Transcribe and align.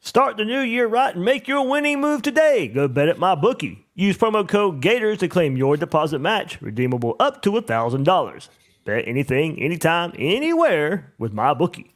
Start 0.00 0.36
the 0.36 0.44
new 0.44 0.60
year 0.60 0.86
right 0.86 1.14
and 1.14 1.24
make 1.24 1.48
your 1.48 1.66
winning 1.68 2.00
move 2.00 2.22
today. 2.22 2.68
Go 2.68 2.86
bet 2.88 3.08
at 3.08 3.18
MyBookie. 3.18 3.84
Use 3.94 4.16
promo 4.16 4.48
code 4.48 4.80
Gators 4.80 5.18
to 5.18 5.28
claim 5.28 5.56
your 5.56 5.76
deposit 5.76 6.20
match, 6.20 6.60
redeemable 6.62 7.16
up 7.18 7.42
to 7.42 7.52
$1,000. 7.52 8.48
Bet 8.84 9.08
anything, 9.08 9.60
anytime, 9.60 10.12
anywhere 10.16 11.12
with 11.18 11.34
MyBookie. 11.34 11.90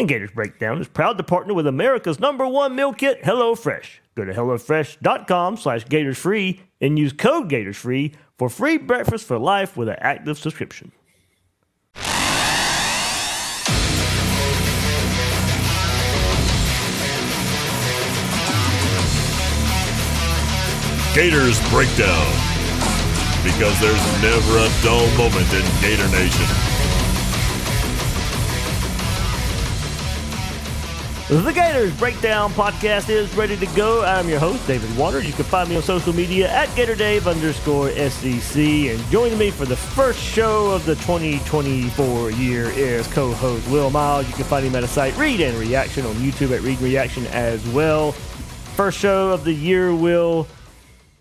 And 0.00 0.08
Gators 0.08 0.32
Breakdown 0.32 0.80
is 0.80 0.88
proud 0.88 1.18
to 1.18 1.22
partner 1.22 1.54
with 1.54 1.66
America's 1.66 2.18
number 2.18 2.46
one 2.46 2.74
meal 2.74 2.92
kit, 2.92 3.22
HelloFresh. 3.22 3.98
Go 4.14 4.24
to 4.24 4.32
HelloFresh.com 4.32 5.58
slash 5.58 5.84
GatorsFree 5.84 6.60
and 6.80 6.98
use 6.98 7.12
code 7.12 7.50
GatorsFree 7.50 8.14
for 8.36 8.48
free 8.48 8.78
breakfast 8.78 9.26
for 9.26 9.38
life 9.38 9.76
with 9.76 9.88
an 9.88 9.96
active 10.00 10.38
subscription. 10.38 10.90
Gators 21.12 21.58
Breakdown. 21.70 22.30
Because 23.42 23.80
there's 23.80 24.22
never 24.22 24.58
a 24.58 24.70
dull 24.80 25.08
moment 25.18 25.52
in 25.52 25.64
Gator 25.80 26.06
Nation. 26.10 26.46
The 31.28 31.52
Gators 31.52 31.92
Breakdown 31.98 32.52
podcast 32.52 33.08
is 33.08 33.34
ready 33.34 33.56
to 33.56 33.66
go. 33.74 34.04
I'm 34.04 34.28
your 34.28 34.38
host, 34.38 34.64
David 34.68 34.96
Waters. 34.96 35.26
You 35.26 35.32
can 35.32 35.46
find 35.46 35.68
me 35.68 35.74
on 35.74 35.82
social 35.82 36.12
media 36.12 36.48
at 36.48 36.68
GatorDave 36.70 37.26
underscore 37.26 37.90
SEC. 37.90 38.56
And 38.56 39.04
joining 39.10 39.36
me 39.36 39.50
for 39.50 39.64
the 39.64 39.76
first 39.76 40.20
show 40.20 40.70
of 40.70 40.86
the 40.86 40.94
2024 40.94 42.30
year 42.30 42.70
is 42.70 43.08
co-host 43.08 43.68
Will 43.68 43.90
Miles. 43.90 44.28
You 44.28 44.34
can 44.34 44.44
find 44.44 44.64
him 44.64 44.76
at 44.76 44.84
a 44.84 44.88
site, 44.88 45.16
Read 45.16 45.40
and 45.40 45.58
Reaction, 45.58 46.06
on 46.06 46.14
YouTube 46.14 46.56
at 46.56 46.62
Read 46.62 46.80
Reaction 46.80 47.26
as 47.28 47.66
well. 47.70 48.12
First 48.12 49.00
show 49.00 49.30
of 49.30 49.42
the 49.42 49.52
year, 49.52 49.92
Will 49.92 50.46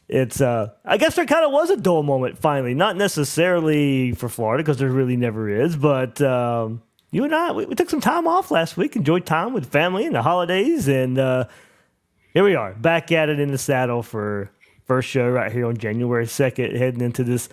it's 0.09 0.41
uh 0.41 0.71
I 0.83 0.97
guess 0.97 1.15
there 1.15 1.25
kind 1.25 1.45
of 1.45 1.51
was 1.51 1.69
a 1.69 1.77
dull 1.77 2.03
moment 2.03 2.39
finally, 2.39 2.73
not 2.73 2.95
necessarily 2.97 4.11
for 4.13 4.27
Florida 4.27 4.63
because 4.63 4.77
there 4.77 4.89
really 4.89 5.15
never 5.15 5.47
is, 5.47 5.75
but 5.75 6.19
um, 6.21 6.81
you 7.11 7.23
and 7.23 7.33
I 7.33 7.51
we, 7.51 7.65
we, 7.65 7.75
took 7.75 7.89
some 7.89 8.01
time 8.01 8.27
off 8.27 8.51
last 8.51 8.75
week, 8.75 8.95
enjoyed 8.95 9.25
time 9.25 9.53
with 9.53 9.71
family 9.71 10.05
and 10.05 10.15
the 10.15 10.23
holidays, 10.23 10.87
and 10.87 11.17
uh, 11.17 11.45
here 12.33 12.43
we 12.43 12.55
are 12.55 12.73
back 12.73 13.11
at 13.11 13.29
it 13.29 13.39
in 13.39 13.51
the 13.51 13.57
saddle 13.57 14.01
for 14.01 14.51
first 14.85 15.07
show 15.07 15.29
right 15.29 15.51
here 15.51 15.67
on 15.67 15.77
January 15.77 16.25
second, 16.25 16.75
heading 16.75 17.01
into 17.01 17.23
this 17.23 17.47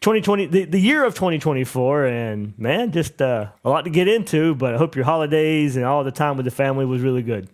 2020 0.00 0.46
the, 0.46 0.64
the 0.64 0.80
year 0.80 1.04
of 1.04 1.14
2024 1.14 2.06
and 2.06 2.58
man 2.58 2.90
just 2.90 3.20
uh, 3.20 3.46
a 3.64 3.68
lot 3.68 3.84
to 3.84 3.90
get 3.90 4.08
into 4.08 4.54
but 4.54 4.74
i 4.74 4.78
hope 4.78 4.96
your 4.96 5.04
holidays 5.04 5.76
and 5.76 5.84
all 5.84 6.02
the 6.04 6.10
time 6.10 6.38
with 6.38 6.44
the 6.44 6.50
family 6.50 6.86
was 6.86 7.02
really 7.02 7.22
good 7.22 7.50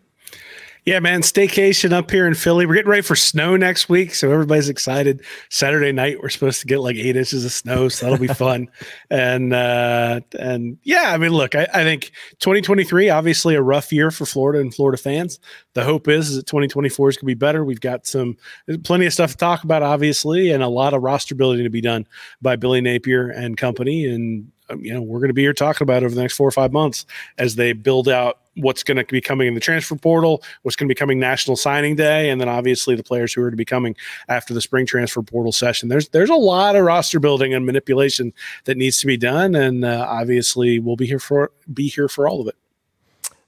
yeah, 0.87 1.01
man, 1.01 1.23
staycation 1.23 1.93
up 1.93 2.13
here 2.13 2.29
in 2.29 2.35
Philly. 2.35 2.65
We're 2.65 2.75
getting 2.75 2.91
ready 2.91 3.03
for 3.03 3.17
snow 3.17 3.57
next 3.57 3.89
week, 3.89 4.15
so 4.15 4.31
everybody's 4.31 4.69
excited. 4.69 5.21
Saturday 5.51 5.91
night, 5.91 6.23
we're 6.23 6.29
supposed 6.29 6.61
to 6.61 6.67
get 6.69 6.79
like 6.79 6.95
eight 6.95 7.17
inches 7.17 7.45
of 7.45 7.51
snow, 7.51 7.89
so 7.89 8.07
that'll 8.07 8.25
be 8.25 8.33
fun. 8.33 8.69
and 9.11 9.53
uh, 9.53 10.21
and 10.39 10.79
yeah, 10.85 11.11
I 11.13 11.17
mean, 11.17 11.33
look, 11.33 11.57
I, 11.57 11.67
I, 11.75 11.83
think 11.83 12.13
2023 12.39 13.11
obviously 13.11 13.57
a 13.57 13.63
rough 13.63 13.93
year 13.93 14.13
for 14.13 14.27
Florida 14.27 14.61
and 14.61 14.73
Florida 14.73 14.97
fans. 14.97 15.41
The 15.75 15.83
hope 15.83 16.07
is, 16.07 16.31
is 16.31 16.37
that 16.37 16.47
2024 16.47 17.09
is 17.09 17.17
going 17.17 17.23
to 17.23 17.27
be 17.27 17.35
better. 17.35 17.65
We've 17.65 17.81
got 17.81 18.07
some 18.07 18.37
plenty 18.85 19.07
of 19.07 19.13
stuff 19.13 19.33
to 19.33 19.37
talk 19.37 19.65
about, 19.65 19.83
obviously, 19.83 20.53
and 20.53 20.63
a 20.63 20.69
lot 20.69 20.95
of 20.95 21.03
roster 21.03 21.35
building 21.35 21.65
to 21.65 21.71
be 21.71 21.81
done 21.81 22.07
by 22.41 22.55
Billy 22.55 22.81
Napier 22.81 23.29
and 23.29 23.57
company. 23.57 24.07
And 24.07 24.53
um, 24.71 24.81
you 24.85 24.95
know, 24.95 25.03
we're 25.03 25.19
going 25.19 25.29
to 25.29 25.35
be 25.35 25.43
here 25.43 25.53
talking 25.53 25.85
about 25.85 26.05
over 26.05 26.15
the 26.15 26.21
next 26.21 26.37
four 26.37 26.47
or 26.47 26.53
five 26.53 26.73
months 26.73 27.07
as 27.39 27.57
they 27.57 27.73
build 27.73 28.09
out 28.09 28.39
what's 28.57 28.83
going 28.83 28.97
to 28.97 29.05
be 29.05 29.21
coming 29.21 29.47
in 29.49 29.55
the 29.55 29.61
transfer 29.61 29.95
portal, 29.95 30.43
what's 30.63 30.77
going 30.77 30.89
to 30.89 30.95
be 30.95 30.99
coming 30.99 31.19
National 31.19 31.57
Signing 31.57 31.97
Day, 31.97 32.31
and 32.31 32.41
then 32.41 32.49
obviously 32.49 32.95
the 32.95 33.03
players 33.03 33.33
who 33.33 33.43
are 33.43 33.51
to 33.51 33.57
be 33.57 33.65
coming 33.65 33.95
after 34.29 34.55
the 34.55 34.61
spring 34.61 34.87
transfer 34.87 35.23
portal 35.23 35.53
session. 35.53 35.89
There's 35.89 36.09
there's 36.09 36.31
a 36.31 36.35
lot 36.35 36.77
of 36.77 36.85
roster 36.85 37.21
building 37.21 37.55
and 37.55 37.65
manipulation 37.65 38.33
that 38.65 38.77
needs 38.77 38.99
to 38.99 39.07
be 39.07 39.17
done, 39.17 39.55
and 39.55 39.85
uh, 39.85 40.07
obviously 40.09 40.79
we'll 40.79 40.97
be 40.97 41.07
here 41.07 41.19
for 41.19 41.53
be 41.73 41.89
here 41.89 42.09
for 42.09 42.29
all 42.29 42.41
of 42.41 42.49
it. 42.49 42.57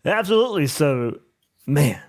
Absolutely. 0.05 0.67
So, 0.67 1.19
man, 1.67 2.01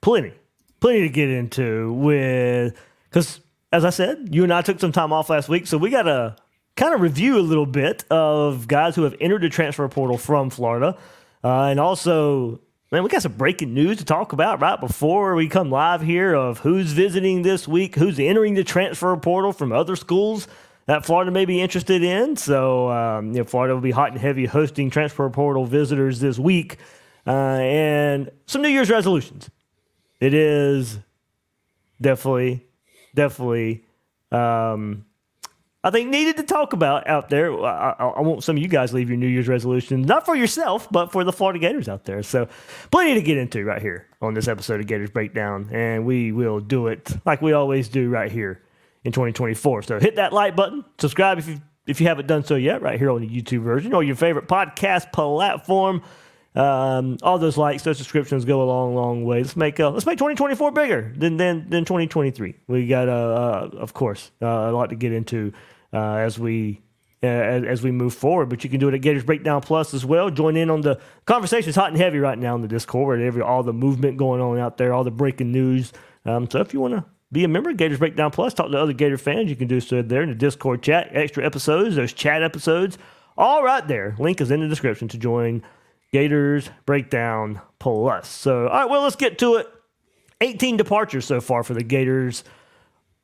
plenty, 0.00 0.32
plenty 0.80 1.00
to 1.02 1.08
get 1.08 1.28
into 1.28 1.92
with 1.92 2.80
because 3.08 3.40
as 3.72 3.84
I 3.84 3.90
said, 3.90 4.28
you 4.32 4.42
and 4.42 4.52
I 4.52 4.62
took 4.62 4.80
some 4.80 4.92
time 4.92 5.12
off 5.12 5.30
last 5.30 5.48
week, 5.48 5.66
so 5.66 5.78
we 5.78 5.90
got 5.90 6.02
to 6.02 6.36
kind 6.76 6.94
of 6.94 7.00
review 7.00 7.38
a 7.38 7.40
little 7.40 7.66
bit 7.66 8.04
of 8.10 8.66
guys 8.66 8.96
who 8.96 9.02
have 9.02 9.14
entered 9.20 9.42
the 9.42 9.48
transfer 9.48 9.86
portal 9.88 10.18
from 10.18 10.50
Florida. 10.50 10.96
Uh, 11.42 11.64
and 11.64 11.80
also, 11.80 12.60
man, 12.92 13.02
we 13.02 13.08
got 13.08 13.22
some 13.22 13.32
breaking 13.32 13.72
news 13.72 13.98
to 13.98 14.04
talk 14.04 14.32
about 14.32 14.60
right 14.60 14.80
before 14.80 15.34
we 15.34 15.48
come 15.48 15.70
live 15.70 16.02
here 16.02 16.34
of 16.34 16.58
who's 16.58 16.92
visiting 16.92 17.42
this 17.42 17.66
week, 17.66 17.94
who's 17.94 18.18
entering 18.18 18.54
the 18.54 18.64
transfer 18.64 19.16
portal 19.16 19.52
from 19.52 19.72
other 19.72 19.96
schools 19.96 20.48
that 20.86 21.04
Florida 21.04 21.30
may 21.30 21.44
be 21.44 21.60
interested 21.60 22.02
in. 22.02 22.36
So, 22.36 22.90
um, 22.90 23.32
you 23.32 23.38
know, 23.38 23.44
Florida 23.44 23.74
will 23.74 23.80
be 23.80 23.92
hot 23.92 24.10
and 24.10 24.20
heavy 24.20 24.46
hosting 24.46 24.90
transfer 24.90 25.28
portal 25.30 25.64
visitors 25.64 26.20
this 26.20 26.38
week. 26.38 26.78
Uh, 27.26 27.58
and 27.60 28.30
some 28.46 28.62
New 28.62 28.68
Year's 28.68 28.90
resolutions. 28.90 29.50
It 30.18 30.34
is 30.34 30.98
definitely, 32.00 32.66
definitely 33.14 33.84
um, 34.32 35.06
I 35.82 35.90
think 35.90 36.10
needed 36.10 36.36
to 36.36 36.42
talk 36.42 36.74
about 36.74 37.08
out 37.08 37.30
there. 37.30 37.52
I, 37.64 37.94
I, 37.98 38.20
want 38.20 38.44
some 38.44 38.56
of 38.56 38.62
you 38.62 38.68
guys 38.68 38.92
leave 38.92 39.08
your 39.08 39.16
New 39.16 39.26
Year's 39.26 39.48
resolutions, 39.48 40.06
not 40.06 40.26
for 40.26 40.36
yourself, 40.36 40.86
but 40.90 41.10
for 41.10 41.24
the 41.24 41.32
Florida 41.32 41.58
Gators 41.58 41.88
out 41.88 42.04
there. 42.04 42.22
So, 42.22 42.48
plenty 42.90 43.14
to 43.14 43.22
get 43.22 43.38
into 43.38 43.64
right 43.64 43.80
here 43.80 44.06
on 44.20 44.34
this 44.34 44.46
episode 44.46 44.80
of 44.80 44.86
Gators 44.86 45.08
Breakdown, 45.08 45.70
and 45.72 46.04
we 46.04 46.32
will 46.32 46.60
do 46.60 46.88
it 46.88 47.10
like 47.24 47.40
we 47.40 47.54
always 47.54 47.88
do 47.88 48.10
right 48.10 48.30
here 48.30 48.60
in 49.04 49.12
2024. 49.12 49.84
So, 49.84 49.98
hit 49.98 50.16
that 50.16 50.34
like 50.34 50.54
button, 50.54 50.84
subscribe 50.98 51.38
if 51.38 51.48
you 51.48 51.62
if 51.86 51.98
you 51.98 52.08
haven't 52.08 52.26
done 52.26 52.44
so 52.44 52.56
yet, 52.56 52.82
right 52.82 52.98
here 52.98 53.10
on 53.10 53.22
the 53.22 53.28
YouTube 53.28 53.62
version 53.62 53.94
or 53.94 54.02
your 54.02 54.16
favorite 54.16 54.48
podcast 54.48 55.12
platform. 55.12 56.02
Um, 56.54 57.16
all 57.22 57.38
those 57.38 57.56
likes, 57.56 57.84
those 57.84 57.98
subscriptions 57.98 58.44
go 58.44 58.62
a 58.62 58.64
long, 58.64 58.94
long 58.94 59.24
way. 59.24 59.42
Let's 59.42 59.56
make 59.56 59.78
uh, 59.78 59.90
let's 59.90 60.04
make 60.04 60.18
2024 60.18 60.72
bigger 60.72 61.12
than 61.16 61.36
than, 61.36 61.70
than 61.70 61.84
2023. 61.84 62.54
We 62.66 62.86
got, 62.86 63.08
uh, 63.08 63.12
uh 63.12 63.70
of 63.78 63.94
course, 63.94 64.30
uh, 64.42 64.46
a 64.46 64.72
lot 64.72 64.90
to 64.90 64.96
get 64.96 65.12
into 65.12 65.52
uh, 65.92 66.14
as 66.14 66.38
we 66.38 66.80
uh, 67.22 67.26
as, 67.26 67.64
as, 67.64 67.82
we 67.82 67.90
move 67.90 68.14
forward. 68.14 68.48
But 68.48 68.64
you 68.64 68.70
can 68.70 68.80
do 68.80 68.88
it 68.88 68.94
at 68.94 69.02
Gators 69.02 69.24
Breakdown 69.24 69.60
Plus 69.60 69.92
as 69.92 70.06
well. 70.06 70.30
Join 70.30 70.56
in 70.56 70.70
on 70.70 70.80
the 70.80 70.98
conversation. 71.26 71.68
It's 71.68 71.76
hot 71.76 71.90
and 71.90 71.98
heavy 71.98 72.18
right 72.18 72.38
now 72.38 72.54
in 72.54 72.62
the 72.62 72.68
Discord. 72.68 73.20
Every 73.20 73.42
all 73.42 73.62
the 73.62 73.74
movement 73.74 74.16
going 74.16 74.40
on 74.40 74.58
out 74.58 74.78
there, 74.78 74.94
all 74.94 75.04
the 75.04 75.10
breaking 75.10 75.52
news. 75.52 75.92
Um, 76.24 76.48
so 76.50 76.60
if 76.60 76.72
you 76.72 76.80
want 76.80 76.94
to 76.94 77.04
be 77.32 77.44
a 77.44 77.48
member 77.48 77.70
of 77.70 77.76
Gators 77.76 77.98
Breakdown 77.98 78.30
Plus, 78.30 78.54
talk 78.54 78.70
to 78.70 78.78
other 78.78 78.92
Gator 78.92 79.18
fans, 79.18 79.50
you 79.50 79.56
can 79.56 79.68
do 79.68 79.80
so 79.80 80.02
there 80.02 80.22
in 80.22 80.30
the 80.30 80.34
Discord 80.34 80.82
chat. 80.82 81.10
Extra 81.12 81.44
episodes, 81.44 81.96
those 81.96 82.12
chat 82.12 82.42
episodes, 82.42 82.98
all 83.36 83.62
right 83.62 83.86
there. 83.86 84.16
Link 84.18 84.40
is 84.40 84.50
in 84.50 84.60
the 84.60 84.68
description 84.68 85.08
to 85.08 85.18
join 85.18 85.62
Gators 86.12 86.70
Breakdown 86.86 87.60
Plus. 87.78 88.28
So, 88.28 88.66
all 88.66 88.80
right, 88.80 88.90
well, 88.90 89.02
let's 89.02 89.16
get 89.16 89.38
to 89.38 89.56
it. 89.56 89.68
18 90.40 90.78
departures 90.78 91.26
so 91.26 91.40
far 91.40 91.62
for 91.62 91.74
the 91.74 91.84
Gators 91.84 92.44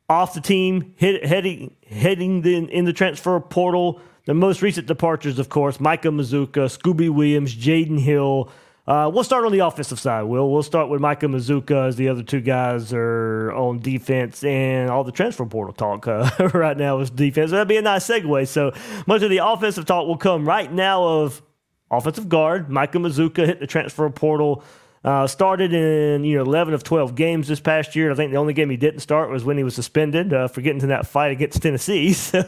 off 0.08 0.34
the 0.34 0.40
team, 0.40 0.94
hit, 0.96 1.24
heading 1.24 1.74
heading 1.88 2.42
the, 2.42 2.56
in 2.56 2.84
the 2.84 2.92
transfer 2.92 3.38
portal. 3.40 4.00
The 4.26 4.34
most 4.34 4.60
recent 4.62 4.86
departures, 4.86 5.38
of 5.38 5.48
course, 5.48 5.78
Micah 5.78 6.08
Mazzccua, 6.08 6.66
Scooby 6.68 7.08
Williams, 7.08 7.54
Jaydon 7.54 8.00
Hill, 8.00 8.50
Uh, 8.86 9.10
we'll 9.12 9.24
start 9.24 9.44
on 9.44 9.50
the 9.50 9.58
offensive 9.58 9.98
side. 9.98 10.22
Will 10.22 10.48
we'll 10.48 10.62
start 10.62 10.88
with 10.88 11.00
Micah 11.00 11.26
Mazzccua 11.26 11.88
as 11.88 11.96
the 11.96 12.08
other 12.08 12.22
two 12.22 12.40
guys 12.40 12.92
are 12.92 13.52
on 13.52 13.80
defense, 13.80 14.44
and 14.44 14.90
all 14.90 15.02
the 15.02 15.10
transfer 15.10 15.44
portal 15.44 15.74
talk 15.74 16.06
uh, 16.06 16.30
right 16.54 16.76
now 16.76 17.00
is 17.00 17.10
defense. 17.10 17.50
That'd 17.50 17.66
be 17.66 17.78
a 17.78 17.82
nice 17.82 18.06
segue. 18.06 18.46
So 18.46 18.72
much 19.08 19.22
of 19.22 19.30
the 19.30 19.38
offensive 19.38 19.86
talk 19.86 20.06
will 20.06 20.16
come 20.16 20.46
right 20.46 20.72
now 20.72 21.02
of 21.04 21.42
offensive 21.90 22.28
guard 22.28 22.70
Micah 22.70 22.98
Mazzccua 22.98 23.46
hit 23.46 23.58
the 23.60 23.66
transfer 23.66 24.08
portal 24.10 24.62
uh, 25.06 25.26
started 25.26 25.72
in 25.72 26.24
you 26.24 26.36
know 26.36 26.42
11 26.42 26.74
of 26.74 26.82
12 26.82 27.14
games 27.14 27.48
this 27.48 27.60
past 27.60 27.96
year. 27.96 28.10
I 28.10 28.14
think 28.14 28.32
the 28.32 28.38
only 28.38 28.52
game 28.52 28.68
he 28.68 28.76
didn't 28.76 29.00
start 29.00 29.30
was 29.30 29.44
when 29.44 29.56
he 29.56 29.64
was 29.64 29.74
suspended 29.74 30.34
uh, 30.34 30.48
for 30.48 30.60
getting 30.60 30.80
to 30.80 30.88
that 30.88 31.06
fight 31.06 31.30
against 31.30 31.62
Tennessee. 31.62 32.14
So 32.26 32.40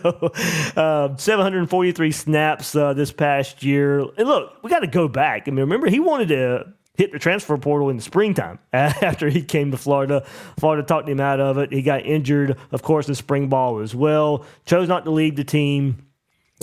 uh, 0.76 1.16
743 1.16 2.10
snaps 2.12 2.72
this 2.72 3.12
past 3.12 3.62
year. 3.62 4.00
And 4.00 4.28
look, 4.28 4.52
we 4.62 4.70
got 4.70 4.80
to 4.80 4.86
go 4.88 5.06
back. 5.06 5.46
I 5.46 5.50
mean, 5.50 5.60
remember 5.60 5.88
he 5.88 6.00
wanted 6.00 6.28
to 6.28 6.74
hit 6.98 7.12
the 7.12 7.18
transfer 7.18 7.56
portal 7.56 7.90
in 7.90 7.96
the 7.96 8.02
springtime 8.02 8.58
after 8.72 9.28
he 9.30 9.42
came 9.42 9.70
to 9.70 9.76
Florida. 9.76 10.26
Florida 10.58 10.82
talked 10.82 11.08
him 11.08 11.20
out 11.20 11.38
of 11.40 11.56
it. 11.58 11.72
He 11.72 11.80
got 11.80 12.04
injured, 12.04 12.58
of 12.72 12.82
course, 12.82 13.08
in 13.08 13.14
spring 13.14 13.48
ball 13.48 13.78
as 13.78 13.94
well. 13.94 14.44
Chose 14.66 14.88
not 14.88 15.04
to 15.04 15.12
leave 15.12 15.36
the 15.36 15.44
team. 15.44 16.04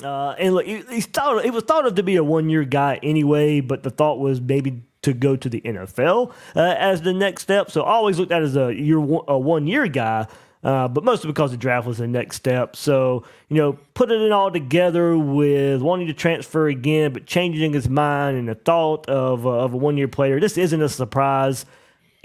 Uh, 0.04 0.32
and 0.32 0.54
look, 0.54 0.66
he, 0.66 0.82
he 0.90 1.02
thought, 1.02 1.46
it 1.46 1.54
was 1.54 1.64
thought 1.64 1.88
of 1.88 1.96
to 1.96 2.04
be 2.04 2.18
a 2.18 2.24
one 2.24 2.50
year 2.50 2.66
guy 2.66 3.00
anyway, 3.02 3.62
but 3.62 3.82
the 3.84 3.90
thought 3.90 4.20
was 4.20 4.42
maybe 4.42 4.84
to 5.06 5.14
go 5.14 5.36
to 5.36 5.48
the 5.48 5.62
NFL 5.62 6.32
uh, 6.56 6.76
as 6.78 7.04
the 7.04 7.14
next 7.14 7.44
step. 7.44 7.70
So 7.70 7.84
I 7.84 7.94
always 7.94 8.18
looked 8.18 8.32
at 8.32 8.42
as 8.42 8.56
a 8.56 8.74
year 8.74 8.98
a 8.98 9.38
one 9.38 9.68
year 9.68 9.88
guy. 9.88 10.28
Uh, 10.64 10.88
but 10.88 11.04
mostly 11.04 11.28
because 11.28 11.52
the 11.52 11.58
draft 11.58 11.86
was 11.86 12.00
the 12.00 12.08
next 12.08 12.38
step. 12.38 12.76
So, 12.76 13.24
you 13.50 13.58
know, 13.58 13.78
putting 13.94 14.20
it 14.20 14.32
all 14.32 14.50
together 14.50 15.16
with 15.16 15.80
wanting 15.80 16.08
to 16.08 16.14
transfer 16.14 16.68
again, 16.68 17.14
but 17.14 17.28
changing 17.28 17.74
his 17.74 17.88
mind 17.88 18.36
and 18.36 18.48
the 18.48 18.56
thought 18.56 19.08
of, 19.08 19.46
uh, 19.46 19.52
of 19.52 19.76
a 19.76 19.78
one 19.78 19.96
year 19.96 20.08
player, 20.08 20.40
this 20.40 20.58
isn't 20.58 20.82
a 20.82 20.90
surprise 20.90 21.68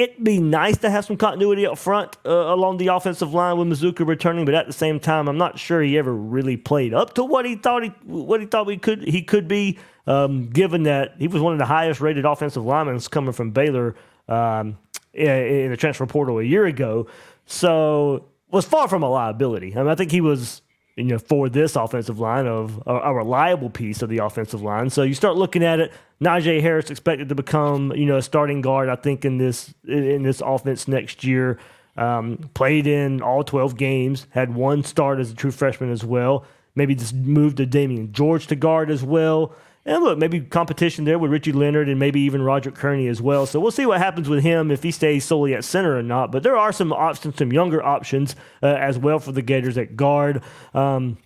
it'd 0.00 0.24
be 0.24 0.38
nice 0.38 0.78
to 0.78 0.88
have 0.88 1.04
some 1.04 1.16
continuity 1.16 1.66
up 1.66 1.76
front 1.76 2.16
uh, 2.24 2.30
along 2.30 2.78
the 2.78 2.86
offensive 2.86 3.34
line 3.34 3.58
with 3.58 3.68
Mazzccua 3.68 4.06
returning, 4.06 4.46
but 4.46 4.54
at 4.54 4.66
the 4.66 4.72
same 4.72 4.98
time, 4.98 5.28
I'm 5.28 5.36
not 5.36 5.58
sure 5.58 5.82
he 5.82 5.98
ever 5.98 6.14
really 6.14 6.56
played 6.56 6.94
up 6.94 7.14
to 7.14 7.24
what 7.24 7.44
he 7.44 7.56
thought 7.56 7.82
he 7.82 7.90
what 8.04 8.40
he 8.40 8.46
thought 8.46 8.66
he 8.68 8.78
could 8.78 9.02
he 9.06 9.22
could 9.22 9.46
be. 9.46 9.78
Um, 10.06 10.48
given 10.48 10.84
that 10.84 11.14
he 11.18 11.28
was 11.28 11.40
one 11.40 11.52
of 11.52 11.58
the 11.60 11.66
highest 11.66 12.00
rated 12.00 12.24
offensive 12.24 12.64
linemen 12.64 12.98
coming 13.00 13.32
from 13.32 13.50
Baylor 13.52 13.94
um, 14.28 14.78
in, 15.12 15.28
in 15.28 15.70
the 15.70 15.76
transfer 15.76 16.06
portal 16.06 16.38
a 16.38 16.42
year 16.42 16.64
ago, 16.64 17.06
so 17.46 18.26
was 18.50 18.64
far 18.64 18.88
from 18.88 19.02
a 19.02 19.08
liability. 19.08 19.76
I 19.76 19.80
mean, 19.80 19.88
I 19.88 19.94
think 19.94 20.10
he 20.10 20.20
was 20.20 20.62
you 21.00 21.12
know, 21.12 21.18
for 21.18 21.48
this 21.48 21.76
offensive 21.76 22.18
line 22.18 22.46
of 22.46 22.82
a, 22.86 22.94
a, 22.94 23.14
reliable 23.14 23.70
piece 23.70 24.02
of 24.02 24.08
the 24.08 24.18
offensive 24.18 24.62
line. 24.62 24.90
So 24.90 25.02
you 25.02 25.14
start 25.14 25.36
looking 25.36 25.64
at 25.64 25.80
it. 25.80 25.92
Knijeah 26.20 26.60
Harris 26.60 26.90
expected 26.90 27.28
to 27.30 27.34
become, 27.34 27.92
you 27.94 28.06
know, 28.06 28.16
a 28.16 28.22
starting 28.22 28.60
guard. 28.60 28.88
I 28.88 28.96
think 28.96 29.24
in 29.24 29.38
this 29.38 29.74
in 29.86 30.22
this 30.22 30.40
offense 30.40 30.88
next 30.88 31.24
year. 31.24 31.58
Um, 31.96 32.50
played 32.54 32.86
in 32.86 33.20
all 33.20 33.44
12 33.44 33.76
games. 33.76 34.26
Had 34.30 34.54
one 34.54 34.84
start 34.84 35.18
as 35.18 35.32
a 35.32 35.34
true 35.34 35.50
freshman 35.50 35.90
as 35.90 36.04
well. 36.04 36.46
Maybe 36.74 36.94
just 36.94 37.14
moved 37.14 37.56
to 37.58 37.66
Damieon 37.66 38.12
George 38.12 38.46
to 38.46 38.56
guard 38.56 38.90
as 38.90 39.02
well. 39.02 39.54
And 39.86 40.04
look, 40.04 40.18
maybe 40.18 40.40
competition 40.40 41.04
there 41.04 41.18
with 41.18 41.30
Richie 41.30 41.52
Leonard 41.52 41.88
and 41.88 41.98
maybe 41.98 42.20
even 42.20 42.42
Roger 42.42 42.70
Kearney 42.70 43.08
as 43.08 43.22
well. 43.22 43.46
So 43.46 43.58
we'll 43.58 43.70
see 43.70 43.86
what 43.86 43.98
happens 43.98 44.28
with 44.28 44.42
him 44.42 44.70
if 44.70 44.82
he 44.82 44.90
stays 44.90 45.24
solely 45.24 45.54
at 45.54 45.64
center 45.64 45.96
or 45.96 46.02
not. 46.02 46.30
But 46.30 46.42
there 46.42 46.56
are 46.56 46.70
some 46.70 46.92
options, 46.92 47.36
some 47.36 47.52
younger 47.52 47.82
options 47.82 48.36
uh, 48.62 48.66
as 48.66 48.98
well 48.98 49.18
for 49.18 49.32
the 49.32 49.42
Gators 49.42 49.78
at 49.78 49.96
guard. 49.96 50.42
Um, 50.74 51.16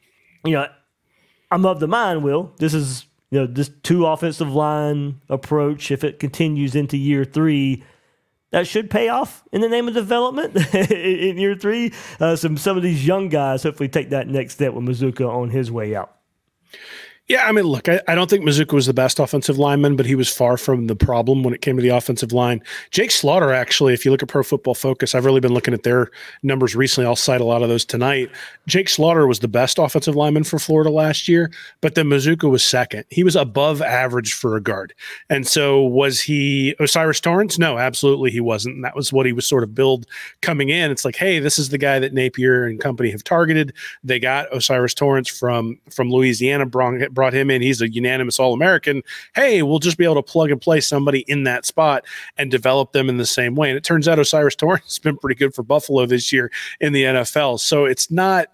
you 0.45 0.53
know, 0.53 0.69
I'm 1.51 1.67
of 1.67 1.81
the 1.81 1.89
mind, 1.89 2.23
Will. 2.23 2.53
This 2.59 2.75
is 2.75 3.07
you 3.31 3.41
know 3.41 3.47
this 3.47 3.71
two 3.83 4.07
offensive 4.07 4.53
line 4.53 5.21
approach. 5.29 5.91
If 5.91 6.05
it 6.05 6.21
continues 6.21 6.77
into 6.77 6.97
year 6.97 7.25
three, 7.25 7.83
that 8.51 8.69
should 8.69 8.89
pay 8.89 9.09
off 9.09 9.43
in 9.51 9.61
the 9.61 9.69
name 9.69 9.89
of 9.89 9.95
development 9.95 10.55
in 10.75 11.39
year 11.39 11.57
three. 11.57 11.93
Uh, 12.21 12.37
some 12.37 12.57
some 12.57 12.77
of 12.77 12.83
these 12.83 13.05
young 13.07 13.29
guys 13.29 13.65
hopefully 13.65 13.89
take 13.89 14.11
that 14.11 14.29
next 14.29 14.55
step 14.55 14.75
with 14.75 14.85
Mazzccua 14.85 15.29
on 15.29 15.51
his 15.51 15.73
way 15.73 15.97
out. 15.97 16.17
Yeah, 17.27 17.47
I 17.47 17.53
mean, 17.53 17.65
look, 17.65 17.89
I, 17.89 18.03
I, 18.07 18.15
don't 18.15 18.29
think 18.29 18.45
Mazzccua 18.45 18.75
was 18.75 18.85
the 18.85 18.93
best 18.93 19.19
offensive 19.19 19.57
lineman, 19.57 19.97
but 19.97 20.05
he 20.05 20.15
was 20.15 20.29
far 20.29 20.59
from 20.59 20.89
the 20.89 20.95
problem 20.95 21.43
when 21.43 21.55
it 21.55 21.63
came 21.63 21.75
to 21.75 21.83
the 21.83 21.89
offensive 21.89 22.35
line. 22.35 22.63
Jake 22.91 23.11
Slaughter, 23.11 23.51
actually, 23.51 23.95
if 23.95 24.05
you 24.05 24.11
look 24.11 24.23
at 24.23 24.29
Pro 24.29 24.43
Football 24.43 24.75
Focus, 24.75 25.15
I've 25.15 25.25
really 25.25 25.41
been 25.41 25.55
looking 25.55 25.73
at 25.73 25.85
their 25.85 26.11
numbers 26.43 26.77
recently. 26.77 27.07
I'll 27.07 27.17
cite 27.17 27.41
a 27.41 27.45
lot 27.45 27.63
of 27.63 27.71
those 27.71 27.87
tonight. 27.87 28.31
Jake 28.67 28.91
Slaughter 28.91 29.27
was 29.27 29.39
the 29.39 29.49
best 29.49 29.79
offensive 29.79 30.15
lineman 30.15 30.45
for 30.45 30.59
Florida 30.59 30.91
last 30.91 31.27
year, 31.27 31.51
but 31.81 31.95
then 31.95 32.09
Mazzccua 32.09 32.51
was 32.51 32.63
second. 32.63 33.07
He 33.09 33.25
was 33.25 33.37
above 33.37 33.81
average 33.81 34.35
for 34.35 34.55
a 34.55 34.61
guard. 34.61 34.93
And 35.31 35.47
so 35.47 35.83
was 35.83 36.21
he 36.21 36.75
O'Cyrus 36.79 37.21
Torrence? 37.21 37.59
No, 37.59 37.79
absolutely 37.79 38.33
he 38.33 38.41
wasn't. 38.41 38.75
And 38.75 38.85
that 38.85 38.95
was 38.95 39.15
what 39.15 39.25
he 39.25 39.33
was 39.33 39.47
sort 39.47 39.63
of 39.63 39.75
billed 39.75 40.05
coming 40.43 40.69
in. 40.69 40.91
It's 40.91 41.07
like, 41.07 41.17
hey, 41.17 41.39
this 41.39 41.59
is 41.59 41.71
the 41.71 41.79
guy 41.79 41.99
that 42.01 42.13
Napier 42.13 42.67
and 42.67 42.79
company 42.79 43.11
have 43.13 43.25
targeted. 43.25 43.73
They 44.03 44.19
got 44.19 44.53
O'Cyrus 44.53 44.93
Torrence 44.93 45.29
from 45.29 45.79
from 45.91 46.11
Louisiana, 46.11 46.67
brought 47.15 47.33
him 47.33 47.51
in. 47.51 47.63
He's 47.63 47.81
a 47.81 47.89
unanimous 47.89 48.39
All 48.39 48.53
American. 48.53 49.03
Hey, 49.35 49.63
we'll 49.63 49.79
just 49.79 49.97
be 49.97 50.05
able 50.05 50.17
to 50.17 50.23
plug 50.23 50.51
and 50.51 50.61
play 50.61 50.81
somebody 50.81 51.21
in 51.29 51.45
that 51.45 51.65
spot 51.67 52.05
and 52.37 52.51
develop 52.51 52.93
them 52.93 53.09
in 53.09 53.17
the 53.17 53.27
same 53.27 53.55
way. 53.55 53.71
And 53.71 53.77
it 53.77 53.85
turns 53.85 54.09
out 54.09 54.19
O'Cyrus 54.19 54.57
Torrence 54.57 54.85
has 54.85 54.99
been 54.99 55.17
pretty 55.17 55.39
good 55.39 55.55
for 55.55 55.63
Buffalo 55.63 56.07
this 56.07 56.33
year 56.33 56.51
in 56.81 56.93
the 56.93 57.05
NFL. 57.05 57.61
So 57.61 57.85
it's 57.85 58.11
not 58.11 58.49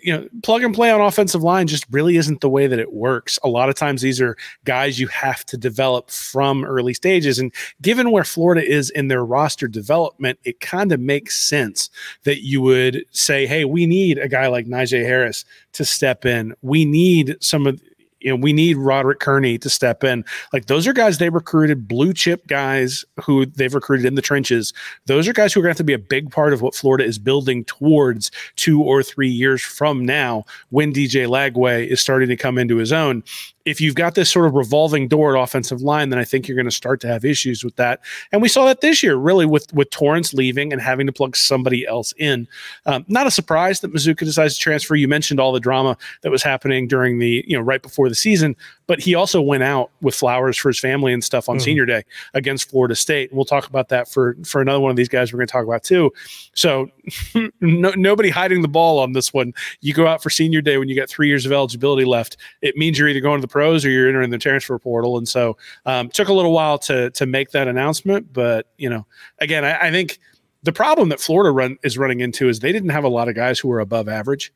you 0.00 0.12
know, 0.12 0.28
plug 0.42 0.62
and 0.62 0.74
play 0.74 0.90
on 0.90 1.00
offensive 1.00 1.42
line 1.42 1.66
just 1.66 1.86
really 1.90 2.16
isn't 2.16 2.40
the 2.40 2.48
way 2.48 2.66
that 2.66 2.78
it 2.78 2.92
works. 2.92 3.38
A 3.44 3.48
lot 3.48 3.68
of 3.68 3.74
times 3.74 4.02
these 4.02 4.20
are 4.20 4.36
guys 4.64 4.98
you 4.98 5.06
have 5.08 5.44
to 5.46 5.56
develop 5.56 6.10
from 6.10 6.64
early 6.64 6.94
stages. 6.94 7.38
And 7.38 7.52
given 7.82 8.10
where 8.10 8.24
Florida 8.24 8.66
is 8.66 8.90
in 8.90 9.08
their 9.08 9.24
roster 9.24 9.68
development, 9.68 10.38
it 10.44 10.60
kind 10.60 10.92
of 10.92 11.00
makes 11.00 11.38
sense 11.38 11.88
that 12.24 12.42
you 12.42 12.60
would 12.62 13.04
say, 13.12 13.46
hey, 13.46 13.64
we 13.64 13.86
need 13.86 14.18
a 14.18 14.28
guy 14.28 14.48
like 14.48 14.66
Knijeah 14.66 15.04
Harris 15.04 15.44
to 15.72 15.84
step 15.84 16.24
in. 16.24 16.54
We 16.62 16.84
need 16.84 17.36
some 17.40 17.66
of 17.66 17.80
you 18.20 18.30
know, 18.30 18.36
we 18.36 18.52
need 18.52 18.76
Roderick 18.76 19.20
Kearney 19.20 19.58
to 19.58 19.70
step 19.70 20.02
in. 20.02 20.24
Like 20.52 20.66
those 20.66 20.86
are 20.86 20.92
guys 20.92 21.18
they 21.18 21.28
recruited, 21.28 21.86
blue 21.86 22.12
chip 22.12 22.46
guys 22.46 23.04
who 23.22 23.46
they've 23.46 23.74
recruited 23.74 24.06
in 24.06 24.14
the 24.14 24.22
trenches. 24.22 24.72
Those 25.06 25.28
are 25.28 25.32
guys 25.32 25.52
who 25.52 25.60
are 25.60 25.62
going 25.62 25.74
to 25.74 25.78
have 25.78 25.78
to 25.78 25.84
be 25.84 25.92
a 25.92 25.98
big 25.98 26.30
part 26.30 26.52
of 26.52 26.62
what 26.62 26.74
Florida 26.74 27.04
is 27.04 27.18
building 27.18 27.64
towards 27.64 28.30
two 28.56 28.82
or 28.82 29.02
three 29.02 29.28
years 29.28 29.62
from 29.62 30.04
now 30.04 30.44
when 30.70 30.92
DJ 30.92 31.26
Lagway 31.26 31.86
is 31.86 32.00
starting 32.00 32.28
to 32.28 32.36
come 32.36 32.58
into 32.58 32.76
his 32.76 32.92
own 32.92 33.22
if 33.66 33.80
you've 33.80 33.96
got 33.96 34.14
this 34.14 34.30
sort 34.30 34.46
of 34.46 34.54
revolving 34.54 35.08
door 35.08 35.36
at 35.36 35.42
offensive 35.42 35.82
line, 35.82 36.08
then 36.10 36.20
I 36.20 36.24
think 36.24 36.46
you're 36.46 36.56
going 36.56 36.66
to 36.66 36.70
start 36.70 37.00
to 37.00 37.08
have 37.08 37.24
issues 37.24 37.64
with 37.64 37.74
that. 37.76 38.00
And 38.30 38.40
we 38.40 38.48
saw 38.48 38.64
that 38.66 38.80
this 38.80 39.02
year, 39.02 39.16
really, 39.16 39.44
with 39.44 39.72
with 39.74 39.90
Torrence 39.90 40.32
leaving 40.32 40.72
and 40.72 40.80
having 40.80 41.06
to 41.06 41.12
plug 41.12 41.36
somebody 41.36 41.84
else 41.84 42.14
in. 42.16 42.46
Um, 42.86 43.04
not 43.08 43.26
a 43.26 43.30
surprise 43.30 43.80
that 43.80 43.92
Mazzccua 43.92 44.18
decides 44.20 44.54
to 44.54 44.60
transfer. 44.60 44.94
You 44.94 45.08
mentioned 45.08 45.40
all 45.40 45.52
the 45.52 45.60
drama 45.60 45.98
that 46.22 46.30
was 46.30 46.44
happening 46.44 46.86
during 46.86 47.18
the 47.18 47.44
you 47.46 47.56
know 47.56 47.62
right 47.62 47.82
before 47.82 48.08
the 48.08 48.14
season, 48.14 48.54
but 48.86 49.00
he 49.00 49.16
also 49.16 49.42
went 49.42 49.64
out 49.64 49.90
with 50.00 50.14
flowers 50.14 50.56
for 50.56 50.68
his 50.68 50.78
family 50.78 51.12
and 51.12 51.24
stuff 51.24 51.48
on 51.48 51.56
mm-hmm. 51.56 51.64
Senior 51.64 51.86
Day 51.86 52.04
against 52.34 52.70
Florida 52.70 52.94
State. 52.94 53.32
We'll 53.32 53.44
talk 53.44 53.66
about 53.66 53.88
that 53.88 54.08
for 54.08 54.36
for 54.44 54.60
another 54.60 54.80
one 54.80 54.92
of 54.92 54.96
these 54.96 55.08
guys 55.08 55.32
we're 55.32 55.38
going 55.38 55.48
to 55.48 55.52
talk 55.52 55.64
about 55.64 55.82
too. 55.82 56.12
So 56.54 56.88
no, 57.60 57.90
nobody 57.96 58.30
hiding 58.30 58.62
the 58.62 58.68
ball 58.68 59.00
on 59.00 59.12
this 59.12 59.34
one. 59.34 59.54
You 59.80 59.92
go 59.92 60.06
out 60.06 60.22
for 60.22 60.30
Senior 60.30 60.60
Day 60.60 60.78
when 60.78 60.88
you 60.88 60.94
got 60.94 61.08
three 61.08 61.26
years 61.26 61.44
of 61.44 61.50
eligibility 61.50 62.04
left. 62.04 62.36
It 62.62 62.76
means 62.76 62.96
you're 62.96 63.08
either 63.08 63.20
going 63.20 63.40
to 63.40 63.46
the 63.46 63.55
pros 63.56 63.86
or 63.86 63.88
you're 63.88 64.06
entering 64.06 64.28
the 64.28 64.36
transfer 64.36 64.78
portal. 64.78 65.16
And 65.16 65.26
so 65.26 65.56
um, 65.86 66.10
took 66.10 66.28
a 66.28 66.32
little 66.34 66.52
while 66.52 66.76
to 66.80 67.10
to 67.12 67.24
make 67.24 67.52
that 67.52 67.68
announcement. 67.68 68.30
But 68.30 68.68
you 68.76 68.90
know, 68.90 69.06
again, 69.38 69.64
I, 69.64 69.86
I 69.86 69.90
think 69.90 70.18
the 70.62 70.74
problem 70.74 71.08
that 71.08 71.20
Florida 71.20 71.50
run 71.50 71.78
is 71.82 71.96
running 71.96 72.20
into 72.20 72.50
is 72.50 72.60
they 72.60 72.70
didn't 72.70 72.90
have 72.90 73.02
a 73.02 73.08
lot 73.08 73.30
of 73.30 73.34
guys 73.34 73.58
who 73.58 73.68
were 73.68 73.80
above 73.80 74.10
average. 74.10 74.52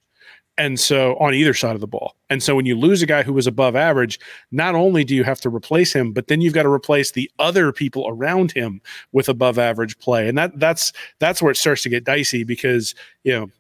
And 0.59 0.78
so 0.78 1.16
on 1.16 1.33
either 1.33 1.54
side 1.54 1.75
of 1.75 1.80
the 1.80 1.87
ball. 1.87 2.14
And 2.28 2.42
so 2.42 2.54
when 2.54 2.66
you 2.66 2.78
lose 2.78 3.00
a 3.00 3.07
guy 3.07 3.23
who 3.23 3.33
was 3.33 3.47
above 3.47 3.75
average, 3.75 4.21
not 4.50 4.75
only 4.75 5.02
do 5.02 5.14
you 5.14 5.25
have 5.25 5.40
to 5.40 5.49
replace 5.49 5.95
him, 5.95 6.12
but 6.12 6.26
then 6.26 6.42
you've 6.42 6.52
got 6.52 6.64
to 6.64 6.69
replace 6.69 7.12
the 7.12 7.30
other 7.38 7.73
people 7.73 8.04
around 8.07 8.52
him 8.52 8.83
with 9.12 9.30
above 9.30 9.59
average 9.59 9.99
play. 9.99 10.28
And 10.28 10.37
that 10.37 10.59
that's 10.59 10.92
that's 11.21 11.40
where 11.40 11.50
it 11.50 11.57
starts 11.57 11.83
to 11.85 11.88
get 11.88 12.04
dicey 12.04 12.45
because, 12.45 12.95
you 13.25 13.33
know, 13.33 13.50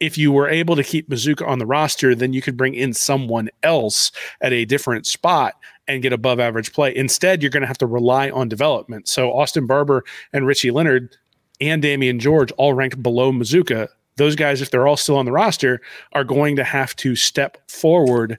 if 0.00 0.18
you 0.18 0.32
were 0.32 0.48
able 0.48 0.76
to 0.76 0.82
keep 0.82 1.08
Mazzccua 1.08 1.46
on 1.46 1.58
the 1.58 1.66
roster, 1.66 2.14
then 2.14 2.32
you 2.32 2.42
could 2.42 2.56
bring 2.56 2.74
in 2.74 2.92
someone 2.92 3.48
else 3.62 4.10
at 4.40 4.52
a 4.52 4.64
different 4.64 5.06
spot 5.06 5.54
and 5.86 6.02
get 6.02 6.12
above 6.12 6.40
average 6.40 6.72
play. 6.72 6.94
Instead, 6.94 7.42
you're 7.42 7.50
going 7.50 7.62
to 7.62 7.66
have 7.66 7.78
to 7.78 7.86
rely 7.86 8.30
on 8.30 8.48
development. 8.48 9.08
So 9.08 9.32
Austin 9.32 9.66
Barber 9.66 10.04
and 10.32 10.46
Richie 10.46 10.70
Leonard 10.70 11.16
and 11.60 11.82
Damieon 11.82 12.18
George 12.18 12.50
all 12.52 12.74
ranked 12.74 13.02
below 13.02 13.32
Mazzccua. 13.32 13.88
Those 14.16 14.36
guys, 14.36 14.60
if 14.60 14.70
they're 14.70 14.86
all 14.86 14.96
still 14.96 15.16
on 15.16 15.24
the 15.24 15.32
roster, 15.32 15.80
are 16.12 16.24
going 16.24 16.56
to 16.56 16.64
have 16.64 16.94
to 16.96 17.16
step 17.16 17.58
forward 17.70 18.38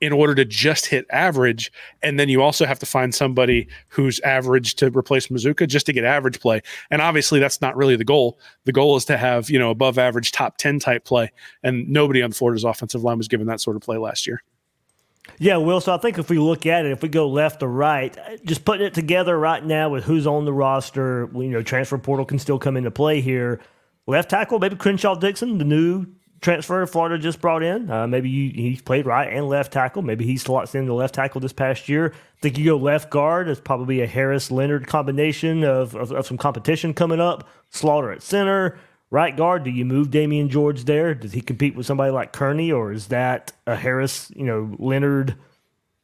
in 0.00 0.12
order 0.12 0.34
to 0.34 0.44
just 0.44 0.86
hit 0.86 1.06
average. 1.10 1.72
And 2.02 2.20
then 2.20 2.28
you 2.28 2.42
also 2.42 2.66
have 2.66 2.78
to 2.80 2.86
find 2.86 3.14
somebody 3.14 3.68
who's 3.88 4.20
average 4.20 4.74
to 4.76 4.90
replace 4.96 5.28
Mazzccua 5.28 5.68
just 5.68 5.86
to 5.86 5.92
get 5.92 6.04
average 6.04 6.40
play. 6.40 6.62
And 6.90 7.00
obviously 7.00 7.40
that's 7.40 7.60
not 7.60 7.76
really 7.76 7.96
the 7.96 8.04
goal. 8.04 8.38
The 8.64 8.72
goal 8.72 8.96
is 8.96 9.04
to 9.06 9.16
have, 9.16 9.48
you 9.48 9.58
know, 9.58 9.70
above 9.70 9.98
average 9.98 10.32
top 10.32 10.58
10 10.58 10.78
type 10.80 11.04
play. 11.04 11.32
And 11.62 11.88
nobody 11.88 12.22
on 12.22 12.32
Florida's 12.32 12.64
offensive 12.64 13.02
line 13.02 13.18
was 13.18 13.28
given 13.28 13.46
that 13.46 13.60
sort 13.60 13.76
of 13.76 13.82
play 13.82 13.96
last 13.96 14.26
year. 14.26 14.42
Yeah, 15.38 15.56
Will. 15.56 15.80
So 15.80 15.94
I 15.94 15.98
think 15.98 16.18
if 16.18 16.30
we 16.30 16.38
look 16.38 16.66
at 16.66 16.86
it, 16.86 16.92
if 16.92 17.02
we 17.02 17.08
go 17.08 17.28
left 17.28 17.60
to 17.60 17.66
right, 17.66 18.16
just 18.44 18.64
putting 18.64 18.86
it 18.86 18.94
together 18.94 19.38
right 19.38 19.64
now 19.64 19.88
with 19.88 20.04
who's 20.04 20.26
on 20.26 20.44
the 20.44 20.52
roster, 20.52 21.28
you 21.34 21.48
know, 21.48 21.62
transfer 21.62 21.98
portal 21.98 22.24
can 22.24 22.38
still 22.38 22.58
come 22.58 22.76
into 22.76 22.90
play 22.90 23.20
here. 23.20 23.60
Left 24.06 24.30
tackle, 24.30 24.60
maybe 24.60 24.76
Crenshaw-Dickson, 24.76 25.58
the 25.58 25.64
new 25.64 26.06
transfer 26.40 26.86
Florida 26.86 27.18
just 27.18 27.40
brought 27.40 27.62
in. 27.62 27.90
Uh, 27.90 28.06
maybe 28.06 28.28
you, 28.28 28.50
he's 28.50 28.82
played 28.82 29.06
right 29.06 29.32
and 29.32 29.48
left 29.48 29.72
tackle. 29.72 30.02
Maybe 30.02 30.24
he 30.24 30.36
slots 30.36 30.74
into 30.74 30.94
left 30.94 31.14
tackle 31.14 31.40
this 31.40 31.52
past 31.52 31.88
year. 31.88 32.12
I 32.14 32.40
think 32.40 32.58
you 32.58 32.64
go 32.64 32.76
left 32.76 33.10
guard. 33.10 33.48
It's 33.48 33.60
probably 33.60 34.00
a 34.02 34.06
Harris 34.06 34.50
Leonard 34.50 34.86
combination 34.86 35.64
of, 35.64 35.94
of, 35.94 36.12
of 36.12 36.26
some 36.26 36.36
competition 36.36 36.94
coming 36.94 37.20
up. 37.20 37.48
Slaughter 37.70 38.12
at 38.12 38.22
center. 38.22 38.78
Right 39.10 39.36
guard, 39.36 39.62
do 39.62 39.70
you 39.70 39.84
move 39.84 40.08
Damieon 40.08 40.48
George 40.48 40.84
there? 40.84 41.14
Does 41.14 41.32
he 41.32 41.40
compete 41.40 41.76
with 41.76 41.86
somebody 41.86 42.10
like 42.10 42.32
Kearney, 42.32 42.72
or 42.72 42.90
is 42.90 43.06
that 43.06 43.52
a 43.64 43.76
Harris, 43.76 44.32
you 44.34 44.44
know, 44.44 44.74
Leonard? 44.80 45.36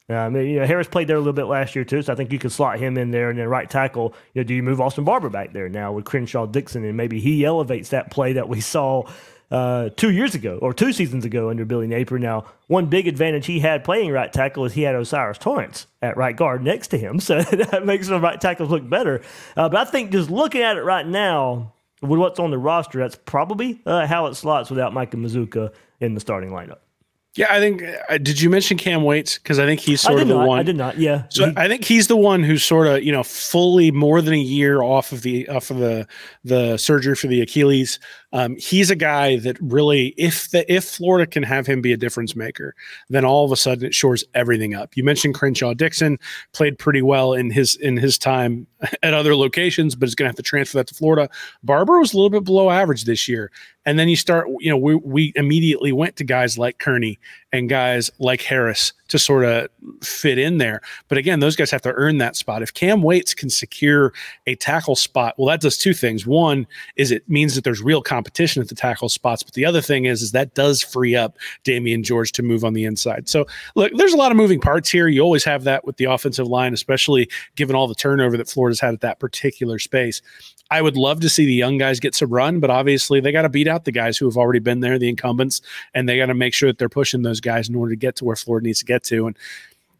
Um, 0.09 0.37
you 0.37 0.61
know, 0.61 0.67
Harris 0.67 0.87
played 0.87 1.09
there 1.09 1.17
a 1.17 1.21
little 1.21 1.33
bit 1.33 1.47
last 1.47 1.75
year 1.75 1.85
too, 1.85 2.03
so 2.03 2.12
I 2.12 2.17
think 2.17 2.33
you 2.33 2.39
could 2.39 2.53
slot 2.53 2.79
him 2.79 2.97
in 2.97 3.11
there. 3.11 3.31
And 3.31 3.39
then 3.39 3.49
right 3.49 3.69
tackle, 3.69 4.15
you 4.35 4.43
know, 4.43 4.47
do 4.47 4.55
you 4.55 4.62
move 4.62 4.81
Austin 4.81 5.03
Barber 5.03 5.31
back 5.31 5.53
there 5.53 5.69
now 5.69 5.93
with 5.93 6.05
Crenshaw-Dickson, 6.05 6.85
and 6.85 6.97
maybe 6.97 7.19
he 7.19 7.45
elevates 7.45 7.89
that 7.89 8.11
play 8.12 8.35
that 8.35 8.49
we 8.49 8.61
saw 8.61 9.05
uh, 9.52 9.90
two 9.90 10.11
years 10.11 10.35
ago 10.35 10.59
or 10.62 10.73
two 10.73 10.92
seasons 10.92 11.26
ago 11.26 11.50
under 11.50 11.66
Billy 11.66 11.87
Napier. 11.87 12.18
Now, 12.18 12.47
one 12.68 12.87
big 12.87 13.06
advantage 13.06 13.44
he 13.47 13.61
had 13.61 13.85
playing 13.85 14.11
right 14.11 14.32
tackle 14.32 14.64
is 14.64 14.73
he 14.73 14.82
had 14.82 14.94
O'Cyrus 14.94 15.37
Torrence 15.37 15.87
at 16.00 16.16
right 16.16 16.35
guard 16.35 16.64
next 16.64 16.88
to 16.88 16.99
him, 16.99 17.21
so 17.21 17.42
that 17.42 17.85
makes 17.85 18.09
the 18.09 18.18
right 18.18 18.40
tackles 18.40 18.71
look 18.71 18.88
better. 18.88 19.21
Uh, 19.56 19.68
but 19.68 19.87
I 19.87 19.90
think 19.90 20.11
just 20.11 20.30
looking 20.30 20.62
at 20.62 20.78
it 20.78 20.82
right 20.82 21.06
now, 21.06 21.75
with 22.00 22.18
what's 22.18 22.40
on 22.40 22.50
the 22.50 22.59
roster, 22.59 22.99
that's 22.99 23.14
probably 23.14 23.80
uh, 23.87 24.06
how 24.06 24.26
it 24.26 24.35
slots 24.35 24.71
without 24.71 24.94
Micah 24.94 25.18
Mazzccua 25.18 25.73
in 26.00 26.14
the 26.14 26.21
starting 26.21 26.50
lineup. 26.50 26.78
Yeah, 27.35 27.47
I 27.49 27.61
think. 27.61 27.82
Uh, 27.82 28.18
did 28.18 28.40
you 28.42 28.50
mention 28.50 28.76
Cam 28.76 29.04
Waits? 29.04 29.38
Because 29.38 29.59
I 29.59 29.64
think 29.64 29.80
he's 29.80 30.02
sort 30.02 30.21
of 30.21 30.28
the 30.28 30.35
not, 30.35 30.49
one. 30.49 30.59
I 30.59 30.62
did 30.62 30.76
not. 30.76 30.99
Yeah. 30.99 31.25
So 31.30 31.47
he, 31.47 31.56
I 31.56 31.66
think 31.66 31.85
he's 31.85 32.06
the 32.09 32.16
one 32.16 32.42
who's 32.42 32.62
sort 32.62 32.87
of 32.87 33.02
you 33.02 33.11
know 33.11 33.23
fully 33.23 33.90
more 33.90 34.21
than 34.21 34.35
a 34.35 34.38
year 34.38 34.82
off 34.82 35.12
of 35.12 35.23
the 35.23 35.49
off 35.49 35.71
of 35.71 35.78
the 35.78 36.06
the 36.44 36.76
surgery 36.76 37.14
for 37.14 37.28
the 37.28 37.40
Achilles. 37.40 37.99
Um, 38.33 38.57
he's 38.57 38.91
a 38.91 38.97
guy 38.97 39.37
that 39.41 39.59
really, 39.61 40.15
if 40.17 40.51
the 40.51 40.71
if 40.73 40.85
Florida 40.85 41.31
can 41.31 41.43
have 41.43 41.67
him 41.67 41.83
be 41.83 41.93
a 41.93 41.97
difference 41.97 42.35
maker, 42.35 42.75
then 43.11 43.25
all 43.25 43.45
of 43.45 43.53
a 43.53 43.57
sudden 43.57 43.85
it 43.85 43.95
shores 43.95 44.25
everything 44.35 44.75
up. 44.75 44.97
You 44.97 45.05
mentioned 45.05 45.35
Crenshaw-Dickson 45.35 46.19
played 46.53 46.79
pretty 46.79 47.03
well 47.03 47.35
in 47.35 47.51
his 47.51 47.77
in 47.77 47.97
his 47.97 48.17
time 48.17 48.67
at 49.03 49.15
other 49.15 49.37
locations, 49.37 49.95
but 49.95 50.09
is 50.09 50.15
going 50.15 50.27
to 50.27 50.31
have 50.31 50.37
to 50.37 50.43
transfer 50.43 50.79
that 50.79 50.87
to 50.89 50.95
Florida. 50.95 51.29
Barber 51.62 51.99
was 51.99 52.15
a 52.15 52.17
little 52.17 52.31
bit 52.31 52.45
below 52.45 52.71
average 52.71 53.05
this 53.05 53.29
year, 53.29 53.51
and 53.85 53.99
then 53.99 54.09
you 54.09 54.17
start, 54.17 54.49
you 54.61 54.71
know, 54.71 54.79
we 54.79 54.95
we 54.97 55.33
immediately 55.37 55.93
went 55.93 56.17
to 56.17 56.25
guys 56.25 56.57
like 56.57 56.79
Kearney 56.79 57.19
and 57.52 57.68
guys 57.68 58.11
like 58.18 58.40
Harris 58.40 58.92
to 59.09 59.18
sort 59.18 59.44
of 59.44 59.68
fit 60.02 60.38
in 60.38 60.56
there. 60.56 60.80
But 61.09 61.18
again, 61.18 61.40
those 61.40 61.54
guys 61.54 61.71
have 61.71 61.82
to 61.82 61.92
earn 61.92 62.16
that 62.18 62.35
spot. 62.35 62.62
If 62.62 62.73
Cam 62.73 63.02
Waits 63.02 63.35
can 63.35 63.50
secure 63.50 64.14
a 64.47 64.54
tackle 64.54 64.97
spot, 64.97 65.35
well, 65.37 65.49
that 65.49 65.61
does 65.61 65.76
two 65.76 65.92
things. 65.92 66.26
One 66.26 66.66
is 66.97 67.11
it 67.11 67.28
means 67.28 67.54
that 67.54 67.62
there's 67.62 67.82
real 67.82 68.00
competition 68.00 68.62
at 68.62 68.68
the 68.68 68.75
tackle 68.75 69.11
spots, 69.11 69.42
but 69.42 69.52
the 69.52 69.66
other 69.66 69.82
thing 69.82 70.06
is 70.06 70.23
is 70.23 70.32
that 70.32 70.54
does 70.54 70.82
free 70.82 71.14
up 71.14 71.37
Damieon 71.64 72.04
George 72.04 72.32
to 72.32 72.42
move 72.42 72.64
on 72.64 72.73
the 72.73 72.85
inside. 72.85 73.28
So 73.28 73.47
look, 73.75 73.92
there's 73.97 74.14
a 74.14 74.18
lot 74.18 74.32
of 74.32 74.38
moving 74.38 74.61
parts 74.61 74.90
here. 74.90 75.09
You 75.09 75.21
always 75.21 75.44
have 75.44 75.64
that 75.64 75.85
with 75.85 75.99
the 75.99 76.04
offensive 76.04 76.47
line, 76.47 76.73
especially 76.73 77.28
given 77.54 77.76
all 77.76 77.87
the 77.87 77.94
turnover 77.94 78.38
that 78.38 78.49
Florida's 78.49 78.80
had 78.80 78.94
at 78.94 79.02
that 79.02 79.21
particular 79.21 79.78
space. 79.78 80.23
I 80.73 80.81
would 80.81 80.97
love 80.97 81.21
to 81.21 81.29
see 81.29 81.45
the 81.45 81.52
young 81.52 81.76
guys 81.76 82.00
get 82.00 82.14
some 82.14 82.31
run, 82.31 82.59
but 82.59 82.71
obviously 82.71 83.21
they 83.21 83.31
got 83.31 83.43
to 83.43 83.50
beat 83.50 83.69
out 83.69 83.85
the 83.85 83.93
guys 83.93 84.17
who 84.17 84.25
have 84.25 84.38
already 84.38 84.59
been 84.59 84.81
there, 84.81 84.99
the 84.99 85.11
incumbents, 85.11 85.61
and 85.93 86.09
they 86.09 86.17
got 86.17 86.26
to 86.26 86.35
make 86.35 86.55
sure 86.55 86.71
that 86.71 86.79
they're 86.79 86.88
pushing 86.88 87.21
those 87.21 87.43
guys 87.43 87.69
in 87.69 87.75
order 87.75 87.91
to 87.91 87.97
get 87.97 88.17
to 88.17 88.25
where 88.25 88.37
Florida 88.37 88.64
needs 88.64 88.79
to 88.79 88.87
get 88.87 89.05
to. 89.05 89.26
And 89.26 89.37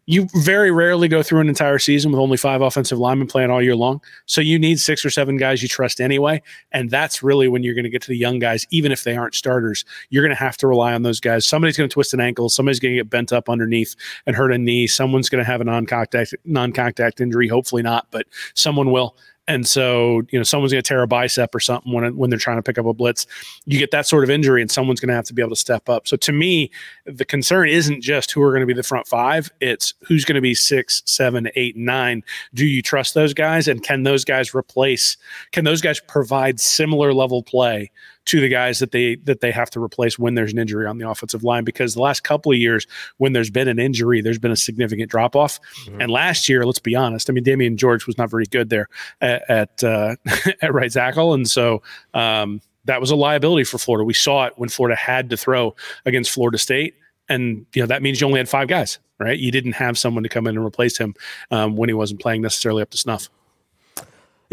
you 0.07 0.27
very 0.33 0.71
rarely 0.71 1.07
go 1.07 1.21
through 1.21 1.41
an 1.41 1.47
entire 1.47 1.77
season 1.77 2.11
with 2.11 2.19
only 2.19 2.37
five 2.37 2.61
offensive 2.61 2.97
linemen 2.97 3.27
playing 3.27 3.51
all 3.51 3.61
year 3.61 3.75
long. 3.75 4.01
So 4.25 4.41
you 4.41 4.57
need 4.57 4.79
six 4.79 5.05
or 5.05 5.11
seven 5.11 5.37
guys 5.37 5.61
you 5.61 5.69
trust 5.69 6.01
anyway. 6.01 6.41
And 6.71 6.89
that's 6.89 7.21
really 7.21 7.47
when 7.47 7.61
you're 7.61 7.75
going 7.75 7.83
to 7.83 7.89
get 7.91 8.01
to 8.01 8.09
the 8.09 8.17
young 8.17 8.39
guys, 8.39 8.65
even 8.71 8.91
if 8.91 9.03
they 9.03 9.15
aren't 9.15 9.35
starters. 9.35 9.85
You're 10.09 10.23
going 10.23 10.35
to 10.35 10.43
have 10.43 10.57
to 10.57 10.67
rely 10.67 10.93
on 10.93 11.03
those 11.03 11.19
guys. 11.19 11.45
Somebody's 11.45 11.77
going 11.77 11.87
to 11.87 11.93
twist 11.93 12.15
an 12.15 12.19
ankle. 12.19 12.49
Somebody's 12.49 12.79
going 12.79 12.95
to 12.95 12.99
get 12.99 13.11
bent 13.11 13.31
up 13.31 13.47
underneath 13.47 13.95
and 14.25 14.35
hurt 14.35 14.51
a 14.51 14.57
knee. 14.57 14.87
Someone's 14.87 15.29
going 15.29 15.43
to 15.43 15.49
have 15.49 15.61
a 15.61 15.65
non-contact 15.65 16.33
non-contact 16.45 17.21
injury. 17.21 17.47
Hopefully 17.47 17.83
not, 17.83 18.07
but 18.09 18.25
someone 18.55 18.91
will. 18.91 19.15
And 19.47 19.67
so, 19.67 20.21
you 20.31 20.39
know, 20.39 20.43
someone's 20.43 20.71
going 20.71 20.81
to 20.81 20.87
tear 20.87 21.01
a 21.01 21.07
bicep 21.07 21.53
or 21.53 21.59
something 21.59 21.91
when, 21.91 22.15
when 22.15 22.29
they're 22.29 22.39
trying 22.39 22.57
to 22.57 22.63
pick 22.63 22.77
up 22.77 22.85
a 22.85 22.93
blitz. 22.93 23.27
You 23.65 23.77
get 23.77 23.91
that 23.91 24.07
sort 24.07 24.23
of 24.23 24.29
injury, 24.29 24.61
and 24.61 24.71
someone's 24.71 25.01
going 25.01 25.09
to 25.09 25.15
have 25.15 25.25
to 25.25 25.33
be 25.33 25.41
able 25.41 25.49
to 25.49 25.55
step 25.57 25.89
up. 25.89 26.07
So, 26.07 26.15
to 26.17 26.31
me, 26.31 26.71
the 27.05 27.25
concern 27.25 27.67
isn't 27.67 28.01
just 28.01 28.31
who 28.31 28.41
are 28.41 28.51
going 28.51 28.61
to 28.61 28.67
be 28.67 28.73
the 28.73 28.83
front 28.83 29.07
five, 29.07 29.51
it's 29.59 29.93
who's 30.07 30.23
going 30.23 30.35
to 30.35 30.41
be 30.41 30.55
six, 30.55 31.03
seven, 31.05 31.49
eight, 31.55 31.75
nine. 31.75 32.23
Do 32.53 32.65
you 32.65 32.81
trust 32.81 33.13
those 33.13 33.33
guys? 33.33 33.67
And 33.67 33.83
can 33.83 34.03
those 34.03 34.23
guys 34.23 34.53
replace, 34.53 35.17
can 35.51 35.65
those 35.65 35.81
guys 35.81 35.99
provide 35.99 36.59
similar 36.59 37.13
level 37.13 37.43
play 37.43 37.91
to 38.25 38.39
the 38.39 38.47
guys 38.47 38.79
that 38.79 38.91
they 38.91 39.15
that 39.23 39.41
they 39.41 39.51
have 39.51 39.69
to 39.71 39.81
replace 39.81 40.17
when 40.17 40.35
there's 40.35 40.53
an 40.53 40.59
injury 40.59 40.87
on 40.87 40.97
the 40.97 41.09
offensive 41.09 41.43
line 41.43 41.63
because 41.63 41.93
the 41.93 42.01
last 42.01 42.23
couple 42.23 42.51
of 42.51 42.57
years 42.57 42.87
when 43.17 43.33
there's 43.33 43.49
been 43.49 43.67
an 43.67 43.79
injury 43.79 44.21
there's 44.21 44.39
been 44.39 44.51
a 44.51 44.55
significant 44.55 45.09
drop 45.09 45.35
off 45.35 45.59
mm-hmm. 45.85 46.01
and 46.01 46.11
last 46.11 46.47
year 46.47 46.65
let's 46.65 46.79
be 46.79 46.95
honest 46.95 47.29
I 47.29 47.33
mean 47.33 47.43
Damieon 47.43 47.75
George 47.75 48.07
was 48.07 48.17
not 48.17 48.29
very 48.29 48.45
good 48.45 48.69
there 48.69 48.87
at 49.21 49.49
at, 49.49 49.83
uh, 49.83 50.15
at 50.61 50.73
right 50.73 50.91
tackle. 50.91 51.33
And 51.33 51.49
so 51.49 51.81
um, 52.13 52.61
that 52.85 52.99
was 52.99 53.11
a 53.11 53.15
liability 53.15 53.63
for 53.63 53.77
Florida. 53.77 54.03
We 54.03 54.13
saw 54.13 54.45
it 54.45 54.53
when 54.57 54.69
Florida 54.69 54.95
had 54.95 55.29
to 55.29 55.37
throw 55.37 55.75
against 56.05 56.31
Florida 56.31 56.57
State. 56.57 56.95
And 57.29 57.65
you 57.73 57.81
know 57.81 57.87
that 57.87 58.01
means 58.01 58.19
you 58.19 58.27
only 58.27 58.39
had 58.39 58.49
five 58.49 58.67
guys 58.67 58.99
right? 59.19 59.39
You 59.39 59.51
didn't 59.51 59.73
have 59.73 59.97
someone 59.97 60.23
to 60.23 60.29
come 60.29 60.47
in 60.47 60.57
and 60.57 60.65
replace 60.65 60.97
him 60.97 61.13
um, 61.49 61.77
when 61.77 61.87
he 61.87 61.93
wasn't 61.93 62.19
playing 62.19 62.41
necessarily 62.41 62.81
up 62.81 62.89
to 62.89 62.97
snuff 62.97 63.29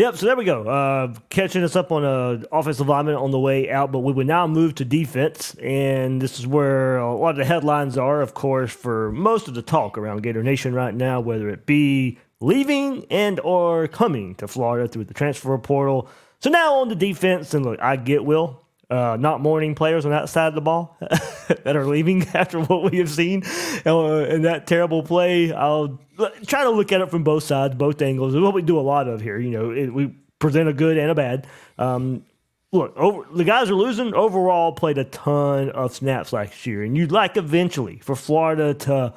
Yep. 0.00 0.16
So 0.16 0.25
there 0.25 0.37
we 0.37 0.47
go. 0.47 0.66
Uh, 0.66 1.12
catching 1.28 1.62
us 1.62 1.76
up 1.76 1.92
on 1.92 2.07
a 2.07 2.42
offensive 2.57 2.88
lineman 2.88 3.16
on 3.16 3.33
the 3.33 3.38
way 3.38 3.71
out, 3.71 3.92
but 3.92 3.99
we 3.99 4.14
would 4.14 4.26
now 4.26 4.47
move 4.47 4.76
to 4.76 4.85
defense, 4.87 5.54
and 5.57 6.23
this 6.23 6.38
is 6.38 6.47
where 6.47 6.97
a 6.97 7.14
lot 7.14 7.33
of 7.33 7.37
the 7.37 7.45
headlines 7.45 7.99
are, 7.99 8.23
of 8.23 8.33
course, 8.33 8.73
for 8.73 9.12
most 9.12 9.47
of 9.47 9.52
the 9.52 9.61
talk 9.61 9.99
around 9.99 10.23
Gator 10.23 10.42
Nation 10.42 10.73
right 10.73 10.95
now, 10.95 11.21
whether 11.21 11.50
it 11.50 11.66
be 11.66 12.16
leaving 12.40 13.04
and 13.11 13.40
or 13.40 13.88
coming 13.88 14.37
to 14.37 14.49
Florida 14.49 14.88
through 14.88 15.04
the 15.04 15.12
transfer 15.12 15.59
portal. 15.59 16.09
So 16.38 16.49
now 16.49 16.76
on 16.76 16.88
the 16.88 16.95
defense, 16.95 17.52
and 17.52 17.66
look, 17.66 17.78
I 17.83 17.97
get 17.97 18.25
Will 18.25 18.60
uh, 18.90 19.16
not 19.18 19.40
mourning 19.40 19.75
players 19.75 20.04
on 20.04 20.11
that 20.11 20.28
side 20.28 20.49
of 20.49 20.54
the 20.54 20.61
ball 20.61 20.97
that 21.00 21.76
are 21.76 21.87
leaving 21.87 22.26
after 22.35 22.61
what 22.61 22.90
we 22.90 22.99
have 22.99 23.11
seen 23.11 23.44
uh, 23.87 24.26
in 24.28 24.42
that 24.42 24.66
terrible 24.66 25.02
play. 25.02 25.52
I'll 25.52 26.00
try 26.47 26.64
to 26.64 26.70
look 26.70 26.92
at 26.92 27.00
it 27.00 27.11
from 27.11 27.23
both 27.23 27.44
sides, 27.44 27.75
both 27.75 28.02
angles. 28.02 28.35
What 28.37 28.54
we 28.54 28.62
do 28.62 28.78
a 28.78 28.82
lot 28.82 29.09
of 29.09 29.20
here, 29.20 29.38
you 29.38 29.50
know, 29.50 29.70
it, 29.70 29.92
we 29.92 30.09
present 30.38 30.68
a 30.68 30.73
good 30.73 30.99
and 30.99 31.11
a 31.11 31.14
bad. 31.14 31.47
Um, 31.78 32.25
look, 32.73 32.97
over, 32.97 33.26
the 33.32 33.44
guys 33.44 33.70
are 33.70 33.75
losing. 33.75 34.12
Overall, 34.14 34.73
played 34.73 34.99
a 34.99 35.04
ton 35.04 35.70
of 35.70 35.94
snaps 35.94 36.32
last 36.32 36.66
year, 36.66 36.82
and 36.82 36.97
you'd 36.97 37.12
like 37.12 37.37
eventually 37.37 37.99
for 37.99 38.16
Florida 38.16 38.75
to 38.75 39.14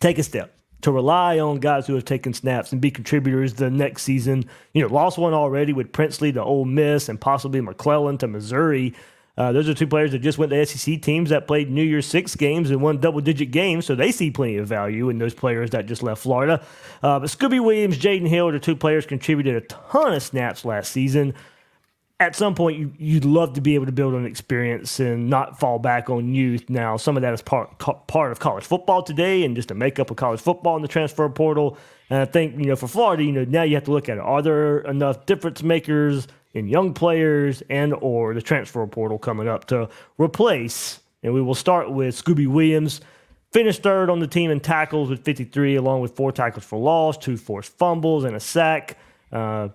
take 0.00 0.18
a 0.18 0.22
step 0.22 0.53
to 0.84 0.92
rely 0.92 1.38
on 1.38 1.60
guys 1.60 1.86
who 1.86 1.94
have 1.94 2.04
taken 2.04 2.34
snaps 2.34 2.70
and 2.70 2.78
be 2.78 2.90
contributors 2.90 3.54
the 3.54 3.70
next 3.70 4.02
season. 4.02 4.44
You 4.74 4.82
know, 4.82 4.94
lost 4.94 5.16
one 5.16 5.32
already 5.32 5.72
with 5.72 5.92
Princely 5.92 6.30
to 6.32 6.44
Ole 6.44 6.66
Miss 6.66 7.08
and 7.08 7.18
possibly 7.18 7.62
McClellan 7.62 8.18
to 8.18 8.28
Missouri. 8.28 8.92
Uh, 9.38 9.50
those 9.50 9.66
are 9.66 9.72
two 9.72 9.86
players 9.86 10.12
that 10.12 10.18
just 10.18 10.36
went 10.36 10.52
to 10.52 10.66
SEC 10.66 11.00
teams 11.00 11.30
that 11.30 11.46
played 11.46 11.70
New 11.70 11.82
Year's 11.82 12.04
Six 12.04 12.36
games 12.36 12.70
and 12.70 12.82
won 12.82 12.98
double 12.98 13.22
digit 13.22 13.50
games, 13.50 13.86
so 13.86 13.94
they 13.94 14.12
see 14.12 14.30
plenty 14.30 14.58
of 14.58 14.68
value 14.68 15.08
in 15.08 15.16
those 15.16 15.32
players 15.32 15.70
that 15.70 15.86
just 15.86 16.02
left 16.02 16.22
Florida. 16.22 16.62
Uh, 17.02 17.18
but 17.18 17.30
Scooby 17.30 17.64
Williams, 17.64 17.96
Jaydon 17.96 18.28
Hill, 18.28 18.48
are 18.48 18.58
two 18.58 18.76
players 18.76 19.06
contributed 19.06 19.56
a 19.56 19.66
ton 19.66 20.12
of 20.12 20.22
snaps 20.22 20.66
last 20.66 20.92
season 20.92 21.32
at 22.20 22.36
some 22.36 22.54
point 22.54 22.78
you, 22.78 22.92
you'd 22.96 23.24
love 23.24 23.54
to 23.54 23.60
be 23.60 23.74
able 23.74 23.86
to 23.86 23.92
build 23.92 24.14
an 24.14 24.24
experience 24.24 25.00
and 25.00 25.28
not 25.28 25.58
fall 25.58 25.78
back 25.78 26.08
on 26.08 26.34
youth. 26.34 26.70
Now, 26.70 26.96
some 26.96 27.16
of 27.16 27.22
that 27.22 27.34
is 27.34 27.42
part 27.42 27.78
part 28.06 28.32
of 28.32 28.38
college 28.38 28.64
football 28.64 29.02
today, 29.02 29.44
and 29.44 29.56
just 29.56 29.70
a 29.70 29.74
makeup 29.74 30.10
of 30.10 30.16
college 30.16 30.40
football 30.40 30.76
in 30.76 30.82
the 30.82 30.88
transfer 30.88 31.28
portal. 31.28 31.76
And 32.10 32.20
I 32.20 32.24
think 32.24 32.58
you 32.58 32.66
know 32.66 32.76
for 32.76 32.88
Florida, 32.88 33.24
you 33.24 33.32
know 33.32 33.44
now 33.44 33.62
you 33.62 33.74
have 33.74 33.84
to 33.84 33.92
look 33.92 34.08
at 34.08 34.18
it. 34.18 34.22
Are 34.22 34.42
there 34.42 34.78
enough 34.80 35.26
difference 35.26 35.62
makers 35.62 36.28
in 36.52 36.68
young 36.68 36.94
players 36.94 37.62
and 37.68 37.94
or 37.94 38.32
the 38.34 38.42
transfer 38.42 38.86
portal 38.86 39.18
coming 39.18 39.48
up 39.48 39.66
to 39.66 39.88
replace? 40.18 41.00
And 41.22 41.32
we 41.34 41.42
will 41.42 41.54
start 41.54 41.90
with 41.90 42.22
Scooby 42.22 42.46
Williams. 42.46 43.00
Finished 43.52 43.82
third 43.82 44.10
on 44.10 44.18
the 44.18 44.26
team 44.26 44.50
in 44.50 44.58
tackles 44.58 45.08
with 45.08 45.24
53, 45.24 45.76
along 45.76 46.00
with 46.00 46.16
four 46.16 46.32
tackles 46.32 46.64
for 46.64 46.76
loss, 46.78 47.16
two 47.16 47.36
forced 47.36 47.72
fumbles, 47.78 48.24
and 48.24 48.34
a 48.34 48.40
sack. 48.40 48.98
Uh, 49.32 49.68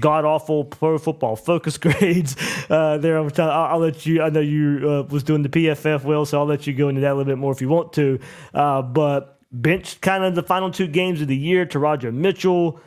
god 0.00 0.24
awful 0.24 0.64
pro 0.64 0.98
football 0.98 1.36
focus 1.36 1.78
grades 1.78 2.36
uh, 2.70 2.98
there. 2.98 3.18
I'll, 3.18 3.30
I'll, 3.38 3.78
let 3.78 4.06
you. 4.06 4.22
I 4.22 4.30
know 4.30 4.40
you 4.40 4.88
uh, 4.88 5.02
was 5.10 5.22
doing 5.22 5.42
the 5.42 5.48
PFF 5.48 6.04
well, 6.04 6.24
so 6.24 6.38
I'll 6.38 6.46
let 6.46 6.66
you 6.66 6.74
go 6.74 6.88
into 6.88 7.00
that 7.02 7.12
a 7.12 7.14
little 7.14 7.30
bit 7.30 7.38
more 7.38 7.52
if 7.52 7.60
you 7.60 7.68
want 7.68 7.92
to. 7.94 8.18
Uh, 8.52 8.82
but 8.82 9.38
bench 9.52 10.00
kind 10.00 10.24
of 10.24 10.34
the 10.34 10.42
final 10.42 10.70
two 10.70 10.86
games 10.86 11.20
of 11.20 11.28
the 11.28 11.36
year 11.36 11.64
to 11.66 11.78
Roger 11.78 12.12
Mitchell. 12.12 12.80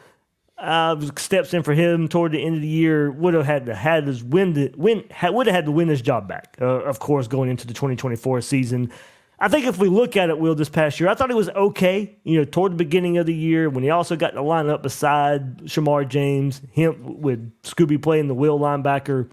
Uh, 0.58 1.00
steps 1.18 1.54
in 1.54 1.62
for 1.62 1.76
him 1.76 2.08
toward 2.08 2.32
the 2.32 2.44
end 2.44 2.56
of 2.56 2.62
the 2.62 2.68
year. 2.68 3.12
Would 3.12 3.36
have 3.36 3.46
had 3.46 3.68
to 3.68 3.76
had 3.76 4.08
his 4.08 4.24
win, 4.24 4.74
win 4.76 5.04
would 5.24 5.46
have 5.46 5.56
had 5.56 5.66
to 5.66 5.72
win 5.72 5.88
his 5.88 6.02
job 6.02 6.28
back. 6.28 6.58
Uh, 6.60 6.66
of 6.66 6.98
course, 7.00 7.28
going 7.28 7.50
into 7.50 7.68
the 7.68 7.74
2024 7.74 8.42
season. 8.42 8.92
I 9.40 9.50
think 9.50 9.66
if 9.68 9.78
we 9.78 9.88
look 9.88 10.18
at 10.18 10.30
it, 10.30 10.40
Will, 10.40 10.56
this 10.56 10.70
past 10.70 11.00
year, 11.00 11.10
I 11.10 11.14
thought 11.16 11.30
he 11.30 11.36
was 11.36 11.50
okay. 11.50 12.18
You 12.24 12.40
know, 12.40 12.46
toward 12.46 12.72
the 12.72 12.78
beginning 12.78 13.18
of 13.18 13.28
the 13.28 13.36
year 13.36 13.70
when 13.70 13.84
he 13.84 13.92
also 13.92 14.16
got 14.16 14.32
to 14.32 14.42
line 14.42 14.68
up 14.68 14.82
beside 14.82 15.60
Shemar 15.66 16.08
James, 16.08 16.62
him 16.72 17.22
with 17.22 17.62
Scooby 17.62 18.02
playing 18.02 18.28
the 18.28 18.34
will 18.34 18.60
linebacker. 18.60 19.30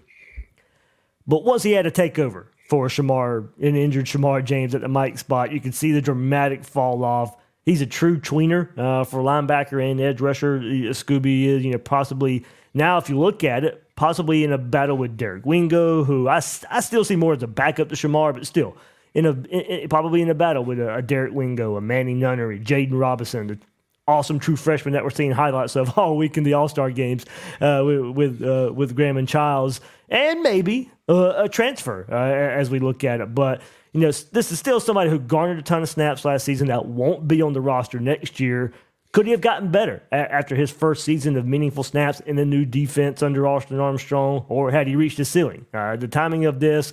But 1.25 1.43
once 1.43 1.63
he 1.63 1.71
had 1.71 1.85
to 1.85 1.91
take 1.91 2.19
over 2.19 2.51
for 2.69 2.87
Shemar, 2.87 3.49
an 3.59 3.75
injured 3.75 4.05
Shemar 4.05 4.43
James 4.43 4.75
at 4.75 4.81
the 4.81 4.87
Mike 4.87 5.17
spot, 5.17 5.51
you 5.51 5.59
can 5.59 5.71
see 5.71 5.91
the 5.91 6.01
dramatic 6.01 6.63
fall 6.63 7.03
off. 7.03 7.35
He's 7.63 7.81
a 7.81 7.87
true 7.87 8.19
tweener 8.19 8.77
uh, 8.77 9.05
for 9.05 9.21
linebacker 9.21 9.83
and 9.83 9.99
edge 9.99 10.21
rusher. 10.21 10.59
Scooby 10.59 11.45
is, 11.45 11.65
you 11.65 11.71
know, 11.71 11.79
possibly 11.79 12.45
now 12.75 12.99
if 12.99 13.09
you 13.09 13.17
look 13.17 13.43
at 13.43 13.63
it, 13.63 13.83
possibly 13.95 14.43
in 14.43 14.51
a 14.51 14.59
battle 14.59 14.97
with 14.97 15.17
Derek 15.17 15.47
Wingo, 15.47 16.03
who 16.03 16.27
I, 16.27 16.43
I 16.69 16.81
still 16.81 17.03
see 17.03 17.15
more 17.15 17.33
as 17.33 17.41
a 17.41 17.47
backup 17.47 17.89
to 17.89 17.95
Shemar, 17.95 18.35
but 18.35 18.45
still 18.45 18.77
in 19.15 19.25
a 19.25 19.31
in, 19.31 19.89
probably 19.89 20.21
in 20.21 20.29
a 20.29 20.35
battle 20.35 20.63
with 20.63 20.79
a, 20.79 20.95
a 20.95 21.01
Derek 21.01 21.33
Wingo, 21.33 21.77
a 21.77 21.81
Manny 21.81 22.13
Nunnery, 22.13 22.59
Jaden 22.59 22.99
Robinson, 22.99 23.47
the 23.47 23.59
awesome 24.07 24.37
true 24.37 24.55
freshman 24.55 24.93
that 24.93 25.03
we're 25.03 25.09
seeing 25.09 25.31
highlights 25.31 25.75
of 25.75 25.97
all 25.97 26.17
week 26.17 26.37
in 26.37 26.43
the 26.43 26.53
All 26.53 26.67
Star 26.67 26.91
games 26.91 27.25
uh, 27.61 27.81
with 27.83 28.01
with, 28.01 28.43
uh, 28.43 28.71
with 28.73 28.95
Graham 28.95 29.17
and 29.17 29.27
Chiles, 29.27 29.81
and 30.09 30.41
maybe 30.41 30.91
uh, 31.09 31.33
a 31.37 31.49
transfer 31.49 32.05
uh, 32.11 32.59
as 32.59 32.69
we 32.69 32.79
look 32.79 33.03
at 33.03 33.21
it. 33.21 33.33
But 33.33 33.61
you 33.93 34.01
know, 34.01 34.11
this 34.11 34.51
is 34.51 34.59
still 34.59 34.81
somebody 34.81 35.09
who 35.09 35.17
garnered 35.17 35.57
a 35.57 35.61
ton 35.61 35.81
of 35.81 35.89
snaps 35.89 36.25
last 36.25 36.43
season 36.43 36.67
that 36.67 36.85
won't 36.85 37.27
be 37.27 37.41
on 37.41 37.53
the 37.53 37.61
roster 37.61 37.99
next 37.99 38.39
year. 38.41 38.73
Could 39.13 39.27
he 39.27 39.31
have 39.31 39.39
gotten 39.39 39.71
better 39.71 40.03
after 40.11 40.57
his 40.57 40.69
first 40.69 41.05
season 41.05 41.37
of 41.37 41.45
meaningful 41.45 41.85
snaps 41.85 42.19
in 42.19 42.35
the 42.35 42.43
new 42.43 42.65
defense 42.65 43.23
under 43.23 43.47
Austin 43.47 43.79
Armstrong, 43.79 44.45
or 44.49 44.71
had 44.71 44.87
he 44.87 44.97
reached 44.97 45.17
his 45.17 45.29
ceiling? 45.29 45.65
Uh, 45.73 45.95
the 45.95 46.09
timing 46.09 46.43
of 46.43 46.59
this 46.59 46.91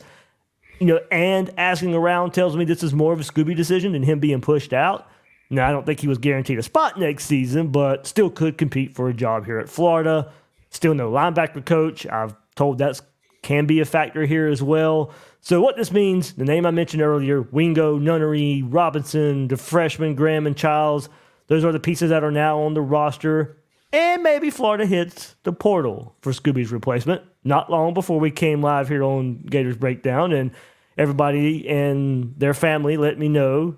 you 0.83 0.89
know, 0.89 1.01
and 1.13 1.49
asking 1.57 1.95
around 1.95 2.33
tells 2.33 2.57
me 2.57 2.65
this 2.65 2.83
is 2.83 2.93
more 2.93 3.13
of 3.13 3.21
a 3.21 3.23
Scooby 3.23 3.55
decision 3.55 3.93
than 3.93 4.03
him 4.03 4.19
being 4.19 4.41
pushed 4.41 4.73
out. 4.73 5.07
Now, 5.49 5.69
I 5.69 5.71
don't 5.71 5.87
think 5.87 6.01
he 6.01 6.09
was 6.09 6.19
guaranteed 6.19 6.59
a 6.59 6.63
spot 6.63 6.99
next 6.99 7.27
season, 7.27 7.69
but 7.69 8.05
still 8.05 8.29
could 8.29 8.59
compete 8.59 8.93
for 8.93 9.09
a 9.09 9.15
job 9.15 9.47
here 9.47 9.61
at 9.61 9.69
Florida. 9.69 10.33
Still 10.71 10.95
no 10.95 11.09
linebacker 11.09 11.65
coach. 11.65 12.05
I've 12.05 12.35
told 12.57 12.79
that 12.79 13.01
can 13.43 13.67
be 13.67 13.79
a 13.79 13.85
factor 13.85 14.27
here 14.27 14.49
as 14.49 14.61
well. 14.61 15.13
So, 15.41 15.61
what 15.61 15.77
this 15.77 15.93
means, 15.93 16.33
the 16.33 16.45
name 16.45 16.67
I 16.67 16.73
mentioned 16.73 17.03
earlier, 17.03 17.43
Wingo, 17.43 17.97
Nunnery, 17.97 18.63
Robinson, 18.63 19.47
the 19.47 19.57
freshman, 19.57 20.17
Graham, 20.17 20.49
and 20.49 20.57
Chiles, 20.57 21.09
those 21.47 21.65
are 21.65 21.73
the 21.73 21.79
pieces 21.79 22.11
that 22.11 22.25
are 22.25 22.33
now 22.33 22.61
on 22.61 22.75
the 22.75 22.83
roster. 22.83 23.57
And 23.93 24.25
maybe 24.25 24.51
Florida 24.51 24.87
hits 24.87 25.37
the 25.45 25.53
portal 25.53 26.17
for 26.23 26.33
Scooby's 26.33 26.73
replacement 26.73 27.23
not 27.45 27.71
long 27.71 27.95
before 27.95 28.21
we 28.21 28.31
came 28.31 28.63
live 28.63 28.89
here 28.89 29.03
on 29.03 29.43
Gators 29.43 29.77
Breakdown. 29.77 30.33
And 30.33 30.53
everybody 30.97 31.69
and 31.69 32.35
their 32.39 32.55
family 32.55 32.97
let 32.97 33.19
me 33.19 33.29
know 33.29 33.77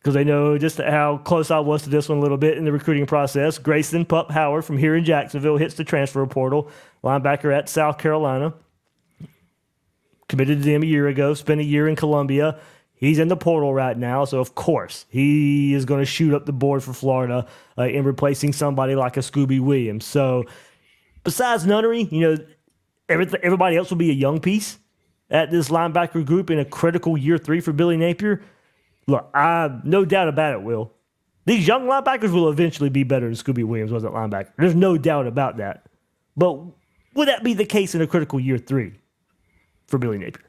because 0.00 0.14
they 0.14 0.24
know 0.24 0.56
just 0.56 0.78
how 0.78 1.18
close 1.18 1.50
I 1.50 1.58
was 1.58 1.82
to 1.82 1.90
this 1.90 2.08
one 2.08 2.18
a 2.18 2.20
little 2.22 2.38
bit 2.38 2.56
in 2.56 2.64
the 2.64 2.72
recruiting 2.72 3.06
process. 3.06 3.58
Grayson 3.58 4.06
Pup 4.06 4.30
Howard 4.30 4.64
from 4.64 4.78
here 4.78 4.96
in 4.96 5.04
Jacksonville 5.04 5.58
hits 5.58 5.74
the 5.74 5.84
transfer 5.84 6.24
portal, 6.26 6.70
linebacker 7.04 7.54
at 7.54 7.68
South 7.68 7.98
Carolina. 7.98 8.54
Committed 10.28 10.58
to 10.58 10.64
them 10.64 10.82
a 10.82 10.86
year 10.86 11.08
ago, 11.08 11.34
spent 11.34 11.60
a 11.60 11.64
year 11.64 11.86
in 11.86 11.96
Columbia. 11.96 12.58
He's 12.94 13.18
in 13.18 13.28
the 13.28 13.36
portal 13.36 13.74
right 13.74 13.96
now, 13.96 14.24
so 14.24 14.40
of 14.40 14.54
course 14.54 15.06
he 15.10 15.74
is 15.74 15.84
going 15.84 16.00
to 16.00 16.06
shoot 16.06 16.34
up 16.34 16.46
the 16.46 16.52
board 16.52 16.82
for 16.82 16.92
Florida 16.92 17.46
uh, 17.76 17.84
in 17.84 18.04
replacing 18.04 18.52
somebody 18.52 18.94
like 18.94 19.16
a 19.16 19.20
Scooby 19.20 19.60
Williams. 19.60 20.04
So, 20.04 20.44
besides 21.24 21.66
Nunnery, 21.66 22.02
you 22.10 22.20
know, 22.20 22.36
everybody 23.08 23.76
else 23.76 23.90
will 23.90 23.96
be 23.96 24.10
a 24.10 24.14
young 24.14 24.38
piece 24.40 24.78
at 25.30 25.50
this 25.50 25.68
linebacker 25.68 26.24
group 26.24 26.50
in 26.50 26.58
a 26.58 26.64
critical 26.64 27.16
year 27.16 27.38
three 27.38 27.60
for 27.60 27.72
Billy 27.72 27.96
Napier, 27.96 28.42
look, 29.06 29.28
I 29.34 29.80
no 29.84 30.04
doubt 30.04 30.28
about 30.28 30.54
it, 30.54 30.62
Will. 30.62 30.92
These 31.46 31.66
young 31.66 31.86
linebackers 31.86 32.32
will 32.32 32.50
eventually 32.50 32.90
be 32.90 33.02
better 33.02 33.26
than 33.26 33.34
Scooby 33.34 33.64
Williams 33.64 33.92
was 33.92 34.04
at 34.04 34.12
linebacker. 34.12 34.50
There's 34.58 34.74
no 34.74 34.98
doubt 34.98 35.26
about 35.26 35.56
that. 35.56 35.86
But 36.36 36.58
would 37.14 37.28
that 37.28 37.42
be 37.42 37.54
the 37.54 37.64
case 37.64 37.94
in 37.94 38.02
a 38.02 38.06
critical 38.06 38.38
year 38.38 38.58
three 38.58 38.92
for 39.86 39.98
Billy 39.98 40.18
Napier? 40.18 40.44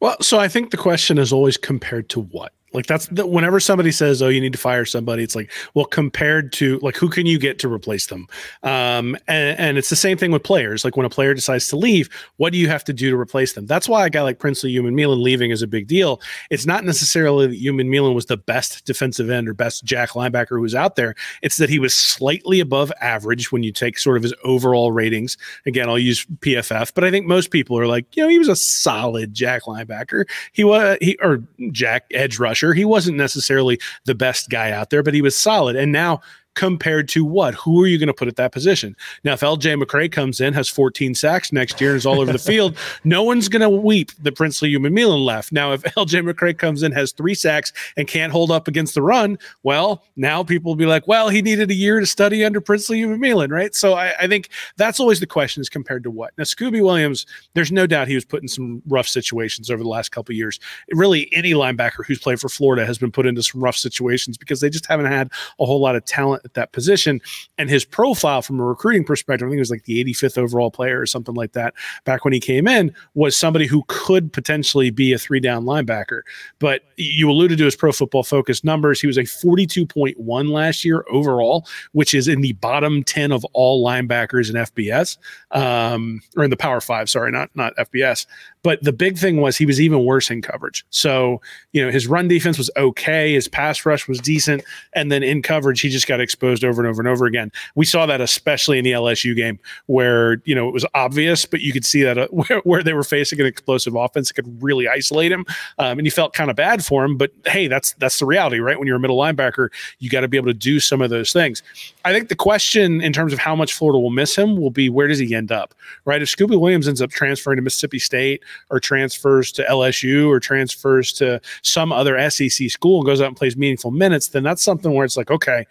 Well, 0.00 0.16
so 0.20 0.38
I 0.38 0.48
think 0.48 0.70
the 0.70 0.76
question 0.76 1.16
is 1.16 1.32
always 1.32 1.56
compared 1.56 2.10
to 2.10 2.20
what? 2.20 2.52
Like 2.74 2.86
that's 2.86 3.06
the, 3.06 3.26
whenever 3.26 3.60
somebody 3.60 3.92
says, 3.92 4.20
"Oh, 4.20 4.28
you 4.28 4.40
need 4.40 4.52
to 4.52 4.58
fire 4.58 4.84
somebody," 4.84 5.22
it's 5.22 5.36
like, 5.36 5.50
well, 5.74 5.84
compared 5.84 6.52
to 6.54 6.78
like 6.80 6.96
who 6.96 7.08
can 7.08 7.24
you 7.24 7.38
get 7.38 7.58
to 7.60 7.72
replace 7.72 8.08
them? 8.08 8.26
Um, 8.64 9.16
and, 9.28 9.58
and 9.58 9.78
it's 9.78 9.90
the 9.90 9.96
same 9.96 10.18
thing 10.18 10.32
with 10.32 10.42
players. 10.42 10.84
Like 10.84 10.96
when 10.96 11.06
a 11.06 11.10
player 11.10 11.34
decides 11.34 11.68
to 11.68 11.76
leave, 11.76 12.10
what 12.36 12.52
do 12.52 12.58
you 12.58 12.68
have 12.68 12.82
to 12.84 12.92
do 12.92 13.10
to 13.10 13.16
replace 13.16 13.52
them? 13.52 13.66
That's 13.66 13.88
why 13.88 14.04
a 14.04 14.10
guy 14.10 14.22
like 14.22 14.40
Princely 14.40 14.74
Umanmielen 14.74 15.22
leaving 15.22 15.52
is 15.52 15.62
a 15.62 15.68
big 15.68 15.86
deal. 15.86 16.20
It's 16.50 16.66
not 16.66 16.84
necessarily 16.84 17.46
that 17.46 17.62
Umanmielen 17.62 18.14
was 18.14 18.26
the 18.26 18.36
best 18.36 18.84
defensive 18.84 19.30
end 19.30 19.48
or 19.48 19.54
best 19.54 19.84
jack 19.84 20.10
linebacker 20.10 20.50
who 20.50 20.62
was 20.62 20.74
out 20.74 20.96
there. 20.96 21.14
It's 21.42 21.58
that 21.58 21.70
he 21.70 21.78
was 21.78 21.94
slightly 21.94 22.58
above 22.58 22.92
average 23.00 23.52
when 23.52 23.62
you 23.62 23.70
take 23.70 23.98
sort 23.98 24.16
of 24.16 24.24
his 24.24 24.34
overall 24.42 24.90
ratings. 24.90 25.38
Again, 25.64 25.88
I'll 25.88 25.98
use 25.98 26.26
PFF, 26.40 26.92
but 26.92 27.04
I 27.04 27.10
think 27.12 27.26
most 27.26 27.50
people 27.52 27.78
are 27.78 27.86
like, 27.86 28.04
you 28.16 28.22
know, 28.24 28.28
he 28.28 28.38
was 28.38 28.48
a 28.48 28.56
solid 28.56 29.32
jack 29.32 29.62
linebacker. 29.62 30.24
He 30.52 30.64
was 30.64 30.98
he 31.00 31.16
or 31.22 31.42
jack 31.70 32.06
edge 32.10 32.38
rusher 32.38 32.63
he 32.72 32.84
wasn't 32.84 33.16
necessarily 33.16 33.78
the 34.04 34.14
best 34.14 34.48
guy 34.48 34.70
out 34.70 34.90
there, 34.90 35.02
but 35.02 35.14
he 35.14 35.22
was 35.22 35.36
solid. 35.36 35.76
And 35.76 35.92
now 35.92 36.20
compared 36.54 37.08
to 37.10 37.24
what? 37.24 37.54
Who 37.54 37.82
are 37.82 37.86
you 37.86 37.98
going 37.98 38.06
to 38.08 38.14
put 38.14 38.28
at 38.28 38.36
that 38.36 38.52
position? 38.52 38.96
Now, 39.24 39.32
if 39.32 39.40
LJ 39.40 39.82
McCray 39.82 40.10
comes 40.10 40.40
in, 40.40 40.54
has 40.54 40.68
14 40.68 41.14
sacks 41.14 41.52
next 41.52 41.80
year 41.80 41.90
and 41.90 41.96
is 41.96 42.06
all 42.06 42.20
over 42.20 42.32
the 42.32 42.38
field, 42.50 42.76
no 43.04 43.22
one's 43.22 43.48
going 43.48 43.62
to 43.62 43.68
weep 43.70 44.12
that 44.22 44.36
Princely 44.36 44.72
Umanmielen 44.72 45.24
left. 45.24 45.52
Now, 45.52 45.72
if 45.72 45.82
LJ 45.82 46.30
McCray 46.30 46.56
comes 46.56 46.82
in, 46.82 46.92
has 46.92 47.12
three 47.12 47.34
sacks, 47.34 47.72
and 47.96 48.06
can't 48.06 48.32
hold 48.32 48.50
up 48.50 48.68
against 48.68 48.94
the 48.94 49.02
run, 49.02 49.38
well, 49.62 50.02
now 50.16 50.42
people 50.42 50.70
will 50.70 50.76
be 50.76 50.86
like, 50.86 51.06
well, 51.08 51.28
he 51.28 51.42
needed 51.42 51.70
a 51.70 51.74
year 51.74 52.00
to 52.00 52.06
study 52.06 52.44
under 52.44 52.60
Princely 52.60 53.00
Umanmielen, 53.00 53.50
right? 53.50 53.74
So 53.74 53.94
I, 53.94 54.12
I 54.20 54.28
think 54.28 54.50
that's 54.76 55.00
always 55.00 55.20
the 55.20 55.26
question 55.26 55.60
is 55.60 55.68
compared 55.68 56.02
to 56.04 56.10
what? 56.10 56.32
Now, 56.38 56.44
Scooby 56.44 56.82
Williams, 56.82 57.26
there's 57.54 57.72
no 57.72 57.86
doubt 57.86 58.08
he 58.08 58.14
was 58.14 58.24
put 58.24 58.42
in 58.42 58.48
some 58.48 58.82
rough 58.86 59.08
situations 59.08 59.70
over 59.70 59.82
the 59.82 59.88
last 59.88 60.10
couple 60.10 60.34
years. 60.34 60.60
Really, 60.92 61.32
any 61.34 61.52
linebacker 61.52 62.04
who's 62.06 62.18
played 62.18 62.40
for 62.40 62.48
Florida 62.48 62.86
has 62.86 62.98
been 62.98 63.12
put 63.12 63.26
into 63.26 63.42
some 63.42 63.62
rough 63.62 63.76
situations 63.76 64.36
because 64.36 64.60
they 64.60 64.70
just 64.70 64.86
haven't 64.86 65.06
had 65.06 65.30
a 65.58 65.66
whole 65.66 65.80
lot 65.80 65.96
of 65.96 66.04
talent 66.04 66.43
at 66.44 66.54
that 66.54 66.72
position. 66.72 67.20
And 67.58 67.70
his 67.70 67.84
profile 67.84 68.42
from 68.42 68.60
a 68.60 68.64
recruiting 68.64 69.04
perspective, 69.04 69.46
I 69.46 69.50
think 69.50 69.58
it 69.58 69.60
was 69.60 69.70
like 69.70 69.84
the 69.84 70.04
85th 70.04 70.38
overall 70.38 70.70
player 70.70 71.00
or 71.00 71.06
something 71.06 71.34
like 71.34 71.52
that 71.52 71.74
back 72.04 72.24
when 72.24 72.32
he 72.32 72.40
came 72.40 72.68
in, 72.68 72.94
was 73.14 73.36
somebody 73.36 73.66
who 73.66 73.84
could 73.88 74.32
potentially 74.32 74.90
be 74.90 75.12
a 75.12 75.18
three 75.18 75.40
down 75.40 75.64
linebacker. 75.64 76.22
But 76.58 76.82
you 76.96 77.30
alluded 77.30 77.58
to 77.58 77.64
his 77.64 77.76
pro 77.76 77.92
football 77.92 78.22
focus 78.22 78.64
numbers. 78.64 79.00
He 79.00 79.06
was 79.06 79.18
a 79.18 79.22
42.1 79.22 80.48
last 80.50 80.84
year 80.84 81.04
overall, 81.10 81.66
which 81.92 82.14
is 82.14 82.28
in 82.28 82.40
the 82.40 82.52
bottom 82.54 83.02
10 83.02 83.32
of 83.32 83.44
all 83.52 83.84
linebackers 83.84 84.50
in 84.50 84.56
FBS, 84.56 85.16
um, 85.50 86.20
or 86.36 86.44
in 86.44 86.50
the 86.50 86.56
Power 86.56 86.80
Five, 86.80 87.10
sorry, 87.10 87.30
not, 87.32 87.50
not 87.54 87.74
FBS. 87.76 88.26
But 88.62 88.82
the 88.82 88.92
big 88.92 89.18
thing 89.18 89.40
was 89.40 89.56
he 89.56 89.66
was 89.66 89.80
even 89.80 90.04
worse 90.04 90.30
in 90.30 90.40
coverage. 90.40 90.86
So, 90.90 91.40
you 91.72 91.84
know, 91.84 91.90
his 91.90 92.06
run 92.06 92.28
defense 92.28 92.56
was 92.56 92.70
okay, 92.76 93.34
his 93.34 93.46
pass 93.46 93.84
rush 93.84 94.08
was 94.08 94.18
decent, 94.20 94.62
and 94.94 95.12
then 95.12 95.22
in 95.22 95.42
coverage, 95.42 95.82
he 95.82 95.90
just 95.90 96.06
got 96.06 96.20
exposed 96.20 96.33
over 96.42 96.80
and 96.80 96.88
over 96.88 97.00
and 97.00 97.08
over 97.08 97.26
again. 97.26 97.52
We 97.74 97.84
saw 97.84 98.06
that 98.06 98.20
especially 98.20 98.78
in 98.78 98.84
the 98.84 98.92
LSU 98.92 99.36
game 99.36 99.58
where, 99.86 100.42
you 100.44 100.54
know, 100.54 100.68
it 100.68 100.72
was 100.72 100.86
obvious, 100.94 101.44
but 101.44 101.60
you 101.60 101.72
could 101.72 101.84
see 101.84 102.02
that 102.02 102.18
uh, 102.18 102.28
where, 102.30 102.60
where, 102.64 102.82
they 102.82 102.92
were 102.92 103.04
facing 103.04 103.40
an 103.40 103.46
explosive 103.46 103.94
offense 103.94 104.28
that 104.28 104.34
could 104.34 104.62
really 104.62 104.88
isolate 104.88 105.32
him. 105.32 105.46
Um, 105.78 105.98
and 105.98 106.06
you 106.06 106.10
felt 106.10 106.32
kind 106.32 106.50
of 106.50 106.56
bad 106.56 106.84
for 106.84 107.04
him, 107.04 107.16
but 107.16 107.30
hey, 107.46 107.66
that's 107.66 107.92
that's 107.94 108.18
the 108.18 108.26
reality, 108.26 108.58
right? 108.58 108.78
When 108.78 108.86
you're 108.86 108.96
a 108.96 109.00
middle 109.00 109.16
linebacker, 109.16 109.68
you 109.98 110.10
got 110.10 110.20
to 110.20 110.28
be 110.28 110.36
able 110.36 110.48
to 110.48 110.54
do 110.54 110.80
some 110.80 111.00
of 111.00 111.10
those 111.10 111.32
things. 111.32 111.62
I 112.04 112.12
think 112.12 112.28
the 112.28 112.36
question 112.36 113.00
in 113.00 113.12
terms 113.12 113.32
of 113.32 113.38
how 113.38 113.56
much 113.56 113.72
Florida 113.72 113.98
will 113.98 114.10
miss 114.10 114.36
him 114.36 114.60
will 114.60 114.70
be 114.70 114.88
where 114.88 115.08
does 115.08 115.18
he 115.18 115.34
end 115.34 115.52
up, 115.52 115.74
right? 116.04 116.20
If 116.20 116.28
Scooby 116.28 116.60
Williams 116.60 116.88
ends 116.88 117.00
up 117.00 117.10
transferring 117.10 117.56
to 117.56 117.62
Mississippi 117.62 117.98
State 117.98 118.42
or 118.70 118.80
transfers 118.80 119.52
to 119.52 119.64
LSU 119.64 120.28
or 120.28 120.40
transfers 120.40 121.12
to 121.14 121.40
some 121.62 121.92
other 121.92 122.30
SEC 122.30 122.70
school 122.70 122.98
and 122.98 123.06
goes 123.06 123.20
out 123.20 123.28
and 123.28 123.36
plays 123.36 123.56
meaningful 123.56 123.90
minutes, 123.90 124.28
then 124.28 124.42
that's 124.42 124.62
something 124.62 124.92
where 124.92 125.04
it's 125.04 125.16
like, 125.16 125.30
okay, 125.30 125.66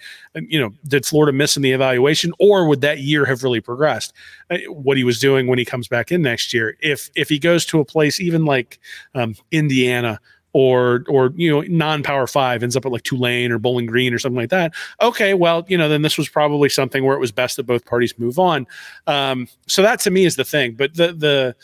you 0.53 0.59
know, 0.59 0.71
did 0.87 1.03
Florida 1.03 1.35
miss 1.35 1.57
in 1.57 1.63
the 1.63 1.71
evaluation, 1.71 2.31
or 2.37 2.67
would 2.67 2.81
that 2.81 2.99
year 2.99 3.25
have 3.25 3.41
really 3.41 3.59
progressed? 3.59 4.13
Uh, 4.51 4.59
what 4.67 4.97
he 4.97 5.03
was 5.03 5.17
doing 5.17 5.47
when 5.47 5.57
he 5.57 5.65
comes 5.65 5.87
back 5.87 6.11
in 6.11 6.21
next 6.21 6.53
year, 6.53 6.77
if 6.79 7.09
if 7.15 7.27
he 7.27 7.39
goes 7.39 7.65
to 7.65 7.79
a 7.79 7.85
place 7.85 8.19
even 8.19 8.45
like 8.45 8.79
um, 9.15 9.33
Indiana 9.49 10.19
or 10.53 11.05
or 11.07 11.33
you 11.35 11.49
know 11.49 11.61
non-power 11.61 12.27
five 12.27 12.61
ends 12.61 12.75
up 12.75 12.85
at 12.85 12.91
like 12.91 13.01
Tulane 13.01 13.51
or 13.51 13.57
Bowling 13.57 13.87
Green 13.87 14.13
or 14.13 14.19
something 14.19 14.37
like 14.37 14.51
that. 14.51 14.75
Okay, 15.01 15.33
well 15.33 15.65
you 15.67 15.75
know 15.75 15.89
then 15.89 16.03
this 16.03 16.19
was 16.19 16.29
probably 16.29 16.69
something 16.69 17.03
where 17.03 17.15
it 17.15 17.19
was 17.19 17.31
best 17.31 17.57
that 17.57 17.63
both 17.63 17.83
parties 17.85 18.13
move 18.19 18.37
on. 18.37 18.67
Um, 19.07 19.47
so 19.65 19.81
that 19.81 20.01
to 20.01 20.11
me 20.11 20.23
is 20.23 20.35
the 20.35 20.45
thing. 20.45 20.75
But 20.75 20.93
the 20.93 21.13
the 21.13 21.55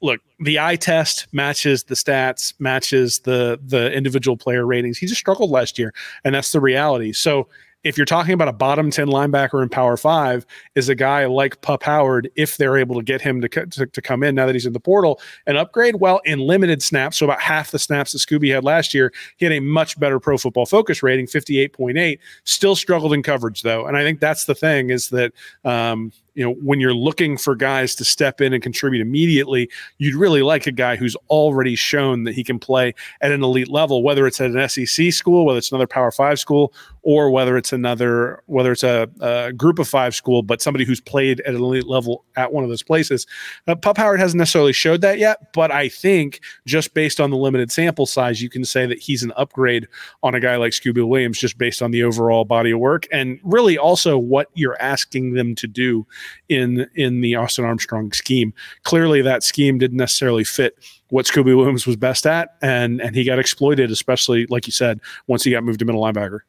look, 0.00 0.20
the 0.40 0.58
eye 0.58 0.74
test 0.74 1.28
matches 1.30 1.84
the 1.84 1.94
stats, 1.94 2.54
matches 2.58 3.20
the 3.20 3.60
the 3.64 3.92
individual 3.92 4.36
player 4.36 4.66
ratings. 4.66 4.98
He 4.98 5.06
just 5.06 5.20
struggled 5.20 5.52
last 5.52 5.78
year, 5.78 5.94
and 6.24 6.34
that's 6.34 6.50
the 6.50 6.60
reality. 6.60 7.12
So 7.12 7.46
if 7.84 7.96
you're 7.96 8.06
talking 8.06 8.32
about 8.32 8.48
a 8.48 8.52
bottom 8.52 8.90
10 8.90 9.08
linebacker 9.08 9.62
in 9.62 9.68
Power 9.68 9.96
Five, 9.96 10.46
is 10.74 10.88
a 10.88 10.94
guy 10.94 11.26
like 11.26 11.60
Pup 11.62 11.82
Howard, 11.82 12.30
if 12.36 12.56
they're 12.56 12.76
able 12.76 12.96
to 12.96 13.02
get 13.02 13.20
him 13.20 13.40
to, 13.40 13.48
to, 13.48 13.86
to, 13.86 14.02
come 14.02 14.22
in 14.22 14.34
now 14.34 14.46
that 14.46 14.54
he's 14.54 14.66
in 14.66 14.72
the 14.72 14.80
portal 14.80 15.20
and 15.46 15.56
upgrade, 15.56 15.96
well, 15.96 16.20
in 16.24 16.38
limited 16.38 16.82
snaps, 16.82 17.18
so 17.18 17.26
about 17.26 17.40
half 17.40 17.70
the 17.70 17.78
snaps 17.78 18.12
that 18.12 18.18
Scooby 18.18 18.52
had 18.52 18.64
last 18.64 18.94
year, 18.94 19.12
he 19.36 19.44
had 19.44 19.52
a 19.52 19.60
much 19.60 19.98
better 19.98 20.20
pro 20.20 20.38
football 20.38 20.66
focus 20.66 21.02
rating, 21.02 21.26
58.8. 21.26 22.18
Still 22.44 22.76
struggled 22.76 23.12
in 23.12 23.22
coverage, 23.22 23.62
though. 23.62 23.86
And 23.86 23.96
I 23.96 24.02
think 24.02 24.20
that's 24.20 24.44
the 24.44 24.54
thing 24.54 24.90
is 24.90 25.08
that, 25.10 25.32
um, 25.64 26.12
you 26.34 26.44
know, 26.44 26.54
when 26.54 26.80
you're 26.80 26.94
looking 26.94 27.36
for 27.36 27.54
guys 27.54 27.94
to 27.96 28.04
step 28.04 28.40
in 28.40 28.52
and 28.52 28.62
contribute 28.62 29.00
immediately, 29.00 29.68
you'd 29.98 30.14
really 30.14 30.42
like 30.42 30.66
a 30.66 30.72
guy 30.72 30.96
who's 30.96 31.16
already 31.28 31.74
shown 31.74 32.24
that 32.24 32.34
he 32.34 32.44
can 32.44 32.58
play 32.58 32.94
at 33.20 33.32
an 33.32 33.42
elite 33.42 33.68
level, 33.68 34.02
whether 34.02 34.26
it's 34.26 34.40
at 34.40 34.50
an 34.50 34.68
SEC 34.68 35.12
school, 35.12 35.46
whether 35.46 35.58
it's 35.58 35.70
another 35.70 35.86
Power 35.86 36.10
Five 36.10 36.38
school, 36.38 36.72
or 37.02 37.30
whether 37.30 37.56
it's 37.56 37.72
another, 37.72 38.42
whether 38.46 38.72
it's 38.72 38.84
a, 38.84 39.08
a 39.20 39.52
group 39.52 39.78
of 39.78 39.88
five 39.88 40.14
school, 40.14 40.42
but 40.42 40.62
somebody 40.62 40.84
who's 40.84 41.00
played 41.00 41.40
at 41.40 41.54
an 41.54 41.60
elite 41.60 41.86
level 41.86 42.24
at 42.36 42.52
one 42.52 42.62
of 42.62 42.70
those 42.70 42.82
places. 42.82 43.26
Uh, 43.66 43.74
Pup 43.74 43.96
Howard 43.96 44.20
hasn't 44.20 44.38
necessarily 44.38 44.72
showed 44.72 45.00
that 45.00 45.18
yet, 45.18 45.52
but 45.52 45.72
I 45.72 45.88
think 45.88 46.40
just 46.64 46.94
based 46.94 47.20
on 47.20 47.30
the 47.30 47.36
limited 47.36 47.72
sample 47.72 48.06
size, 48.06 48.40
you 48.40 48.48
can 48.48 48.64
say 48.64 48.86
that 48.86 48.98
he's 48.98 49.22
an 49.22 49.32
upgrade 49.36 49.88
on 50.22 50.34
a 50.34 50.40
guy 50.40 50.56
like 50.56 50.72
Scooby 50.72 51.06
Williams, 51.06 51.38
just 51.38 51.58
based 51.58 51.82
on 51.82 51.90
the 51.90 52.04
overall 52.04 52.44
body 52.44 52.70
of 52.70 52.78
work 52.78 53.06
and 53.10 53.40
really 53.42 53.76
also 53.76 54.16
what 54.16 54.48
you're 54.54 54.80
asking 54.80 55.34
them 55.34 55.54
to 55.56 55.66
do 55.66 56.06
in 56.48 56.88
in 56.94 57.20
the 57.20 57.34
Austin 57.34 57.64
Armstrong 57.64 58.12
scheme. 58.12 58.52
Clearly, 58.84 59.22
that 59.22 59.42
scheme 59.42 59.78
didn't 59.78 59.98
necessarily 59.98 60.44
fit 60.44 60.78
what 61.08 61.26
Scooby 61.26 61.56
Williams 61.56 61.86
was 61.86 61.96
best 61.96 62.26
at, 62.26 62.56
and 62.62 63.00
and 63.00 63.14
he 63.14 63.24
got 63.24 63.38
exploited, 63.38 63.90
especially 63.90 64.46
like 64.46 64.66
you 64.66 64.72
said, 64.72 65.00
once 65.26 65.44
he 65.44 65.50
got 65.50 65.64
moved 65.64 65.78
to 65.80 65.84
middle 65.84 66.02
linebacker. 66.02 66.40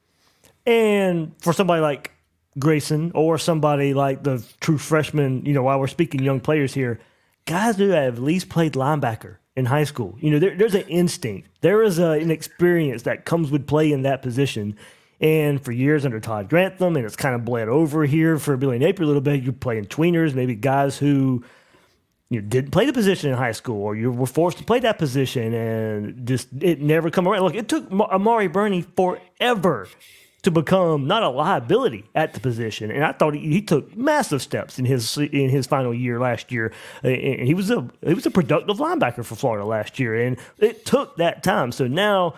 And 0.65 1.33
for 1.39 1.53
somebody 1.53 1.81
like 1.81 2.11
Grayson 2.59 3.11
or 3.13 3.37
somebody 3.37 3.93
like 3.93 4.23
the 4.23 4.43
true 4.61 4.77
freshman, 4.77 5.45
you 5.45 5.53
know, 5.53 5.63
while 5.63 5.79
we're 5.79 5.87
speaking 5.87 6.23
young 6.23 6.39
players 6.39 6.73
here, 6.73 6.99
guys 7.45 7.77
who 7.77 7.89
have 7.89 8.15
at 8.15 8.21
least 8.21 8.49
played 8.49 8.73
linebacker 8.73 9.37
in 9.55 9.65
high 9.65 9.83
school, 9.83 10.15
you 10.19 10.31
know, 10.31 10.39
there, 10.39 10.55
there's 10.55 10.75
an 10.75 10.87
instinct, 10.87 11.49
there 11.61 11.83
is 11.83 11.99
a, 11.99 12.11
an 12.11 12.31
experience 12.31 13.03
that 13.03 13.25
comes 13.25 13.51
with 13.51 13.67
play 13.67 13.91
in 13.91 14.03
that 14.03 14.21
position. 14.21 14.77
And 15.23 15.63
for 15.63 15.71
years 15.71 16.03
under 16.03 16.19
Todd 16.19 16.49
Grantham, 16.49 16.97
and 16.97 17.05
it's 17.05 17.15
kind 17.15 17.33
of 17.33 17.45
bled 17.45 17.69
over 17.69 18.03
here 18.03 18.37
for 18.37 18.57
Billy 18.57 18.77
Napier 18.77 19.05
a 19.05 19.07
little 19.07 19.21
bit. 19.21 19.41
You're 19.41 19.53
playing 19.53 19.85
tweeners, 19.85 20.33
maybe 20.33 20.53
guys 20.53 20.97
who 20.97 21.45
you 22.29 22.41
didn't 22.41 22.71
play 22.71 22.85
the 22.85 22.91
position 22.91 23.31
in 23.31 23.37
high 23.37 23.53
school, 23.53 23.81
or 23.81 23.95
you 23.95 24.11
were 24.11 24.25
forced 24.25 24.57
to 24.57 24.65
play 24.65 24.79
that 24.79 24.97
position, 24.97 25.53
and 25.53 26.27
just 26.27 26.49
it 26.59 26.81
never 26.81 27.09
come 27.09 27.25
around. 27.25 27.43
Look, 27.43 27.55
it 27.55 27.69
took 27.69 27.89
Amari 27.89 28.47
Burney 28.47 28.81
forever 28.81 29.87
to 30.41 30.51
become 30.51 31.07
not 31.07 31.23
a 31.23 31.29
liability 31.29 32.03
at 32.13 32.33
the 32.33 32.41
position. 32.41 32.91
And 32.91 33.05
I 33.05 33.13
thought 33.13 33.33
he, 33.33 33.39
he, 33.39 33.61
took 33.61 33.95
massive 33.95 34.41
steps 34.41 34.77
in 34.77 34.83
his 34.83 35.17
in 35.17 35.49
his 35.49 35.67
final 35.67 35.93
year 35.93 36.19
last 36.19 36.51
year. 36.51 36.73
And 37.01 37.47
he 37.47 37.53
was 37.53 37.71
a 37.71 37.89
he 38.05 38.13
was 38.13 38.25
a 38.25 38.31
productive 38.31 38.77
linebacker 38.77 39.23
for 39.23 39.35
Florida 39.35 39.63
last 39.65 39.99
year, 39.99 40.15
and 40.15 40.37
it 40.57 40.85
took 40.85 41.15
that 41.15 41.43
time. 41.43 41.71
So 41.71 41.87
now. 41.87 42.35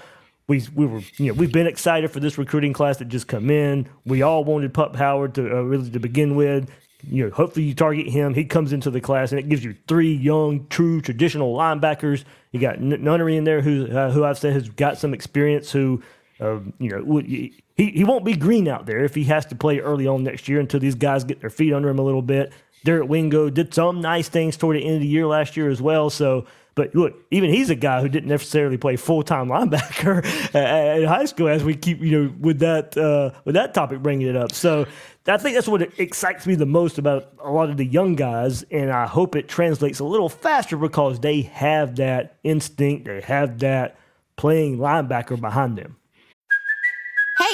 We, 0.48 0.64
we 0.76 0.86
were 0.86 1.02
you 1.18 1.28
know 1.28 1.34
we've 1.34 1.52
been 1.52 1.68
excited 1.68 2.12
for 2.12 2.20
this 2.20 2.38
recruiting 2.38 2.74
class 2.74 2.98
that 2.98 3.06
just 3.06 3.28
come 3.28 3.50
in. 3.50 3.88
We 4.06 4.22
all 4.22 4.44
wanted 4.44 4.74
Pup 4.74 4.96
Howard 4.96 5.36
to 5.36 5.58
uh, 5.58 5.62
really 5.62 5.90
to 5.90 6.00
begin 6.00 6.36
with 6.36 6.70
you 7.10 7.26
know, 7.26 7.32
hopefully 7.32 7.66
you 7.66 7.74
target 7.74 8.08
him. 8.08 8.34
He 8.34 8.46
comes 8.46 8.74
into 8.74 8.90
the 8.90 9.02
class 9.02 9.32
and 9.32 9.40
it 9.40 9.50
gives 9.50 9.64
you 9.64 9.76
three 9.88 10.14
young, 10.14 10.68
true, 10.68 11.02
traditional 11.02 11.56
linebackers. 11.56 12.24
You 12.52 12.60
got 12.60 12.80
Nunnery 12.80 13.38
in 13.38 13.44
there 13.44 13.62
who 13.62 13.88
uh, 13.88 14.12
who 14.12 14.24
I've 14.24 14.38
said 14.38 14.54
has 14.54 14.70
got 14.70 14.98
some 14.98 15.14
experience. 15.14 15.72
Who, 15.72 16.02
uh, 16.40 16.60
you 16.80 16.90
know, 16.90 17.20
he, 17.20 17.54
he 17.76 18.04
won't 18.04 18.26
be 18.26 18.36
green 18.36 18.68
out 18.68 18.86
there 18.86 19.04
if 19.04 19.14
he 19.14 19.26
has 19.26 19.46
to 19.48 19.56
play 19.56 19.80
early 19.80 20.08
on 20.08 20.24
next 20.24 20.48
year 20.48 20.60
until 20.60 20.80
these 20.80 20.96
guys 20.96 21.24
get 21.24 21.42
their 21.42 21.50
feet 21.50 21.74
under 21.74 21.90
him 21.90 22.00
a 22.00 22.04
little 22.04 22.22
bit. 22.22 22.54
Derek 22.84 23.10
Wingo 23.10 23.50
did 23.50 23.74
some 23.74 24.00
nice 24.00 24.30
things 24.30 24.58
toward 24.58 24.78
the 24.78 24.86
end 24.86 24.96
of 24.96 25.02
the 25.02 25.08
year 25.08 25.26
last 25.26 25.58
year 25.58 25.70
as 25.70 25.82
well. 25.82 26.10
So, 26.10 26.46
but 26.76 26.94
look, 26.94 27.16
even 27.32 27.50
he's 27.50 27.70
a 27.70 27.76
guy 27.76 28.02
who 28.02 28.10
didn't 28.10 28.28
necessarily 28.28 28.78
play 28.78 28.98
full 28.98 29.24
time 29.24 29.48
linebacker 29.48 30.24
at, 30.56 31.06
high 31.06 31.26
school. 31.26 31.48
As 31.48 31.64
we 31.64 31.74
keep, 31.74 32.02
you 32.02 32.24
know, 32.24 32.36
with 32.40 32.60
that 32.60 32.98
uh, 32.98 33.32
with 33.46 33.56
that 33.56 33.74
topic 33.74 34.04
bringing 34.04 34.28
it 34.28 34.36
up. 34.36 34.52
So, 34.52 34.86
I 35.26 35.38
think 35.38 35.56
that's 35.56 35.70
what 35.70 35.82
excites 35.98 36.46
me 36.46 36.56
the 36.56 36.66
most 36.66 36.98
about 36.98 37.34
a 37.40 37.50
lot 37.50 37.70
of 37.70 37.78
the 37.78 37.86
young 37.86 38.16
guys, 38.16 38.64
and 38.64 38.92
I 38.92 39.08
hope 39.08 39.38
it 39.38 39.48
translates 39.48 40.00
a 40.00 40.04
little 40.04 40.30
faster 40.30 40.76
because 40.76 41.22
they 41.22 41.42
have 41.42 41.96
that 41.96 42.38
instinct, 42.44 43.06
they 43.06 43.22
have 43.22 43.60
that 43.60 43.98
playing 44.36 44.78
linebacker 44.78 45.40
behind 45.40 45.78
them. 45.78 45.96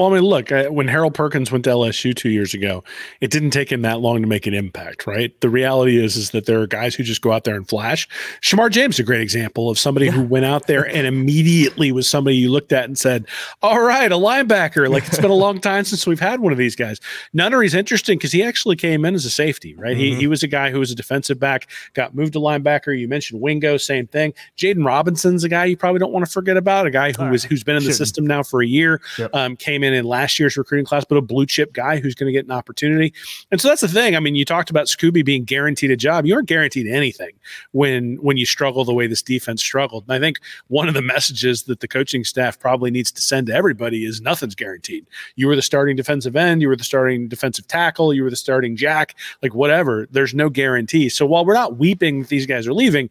Well, 0.00 0.08
I 0.08 0.14
mean, 0.14 0.22
look, 0.22 0.50
I, 0.50 0.66
when 0.66 0.88
Harold 0.88 1.12
Perkins 1.12 1.52
went 1.52 1.64
to 1.64 1.70
LSU 1.70 2.16
two 2.16 2.30
years 2.30 2.54
ago, 2.54 2.82
it 3.20 3.30
didn't 3.30 3.50
take 3.50 3.70
him 3.70 3.82
that 3.82 4.00
long 4.00 4.22
to 4.22 4.26
make 4.26 4.46
an 4.46 4.54
impact, 4.54 5.06
right? 5.06 5.38
The 5.42 5.50
reality 5.50 6.02
is, 6.02 6.16
is 6.16 6.30
that 6.30 6.46
there 6.46 6.58
are 6.62 6.66
guys 6.66 6.94
who 6.94 7.02
just 7.02 7.20
go 7.20 7.32
out 7.32 7.44
there 7.44 7.54
and 7.54 7.68
flash. 7.68 8.08
Shemar 8.40 8.70
James 8.70 8.94
is 8.94 9.00
a 9.00 9.02
great 9.02 9.20
example 9.20 9.68
of 9.68 9.78
somebody 9.78 10.06
yeah. 10.06 10.12
who 10.12 10.22
went 10.22 10.46
out 10.46 10.68
there 10.68 10.86
and 10.86 11.06
immediately 11.06 11.92
was 11.92 12.08
somebody 12.08 12.38
you 12.38 12.50
looked 12.50 12.72
at 12.72 12.86
and 12.86 12.98
said, 12.98 13.26
"All 13.60 13.82
right, 13.82 14.10
a 14.10 14.14
linebacker." 14.14 14.88
Like 14.88 15.06
it's 15.06 15.20
been 15.20 15.30
a 15.30 15.34
long 15.34 15.60
time 15.60 15.84
since 15.84 16.06
we've 16.06 16.18
had 16.18 16.40
one 16.40 16.52
of 16.52 16.56
these 16.58 16.76
guys. 16.76 16.98
Nunnery's 17.34 17.74
interesting 17.74 18.16
because 18.16 18.32
he 18.32 18.42
actually 18.42 18.76
came 18.76 19.04
in 19.04 19.14
as 19.14 19.26
a 19.26 19.30
safety, 19.30 19.74
right? 19.74 19.92
Mm-hmm. 19.92 20.00
He 20.00 20.14
he 20.14 20.26
was 20.26 20.42
a 20.42 20.48
guy 20.48 20.70
who 20.70 20.78
was 20.78 20.90
a 20.90 20.94
defensive 20.94 21.38
back, 21.38 21.68
got 21.92 22.14
moved 22.14 22.32
to 22.32 22.38
linebacker. 22.38 22.98
You 22.98 23.06
mentioned 23.06 23.42
Wingo, 23.42 23.76
same 23.76 24.06
thing. 24.06 24.32
Jaden 24.56 24.82
Robinson's 24.82 25.44
a 25.44 25.50
guy 25.50 25.66
you 25.66 25.76
probably 25.76 25.98
don't 25.98 26.12
want 26.12 26.24
to 26.24 26.32
forget 26.32 26.56
about, 26.56 26.86
a 26.86 26.90
guy 26.90 27.12
who 27.12 27.28
was 27.28 27.44
who's 27.44 27.62
been 27.62 27.76
in 27.76 27.84
the 27.84 27.92
system 27.92 28.26
now 28.26 28.42
for 28.42 28.62
a 28.62 28.66
year. 28.66 29.02
Yep. 29.18 29.34
Um, 29.34 29.56
came 29.56 29.84
in 29.84 29.89
in 29.94 30.00
in 30.00 30.06
last 30.06 30.38
year's 30.38 30.56
recruiting 30.56 30.84
class, 30.84 31.04
but 31.04 31.16
a 31.16 31.20
blue 31.20 31.46
chip 31.46 31.72
guy 31.72 31.98
who's 31.98 32.14
going 32.14 32.26
to 32.26 32.32
get 32.32 32.44
an 32.44 32.50
opportunity. 32.50 33.12
And 33.50 33.60
so 33.60 33.68
that's 33.68 33.80
the 33.82 33.88
thing. 33.88 34.16
I 34.16 34.20
mean, 34.20 34.34
you 34.34 34.44
talked 34.44 34.70
about 34.70 34.86
Scooby 34.86 35.24
being 35.24 35.44
guaranteed 35.44 35.90
a 35.90 35.96
job. 35.96 36.26
You 36.26 36.34
aren't 36.34 36.48
guaranteed 36.48 36.86
anything 36.86 37.32
when 37.72 38.16
when 38.16 38.36
you 38.36 38.46
struggle 38.46 38.84
the 38.84 38.94
way 38.94 39.06
this 39.06 39.22
defense 39.22 39.62
struggled. 39.62 40.04
And 40.04 40.14
I 40.14 40.18
think 40.18 40.40
one 40.68 40.88
of 40.88 40.94
the 40.94 41.02
messages 41.02 41.64
that 41.64 41.80
the 41.80 41.88
coaching 41.88 42.24
staff 42.24 42.58
probably 42.58 42.90
needs 42.90 43.12
to 43.12 43.22
send 43.22 43.46
to 43.48 43.54
everybody 43.54 44.04
is 44.04 44.20
nothing's 44.20 44.54
guaranteed. 44.54 45.06
You 45.36 45.46
were 45.46 45.56
the 45.56 45.62
starting 45.62 45.96
defensive 45.96 46.36
end, 46.36 46.62
you 46.62 46.68
were 46.68 46.76
the 46.76 46.84
starting 46.84 47.28
defensive 47.28 47.66
tackle, 47.66 48.14
you 48.14 48.22
were 48.22 48.30
the 48.30 48.36
starting 48.36 48.76
jack, 48.76 49.14
like 49.42 49.54
whatever. 49.54 50.08
There's 50.10 50.34
no 50.34 50.48
guarantee. 50.48 51.08
So 51.08 51.26
while 51.26 51.44
we're 51.44 51.54
not 51.54 51.76
weeping 51.76 52.20
that 52.20 52.28
these 52.28 52.46
guys 52.46 52.66
are 52.66 52.74
leaving, 52.74 53.10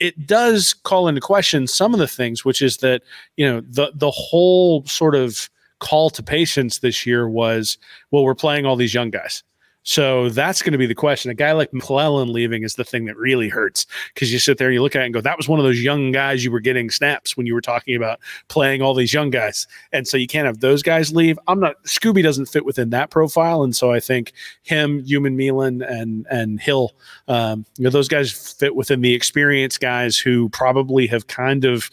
it 0.00 0.26
does 0.26 0.74
call 0.74 1.08
into 1.08 1.20
question 1.20 1.66
some 1.66 1.92
of 1.92 2.00
the 2.00 2.06
things, 2.06 2.44
which 2.44 2.62
is 2.62 2.78
that 2.78 3.02
you 3.36 3.46
know 3.46 3.60
the 3.60 3.92
the 3.94 4.10
whole 4.10 4.84
sort 4.86 5.14
of 5.14 5.50
call 5.78 6.10
to 6.10 6.22
patience 6.22 6.78
this 6.78 7.06
year 7.06 7.28
was, 7.28 7.78
well, 8.10 8.24
we're 8.24 8.34
playing 8.34 8.66
all 8.66 8.76
these 8.76 8.94
young 8.94 9.10
guys. 9.10 9.42
So 9.88 10.28
that's 10.28 10.60
going 10.60 10.72
to 10.72 10.78
be 10.78 10.84
the 10.84 10.94
question. 10.94 11.30
A 11.30 11.34
guy 11.34 11.52
like 11.52 11.72
McClellan 11.72 12.30
leaving 12.30 12.62
is 12.62 12.74
the 12.74 12.84
thing 12.84 13.06
that 13.06 13.16
really 13.16 13.48
hurts 13.48 13.86
because 14.12 14.30
you 14.30 14.38
sit 14.38 14.58
there 14.58 14.68
and 14.68 14.74
you 14.74 14.82
look 14.82 14.94
at 14.94 15.00
it 15.00 15.06
and 15.06 15.14
go, 15.14 15.22
that 15.22 15.38
was 15.38 15.48
one 15.48 15.58
of 15.58 15.64
those 15.64 15.80
young 15.80 16.12
guys 16.12 16.44
you 16.44 16.50
were 16.50 16.60
getting 16.60 16.90
snaps 16.90 17.38
when 17.38 17.46
you 17.46 17.54
were 17.54 17.62
talking 17.62 17.96
about 17.96 18.20
playing 18.48 18.82
all 18.82 18.92
these 18.92 19.14
young 19.14 19.30
guys. 19.30 19.66
And 19.90 20.06
so 20.06 20.18
you 20.18 20.26
can't 20.26 20.44
have 20.44 20.60
those 20.60 20.82
guys 20.82 21.14
leave. 21.14 21.38
I'm 21.48 21.58
not, 21.58 21.82
Scooby 21.84 22.22
doesn't 22.22 22.50
fit 22.50 22.66
within 22.66 22.90
that 22.90 23.08
profile. 23.08 23.62
And 23.62 23.74
so 23.74 23.90
I 23.90 23.98
think 23.98 24.34
him, 24.62 25.02
Umanmielen, 25.06 25.88
and, 25.90 26.26
and 26.30 26.60
Hill, 26.60 26.92
um, 27.26 27.64
you 27.78 27.84
know, 27.84 27.90
those 27.90 28.08
guys 28.08 28.30
fit 28.30 28.76
within 28.76 29.00
the 29.00 29.14
experienced 29.14 29.80
guys 29.80 30.18
who 30.18 30.50
probably 30.50 31.06
have 31.06 31.28
kind 31.28 31.64
of 31.64 31.88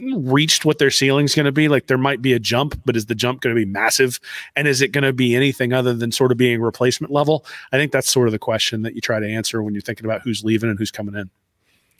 reached 0.00 0.64
what 0.64 0.78
their 0.78 0.90
ceiling's 0.90 1.34
going 1.34 1.46
to 1.46 1.52
be. 1.52 1.68
Like 1.68 1.86
there 1.86 1.98
might 1.98 2.22
be 2.22 2.32
a 2.32 2.38
jump, 2.38 2.80
but 2.84 2.96
is 2.96 3.06
the 3.06 3.14
jump 3.14 3.40
going 3.40 3.54
to 3.54 3.58
be 3.58 3.70
massive? 3.70 4.20
And 4.56 4.68
is 4.68 4.80
it 4.80 4.92
going 4.92 5.04
to 5.04 5.12
be 5.12 5.34
anything 5.34 5.72
other 5.72 5.94
than 5.94 6.12
sort 6.12 6.32
of 6.32 6.38
being 6.38 6.60
replacement 6.60 7.12
level? 7.12 7.44
I 7.72 7.76
think 7.76 7.92
that's 7.92 8.10
sort 8.10 8.28
of 8.28 8.32
the 8.32 8.38
question 8.38 8.82
that 8.82 8.94
you 8.94 9.00
try 9.00 9.20
to 9.20 9.28
answer 9.28 9.62
when 9.62 9.74
you're 9.74 9.80
thinking 9.80 10.06
about 10.06 10.22
who's 10.22 10.44
leaving 10.44 10.70
and 10.70 10.78
who's 10.78 10.90
coming 10.90 11.14
in. 11.14 11.30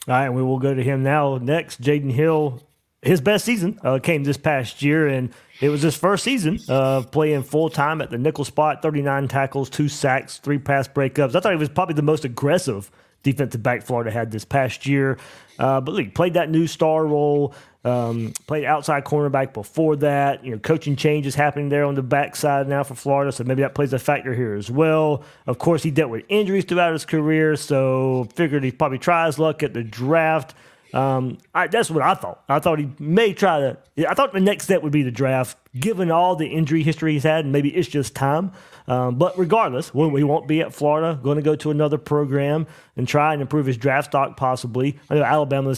All 0.07 0.15
right, 0.15 0.27
and 0.27 0.35
we 0.35 0.43
will 0.43 0.59
go 0.59 0.75
to 0.75 0.83
him 0.83 1.03
now 1.03 1.39
next. 1.39 1.83
Jaydon 1.83 2.13
Hill, 2.13 2.63
his 3.03 3.21
best 3.21 3.45
season 3.45 3.79
uh, 3.83 3.99
came 3.99 4.25
this 4.25 4.39
past 4.39 4.81
year, 4.81 5.07
and 5.07 5.35
it 5.61 5.69
was 5.69 5.83
his 5.83 5.97
first 5.97 6.25
season 6.25 6.59
uh, 6.69 7.03
playing 7.03 7.43
full 7.43 7.69
time 7.69 8.01
at 8.01 8.11
the 8.11 8.17
nickel 8.17 8.45
spot 8.45 8.81
39 8.81 9.29
tackles, 9.29 9.69
two 9.69 9.89
sacks, 9.89 10.39
three 10.39 10.59
pass 10.59 10.89
breakups. 10.89 11.35
I 11.35 11.41
thought 11.41 11.53
he 11.53 11.59
was 11.59 11.69
probably 11.69 11.95
the 11.95 12.03
most 12.03 12.25
aggressive 12.25 12.91
defensive 13.23 13.63
back 13.63 13.83
Florida 13.83 14.11
had 14.11 14.31
this 14.31 14.45
past 14.45 14.87
year. 14.87 15.19
Uh, 15.59 15.81
but 15.81 15.95
look, 15.95 16.15
played 16.15 16.35
that 16.35 16.51
new 16.51 16.67
star 16.67 17.07
role, 17.07 17.55
um, 17.89 18.33
played 18.47 18.65
outside 18.65 19.05
cornerback 19.05 19.53
before 19.53 19.97
that. 19.97 20.45
You 20.45 20.53
know, 20.53 20.59
coaching 20.59 20.95
changes 20.95 21.35
happening 21.35 21.69
there 21.69 21.85
on 21.85 21.95
the 21.95 22.03
backside 22.03 22.69
now 22.69 22.85
for 22.85 22.95
Florida, 22.95 23.33
so 23.33 23.45
maybe 23.45 23.63
that 23.63 23.75
plays 23.75 23.93
a 23.93 23.99
factor 23.99 24.35
here 24.35 24.55
as 24.55 24.71
well. 24.71 25.25
Of 25.47 25.59
course, 25.59 25.83
he 25.83 25.91
dealt 25.91 26.11
with 26.11 26.25
injuries 26.29 26.65
throughout 26.65 26.93
his 26.93 27.05
career, 27.05 27.57
so 27.57 28.29
figured 28.35 28.63
he'd 28.65 28.79
probably 28.79 28.99
try 28.99 29.27
his 29.27 29.39
luck 29.39 29.63
at 29.63 29.75
the 29.75 29.83
draft. 29.83 30.55
Um, 30.95 31.39
I, 31.55 31.67
that's 31.67 31.91
what 31.91 32.03
I 32.03 32.15
thought. 32.15 32.45
I 32.49 32.61
thought 32.61 32.79
he 32.79 32.91
may 32.99 33.35
try 33.35 33.61
to. 33.61 34.09
I 34.09 34.15
thought 34.15 34.33
the 34.33 34.41
next 34.41 34.65
step 34.65 34.83
would 34.83 34.93
be 34.93 35.03
the 35.03 35.11
draft, 35.11 35.59
given 35.79 36.11
all 36.11 36.37
the 36.37 36.47
injury 36.47 36.83
history 36.83 37.13
he's 37.13 37.25
had, 37.25 37.45
and 37.45 37.53
maybe 37.53 37.69
it's 37.75 37.89
just 37.89 38.15
time. 38.15 38.53
Um, 38.87 39.17
but 39.17 39.39
regardless, 39.39 39.93
we 39.93 40.25
won't 40.25 40.49
be 40.49 40.63
at 40.63 40.73
Florida, 40.73 41.19
going 41.23 41.37
to 41.37 41.43
go 41.43 41.57
to 41.57 41.71
another 41.71 41.99
program 41.99 42.67
and 42.97 43.07
try 43.07 43.35
and 43.35 43.43
improve 43.43 43.67
his 43.67 43.77
draft 43.77 44.13
stock 44.13 44.37
possibly. 44.39 44.99
I 45.11 45.17
know 45.17 45.25
Alabama 45.25 45.77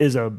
is 0.00 0.16
a 0.16 0.32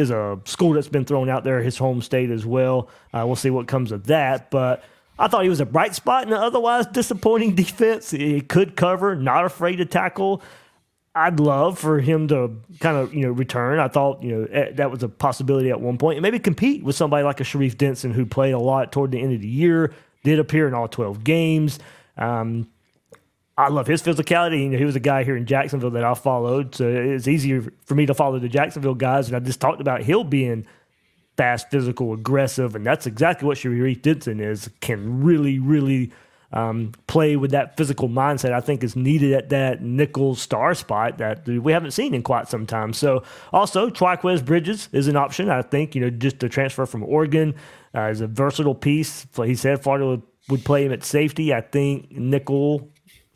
is 0.00 0.10
a 0.10 0.40
school 0.44 0.72
that's 0.72 0.88
been 0.88 1.04
thrown 1.04 1.28
out 1.28 1.44
there, 1.44 1.62
his 1.62 1.78
home 1.78 2.02
state 2.02 2.30
as 2.30 2.44
well. 2.44 2.88
Uh, 3.12 3.24
we'll 3.26 3.36
see 3.36 3.50
what 3.50 3.66
comes 3.66 3.92
of 3.92 4.06
that, 4.06 4.50
but. 4.50 4.82
I 5.18 5.28
thought 5.28 5.42
he 5.42 5.50
was 5.50 5.60
a 5.60 5.66
bright 5.66 5.94
spot 5.94 6.26
in 6.26 6.32
an 6.32 6.40
otherwise 6.40 6.86
disappointing 6.86 7.54
defense. 7.54 8.10
He 8.10 8.40
could 8.40 8.74
cover, 8.74 9.14
not 9.14 9.44
afraid 9.44 9.76
to 9.76 9.84
tackle. 9.84 10.40
I'd 11.14 11.40
love 11.40 11.78
for 11.78 11.98
him 11.98 12.28
to 12.28 12.56
kind 12.78 12.96
of 12.96 13.12
you 13.12 13.22
know 13.22 13.32
return. 13.32 13.80
I 13.80 13.88
thought 13.88 14.22
you 14.22 14.34
know 14.34 14.44
eh, 14.44 14.72
that 14.74 14.90
was 14.90 15.02
a 15.02 15.08
possibility 15.08 15.70
at 15.70 15.80
one 15.80 15.98
point, 15.98 16.16
and 16.16 16.22
maybe 16.22 16.38
compete 16.38 16.84
with 16.84 16.94
somebody 16.94 17.24
like 17.24 17.40
a 17.40 17.44
Sharif 17.44 17.76
Denson 17.76 18.12
who 18.12 18.24
played 18.24 18.52
a 18.52 18.58
lot 18.58 18.92
toward 18.92 19.10
the 19.10 19.20
end 19.20 19.34
of 19.34 19.40
the 19.40 19.48
year, 19.48 19.92
did 20.22 20.38
appear 20.38 20.68
in 20.68 20.74
all 20.74 20.88
twelve 20.88 21.24
games. 21.24 21.80
Um, 22.16 22.68
I 23.60 23.68
love 23.68 23.86
his 23.86 24.02
physicality. 24.02 24.62
You 24.62 24.70
know, 24.70 24.78
he 24.78 24.86
was 24.86 24.96
a 24.96 25.00
guy 25.00 25.22
here 25.22 25.36
in 25.36 25.44
Jacksonville 25.44 25.90
that 25.90 26.02
I 26.02 26.14
followed, 26.14 26.74
so 26.74 26.88
it's 26.88 27.28
easier 27.28 27.70
for 27.84 27.94
me 27.94 28.06
to 28.06 28.14
follow 28.14 28.38
the 28.38 28.48
Jacksonville 28.48 28.94
guys. 28.94 29.28
And 29.28 29.36
I 29.36 29.40
just 29.40 29.60
talked 29.60 29.82
about 29.82 30.02
Hill 30.02 30.24
being 30.24 30.66
fast, 31.36 31.70
physical, 31.70 32.14
aggressive, 32.14 32.74
and 32.74 32.86
that's 32.86 33.06
exactly 33.06 33.46
what 33.46 33.58
Sharif 33.58 34.00
Denson 34.00 34.40
is. 34.40 34.70
Can 34.80 35.22
really, 35.22 35.58
really 35.58 36.10
um, 36.52 36.92
play 37.06 37.36
with 37.36 37.50
that 37.50 37.76
physical 37.76 38.08
mindset. 38.08 38.52
I 38.52 38.60
think 38.60 38.82
is 38.82 38.96
needed 38.96 39.34
at 39.34 39.50
that 39.50 39.82
nickel 39.82 40.34
star 40.34 40.74
spot 40.74 41.18
that 41.18 41.46
we 41.46 41.72
haven't 41.72 41.90
seen 41.90 42.14
in 42.14 42.22
quite 42.22 42.48
some 42.48 42.66
time. 42.66 42.94
So 42.94 43.24
also 43.52 43.90
Trikweze 43.90 44.44
Bridges 44.44 44.88
is 44.92 45.06
an 45.06 45.16
option. 45.16 45.50
I 45.50 45.60
think 45.60 45.94
you 45.94 46.00
know 46.00 46.10
just 46.10 46.40
to 46.40 46.48
transfer 46.48 46.86
from 46.86 47.02
Oregon 47.04 47.54
uh, 47.94 48.08
is 48.08 48.22
a 48.22 48.26
versatile 48.26 48.74
piece. 48.74 49.26
He 49.36 49.54
said 49.54 49.82
Florida 49.82 50.22
would 50.48 50.64
play 50.64 50.86
him 50.86 50.92
at 50.92 51.04
safety. 51.04 51.52
I 51.52 51.60
think 51.60 52.10
nickel 52.10 52.89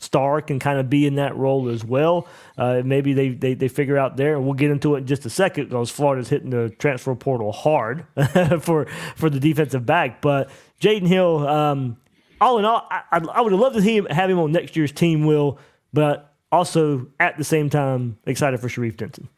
Star 0.04 0.40
can 0.42 0.58
kind 0.58 0.78
of 0.78 0.90
be 0.90 1.06
in 1.06 1.14
that 1.16 1.36
role 1.36 1.68
as 1.68 1.84
well. 1.84 2.28
Uh, 2.58 2.82
maybe 2.84 3.12
they, 3.12 3.30
they 3.30 3.54
they 3.54 3.68
figure 3.68 3.96
out 3.96 4.16
there, 4.16 4.36
and 4.36 4.44
we'll 4.44 4.54
get 4.54 4.70
into 4.70 4.94
it 4.94 4.98
in 4.98 5.06
just 5.06 5.24
a 5.24 5.30
second 5.30 5.70
because 5.70 5.90
Florida's 5.90 6.28
hitting 6.28 6.50
the 6.50 6.68
transfer 6.70 7.14
portal 7.14 7.52
hard 7.52 8.06
for 8.60 8.86
for 9.16 9.30
the 9.30 9.40
defensive 9.40 9.86
back. 9.86 10.20
But 10.20 10.50
Jaydon 10.80 11.06
Hill, 11.06 11.48
um, 11.48 11.96
all 12.40 12.58
in 12.58 12.64
all, 12.64 12.86
I, 12.90 13.02
I 13.10 13.40
would 13.40 13.52
have 13.52 13.60
loved 13.60 13.76
to 13.76 13.82
see 13.82 13.96
him, 13.96 14.06
have 14.06 14.28
him 14.28 14.38
on 14.38 14.52
next 14.52 14.76
year's 14.76 14.92
team, 14.92 15.24
Will, 15.24 15.58
but 15.92 16.34
also 16.52 17.06
at 17.18 17.36
the 17.38 17.44
same 17.44 17.70
time 17.70 18.18
excited 18.26 18.60
for 18.60 18.68
Sharif 18.68 18.96
Denson. 18.96 19.28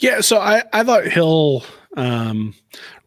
Yeah, 0.00 0.20
so 0.20 0.38
I, 0.38 0.64
I 0.72 0.82
thought 0.82 1.04
Hill 1.04 1.64
um, 1.96 2.54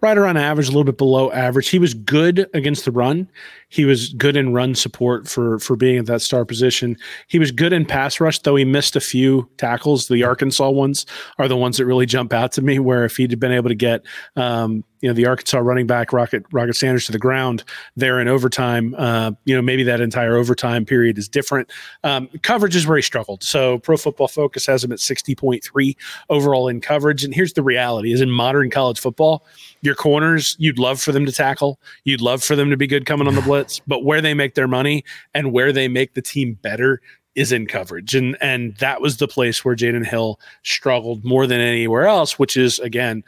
right 0.02 0.18
around 0.18 0.38
average, 0.38 0.68
a 0.68 0.72
little 0.72 0.86
bit 0.86 0.98
below 0.98 1.32
average. 1.32 1.68
He 1.68 1.80
was 1.80 1.94
good 1.94 2.50
against 2.54 2.86
the 2.86 2.92
run. 2.92 3.30
He 3.70 3.86
was 3.86 4.14
good 4.14 4.38
in 4.38 4.54
run 4.54 4.76
support 4.76 5.28
for 5.28 5.60
for 5.60 5.76
being 5.76 5.98
at 5.98 6.06
that 6.06 6.22
star 6.22 6.46
position. 6.46 6.98
He 7.28 7.40
was 7.40 7.52
good 7.52 7.74
in 7.74 7.86
pass 7.86 8.20
rush, 8.20 8.40
though 8.40 8.56
he 8.56 8.66
missed 8.66 8.96
a 8.96 9.02
few 9.02 9.50
tackles. 9.58 10.08
The 10.08 10.24
Arkansas 10.24 10.70
ones 10.70 11.06
are 11.38 11.48
the 11.48 11.58
ones 11.58 11.78
that 11.78 11.86
really 11.86 12.06
jump 12.06 12.34
out 12.34 12.52
to 12.54 12.62
me. 12.62 12.80
Where 12.80 13.06
if 13.06 13.18
he'd 13.18 13.40
been 13.40 13.52
able 13.52 13.70
to 13.70 13.76
get 13.76 14.06
um, 14.36 14.84
you 15.02 15.10
know 15.10 15.14
the 15.14 15.26
Arkansas 15.26 15.60
running 15.60 15.88
back 15.88 16.14
Rocket 16.14 16.46
Rocket 16.52 16.76
Sanders 16.76 17.06
to 17.06 17.12
the 17.12 17.20
ground 17.20 17.64
there 17.96 18.20
in 18.20 18.28
overtime, 18.28 18.96
uh, 18.98 19.32
you 19.46 19.56
know 19.56 19.62
maybe 19.62 19.84
that 19.84 20.02
entire 20.02 20.36
overtime 20.36 20.86
period 20.86 21.18
is 21.18 21.28
different. 21.28 21.72
Um, 22.04 22.30
coverage 22.44 22.76
is 22.76 22.88
where 22.88 22.98
he 22.98 23.02
struggled. 23.02 23.44
So 23.44 23.80
Pro 23.80 23.98
Football 23.98 24.28
Focus 24.28 24.66
has 24.68 24.84
him 24.84 24.92
at 24.92 25.00
sixty 25.00 25.36
point 25.36 25.64
three 25.64 25.98
overall 26.30 26.68
in 26.68 26.82
coverage. 26.82 27.24
And 27.24 27.34
here's 27.34 27.54
the 27.54 27.64
reality: 27.64 28.14
is 28.14 28.22
in 28.22 28.32
modern 28.32 28.70
college 28.70 29.00
football, 29.00 29.46
your 29.86 29.96
corners, 29.96 30.56
you'd 30.60 30.80
love 30.80 31.02
for 31.02 31.12
them 31.12 31.26
to 31.26 31.32
tackle. 31.32 31.80
You'd 32.04 32.22
love 32.22 32.44
for 32.44 32.56
them 32.56 32.70
to 32.70 32.78
be 32.78 32.88
good 32.88 33.06
coming 33.06 33.28
on 33.28 33.36
the 33.36 33.42
blitz, 33.42 33.82
but 33.88 34.04
where 34.04 34.22
they 34.22 34.34
make 34.34 34.56
their 34.56 34.68
money 34.68 35.04
and 35.34 35.52
where 35.54 35.72
they 35.72 35.88
make 35.88 36.14
the 36.14 36.22
team 36.22 36.58
better 36.62 37.02
is 37.36 37.52
in 37.52 37.68
coverage. 37.68 38.16
And 38.16 38.38
and 38.42 38.76
that 38.78 39.02
was 39.02 39.18
the 39.18 39.28
place 39.28 39.64
where 39.64 39.76
Jaydon 39.76 40.06
Hill 40.06 40.40
struggled 40.64 41.24
more 41.24 41.46
than 41.46 41.60
anywhere 41.60 42.08
else, 42.08 42.40
which 42.40 42.58
is 42.58 42.80
again, 42.80 43.24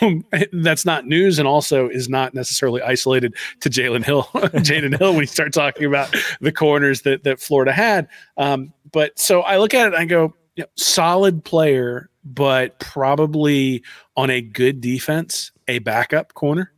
that's 0.52 0.84
not 0.84 1.06
news 1.06 1.38
and 1.38 1.46
also 1.46 1.88
is 1.88 2.08
not 2.08 2.34
necessarily 2.34 2.82
isolated 2.82 3.34
to 3.60 3.70
Jalen 3.70 4.04
Hill, 4.04 4.22
Jaydon 4.34 4.98
Hill 4.98 5.12
when 5.12 5.20
you 5.20 5.26
start 5.26 5.52
talking 5.52 5.84
about 5.84 6.14
the 6.40 6.52
corners 6.52 7.02
that 7.02 7.24
that 7.24 7.40
Florida 7.40 7.72
had. 7.72 8.08
Um, 8.36 8.72
but 8.92 9.18
so 9.18 9.42
I 9.42 9.58
look 9.58 9.74
at 9.74 9.88
it 9.88 9.94
and 9.94 9.96
I 9.96 10.06
go, 10.06 10.34
you 10.56 10.64
know, 10.64 10.70
solid 10.76 11.44
player, 11.44 12.08
but 12.24 12.78
probably 12.78 13.82
on 14.16 14.30
a 14.30 14.40
good 14.40 14.80
defense, 14.80 15.52
a 15.70 15.78
backup 15.78 16.34
corner. 16.34 16.72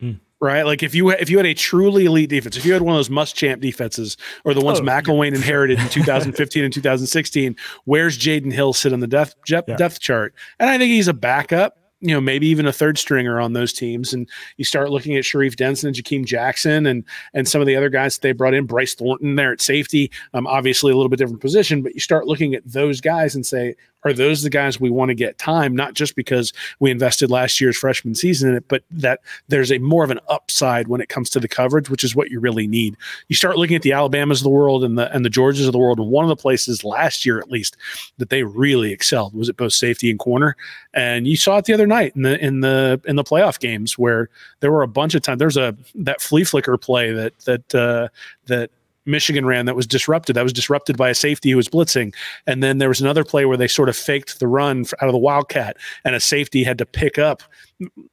Mm. 0.00 0.20
Right, 0.38 0.64
like 0.64 0.82
if 0.82 0.94
you 0.94 1.10
if 1.10 1.30
you 1.30 1.38
had 1.38 1.46
a 1.46 1.54
truly 1.54 2.04
elite 2.04 2.28
defense, 2.28 2.56
if 2.58 2.66
you 2.66 2.74
had 2.74 2.82
one 2.82 2.94
of 2.94 2.98
those 2.98 3.08
Muschamp 3.08 3.60
defenses 3.60 4.18
or 4.44 4.52
the 4.52 4.60
ones 4.60 4.80
oh, 4.80 4.82
McElwain 4.82 5.30
yeah. 5.30 5.36
inherited 5.36 5.78
in 5.80 5.88
2015 5.88 6.64
and 6.64 6.72
2016, 6.72 7.56
where's 7.84 8.18
Jaydon 8.18 8.52
Hill 8.52 8.74
sit 8.74 8.92
on 8.92 9.00
the 9.00 9.06
depth 9.06 9.34
yeah. 9.48 9.76
depth 9.76 9.98
chart? 10.00 10.34
And 10.58 10.68
I 10.68 10.76
think 10.76 10.90
he's 10.90 11.08
a 11.08 11.14
backup 11.14 11.78
you 12.00 12.14
know, 12.14 12.20
maybe 12.20 12.46
even 12.46 12.66
a 12.66 12.72
third 12.72 12.98
stringer 12.98 13.40
on 13.40 13.54
those 13.54 13.72
teams. 13.72 14.12
And 14.12 14.28
you 14.58 14.64
start 14.64 14.90
looking 14.90 15.16
at 15.16 15.24
Sharif 15.24 15.56
Denson 15.56 15.88
and 15.88 15.96
Jakeem 15.96 16.24
Jackson 16.24 16.86
and 16.86 17.04
and 17.32 17.48
some 17.48 17.60
of 17.60 17.66
the 17.66 17.76
other 17.76 17.88
guys 17.88 18.16
that 18.16 18.22
they 18.22 18.32
brought 18.32 18.54
in, 18.54 18.66
Bryce 18.66 18.94
Thornton 18.94 19.36
there 19.36 19.52
at 19.52 19.60
safety. 19.60 20.10
Um, 20.34 20.46
obviously 20.46 20.92
a 20.92 20.96
little 20.96 21.08
bit 21.08 21.18
different 21.18 21.40
position, 21.40 21.82
but 21.82 21.94
you 21.94 22.00
start 22.00 22.26
looking 22.26 22.54
at 22.54 22.62
those 22.64 23.00
guys 23.00 23.34
and 23.34 23.46
say, 23.46 23.74
are 24.06 24.12
those 24.12 24.42
the 24.42 24.50
guys 24.50 24.80
we 24.80 24.90
want 24.90 25.10
to 25.10 25.14
get 25.14 25.38
time? 25.38 25.74
Not 25.74 25.94
just 25.94 26.16
because 26.16 26.52
we 26.80 26.90
invested 26.90 27.30
last 27.30 27.60
year's 27.60 27.76
freshman 27.76 28.14
season 28.14 28.50
in 28.50 28.56
it, 28.56 28.68
but 28.68 28.82
that 28.90 29.20
there's 29.48 29.72
a 29.72 29.78
more 29.78 30.04
of 30.04 30.10
an 30.10 30.20
upside 30.28 30.88
when 30.88 31.00
it 31.00 31.08
comes 31.08 31.30
to 31.30 31.40
the 31.40 31.48
coverage, 31.48 31.90
which 31.90 32.04
is 32.04 32.14
what 32.14 32.30
you 32.30 32.40
really 32.40 32.66
need. 32.66 32.96
You 33.28 33.36
start 33.36 33.56
looking 33.56 33.76
at 33.76 33.82
the 33.82 33.92
Alabamas 33.92 34.40
of 34.40 34.44
the 34.44 34.50
world 34.50 34.84
and 34.84 34.98
the 34.98 35.12
and 35.14 35.24
the 35.24 35.30
Georgias 35.30 35.66
of 35.66 35.72
the 35.72 35.78
world, 35.78 35.98
and 35.98 36.08
one 36.08 36.24
of 36.24 36.28
the 36.28 36.36
places 36.36 36.84
last 36.84 37.26
year 37.26 37.38
at 37.38 37.50
least 37.50 37.76
that 38.18 38.30
they 38.30 38.42
really 38.42 38.92
excelled 38.92 39.34
was 39.34 39.48
at 39.48 39.56
both 39.56 39.72
safety 39.72 40.10
and 40.10 40.18
corner. 40.18 40.56
And 40.94 41.26
you 41.26 41.36
saw 41.36 41.58
it 41.58 41.64
the 41.64 41.74
other 41.74 41.86
night 41.86 42.14
in 42.16 42.22
the 42.22 42.44
in 42.44 42.60
the 42.60 43.00
in 43.04 43.16
the 43.16 43.24
playoff 43.24 43.58
games 43.58 43.98
where 43.98 44.28
there 44.60 44.72
were 44.72 44.82
a 44.82 44.88
bunch 44.88 45.14
of 45.14 45.22
times. 45.22 45.38
There's 45.38 45.56
a 45.56 45.76
that 45.94 46.20
flea 46.20 46.44
flicker 46.44 46.76
play 46.78 47.12
that 47.12 47.38
that 47.40 47.74
uh, 47.74 48.08
that 48.46 48.70
Michigan 49.06 49.46
ran 49.46 49.66
that 49.66 49.76
was 49.76 49.86
disrupted. 49.86 50.36
That 50.36 50.42
was 50.42 50.52
disrupted 50.52 50.96
by 50.96 51.10
a 51.10 51.14
safety 51.14 51.50
who 51.50 51.56
was 51.56 51.68
blitzing. 51.68 52.14
And 52.46 52.62
then 52.62 52.78
there 52.78 52.88
was 52.88 53.00
another 53.00 53.24
play 53.24 53.44
where 53.44 53.56
they 53.56 53.68
sort 53.68 53.88
of 53.88 53.96
faked 53.96 54.38
the 54.38 54.48
run 54.48 54.84
out 55.00 55.08
of 55.08 55.12
the 55.12 55.18
Wildcat, 55.18 55.76
and 56.04 56.14
a 56.14 56.20
safety 56.20 56.64
had 56.64 56.78
to 56.78 56.86
pick 56.86 57.18
up 57.18 57.42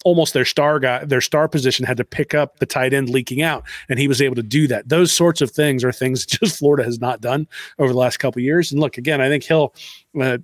almost 0.03 0.34
their 0.34 0.45
star 0.45 0.79
guy, 0.79 1.06
their 1.06 1.21
star 1.21 1.47
position 1.47 1.86
had 1.86 1.97
to 1.97 2.03
pick 2.03 2.34
up 2.34 2.60
the 2.60 2.65
tight 2.65 2.93
end 2.93 3.10
leaking 3.10 3.41
out, 3.41 3.63
and 3.89 3.97
he 3.97 4.08
was 4.08 4.21
able 4.21 4.36
to 4.36 4.43
do 4.43 4.67
that. 4.67 4.89
Those 4.89 5.12
sorts 5.12 5.41
of 5.41 5.51
things 5.51 5.84
are 5.84 5.91
things 5.91 6.25
just 6.25 6.60
Florida 6.60 6.84
has 6.84 6.99
not 6.99 7.21
done 7.21 7.47
over 7.79 7.91
the 7.91 7.99
last 7.99 8.17
couple 8.17 8.41
years. 8.41 8.71
And 8.71 8.79
look, 8.79 8.97
again, 8.97 9.21
I 9.21 9.29
think 9.29 9.43
he'll. 9.43 9.73
Uh, 10.19 10.38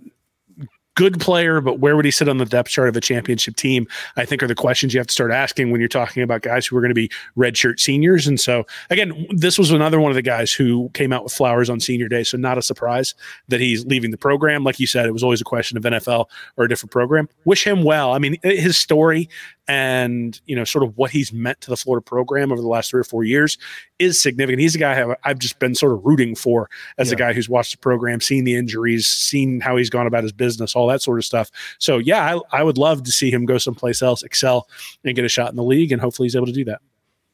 good 0.99 1.17
player, 1.17 1.61
but 1.61 1.79
where 1.79 1.95
would 1.95 2.03
he 2.03 2.11
sit 2.11 2.27
on 2.27 2.39
the 2.39 2.45
depth 2.45 2.69
chart 2.69 2.89
of 2.89 2.97
a 2.97 2.99
championship 2.99 3.55
team? 3.55 3.87
I 4.17 4.25
think 4.25 4.43
are 4.43 4.47
the 4.47 4.53
questions 4.53 4.93
you 4.93 4.99
have 4.99 5.07
to 5.07 5.13
start 5.13 5.31
asking 5.31 5.71
when 5.71 5.79
you're 5.79 5.87
talking 5.87 6.21
about 6.21 6.41
guys 6.41 6.67
who 6.67 6.75
are 6.75 6.81
going 6.81 6.89
to 6.89 6.93
be 6.93 7.09
redshirt 7.37 7.79
seniors. 7.79 8.27
And 8.27 8.37
so, 8.37 8.65
again, 8.89 9.25
this 9.29 9.57
was 9.57 9.71
another 9.71 10.01
one 10.01 10.11
of 10.11 10.15
the 10.15 10.21
guys 10.21 10.51
who 10.51 10.89
came 10.93 11.13
out 11.13 11.23
with 11.23 11.31
flowers 11.31 11.69
on 11.69 11.79
senior 11.79 12.09
day. 12.09 12.25
So, 12.25 12.35
not 12.37 12.57
a 12.57 12.61
surprise 12.61 13.15
that 13.47 13.61
he's 13.61 13.85
leaving 13.85 14.11
the 14.11 14.17
program. 14.17 14.65
Like 14.65 14.77
you 14.77 14.87
said, 14.87 15.05
it 15.05 15.13
was 15.13 15.23
always 15.23 15.39
a 15.39 15.45
question 15.45 15.77
of 15.77 15.83
NFL 15.83 16.25
or 16.57 16.65
a 16.65 16.67
different 16.67 16.91
program. 16.91 17.29
Wish 17.45 17.65
him 17.65 17.83
well. 17.83 18.11
I 18.11 18.19
mean, 18.19 18.35
his 18.43 18.75
story 18.75 19.29
and 19.69 20.41
you 20.47 20.55
know 20.55 20.63
sort 20.63 20.83
of 20.83 20.97
what 20.97 21.11
he's 21.11 21.31
meant 21.31 21.61
to 21.61 21.69
the 21.69 21.77
Florida 21.77 22.03
program 22.03 22.51
over 22.51 22.59
the 22.59 22.67
last 22.67 22.89
three 22.89 22.99
or 22.99 23.05
four 23.05 23.23
years 23.23 23.57
is 23.99 24.19
significant. 24.19 24.59
He's 24.59 24.75
a 24.75 24.79
guy 24.79 25.15
I've 25.23 25.37
just 25.37 25.59
been 25.59 25.75
sort 25.75 25.93
of 25.93 26.03
rooting 26.03 26.33
for 26.33 26.69
as 26.97 27.09
yeah. 27.09 27.15
a 27.15 27.17
guy 27.17 27.33
who's 27.33 27.47
watched 27.47 27.73
the 27.73 27.77
program, 27.77 28.19
seen 28.19 28.45
the 28.45 28.55
injuries, 28.55 29.05
seen 29.05 29.59
how 29.59 29.77
he's 29.77 29.91
gone 29.91 30.07
about 30.07 30.23
his 30.23 30.31
business, 30.31 30.75
all 30.75 30.88
that 30.89 31.01
sort 31.01 31.17
of 31.17 31.25
stuff. 31.25 31.49
So 31.79 31.97
yeah, 31.97 32.37
I, 32.51 32.59
I 32.59 32.63
would 32.63 32.77
love 32.77 33.03
to 33.03 33.11
see 33.11 33.31
him 33.31 33.45
go 33.45 33.57
someplace 33.57 34.01
else, 34.01 34.23
excel, 34.23 34.67
and 35.03 35.15
get 35.15 35.25
a 35.25 35.29
shot 35.29 35.49
in 35.49 35.55
the 35.55 35.63
league, 35.63 35.91
and 35.91 36.01
hopefully 36.01 36.25
he's 36.25 36.35
able 36.35 36.47
to 36.47 36.51
do 36.51 36.65
that. 36.65 36.81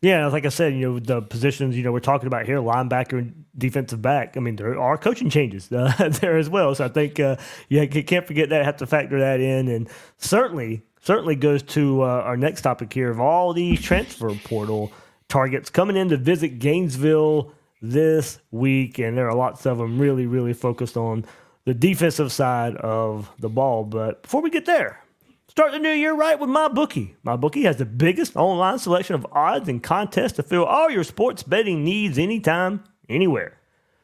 Yeah, 0.01 0.27
like 0.27 0.45
I 0.45 0.49
said, 0.49 0.73
you 0.73 0.81
know 0.81 0.99
the 0.99 1.21
positions 1.21 1.75
you 1.75 1.83
know 1.83 1.91
we're 1.91 1.99
talking 1.99 2.27
about 2.27 2.45
here, 2.45 2.57
linebacker 2.57 3.17
and 3.17 3.45
defensive 3.57 4.01
back. 4.01 4.37
I 4.37 4.39
mean, 4.39 4.55
there 4.55 4.79
are 4.79 4.97
coaching 4.97 5.29
changes 5.29 5.71
uh, 5.71 6.09
there 6.21 6.37
as 6.37 6.49
well. 6.49 6.75
So 6.75 6.85
I 6.85 6.89
think 6.89 7.19
uh, 7.19 7.37
you 7.69 7.87
can't 7.87 8.27
forget 8.27 8.49
that. 8.49 8.65
Have 8.65 8.77
to 8.77 8.87
factor 8.87 9.19
that 9.19 9.39
in, 9.39 9.67
and 9.67 9.89
certainly, 10.17 10.83
certainly 11.01 11.35
goes 11.35 11.63
to 11.63 12.03
uh, 12.03 12.05
our 12.05 12.37
next 12.37 12.61
topic 12.61 12.93
here 12.93 13.09
of 13.09 13.19
all 13.19 13.53
these 13.53 13.81
transfer 13.81 14.35
portal 14.43 14.91
targets 15.27 15.69
coming 15.69 15.95
in 15.95 16.09
to 16.09 16.17
visit 16.17 16.59
Gainesville 16.59 17.51
this 17.81 18.39
week, 18.51 18.99
and 18.99 19.17
there 19.17 19.29
are 19.29 19.35
lots 19.35 19.65
of 19.65 19.77
them 19.77 19.99
really, 19.99 20.27
really 20.27 20.53
focused 20.53 20.97
on 20.97 21.25
the 21.65 21.73
defensive 21.73 22.31
side 22.31 22.75
of 22.77 23.31
the 23.39 23.49
ball. 23.49 23.83
But 23.83 24.23
before 24.23 24.41
we 24.41 24.49
get 24.49 24.65
there, 24.65 25.01
Start 25.57 25.71
the 25.71 25.79
new 25.79 25.91
year 25.91 26.13
right 26.13 26.37
with 26.37 26.49
MyBookie. 26.49 27.15
MyBookie 27.25 27.63
has 27.63 27.77
the 27.77 27.85
biggest 27.85 28.35
online 28.35 28.77
selection 28.77 29.15
of 29.15 29.25
odds 29.31 29.69
and 29.69 29.81
contests 29.81 30.33
to 30.33 30.43
fill 30.43 30.65
all 30.65 30.89
your 30.89 31.05
sports 31.05 31.43
betting 31.43 31.81
needs 31.81 32.17
anytime, 32.17 32.83
anywhere. 33.07 33.57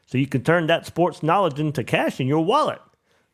So 0.06 0.16
you 0.16 0.26
can 0.26 0.42
turn 0.42 0.66
that 0.68 0.86
sports 0.86 1.22
knowledge 1.22 1.60
into 1.60 1.84
cash 1.84 2.20
in 2.20 2.26
your 2.26 2.42
wallet. 2.42 2.80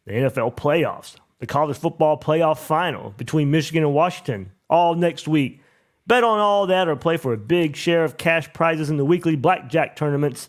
The 0.05 0.15
NFL 0.15 0.57
playoffs, 0.57 1.15
the 1.39 1.47
college 1.47 1.77
football 1.77 2.19
playoff 2.19 2.59
final 2.59 3.11
between 3.11 3.53
Michigan 3.53 3.85
and 3.85 3.95
Washington, 3.95 4.51
all 4.69 4.97
next 4.97 5.29
week. 5.29 5.63
Bet 6.09 6.25
on 6.25 6.41
all 6.41 6.67
that 6.67 6.89
or 6.89 6.97
play 6.97 7.19
for 7.19 7.33
a 7.33 7.39
big 7.39 7.77
share 7.77 8.03
of 8.03 8.17
cash 8.17 8.53
prizes 8.53 8.91
in 8.91 8.97
the 8.97 9.05
weekly 9.05 9.37
blackjack 9.37 9.95
tournaments. 9.95 10.49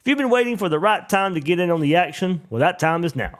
If 0.00 0.08
you've 0.08 0.16
been 0.16 0.30
waiting 0.30 0.56
for 0.56 0.70
the 0.70 0.78
right 0.78 1.06
time 1.06 1.34
to 1.34 1.40
get 1.40 1.60
in 1.60 1.70
on 1.70 1.82
the 1.82 1.96
action, 1.96 2.40
well, 2.48 2.60
that 2.60 2.78
time 2.78 3.04
is 3.04 3.14
now. 3.14 3.38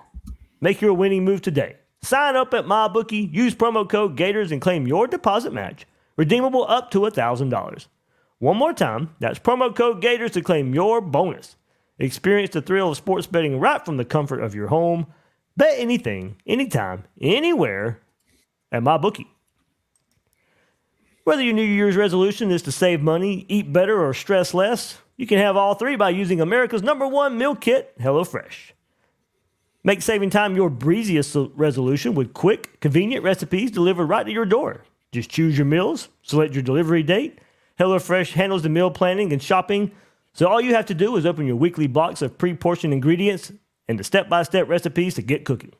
Make 0.60 0.82
your 0.82 0.92
winning 0.92 1.24
move 1.24 1.40
today. 1.40 1.76
Sign 2.02 2.36
up 2.36 2.52
at 2.52 2.66
MyBookie, 2.66 3.32
use 3.32 3.54
promo 3.54 3.88
code 3.88 4.14
Gators, 4.14 4.52
and 4.52 4.60
claim 4.60 4.86
your 4.86 5.06
deposit 5.06 5.54
match, 5.54 5.86
redeemable 6.18 6.66
up 6.68 6.90
to 6.90 7.00
$1,000. 7.00 7.86
One 8.40 8.56
more 8.58 8.74
time, 8.74 9.14
that's 9.20 9.38
promo 9.38 9.74
code 9.74 10.02
Gators 10.02 10.32
to 10.32 10.42
claim 10.42 10.74
your 10.74 11.00
bonus. 11.00 11.56
Experience 11.98 12.50
the 12.50 12.60
thrill 12.60 12.90
of 12.90 12.98
sports 12.98 13.26
betting 13.26 13.58
right 13.58 13.82
from 13.82 13.96
the 13.96 14.04
comfort 14.04 14.42
of 14.42 14.54
your 14.54 14.68
home. 14.68 15.06
Bet 15.56 15.74
anything, 15.78 16.36
anytime, 16.46 17.04
anywhere 17.22 18.00
at 18.70 18.82
MyBookie. 18.82 19.28
Whether 21.24 21.42
your 21.42 21.54
New 21.54 21.62
Year's 21.62 21.96
resolution 21.96 22.50
is 22.50 22.62
to 22.62 22.72
save 22.72 23.00
money, 23.00 23.46
eat 23.48 23.72
better, 23.72 24.04
or 24.04 24.12
stress 24.12 24.52
less, 24.52 24.98
you 25.20 25.26
can 25.26 25.36
have 25.36 25.54
all 25.54 25.74
three 25.74 25.96
by 25.96 26.08
using 26.08 26.40
America's 26.40 26.82
number 26.82 27.06
one 27.06 27.36
meal 27.36 27.54
kit, 27.54 27.92
HelloFresh. 28.00 28.72
Make 29.84 30.00
saving 30.00 30.30
time 30.30 30.56
your 30.56 30.70
breeziest 30.70 31.36
resolution 31.54 32.14
with 32.14 32.32
quick, 32.32 32.80
convenient 32.80 33.22
recipes 33.22 33.70
delivered 33.70 34.06
right 34.06 34.24
to 34.24 34.32
your 34.32 34.46
door. 34.46 34.82
Just 35.12 35.28
choose 35.28 35.58
your 35.58 35.66
meals, 35.66 36.08
select 36.22 36.54
your 36.54 36.62
delivery 36.62 37.02
date. 37.02 37.38
HelloFresh 37.78 38.32
handles 38.32 38.62
the 38.62 38.70
meal 38.70 38.90
planning 38.90 39.30
and 39.30 39.42
shopping, 39.42 39.90
so 40.32 40.48
all 40.48 40.58
you 40.58 40.74
have 40.74 40.86
to 40.86 40.94
do 40.94 41.14
is 41.16 41.26
open 41.26 41.46
your 41.46 41.56
weekly 41.56 41.86
box 41.86 42.22
of 42.22 42.38
pre 42.38 42.54
portioned 42.54 42.94
ingredients 42.94 43.52
and 43.88 43.98
the 43.98 44.04
step 44.04 44.30
by 44.30 44.42
step 44.42 44.70
recipes 44.70 45.16
to 45.16 45.22
get 45.22 45.44
cooking. 45.44 45.74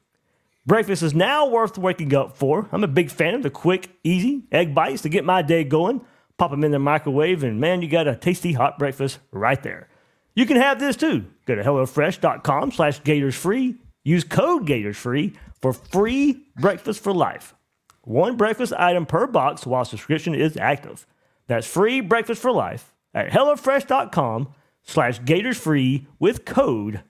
Breakfast 0.66 1.03
is 1.03 1.14
now 1.14 1.48
worth 1.48 1.79
waking 1.79 2.14
up 2.14 2.37
for. 2.37 2.68
I'm 2.72 2.85
a 2.85 2.88
big 2.88 3.11
fan 3.11 3.33
of 3.33 3.42
the 3.42 3.48
quick, 3.48 3.88
easy 4.05 4.42
egg 4.53 4.74
bites 4.74 5.00
to 5.00 5.09
get 5.09 5.24
my 5.24 5.40
day 5.40 5.64
going. 5.64 6.05
Pop 6.40 6.50
them 6.50 6.64
in 6.64 6.72
the 6.72 6.79
microwave, 6.79 7.44
and 7.44 7.61
man, 7.61 7.83
you 7.83 7.88
got 7.88 8.09
a 8.09 8.16
tasty 8.16 8.55
hot 8.55 8.79
breakfast 8.79 9.18
right 9.31 9.62
there. 9.62 9.88
You 10.35 10.46
can 10.46 10.57
have 10.57 10.81
this 10.81 10.96
too. 10.96 11.26
Go 11.44 11.55
to 11.55 11.62
HelloFresh.com 11.62 12.72
slash 12.72 13.00
GatorsFree 13.03 13.76
Use 14.03 14.24
code 14.24 14.66
GatorsFree 14.66 15.37
for 15.61 15.72
free 15.72 16.46
breakfast 16.57 17.03
for 17.03 17.12
life. 17.12 17.55
One 18.03 18.37
breakfast 18.37 18.72
item 18.72 19.05
per 19.05 19.26
box 19.26 19.66
while 19.66 19.85
subscription 19.85 20.35
is 20.35 20.57
active. 20.57 21.07
That's 21.46 21.66
free 21.66 22.00
breakfast 22.00 22.40
for 22.40 22.50
life 22.50 22.94
at 23.12 23.29
HelloFresh.com 23.31 24.55
slash 24.83 25.20
GatorsFree 25.20 26.07
with 26.18 26.44
code 26.44 27.03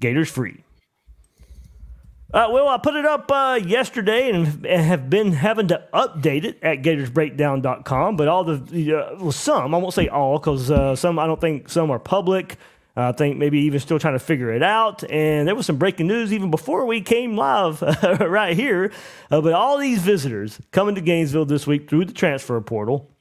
GatorsFree. 0.00 0.62
Uh, 2.34 2.48
well, 2.50 2.66
I 2.66 2.78
put 2.78 2.96
it 2.96 3.04
up 3.04 3.30
uh, 3.30 3.60
yesterday 3.64 4.28
and 4.28 4.66
have 4.66 5.08
been 5.08 5.30
having 5.30 5.68
to 5.68 5.86
update 5.94 6.42
it 6.42 6.58
at 6.64 6.82
GatorsBreakdown.com. 6.82 8.16
But 8.16 8.26
all 8.26 8.42
the, 8.42 8.96
uh, 8.96 9.14
well, 9.20 9.30
some, 9.30 9.72
I 9.72 9.78
won't 9.78 9.94
say 9.94 10.08
all 10.08 10.40
because 10.40 10.68
uh, 10.68 10.96
some, 10.96 11.20
I 11.20 11.28
don't 11.28 11.40
think 11.40 11.68
some 11.68 11.92
are 11.92 12.00
public. 12.00 12.56
I 12.96 13.12
think 13.12 13.36
maybe 13.36 13.60
even 13.60 13.78
still 13.78 14.00
trying 14.00 14.14
to 14.14 14.18
figure 14.18 14.52
it 14.52 14.64
out. 14.64 15.08
And 15.08 15.46
there 15.46 15.54
was 15.54 15.66
some 15.66 15.76
breaking 15.76 16.08
news 16.08 16.32
even 16.32 16.50
before 16.50 16.86
we 16.86 17.02
came 17.02 17.36
live 17.36 17.80
right 18.20 18.56
here. 18.56 18.90
Uh, 19.30 19.40
but 19.40 19.52
all 19.52 19.78
these 19.78 20.00
visitors 20.00 20.60
coming 20.72 20.96
to 20.96 21.00
Gainesville 21.00 21.44
this 21.44 21.68
week 21.68 21.88
through 21.88 22.06
the 22.06 22.12
transfer 22.12 22.60
portal. 22.60 23.13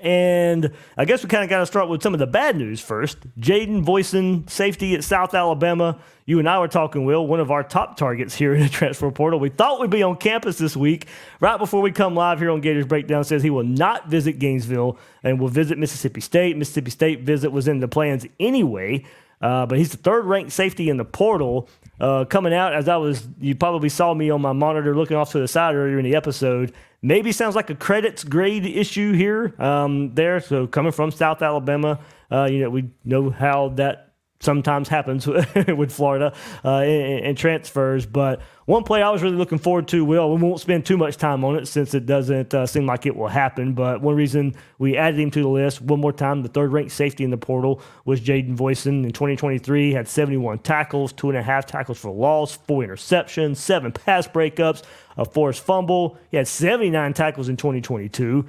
And 0.00 0.72
I 0.96 1.04
guess 1.04 1.22
we 1.22 1.28
kind 1.28 1.42
of 1.42 1.50
got 1.50 1.58
to 1.58 1.66
start 1.66 1.88
with 1.88 2.02
some 2.02 2.14
of 2.14 2.20
the 2.20 2.26
bad 2.26 2.56
news 2.56 2.80
first. 2.80 3.18
Jaden 3.40 3.82
Voisin, 3.82 4.46
safety 4.46 4.94
at 4.94 5.02
South 5.02 5.34
Alabama. 5.34 5.98
You 6.26 6.38
and 6.38 6.48
I 6.48 6.60
were 6.60 6.68
talking, 6.68 7.04
Will, 7.04 7.26
one 7.26 7.40
of 7.40 7.50
our 7.50 7.64
top 7.64 7.96
targets 7.96 8.34
here 8.34 8.54
in 8.54 8.62
the 8.62 8.68
transfer 8.68 9.10
portal. 9.10 9.40
We 9.40 9.48
thought 9.48 9.80
we'd 9.80 9.90
be 9.90 10.02
on 10.02 10.16
campus 10.16 10.58
this 10.58 10.76
week. 10.76 11.08
Right 11.40 11.58
before 11.58 11.82
we 11.82 11.90
come 11.90 12.14
live 12.14 12.38
here 12.38 12.50
on 12.50 12.60
Gators 12.60 12.86
Breakdown, 12.86 13.24
says 13.24 13.42
he 13.42 13.50
will 13.50 13.64
not 13.64 14.08
visit 14.08 14.38
Gainesville 14.38 14.96
and 15.24 15.40
will 15.40 15.48
visit 15.48 15.76
Mississippi 15.76 16.20
State. 16.20 16.56
Mississippi 16.56 16.90
State 16.90 17.22
visit 17.22 17.50
was 17.50 17.66
in 17.66 17.80
the 17.80 17.88
plans 17.88 18.26
anyway. 18.38 19.04
Uh, 19.40 19.64
but 19.64 19.78
he's 19.78 19.90
the 19.90 19.96
third 19.96 20.26
ranked 20.26 20.52
safety 20.52 20.90
in 20.90 20.98
the 20.98 21.04
portal. 21.04 21.68
Uh, 21.98 22.24
coming 22.26 22.52
out 22.52 22.74
as 22.74 22.88
I 22.88 22.96
was, 22.96 23.26
you 23.40 23.54
probably 23.54 23.88
saw 23.88 24.12
me 24.12 24.30
on 24.30 24.40
my 24.42 24.52
monitor 24.52 24.94
looking 24.94 25.16
off 25.16 25.32
to 25.32 25.40
the 25.40 25.48
side 25.48 25.74
earlier 25.74 25.98
in 25.98 26.04
the 26.04 26.14
episode. 26.14 26.72
Maybe 27.02 27.32
sounds 27.32 27.56
like 27.56 27.70
a 27.70 27.74
credits 27.74 28.24
grade 28.24 28.66
issue 28.66 29.12
here, 29.12 29.54
um, 29.58 30.14
there. 30.14 30.38
So 30.40 30.66
coming 30.66 30.92
from 30.92 31.10
South 31.10 31.40
Alabama, 31.40 31.98
uh, 32.30 32.46
you 32.50 32.58
know 32.58 32.68
we 32.70 32.90
know 33.04 33.30
how 33.30 33.70
that 33.76 34.09
sometimes 34.40 34.88
happens 34.88 35.26
with 35.76 35.92
Florida 35.92 36.34
uh, 36.64 36.78
and, 36.78 37.26
and, 37.26 37.38
transfers. 37.38 38.06
But 38.06 38.40
one 38.64 38.84
play 38.84 39.02
I 39.02 39.10
was 39.10 39.22
really 39.22 39.36
looking 39.36 39.58
forward 39.58 39.86
to, 39.88 40.02
Will, 40.04 40.34
we 40.34 40.40
won't 40.40 40.60
spend 40.60 40.86
too 40.86 40.96
much 40.96 41.18
time 41.18 41.44
on 41.44 41.56
it 41.56 41.66
since 41.68 41.92
it 41.92 42.06
doesn't 42.06 42.54
uh, 42.54 42.66
seem 42.66 42.86
like 42.86 43.04
it 43.04 43.14
will 43.14 43.28
happen. 43.28 43.74
But 43.74 44.00
one 44.00 44.16
reason 44.16 44.54
we 44.78 44.96
added 44.96 45.20
him 45.20 45.30
to 45.32 45.42
the 45.42 45.48
list, 45.48 45.82
one 45.82 46.00
more 46.00 46.12
time, 46.12 46.42
the 46.42 46.48
third 46.48 46.72
ranked 46.72 46.92
safety 46.92 47.22
in 47.22 47.30
the 47.30 47.36
portal 47.36 47.82
was 48.06 48.20
Jaden 48.20 48.54
Voisin. 48.54 49.04
In 49.04 49.12
2023, 49.12 49.92
had 49.92 50.08
71 50.08 50.60
tackles, 50.60 51.12
two 51.12 51.28
and 51.28 51.38
a 51.38 51.42
half 51.42 51.66
tackles 51.66 51.98
for 51.98 52.10
loss, 52.10 52.56
four 52.56 52.82
interceptions, 52.82 53.58
seven 53.58 53.92
pass 53.92 54.26
breakups, 54.26 54.82
a 55.18 55.24
forced 55.26 55.62
fumble. 55.62 56.16
He 56.30 56.38
had 56.38 56.48
79 56.48 57.12
tackles 57.12 57.50
in 57.50 57.58
2022. 57.58 58.48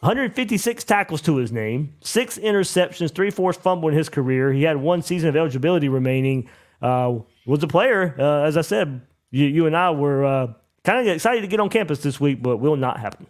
156 0.00 0.84
tackles 0.84 1.20
to 1.22 1.36
his 1.36 1.50
name, 1.50 1.94
six 2.00 2.38
interceptions, 2.38 3.12
three 3.12 3.30
forced 3.30 3.60
fumble 3.60 3.88
in 3.88 3.94
his 3.94 4.08
career. 4.08 4.52
He 4.52 4.62
had 4.62 4.76
one 4.76 5.02
season 5.02 5.28
of 5.28 5.36
eligibility 5.36 5.88
remaining. 5.88 6.48
Uh, 6.80 7.18
was 7.46 7.62
a 7.62 7.66
player, 7.66 8.14
uh, 8.18 8.42
as 8.42 8.56
I 8.56 8.60
said, 8.60 9.00
you, 9.30 9.46
you 9.46 9.66
and 9.66 9.76
I 9.76 9.90
were 9.90 10.24
uh, 10.24 10.52
kind 10.84 11.00
of 11.00 11.14
excited 11.14 11.40
to 11.40 11.46
get 11.48 11.58
on 11.58 11.68
campus 11.68 12.00
this 12.00 12.20
week, 12.20 12.42
but 12.42 12.58
will 12.58 12.76
not 12.76 13.00
happen. 13.00 13.26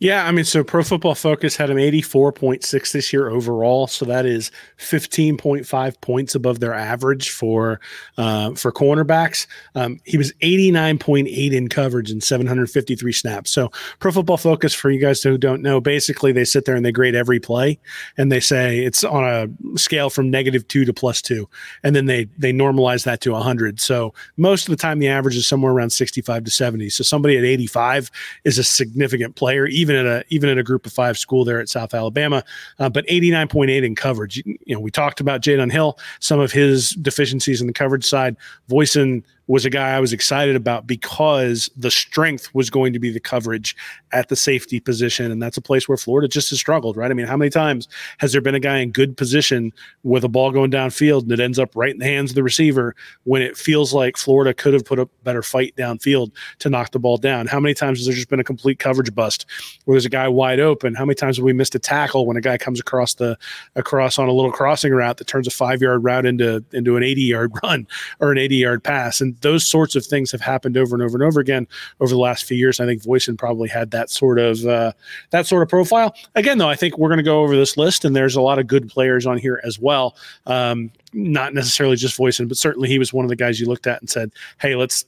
Yeah, 0.00 0.26
I 0.26 0.30
mean, 0.30 0.44
so 0.44 0.62
Pro 0.62 0.84
Football 0.84 1.16
Focus 1.16 1.56
had 1.56 1.70
him 1.70 1.76
84.6 1.76 2.92
this 2.92 3.12
year 3.12 3.28
overall, 3.28 3.88
so 3.88 4.04
that 4.04 4.26
is 4.26 4.52
15.5 4.78 6.00
points 6.00 6.36
above 6.36 6.60
their 6.60 6.72
average 6.72 7.30
for 7.30 7.80
uh, 8.16 8.54
for 8.54 8.70
cornerbacks. 8.70 9.48
Um, 9.74 9.98
he 10.04 10.16
was 10.16 10.32
89.8 10.34 11.52
in 11.52 11.68
coverage 11.68 12.12
and 12.12 12.22
753 12.22 13.12
snaps. 13.12 13.50
So 13.50 13.72
Pro 13.98 14.12
Football 14.12 14.36
Focus, 14.36 14.72
for 14.72 14.88
you 14.88 15.00
guys 15.00 15.20
who 15.20 15.36
don't 15.36 15.62
know, 15.62 15.80
basically 15.80 16.30
they 16.30 16.44
sit 16.44 16.64
there 16.64 16.76
and 16.76 16.86
they 16.86 16.92
grade 16.92 17.16
every 17.16 17.40
play, 17.40 17.80
and 18.16 18.30
they 18.30 18.40
say 18.40 18.78
it's 18.78 19.02
on 19.02 19.24
a 19.24 19.78
scale 19.78 20.10
from 20.10 20.30
negative 20.30 20.68
two 20.68 20.84
to 20.84 20.92
plus 20.92 21.20
two, 21.20 21.48
and 21.82 21.96
then 21.96 22.06
they 22.06 22.26
they 22.38 22.52
normalize 22.52 23.04
that 23.04 23.20
to 23.22 23.32
100. 23.32 23.80
So 23.80 24.14
most 24.36 24.68
of 24.68 24.70
the 24.70 24.80
time, 24.80 25.00
the 25.00 25.08
average 25.08 25.36
is 25.36 25.48
somewhere 25.48 25.72
around 25.72 25.90
65 25.90 26.44
to 26.44 26.50
70. 26.52 26.88
So 26.90 27.02
somebody 27.02 27.36
at 27.36 27.44
85 27.44 28.12
is 28.44 28.58
a 28.58 28.64
significant 28.64 29.34
player, 29.34 29.66
even 29.66 29.87
even 29.88 30.06
at 30.06 30.06
a 30.06 30.24
even 30.28 30.48
at 30.50 30.58
a 30.58 30.62
group 30.62 30.86
of 30.86 30.92
five 30.92 31.18
school 31.18 31.44
there 31.44 31.60
at 31.60 31.68
South 31.68 31.94
Alabama. 31.94 32.44
Uh, 32.78 32.88
but 32.88 33.06
89.8 33.06 33.84
in 33.84 33.94
coverage. 33.94 34.42
You 34.44 34.74
know, 34.74 34.80
we 34.80 34.90
talked 34.90 35.20
about 35.20 35.40
Jaydon 35.40 35.72
Hill, 35.72 35.98
some 36.20 36.40
of 36.40 36.52
his 36.52 36.90
deficiencies 36.90 37.60
in 37.60 37.66
the 37.66 37.72
coverage 37.72 38.04
side. 38.04 38.36
Voisin 38.68 39.24
was 39.48 39.64
a 39.64 39.70
guy 39.70 39.96
I 39.96 39.98
was 39.98 40.12
excited 40.12 40.54
about 40.54 40.86
because 40.86 41.70
the 41.74 41.90
strength 41.90 42.54
was 42.54 42.68
going 42.68 42.92
to 42.92 42.98
be 42.98 43.10
the 43.10 43.18
coverage 43.18 43.74
at 44.12 44.28
the 44.28 44.36
safety 44.36 44.78
position. 44.78 45.32
And 45.32 45.42
that's 45.42 45.56
a 45.56 45.62
place 45.62 45.88
where 45.88 45.96
Florida 45.96 46.28
just 46.28 46.50
has 46.50 46.60
struggled, 46.60 46.98
right? 46.98 47.10
I 47.10 47.14
mean, 47.14 47.26
how 47.26 47.36
many 47.36 47.50
times 47.50 47.88
has 48.18 48.32
there 48.32 48.42
been 48.42 48.54
a 48.54 48.60
guy 48.60 48.78
in 48.78 48.92
good 48.92 49.16
position 49.16 49.72
with 50.02 50.22
a 50.22 50.28
ball 50.28 50.50
going 50.50 50.70
downfield 50.70 51.22
and 51.22 51.32
it 51.32 51.40
ends 51.40 51.58
up 51.58 51.74
right 51.74 51.90
in 51.90 51.98
the 51.98 52.04
hands 52.04 52.30
of 52.30 52.34
the 52.34 52.42
receiver 52.42 52.94
when 53.24 53.40
it 53.40 53.56
feels 53.56 53.94
like 53.94 54.18
Florida 54.18 54.52
could 54.52 54.74
have 54.74 54.84
put 54.84 54.98
a 54.98 55.06
better 55.24 55.42
fight 55.42 55.74
downfield 55.76 56.30
to 56.58 56.68
knock 56.68 56.90
the 56.92 56.98
ball 56.98 57.16
down? 57.16 57.46
How 57.46 57.58
many 57.58 57.72
times 57.72 58.00
has 58.00 58.06
there 58.06 58.14
just 58.14 58.28
been 58.28 58.40
a 58.40 58.44
complete 58.44 58.78
coverage 58.78 59.14
bust 59.14 59.46
where 59.86 59.94
there's 59.94 60.04
a 60.04 60.10
guy 60.10 60.28
wide 60.28 60.60
open? 60.60 60.94
How 60.94 61.06
many 61.06 61.14
times 61.14 61.38
have 61.38 61.44
we 61.44 61.54
missed 61.54 61.74
a 61.74 61.78
tackle 61.78 62.26
when 62.26 62.36
a 62.36 62.42
guy 62.42 62.58
comes 62.58 62.80
across 62.80 63.14
the 63.14 63.38
across 63.76 64.18
on 64.18 64.28
a 64.28 64.32
little 64.32 64.52
crossing 64.52 64.92
route 64.92 65.16
that 65.16 65.26
turns 65.26 65.46
a 65.46 65.50
five 65.50 65.80
yard 65.80 66.04
route 66.04 66.26
into 66.26 66.62
into 66.72 66.98
an 66.98 67.02
80 67.02 67.22
yard 67.22 67.52
run 67.62 67.86
or 68.20 68.30
an 68.30 68.36
80 68.36 68.56
yard 68.56 68.84
pass? 68.84 69.22
And 69.22 69.37
those 69.40 69.66
sorts 69.66 69.96
of 69.96 70.04
things 70.04 70.30
have 70.32 70.40
happened 70.40 70.76
over 70.76 70.94
and 70.94 71.02
over 71.02 71.16
and 71.16 71.24
over 71.24 71.40
again 71.40 71.66
over 72.00 72.10
the 72.10 72.18
last 72.18 72.44
few 72.44 72.56
years. 72.56 72.80
I 72.80 72.86
think 72.86 73.02
Voisin 73.02 73.36
probably 73.36 73.68
had 73.68 73.90
that 73.92 74.10
sort 74.10 74.38
of 74.38 74.64
uh, 74.64 74.92
that 75.30 75.46
sort 75.46 75.62
of 75.62 75.68
profile. 75.68 76.14
Again, 76.34 76.58
though, 76.58 76.68
I 76.68 76.76
think 76.76 76.98
we're 76.98 77.08
going 77.08 77.18
to 77.18 77.24
go 77.24 77.42
over 77.42 77.56
this 77.56 77.76
list, 77.76 78.04
and 78.04 78.14
there's 78.14 78.36
a 78.36 78.40
lot 78.40 78.58
of 78.58 78.66
good 78.66 78.88
players 78.88 79.26
on 79.26 79.38
here 79.38 79.60
as 79.64 79.78
well. 79.78 80.16
Um, 80.46 80.90
not 81.12 81.54
necessarily 81.54 81.96
just 81.96 82.16
Voisin, 82.16 82.48
but 82.48 82.56
certainly 82.56 82.88
he 82.88 82.98
was 82.98 83.12
one 83.12 83.24
of 83.24 83.28
the 83.28 83.36
guys 83.36 83.60
you 83.60 83.66
looked 83.66 83.86
at 83.86 84.00
and 84.00 84.10
said, 84.10 84.32
"Hey, 84.60 84.74
let's." 84.74 85.04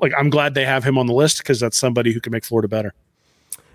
Like, 0.00 0.12
I'm 0.18 0.30
glad 0.30 0.54
they 0.54 0.64
have 0.64 0.82
him 0.82 0.96
on 0.96 1.06
the 1.06 1.12
list 1.12 1.38
because 1.38 1.60
that's 1.60 1.78
somebody 1.78 2.10
who 2.10 2.20
can 2.20 2.32
make 2.32 2.42
Florida 2.42 2.68
better. 2.68 2.94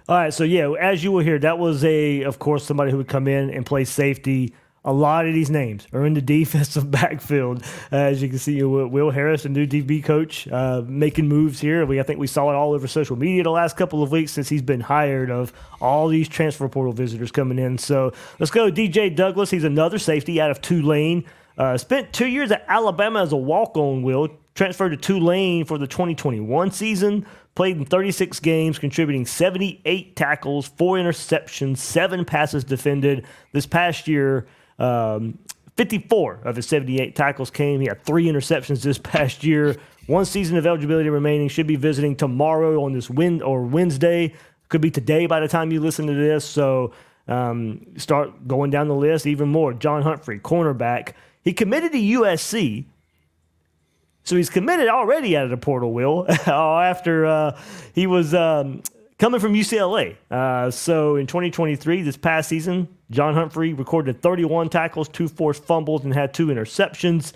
All 0.09 0.17
right, 0.17 0.33
so 0.33 0.43
yeah, 0.43 0.69
as 0.71 1.03
you 1.03 1.11
will 1.11 1.23
hear, 1.23 1.37
that 1.39 1.59
was 1.59 1.85
a, 1.85 2.23
of 2.23 2.39
course, 2.39 2.65
somebody 2.65 2.89
who 2.89 2.97
would 2.97 3.07
come 3.07 3.27
in 3.27 3.51
and 3.51 3.63
play 3.63 3.85
safety 3.85 4.53
a 4.85 4.91
lot 4.91 5.25
of 5.27 5.33
these 5.33 5.49
names 5.49 5.87
are 5.93 6.05
in 6.05 6.13
the 6.13 6.21
defensive 6.33 6.89
backfield. 6.89 7.63
Uh, 7.91 7.97
as 7.97 8.21
you 8.21 8.29
can 8.29 8.37
see, 8.37 8.61
Will 8.63 9.11
Harris, 9.11 9.45
a 9.45 9.49
new 9.49 9.65
DB 9.65 10.03
coach, 10.03 10.47
uh, 10.49 10.81
making 10.85 11.27
moves 11.27 11.59
here. 11.59 11.85
We 11.85 11.99
I 11.99 12.03
think 12.03 12.19
we 12.19 12.27
saw 12.27 12.49
it 12.49 12.55
all 12.55 12.73
over 12.73 12.87
social 12.87 13.15
media 13.15 13.43
the 13.43 13.51
last 13.51 13.77
couple 13.77 14.03
of 14.03 14.11
weeks 14.11 14.31
since 14.31 14.49
he's 14.49 14.61
been 14.61 14.81
hired. 14.81 15.29
Of 15.29 15.53
all 15.81 16.07
these 16.07 16.27
transfer 16.27 16.67
portal 16.67 16.93
visitors 16.93 17.31
coming 17.31 17.59
in. 17.59 17.77
So 17.77 18.13
let's 18.39 18.51
go, 18.51 18.71
DJ 18.71 19.15
Douglas. 19.15 19.49
He's 19.49 19.63
another 19.63 19.99
safety 19.99 20.39
out 20.39 20.51
of 20.51 20.61
Tulane. 20.61 21.25
Uh, 21.57 21.77
spent 21.77 22.11
two 22.13 22.27
years 22.27 22.51
at 22.51 22.65
Alabama 22.67 23.21
as 23.21 23.31
a 23.31 23.37
walk-on. 23.37 24.01
Will 24.01 24.29
transferred 24.55 24.89
to 24.89 24.97
Tulane 24.97 25.65
for 25.65 25.77
the 25.77 25.87
2021 25.87 26.71
season. 26.71 27.25
Played 27.55 27.77
in 27.77 27.85
36 27.85 28.39
games, 28.39 28.79
contributing 28.79 29.27
78 29.27 30.15
tackles, 30.15 30.67
four 30.67 30.97
interceptions, 30.97 31.77
seven 31.77 32.25
passes 32.25 32.63
defended. 32.63 33.25
This 33.51 33.67
past 33.67 34.07
year, 34.07 34.47
um, 34.79 35.37
54 35.75 36.41
of 36.43 36.55
his 36.55 36.67
78 36.67 37.15
tackles 37.15 37.49
came. 37.49 37.79
He 37.81 37.87
had 37.87 38.03
three 38.03 38.25
interceptions 38.25 38.81
this 38.81 38.97
past 38.97 39.43
year. 39.43 39.77
One 40.07 40.25
season 40.25 40.57
of 40.57 40.65
eligibility 40.65 41.09
remaining. 41.09 41.47
Should 41.47 41.67
be 41.67 41.75
visiting 41.75 42.15
tomorrow 42.15 42.83
on 42.83 42.93
this 42.93 43.09
win 43.09 43.41
or 43.41 43.63
Wednesday. 43.63 44.33
Could 44.69 44.81
be 44.81 44.91
today 44.91 45.25
by 45.25 45.39
the 45.39 45.47
time 45.47 45.71
you 45.71 45.79
listen 45.79 46.07
to 46.07 46.13
this. 46.13 46.45
So 46.45 46.93
um, 47.27 47.85
start 47.97 48.47
going 48.47 48.69
down 48.69 48.87
the 48.87 48.95
list 48.95 49.25
even 49.25 49.49
more. 49.49 49.73
John 49.73 50.01
Humphrey, 50.01 50.39
cornerback. 50.39 51.13
He 51.43 51.53
committed 51.53 51.91
to 51.93 51.97
USC. 51.97 52.85
So 54.25 54.37
he's 54.37 54.49
committed 54.49 54.87
already 54.87 55.35
out 55.35 55.43
of 55.43 55.49
the 55.49 55.57
portal, 55.57 55.91
Will, 55.91 56.25
after 56.47 57.25
uh, 57.25 57.59
he 57.93 58.07
was 58.07 58.33
um, 58.33 58.81
coming 59.23 59.39
from 59.39 59.53
UCLA. 59.53 60.17
Uh, 60.29 60.69
so 60.69 61.15
in 61.15 61.25
2023, 61.27 62.01
this 62.01 62.17
past 62.17 62.49
season, 62.49 62.89
John 63.09 63.33
Humphrey 63.35 63.73
recorded 63.73 64.21
31 64.21 64.67
tackles, 64.67 65.07
two 65.07 65.29
forced 65.29 65.63
fumbles, 65.63 66.03
and 66.03 66.13
had 66.13 66.33
two 66.33 66.47
interceptions. 66.47 67.31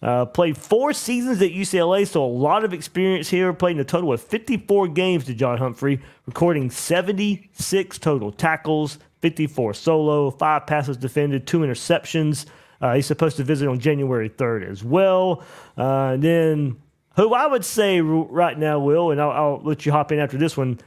Uh, 0.00 0.24
played 0.24 0.56
four 0.56 0.92
seasons 0.92 1.42
at 1.42 1.50
UCLA, 1.50 2.06
so 2.06 2.24
a 2.24 2.26
lot 2.26 2.64
of 2.64 2.72
experience 2.72 3.28
here. 3.28 3.52
Played 3.52 3.74
in 3.74 3.80
a 3.80 3.84
total 3.84 4.12
of 4.12 4.22
54 4.22 4.86
games 4.86 5.24
to 5.24 5.34
John 5.34 5.58
Humphrey, 5.58 6.00
recording 6.26 6.70
76 6.70 7.98
total 7.98 8.30
tackles, 8.30 8.98
54 9.22 9.74
solo, 9.74 10.30
five 10.30 10.68
passes 10.68 10.96
defended, 10.96 11.44
two 11.44 11.58
interceptions. 11.58 12.46
Uh, 12.80 12.94
he's 12.94 13.06
supposed 13.06 13.36
to 13.38 13.42
visit 13.42 13.66
on 13.66 13.80
January 13.80 14.30
3rd 14.30 14.70
as 14.70 14.84
well. 14.84 15.42
Uh, 15.76 16.12
and 16.12 16.22
then, 16.22 16.80
who 17.16 17.34
I 17.34 17.48
would 17.48 17.64
say 17.64 18.00
right 18.00 18.56
now, 18.56 18.78
Will, 18.78 19.10
and 19.10 19.20
I'll, 19.20 19.30
I'll 19.32 19.60
let 19.64 19.84
you 19.84 19.90
hop 19.90 20.12
in 20.12 20.20
after 20.20 20.38
this 20.38 20.56
one 20.56 20.78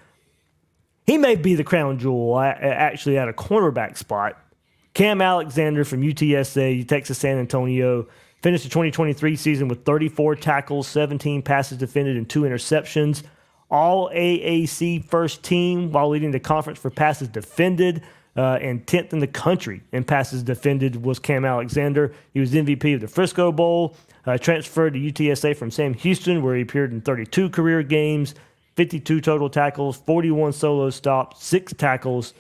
he 1.06 1.18
may 1.18 1.36
be 1.36 1.56
the 1.56 1.64
crown 1.64 2.00
jewel 2.00 2.40
actually 2.40 3.18
at 3.18 3.30
a 3.30 3.34
cornerback 3.34 3.98
spot. 3.98 4.38
Cam 4.94 5.22
Alexander 5.22 5.84
from 5.84 6.02
UTSA, 6.02 6.88
Texas 6.88 7.18
San 7.18 7.38
Antonio, 7.38 8.08
finished 8.42 8.64
the 8.64 8.70
2023 8.70 9.36
season 9.36 9.68
with 9.68 9.84
34 9.84 10.36
tackles, 10.36 10.88
17 10.88 11.42
passes 11.42 11.78
defended, 11.78 12.16
and 12.16 12.30
two 12.30 12.42
interceptions. 12.42 13.24
All 13.70 14.10
AAC 14.12 15.04
first 15.04 15.44
team 15.44 15.92
while 15.92 16.10
leading 16.10 16.32
the 16.32 16.40
conference 16.40 16.80
for 16.80 16.90
passes 16.90 17.28
defended. 17.28 18.04
Uh, 18.38 18.60
and 18.62 18.86
10th 18.86 19.14
in 19.14 19.20
the 19.20 19.28
country 19.28 19.82
in 19.94 20.04
passes 20.04 20.44
defended 20.44 21.06
was 21.06 21.20
Cam 21.20 21.46
Alexander. 21.46 22.14
He 22.34 22.42
was 22.42 22.52
MVP 22.52 22.96
of 22.96 23.00
the 23.00 23.08
Frisco 23.08 23.50
Bowl. 23.52 23.96
Uh, 24.26 24.38
transferred 24.38 24.94
to 24.94 25.00
UTSA 25.00 25.56
from 25.56 25.72
Sam 25.72 25.94
Houston, 25.94 26.42
where 26.42 26.56
he 26.56 26.64
appeared 26.64 26.92
in 26.92 27.00
32 27.00 27.50
career 27.50 27.82
games. 27.82 28.36
52 28.76 29.22
total 29.22 29.50
tackles, 29.50 29.98
41 29.98 30.54
solo 30.54 30.90
stops, 30.90 31.44
six 31.44 31.74
tackles 31.74 32.34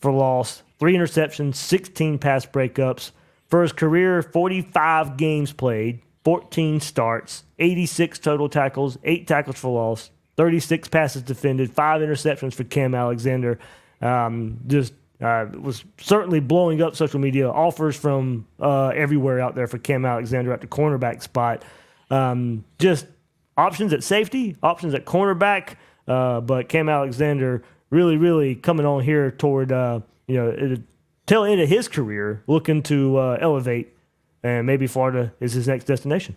for 0.00 0.12
loss, 0.12 0.62
three 0.78 0.94
interceptions, 0.94 1.56
16 1.56 2.18
pass 2.18 2.44
breakups. 2.44 3.12
For 3.48 3.62
his 3.62 3.72
career, 3.72 4.22
45 4.22 5.16
games 5.16 5.52
played, 5.52 6.00
14 6.24 6.80
starts, 6.80 7.44
86 7.58 8.18
total 8.18 8.48
tackles, 8.48 8.98
eight 9.04 9.26
tackles 9.26 9.58
for 9.58 9.72
loss, 9.72 10.10
36 10.36 10.88
passes 10.88 11.22
defended, 11.22 11.72
five 11.72 12.00
interceptions 12.00 12.54
for 12.54 12.64
Cam 12.64 12.94
Alexander. 12.94 13.58
Um, 14.00 14.58
just 14.66 14.92
uh, 15.20 15.46
was 15.58 15.84
certainly 15.98 16.40
blowing 16.40 16.82
up 16.82 16.96
social 16.96 17.20
media. 17.20 17.48
Offers 17.48 17.96
from 17.96 18.46
uh, 18.60 18.88
everywhere 18.88 19.40
out 19.40 19.54
there 19.54 19.66
for 19.66 19.78
Cam 19.78 20.04
Alexander 20.04 20.52
at 20.52 20.60
the 20.60 20.66
cornerback 20.66 21.22
spot. 21.22 21.64
Um, 22.10 22.64
just 22.78 23.06
options 23.56 23.92
at 23.92 24.02
safety, 24.02 24.56
options 24.62 24.94
at 24.94 25.04
cornerback. 25.04 25.76
Uh, 26.06 26.40
but 26.40 26.68
Cam 26.68 26.88
Alexander 26.88 27.62
really, 27.90 28.16
really 28.16 28.54
coming 28.54 28.84
on 28.84 29.02
here 29.02 29.30
toward 29.30 29.72
uh, 29.72 30.00
you 30.26 30.36
know 30.36 30.76
tail 31.26 31.44
end 31.44 31.60
of 31.60 31.68
his 31.68 31.88
career, 31.88 32.42
looking 32.46 32.82
to 32.82 33.16
uh, 33.16 33.38
elevate, 33.40 33.94
and 34.42 34.66
maybe 34.66 34.86
Florida 34.86 35.32
is 35.40 35.52
his 35.52 35.66
next 35.66 35.84
destination. 35.84 36.36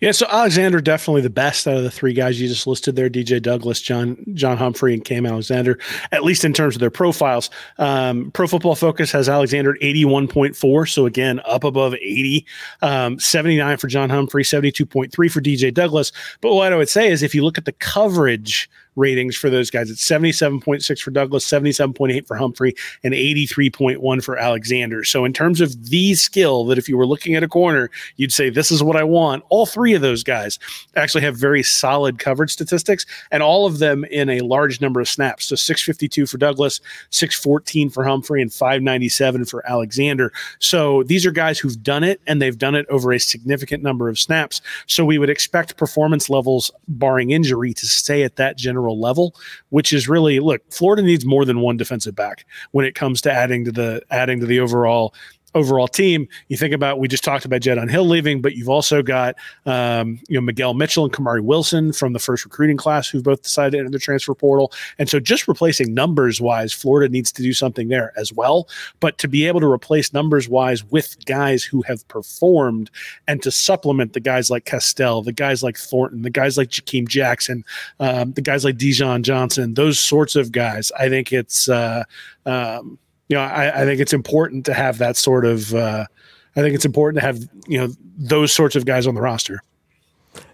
Yeah, 0.00 0.12
so 0.12 0.26
Alexander 0.28 0.80
definitely 0.80 1.22
the 1.22 1.30
best 1.30 1.66
out 1.66 1.76
of 1.76 1.82
the 1.82 1.90
three 1.90 2.12
guys 2.12 2.40
you 2.40 2.48
just 2.48 2.66
listed 2.66 2.96
there: 2.96 3.08
DJ 3.08 3.40
Douglas, 3.40 3.80
John 3.80 4.16
John 4.34 4.56
Humphrey, 4.56 4.94
and 4.94 5.04
Cam 5.04 5.26
Alexander. 5.26 5.78
At 6.12 6.24
least 6.24 6.44
in 6.44 6.52
terms 6.52 6.76
of 6.76 6.80
their 6.80 6.90
profiles, 6.90 7.50
um, 7.78 8.30
Pro 8.32 8.46
Football 8.46 8.74
Focus 8.74 9.10
has 9.12 9.28
Alexander 9.28 9.74
at 9.74 9.82
eighty 9.82 10.04
one 10.04 10.28
point 10.28 10.56
four, 10.56 10.86
so 10.86 11.06
again 11.06 11.40
up 11.46 11.64
above 11.64 11.94
eighty. 11.94 12.46
Um, 12.82 13.18
Seventy 13.18 13.56
nine 13.56 13.76
for 13.78 13.88
John 13.88 14.10
Humphrey, 14.10 14.44
seventy 14.44 14.70
two 14.70 14.86
point 14.86 15.12
three 15.12 15.28
for 15.28 15.40
DJ 15.40 15.72
Douglas. 15.72 16.12
But 16.40 16.54
what 16.54 16.72
I 16.72 16.76
would 16.76 16.88
say 16.88 17.10
is, 17.10 17.22
if 17.22 17.34
you 17.34 17.42
look 17.42 17.58
at 17.58 17.64
the 17.64 17.72
coverage 17.72 18.68
ratings 18.96 19.36
for 19.36 19.50
those 19.50 19.70
guys. 19.70 19.90
It's 19.90 20.04
77.6 20.04 21.00
for 21.00 21.10
Douglas, 21.10 21.48
77.8 21.48 22.26
for 22.26 22.36
Humphrey, 22.36 22.74
and 23.04 23.14
83.1 23.14 24.24
for 24.24 24.36
Alexander. 24.36 25.04
So, 25.04 25.24
in 25.24 25.32
terms 25.32 25.60
of 25.60 25.90
the 25.90 26.14
skill 26.14 26.64
that 26.66 26.78
if 26.78 26.88
you 26.88 26.96
were 26.96 27.06
looking 27.06 27.34
at 27.34 27.42
a 27.42 27.48
corner, 27.48 27.90
you'd 28.16 28.32
say, 28.32 28.50
This 28.50 28.70
is 28.70 28.82
what 28.82 28.96
I 28.96 29.04
want, 29.04 29.44
all 29.50 29.66
three 29.66 29.94
of 29.94 30.00
those 30.00 30.24
guys 30.24 30.58
actually 30.96 31.22
have 31.22 31.36
very 31.36 31.62
solid 31.62 32.18
coverage 32.18 32.50
statistics, 32.50 33.06
and 33.30 33.42
all 33.42 33.66
of 33.66 33.78
them 33.78 34.04
in 34.06 34.28
a 34.30 34.40
large 34.40 34.80
number 34.80 35.00
of 35.00 35.08
snaps. 35.08 35.46
So, 35.46 35.56
652 35.56 36.26
for 36.26 36.38
Douglas, 36.38 36.80
614 37.10 37.90
for 37.90 38.04
Humphrey, 38.04 38.42
and 38.42 38.52
597 38.52 39.44
for 39.44 39.66
Alexander. 39.68 40.32
So, 40.58 41.02
these 41.04 41.26
are 41.26 41.30
guys 41.30 41.58
who've 41.58 41.82
done 41.82 42.02
it, 42.02 42.20
and 42.26 42.40
they've 42.40 42.58
done 42.58 42.74
it 42.74 42.86
over 42.88 43.12
a 43.12 43.20
significant 43.20 43.82
number 43.82 44.08
of 44.08 44.18
snaps. 44.18 44.62
So, 44.86 45.04
we 45.04 45.18
would 45.18 45.30
expect 45.30 45.76
performance 45.76 46.30
levels, 46.30 46.70
barring 46.88 47.30
injury, 47.30 47.74
to 47.74 47.86
stay 47.86 48.22
at 48.22 48.36
that 48.36 48.56
general 48.56 48.85
level, 48.92 49.34
which 49.70 49.92
is 49.92 50.08
really 50.08 50.40
look, 50.40 50.62
Florida 50.70 51.02
needs 51.02 51.24
more 51.24 51.44
than 51.44 51.60
one 51.60 51.76
defensive 51.76 52.14
back 52.14 52.46
when 52.72 52.84
it 52.84 52.94
comes 52.94 53.20
to 53.22 53.32
adding 53.32 53.64
to 53.64 53.72
the 53.72 54.02
adding 54.10 54.40
to 54.40 54.46
the 54.46 54.60
overall 54.60 55.14
overall 55.56 55.88
team. 55.88 56.28
You 56.48 56.56
think 56.56 56.74
about 56.74 57.00
we 57.00 57.08
just 57.08 57.24
talked 57.24 57.44
about 57.44 57.62
Jaydon 57.62 57.90
Hill 57.90 58.06
leaving, 58.06 58.40
but 58.42 58.54
you've 58.54 58.68
also 58.68 59.02
got 59.02 59.34
um, 59.64 60.20
you 60.28 60.36
know 60.36 60.42
Miguel 60.42 60.74
Mitchell 60.74 61.04
and 61.04 61.12
Kamari 61.12 61.40
Wilson 61.40 61.92
from 61.92 62.12
the 62.12 62.18
first 62.18 62.44
recruiting 62.44 62.76
class 62.76 63.08
who've 63.08 63.24
both 63.24 63.42
decided 63.42 63.72
to 63.72 63.78
enter 63.78 63.90
the 63.90 63.98
transfer 63.98 64.34
portal. 64.34 64.72
And 64.98 65.08
so 65.08 65.18
just 65.18 65.48
replacing 65.48 65.94
numbers 65.94 66.40
wise, 66.40 66.72
Florida 66.72 67.10
needs 67.10 67.32
to 67.32 67.42
do 67.42 67.52
something 67.52 67.88
there 67.88 68.12
as 68.16 68.32
well. 68.32 68.68
But 69.00 69.18
to 69.18 69.28
be 69.28 69.46
able 69.46 69.60
to 69.60 69.70
replace 69.70 70.12
numbers 70.12 70.48
wise 70.48 70.84
with 70.84 71.24
guys 71.24 71.64
who 71.64 71.82
have 71.82 72.06
performed 72.08 72.90
and 73.26 73.42
to 73.42 73.50
supplement 73.50 74.12
the 74.12 74.20
guys 74.20 74.50
like 74.50 74.66
Castell, 74.66 75.22
the 75.22 75.32
guys 75.32 75.62
like 75.62 75.78
Thornton, 75.78 76.22
the 76.22 76.30
guys 76.30 76.58
like 76.58 76.68
Jakeem 76.68 77.08
Jackson, 77.08 77.64
um, 77.98 78.32
the 78.32 78.42
guys 78.42 78.64
like 78.64 78.76
Dijon 78.76 79.22
Johnson, 79.22 79.74
those 79.74 79.98
sorts 79.98 80.36
of 80.36 80.52
guys, 80.52 80.92
I 80.98 81.08
think 81.08 81.32
it's 81.32 81.68
uh, 81.68 82.04
um, 82.44 82.98
you 83.28 83.36
know, 83.36 83.42
I, 83.42 83.82
I, 83.82 83.84
think 83.84 84.00
it's 84.00 84.12
important 84.12 84.66
to 84.66 84.74
have 84.74 84.98
that 84.98 85.16
sort 85.16 85.44
of. 85.44 85.74
Uh, 85.74 86.06
I 86.54 86.60
think 86.60 86.74
it's 86.74 86.84
important 86.84 87.20
to 87.20 87.26
have 87.26 87.38
you 87.66 87.78
know 87.78 87.88
those 88.16 88.52
sorts 88.52 88.76
of 88.76 88.86
guys 88.86 89.06
on 89.06 89.14
the 89.14 89.20
roster. 89.20 89.62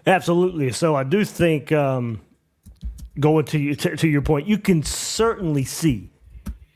Absolutely. 0.05 0.71
So 0.71 0.95
I 0.95 1.03
do 1.03 1.23
think 1.23 1.71
um, 1.71 2.21
going 3.19 3.45
to, 3.45 3.75
to 3.75 3.95
to 3.95 4.07
your 4.07 4.21
point, 4.21 4.47
you 4.47 4.57
can 4.57 4.83
certainly 4.83 5.63
see 5.63 6.09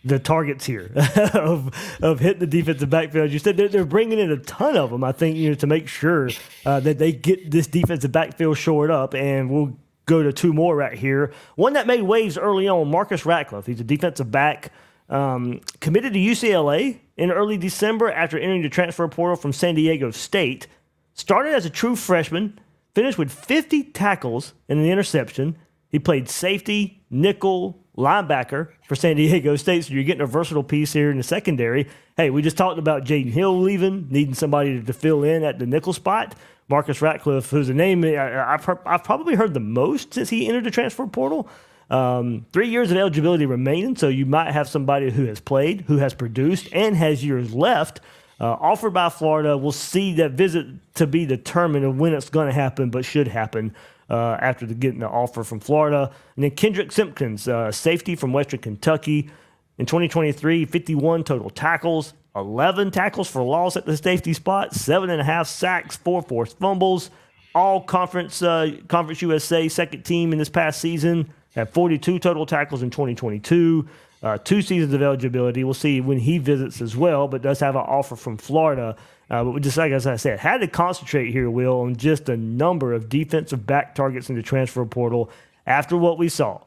the 0.05 0.19
targets 0.19 0.65
here 0.65 0.91
of 1.33 1.71
of 2.01 2.19
hitting 2.19 2.39
the 2.39 2.47
defensive 2.47 2.89
backfield. 2.89 3.31
You 3.31 3.39
said 3.39 3.57
they're, 3.57 3.67
they're 3.67 3.85
bringing 3.85 4.19
in 4.19 4.31
a 4.31 4.37
ton 4.37 4.77
of 4.77 4.91
them. 4.91 5.03
I 5.03 5.11
think 5.11 5.35
you 5.37 5.49
know 5.49 5.55
to 5.55 5.67
make 5.67 5.87
sure 5.87 6.29
uh, 6.65 6.79
that 6.81 6.97
they 6.99 7.11
get 7.11 7.51
this 7.51 7.67
defensive 7.67 8.11
backfield 8.11 8.57
shored 8.57 8.91
up, 8.91 9.13
and 9.13 9.49
we'll 9.49 9.77
go 10.05 10.23
to 10.23 10.31
two 10.31 10.53
more 10.53 10.75
right 10.75 10.97
here. 10.97 11.33
One 11.55 11.73
that 11.73 11.85
made 11.85 12.03
waves 12.03 12.37
early 12.37 12.67
on, 12.67 12.89
Marcus 12.89 13.25
Ratcliffe. 13.25 13.65
He's 13.65 13.81
a 13.81 13.83
defensive 13.83 14.31
back. 14.31 14.71
Um, 15.09 15.61
committed 15.79 16.13
to 16.13 16.19
UCLA 16.19 16.99
in 17.15 17.31
early 17.31 17.57
December 17.57 18.11
after 18.11 18.37
entering 18.37 18.61
the 18.61 18.69
transfer 18.69 19.07
portal 19.07 19.35
from 19.35 19.53
San 19.53 19.75
Diego 19.75 20.11
State. 20.11 20.67
Started 21.13 21.53
as 21.53 21.65
a 21.65 21.69
true 21.69 21.95
freshman, 21.95 22.59
finished 22.93 23.17
with 23.17 23.31
50 23.31 23.83
tackles 23.83 24.53
and 24.67 24.79
an 24.79 24.85
interception. 24.85 25.57
He 25.89 25.99
played 25.99 26.29
safety, 26.29 27.01
nickel, 27.09 27.79
linebacker 27.97 28.69
for 28.85 28.95
San 28.95 29.15
Diego 29.15 29.55
State. 29.55 29.85
So 29.85 29.93
you're 29.93 30.03
getting 30.03 30.21
a 30.21 30.27
versatile 30.27 30.63
piece 30.63 30.93
here 30.93 31.09
in 31.09 31.17
the 31.17 31.23
secondary. 31.23 31.87
Hey, 32.15 32.29
we 32.29 32.41
just 32.41 32.57
talked 32.57 32.77
about 32.77 33.03
Jaydon 33.03 33.31
Hill 33.31 33.59
leaving, 33.59 34.07
needing 34.09 34.33
somebody 34.33 34.81
to, 34.81 34.93
fill 34.93 35.23
in 35.23 35.43
at 35.43 35.59
the 35.59 35.65
nickel 35.65 35.93
spot. 35.93 36.35
Marcus 36.69 37.01
Ratcliffe, 37.01 37.49
who's 37.49 37.69
a 37.69 37.73
name 37.73 38.03
I, 38.03 38.11
have 38.11 38.79
I've 38.85 39.03
probably 39.03 39.35
heard 39.35 39.53
the 39.53 39.59
most 39.61 40.13
since 40.13 40.29
he 40.29 40.47
entered 40.47 40.65
the 40.65 40.71
transfer 40.71 41.07
portal. 41.07 41.47
Um, 41.89 42.45
three 42.51 42.67
years 42.67 42.91
of 42.91 42.97
eligibility 42.97 43.45
remaining, 43.45 43.95
so 43.95 44.07
you 44.09 44.25
might 44.25 44.51
have 44.51 44.67
somebody 44.67 45.09
who 45.09 45.25
has 45.25 45.39
played, 45.39 45.81
who 45.81 45.97
has 45.97 46.13
produced, 46.13 46.67
and 46.73 46.95
has 46.95 47.23
years 47.23 47.53
left. 47.53 48.01
Uh, 48.39 48.51
offered 48.51 48.93
by 48.93 49.09
Florida. 49.09 49.57
We'll 49.57 49.71
see 49.71 50.13
that 50.15 50.33
visit 50.33 50.67
to 50.95 51.07
be 51.07 51.25
determined 51.25 51.85
of 51.85 51.97
when 51.97 52.13
it's 52.13 52.29
going 52.29 52.47
to 52.47 52.53
happen, 52.53 52.91
but 52.91 53.03
should 53.03 53.27
happen 53.27 53.73
uh, 54.09 54.37
after 54.39 54.65
the, 54.65 54.75
getting 54.75 54.99
the 54.99 55.09
offer 55.09 55.43
from 55.43 55.59
Florida. 55.59 56.11
And 56.35 56.43
then 56.43 56.51
Kendrick 56.51 56.91
Simpkins, 56.91 57.47
uh, 57.47 57.71
safety 57.71 58.15
from 58.15 58.33
Western 58.33 58.59
Kentucky. 58.59 59.29
In 59.79 59.85
2023, 59.85 60.65
51 60.65 61.23
total 61.23 61.49
tackles, 61.49 62.13
11 62.35 62.91
tackles 62.91 63.29
for 63.29 63.43
loss 63.43 63.75
at 63.75 63.85
the 63.85 63.97
safety 63.97 64.33
spot, 64.33 64.73
seven 64.73 65.09
and 65.09 65.21
a 65.21 65.23
half 65.23 65.47
sacks, 65.47 65.95
four 65.95 66.21
forced 66.21 66.57
fumbles. 66.59 67.09
All 67.55 67.81
conference, 67.81 68.41
uh, 68.41 68.71
Conference 68.87 69.21
USA 69.21 69.67
second 69.67 70.03
team 70.03 70.31
in 70.31 70.37
this 70.37 70.49
past 70.49 70.79
season. 70.79 71.33
Had 71.57 71.71
42 71.71 72.19
total 72.19 72.45
tackles 72.45 72.83
in 72.83 72.91
2022. 72.91 73.89
Uh, 74.21 74.37
two 74.37 74.61
seasons 74.61 74.93
of 74.93 75.01
eligibility. 75.01 75.63
We'll 75.63 75.73
see 75.73 76.01
when 76.01 76.19
he 76.19 76.37
visits 76.37 76.81
as 76.81 76.95
well, 76.95 77.27
but 77.27 77.41
does 77.41 77.59
have 77.61 77.75
an 77.75 77.81
offer 77.81 78.15
from 78.15 78.37
Florida. 78.37 78.95
Uh, 79.27 79.43
but 79.43 79.63
just 79.63 79.75
like 79.75 79.91
as 79.91 80.05
I 80.05 80.17
said, 80.17 80.37
had 80.37 80.59
to 80.61 80.67
concentrate 80.67 81.31
here, 81.31 81.49
Will, 81.49 81.81
on 81.81 81.95
just 81.95 82.29
a 82.29 82.37
number 82.37 82.93
of 82.93 83.09
defensive 83.09 83.65
back 83.65 83.95
targets 83.95 84.29
in 84.29 84.35
the 84.35 84.43
transfer 84.43 84.85
portal 84.85 85.31
after 85.65 85.97
what 85.97 86.19
we 86.19 86.29
saw 86.29 86.61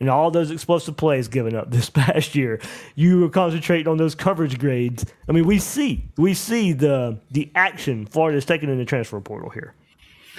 and 0.00 0.10
all 0.10 0.32
those 0.32 0.50
explosive 0.50 0.96
plays 0.96 1.28
given 1.28 1.54
up 1.54 1.70
this 1.70 1.88
past 1.88 2.34
year. 2.34 2.60
You 2.96 3.20
were 3.20 3.30
concentrating 3.30 3.86
on 3.86 3.98
those 3.98 4.16
coverage 4.16 4.58
grades. 4.58 5.06
I 5.28 5.32
mean, 5.32 5.46
we 5.46 5.60
see 5.60 6.08
we 6.16 6.34
see 6.34 6.72
the 6.72 7.20
the 7.30 7.52
action 7.54 8.04
Florida 8.04 8.36
is 8.36 8.44
taking 8.44 8.68
in 8.68 8.78
the 8.78 8.84
transfer 8.84 9.20
portal 9.20 9.50
here. 9.50 9.74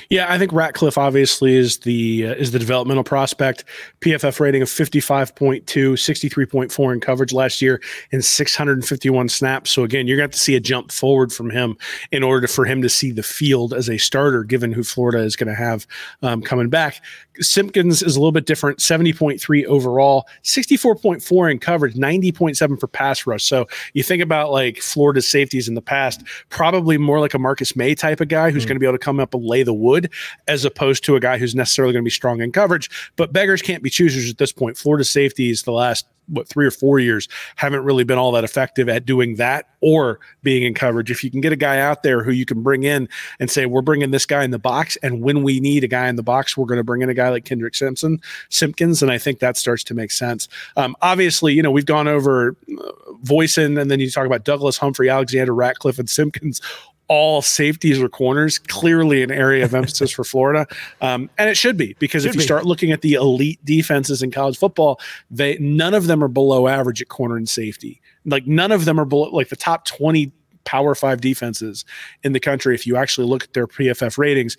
Yeah, 0.10 0.32
I 0.32 0.38
think 0.38 0.52
Ratcliffe 0.54 0.98
obviously 0.98 1.56
is 1.56 1.80
the 1.80 2.28
uh, 2.28 2.34
is 2.34 2.52
the 2.52 2.60
developmental 2.60 3.04
prospect. 3.04 3.66
PFF 4.02 4.40
rating 4.40 4.62
of 4.62 4.68
55.2, 4.68 5.64
63.4 5.64 6.94
in 6.94 7.00
coverage 7.00 7.34
last 7.34 7.62
year 7.62 7.82
and 8.12 8.24
651 8.24 9.30
snaps. 9.30 9.72
So 9.72 9.84
again, 9.84 10.08
you're 10.08 10.18
going 10.18 10.30
to, 10.30 10.36
see 10.36 10.56
a 10.56 10.60
jump 10.60 10.92
forward 10.92 11.32
from 11.32 11.50
him 11.50 11.78
in 12.12 12.22
order 12.22 12.48
for 12.48 12.66
him 12.66 12.82
to 12.82 12.90
see 12.90 13.12
the 13.12 13.24
field 13.24 13.74
as 13.74 13.90
a 13.90 13.98
starter, 13.98 14.44
given 14.44 14.72
who 14.72 14.84
Florida 14.84 15.20
is 15.20 15.36
going 15.36 15.48
to 15.48 15.56
have 15.56 15.88
um, 16.22 16.42
coming 16.42 16.70
back. 16.70 17.02
Simpkins 17.40 18.02
is 18.02 18.16
a 18.16 18.20
little 18.20 18.32
bit 18.32 18.46
different, 18.46 18.80
70.3 18.80 19.66
overall, 19.66 20.28
64.4 20.44 21.52
in 21.52 21.60
coverage, 21.60 21.96
90.7 21.96 22.80
for 22.80 22.88
pass 22.88 23.26
rush. 23.26 23.44
So 23.44 23.68
you 23.94 24.04
think 24.04 24.22
about 24.22 24.52
like 24.52 24.78
Florida's 24.78 25.28
safeties 25.28 25.68
in 25.68 25.76
the 25.76 25.82
past, 25.82 26.24
probably 26.50 26.98
more 26.98 27.20
like 27.20 27.34
a 27.34 27.40
Marcus 27.40 27.76
Maye 27.76 27.96
type 27.96 28.22
of 28.22 28.28
guy 28.28 28.52
who's 28.52 28.64
mm. 28.64 28.70
going 28.70 28.76
to 28.76 28.80
be 28.80 28.86
able 28.86 28.98
to 28.98 29.04
come 29.04 29.20
up 29.20 29.34
and 29.34 29.46
lay 29.46 29.64
the 29.64 29.74
wood 29.74 30.12
as 30.48 30.66
opposed 30.66 31.04
to 31.06 31.16
a 31.16 31.20
guy 31.20 31.38
who's 31.38 31.56
necessarily 31.56 31.94
going 31.94 32.04
to 32.04 32.08
be 32.08 32.12
strong 32.12 32.42
in 32.42 32.52
coverage. 32.52 32.90
But 33.16 33.34
beggars 33.34 33.62
can't 33.62 33.84
be 33.84 33.90
choosers 33.90 34.30
at 34.30 34.38
this 34.38 34.52
point. 34.52 34.78
Florida 34.78 35.04
safeties 35.04 35.64
the 35.64 35.72
last 35.72 36.06
what 36.28 36.48
three 36.48 36.66
or 36.66 36.72
four 36.72 37.00
years 37.00 37.28
haven't 37.56 37.84
really 37.84 38.04
been 38.04 38.18
all 38.18 38.32
that 38.32 38.44
effective 38.44 38.90
at 38.90 39.06
doing 39.06 39.36
that 39.36 39.70
or 39.82 40.20
being 40.44 40.64
in 40.64 40.74
coverage. 40.74 41.12
If 41.12 41.24
you 41.24 41.32
can 41.32 41.42
get 41.42 41.54
a 41.54 41.58
guy 41.58 41.80
out 41.80 42.04
there 42.04 42.24
who 42.24 42.32
you 42.32 42.46
can 42.46 42.64
bring 42.64 42.84
in 42.84 43.08
and 43.40 43.50
say, 43.50 43.66
we're 43.66 43.82
bringing 43.82 44.12
this 44.12 44.26
guy 44.26 44.44
in 44.44 44.52
the 44.52 44.60
box, 44.60 44.98
and 45.04 45.22
when 45.22 45.44
we 45.44 45.60
need 45.60 45.84
a 45.84 45.88
guy 45.88 46.08
in 46.08 46.16
the 46.16 46.24
box, 46.24 46.58
we're 46.58 46.66
going 46.66 46.80
to 46.80 46.84
bring 46.84 47.02
in 47.02 47.10
a 47.10 47.14
guy 47.14 47.30
like 47.30 47.46
Kendrick 47.46 47.76
Simpson, 47.76 48.20
Simpkins, 48.50 49.02
and 49.02 49.12
I 49.12 49.18
think 49.18 49.40
that 49.40 49.58
starts 49.58 49.84
to 49.86 49.94
make 49.94 50.12
sense. 50.12 50.48
Um, 50.76 50.96
obviously, 51.02 51.54
you 51.54 51.62
know 51.62 51.72
we've 51.72 51.86
gone 51.86 52.08
over 52.08 52.56
uh, 52.78 52.92
Voisin, 53.22 53.78
and 53.78 53.92
then 53.92 54.00
you 54.00 54.10
talk 54.10 54.26
about 54.26 54.44
Douglas 54.44 54.78
Humphrey, 54.78 55.10
Alexander 55.10 55.54
Ratcliffe, 55.54 56.00
and 56.00 56.10
Simpkins 56.10 56.62
all 57.08 57.42
safeties 57.42 58.02
or 58.02 58.10
corners, 58.10 58.58
clearly 58.58 59.24
an 59.24 59.32
area 59.32 59.64
of 59.64 59.74
emphasis 59.76 60.12
for 60.12 60.24
Florida. 60.24 60.68
Um, 61.02 61.30
and 61.38 61.50
it 61.50 61.56
should 61.58 61.78
be 61.78 61.96
because 62.00 62.24
should 62.24 62.30
if 62.30 62.36
you 62.36 62.42
be. 62.42 62.46
start 62.46 62.66
looking 62.66 62.92
at 62.92 63.02
the 63.02 63.14
elite 63.14 63.60
defenses 63.64 64.22
in 64.24 64.32
college 64.32 64.58
football, 64.58 65.00
they 65.30 65.58
none 65.60 65.94
of 65.94 66.08
them 66.08 66.24
are 66.24 66.28
below 66.28 66.68
average 66.68 67.02
at 67.02 67.10
corner 67.10 67.38
and 67.38 67.50
safety. 67.50 68.02
Like 68.26 68.48
none 68.48 68.72
of 68.72 68.86
them 68.86 69.00
are 69.00 69.06
below 69.06 69.30
like 69.30 69.50
the 69.50 69.56
top 69.56 69.86
20 69.86 70.32
power 70.64 70.96
five 70.96 71.22
defenses 71.22 71.86
in 72.24 72.34
the 72.34 72.40
country. 72.40 72.74
If 72.74 72.86
you 72.86 72.98
actually 72.98 73.28
look 73.28 73.44
at 73.44 73.54
their 73.54 73.68
PFF 73.68 74.18
ratings, 74.18 74.58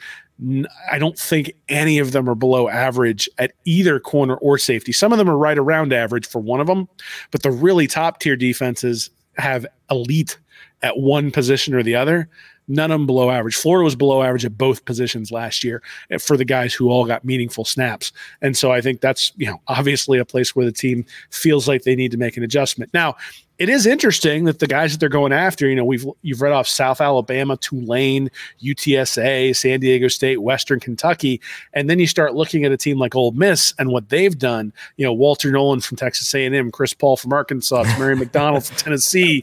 I 0.91 0.99
don't 0.99 1.19
think 1.19 1.53
any 1.69 1.99
of 1.99 2.13
them 2.13 2.29
are 2.29 2.35
below 2.35 2.69
average 2.69 3.29
at 3.39 3.53
either 3.65 3.99
corner 3.99 4.37
or 4.37 4.57
safety. 4.57 4.93
Some 4.93 5.13
of 5.13 5.19
them 5.19 5.29
are 5.29 5.37
right 5.37 5.59
around 5.59 5.93
average 5.93 6.27
for 6.27 6.41
one 6.41 6.61
of 6.61 6.67
them, 6.67 6.89
but 7.31 7.43
the 7.43 7.51
really 7.51 7.87
top 7.87 8.21
tier 8.21 8.37
defenses 8.37 9.11
have 9.37 9.67
elite 9.91 10.39
at 10.83 10.99
one 10.99 11.31
position 11.31 11.75
or 11.75 11.83
the 11.83 11.95
other. 11.95 12.29
None 12.69 12.91
of 12.91 12.99
them 12.99 13.07
below 13.07 13.31
average. 13.31 13.55
Florida 13.55 13.85
was 13.85 13.95
below 13.95 14.23
average 14.23 14.45
at 14.45 14.59
both 14.59 14.85
positions 14.85 15.31
last 15.31 15.63
year 15.63 15.83
eh, 16.11 16.19
for 16.19 16.37
the 16.37 16.45
guys 16.45 16.75
who 16.75 16.91
all 16.91 17.07
got 17.07 17.25
meaningful 17.25 17.65
snaps. 17.65 18.13
And 18.43 18.57
so 18.57 18.73
I 18.73 18.81
think 18.81 19.01
that's, 19.01 19.33
you 19.37 19.47
know, 19.47 19.61
obviously 19.69 20.19
a 20.19 20.25
place 20.25 20.57
where 20.57 20.67
the 20.67 20.73
team 20.73 21.05
feels 21.31 21.69
like 21.69 21.85
they 21.85 21.95
need 21.95 22.11
to 22.11 22.17
make 22.17 22.37
an 22.37 22.43
adjustment. 22.43 22.93
Now, 22.93 23.15
it 23.59 23.69
is 23.69 23.87
interesting 23.87 24.45
that 24.45 24.59
the 24.59 24.67
guys 24.67 24.93
that 24.93 24.99
they're 24.99 25.09
going 25.09 25.33
after, 25.33 25.69
you 25.69 25.75
know, 25.75 25.85
we've 25.85 26.07
you've 26.23 26.43
read 26.43 26.53
off 26.53 26.69
South 26.69 27.01
Alabama, 27.01 27.57
Tulane, 27.57 28.31
UTSA, 28.63 29.57
San 29.57 29.81
Diego 29.81 30.09
State, 30.09 30.43
Western 30.43 30.79
Kentucky, 30.79 31.41
and 31.73 31.89
then 31.89 31.99
you 31.99 32.07
start 32.07 32.35
looking 32.35 32.65
at 32.65 32.73
a 32.73 32.77
team 32.77 32.99
like 32.99 33.15
Ole 33.15 33.33
Miss 33.33 33.73
and 33.79 33.91
what 33.91 34.11
they've 34.11 34.39
done. 34.39 34.73
You 34.97 35.07
know, 35.07 35.13
Walter 35.13 35.51
Nolen 35.51 35.81
from 35.81 35.97
Texas 35.97 36.35
A&M, 36.35 36.71
Chris 36.71 36.93
Paul 36.93 37.17
from 37.17 37.33
Arkansas, 37.33 37.85
Mary 37.99 38.17
McDonald 38.17 38.67
from 38.67 38.77
Tennessee, 38.77 39.43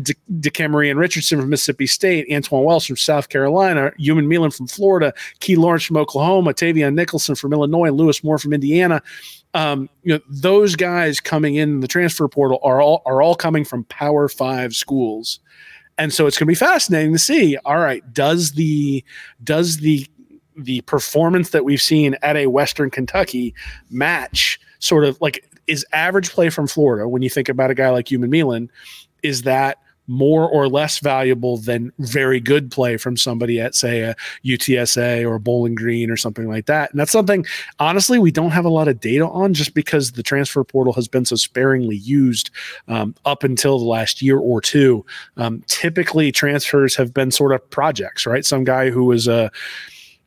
De- 0.00 0.14
and 0.62 0.98
Richardson 0.98 1.40
from 1.40 1.50
Mississippi 1.50 1.86
State, 1.86 2.28
Antwane 2.28 2.64
Wells 2.64 2.86
from 2.86 2.96
South 2.96 3.28
Carolina, 3.28 3.92
Umanmielen 4.00 4.54
from 4.54 4.66
Florida, 4.66 5.12
Key 5.40 5.56
Lawrence 5.56 5.84
from 5.84 5.96
Oklahoma, 5.96 6.52
Tavion 6.52 6.94
Nicholson 6.94 7.34
from 7.34 7.52
Illinois, 7.52 7.90
Louis 7.90 8.22
Moore 8.24 8.38
from 8.38 8.52
Indiana 8.52 9.02
um, 9.54 9.88
you 10.02 10.14
know, 10.14 10.20
those 10.28 10.76
guys 10.76 11.20
coming 11.20 11.56
in 11.56 11.80
the 11.80 11.88
transfer 11.88 12.26
portal 12.28 12.58
are 12.62 12.80
all 12.80 13.02
are 13.04 13.20
all 13.20 13.34
coming 13.34 13.64
from 13.64 13.84
Power 13.84 14.28
Five 14.28 14.74
schools, 14.74 15.40
and 15.98 16.12
so 16.12 16.26
it's 16.26 16.38
going 16.38 16.46
to 16.46 16.50
be 16.50 16.54
fascinating 16.54 17.12
to 17.12 17.18
see. 17.18 17.56
All 17.64 17.78
right, 17.78 18.02
does 18.14 18.52
the 18.52 19.04
does 19.44 19.78
the 19.78 20.06
the 20.56 20.80
performance 20.82 21.50
that 21.50 21.64
we've 21.64 21.82
seen 21.82 22.16
at 22.22 22.36
a 22.36 22.46
Western 22.46 22.90
Kentucky 22.90 23.54
match 23.90 24.58
sort 24.78 25.04
of 25.04 25.20
like 25.20 25.48
is 25.66 25.84
average 25.92 26.30
play 26.30 26.50
from 26.50 26.66
Florida 26.66 27.08
when 27.08 27.22
you 27.22 27.30
think 27.30 27.48
about 27.48 27.70
a 27.70 27.74
guy 27.74 27.90
like 27.90 28.06
Umanmielen? 28.06 28.68
Is 29.22 29.42
that 29.42 29.78
more 30.06 30.48
or 30.48 30.68
less 30.68 30.98
valuable 30.98 31.56
than 31.56 31.92
very 31.98 32.40
good 32.40 32.70
play 32.70 32.96
from 32.96 33.16
somebody 33.16 33.60
at 33.60 33.74
say 33.74 34.00
a 34.00 34.16
UTSA 34.44 35.28
or 35.28 35.38
Bowling 35.38 35.74
Green 35.74 36.10
or 36.10 36.16
something 36.16 36.48
like 36.48 36.66
that. 36.66 36.90
And 36.90 37.00
that's 37.00 37.12
something 37.12 37.46
honestly 37.78 38.18
we 38.18 38.30
don't 38.30 38.50
have 38.50 38.64
a 38.64 38.70
lot 38.70 38.88
of 38.88 39.00
data 39.00 39.28
on 39.28 39.54
just 39.54 39.74
because 39.74 40.12
the 40.12 40.22
transfer 40.22 40.64
portal 40.64 40.92
has 40.92 41.08
been 41.08 41.24
so 41.24 41.36
sparingly 41.36 41.96
used 41.96 42.50
um, 42.88 43.14
up 43.24 43.44
until 43.44 43.78
the 43.78 43.84
last 43.84 44.22
year 44.22 44.38
or 44.38 44.60
two. 44.60 45.04
Um, 45.36 45.62
typically 45.66 46.32
transfers 46.32 46.96
have 46.96 47.14
been 47.14 47.30
sort 47.30 47.52
of 47.52 47.68
projects, 47.70 48.26
right? 48.26 48.44
Some 48.44 48.64
guy 48.64 48.90
who 48.90 49.04
was 49.04 49.28
a 49.28 49.50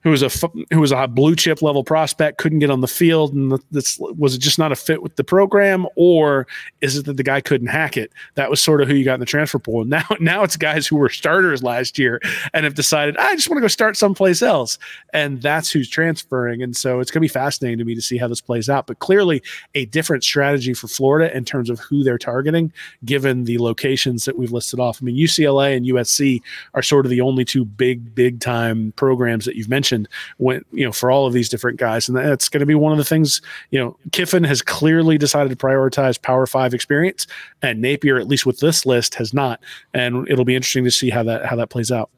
who 0.06 0.12
was 0.12 0.22
a 0.22 0.30
who 0.70 0.80
was 0.80 0.92
a 0.92 1.08
blue 1.08 1.36
chip 1.36 1.64
level 1.64 1.84
prospect 1.84 2.38
couldn't 2.38 2.60
get 2.60 2.70
on 2.70 2.82
the 2.82 2.88
field 2.88 3.34
and 3.34 3.60
this 3.72 3.98
was 4.00 4.36
it 4.36 4.38
just 4.38 4.60
not 4.60 4.72
a 4.72 4.76
fit 4.76 5.02
with 5.02 5.16
the 5.16 5.24
program 5.24 5.88
or 5.96 6.46
is 6.82 6.96
it 6.96 7.08
that 7.08 7.18
the 7.18 7.24
guy 7.24 7.42
couldn't 7.42 7.70
hack 7.70 7.98
it? 7.98 8.12
That 8.36 8.52
was 8.52 8.62
sort 8.62 8.82
of 8.82 8.88
who 8.88 8.94
you 8.94 9.04
got 9.04 9.16
in 9.16 9.20
the 9.20 9.26
transfer 9.26 9.58
pool. 9.58 9.84
Now 9.96 10.06
now 10.20 10.44
it's 10.44 10.58
guys 10.58 10.86
who 10.86 10.98
were 10.98 11.10
starters 11.10 11.64
last 11.64 11.98
year 11.98 12.22
and 12.54 12.66
have 12.66 12.76
decided 12.76 13.18
I 13.18 13.34
just 13.34 13.50
want 13.50 13.58
to 13.58 13.62
go 13.62 13.68
start 13.68 13.98
someplace 13.98 14.44
else. 14.44 14.78
And 15.12 15.42
that's 15.42 15.72
who's 15.72 15.90
transferring. 15.90 16.62
And 16.62 16.76
so 16.76 17.00
it's 17.00 17.10
going 17.10 17.22
to 17.22 17.24
be 17.24 17.28
fascinating 17.30 17.80
to 17.80 17.86
me 17.86 17.96
to 17.96 18.02
see 18.02 18.18
how 18.18 18.28
this 18.28 18.42
plays 18.42 18.70
out. 18.70 18.86
But 18.88 19.00
clearly 19.00 19.42
a 19.74 19.86
different 19.86 20.24
strategy 20.24 20.74
for 20.74 20.88
Florida 20.88 21.36
in 21.36 21.46
terms 21.46 21.70
of 21.70 21.80
who 21.80 22.04
they're 22.04 22.18
targeting 22.18 22.72
given 23.06 23.46
the 23.46 23.58
locations 23.58 24.26
that 24.26 24.38
we've 24.38 24.52
listed 24.52 24.80
off. 24.80 25.00
I 25.02 25.06
mean 25.06 25.16
UCLA 25.16 25.76
and 25.76 25.86
USC 25.88 26.42
are 26.76 26.84
sort 26.84 27.08
of 27.08 27.10
the 27.10 27.22
only 27.22 27.46
two 27.46 27.66
big 27.66 28.14
big 28.14 28.40
time 28.40 28.94
programs 28.98 29.46
that 29.46 29.56
you've 29.56 29.70
mentioned 29.70 29.95
mentioned 29.96 30.10
when 30.38 30.64
you 30.72 30.86
know 30.86 30.92
for 30.92 31.12
all 31.12 31.26
of 31.26 31.34
these 31.34 31.50
different 31.50 31.80
guys, 31.80 32.08
and 32.08 32.18
that's 32.18 32.50
going 32.50 32.60
to 32.60 32.66
be 32.66 32.76
one 32.76 32.92
of 32.92 32.98
the 32.98 33.04
things. 33.04 33.42
You 33.72 33.80
know, 33.80 33.98
Kiffin 34.12 34.44
has 34.44 34.62
clearly 34.62 35.18
decided 35.18 35.50
to 35.50 35.56
prioritize 35.56 36.22
Power 36.22 36.46
Five 36.46 36.74
experience, 36.74 37.28
and 37.62 37.82
Napier, 37.82 38.18
at 38.18 38.28
least 38.28 38.46
with 38.46 38.60
this 38.60 38.86
list, 38.86 39.16
has 39.16 39.34
not. 39.34 39.62
And 39.94 40.28
it'll 40.30 40.46
be 40.46 40.56
interesting 40.56 40.84
to 40.84 40.92
see 40.92 41.10
how 41.10 41.24
that 41.24 41.46
how 41.46 41.56
that 41.56 41.70
plays 41.70 41.92
out. 41.92 42.10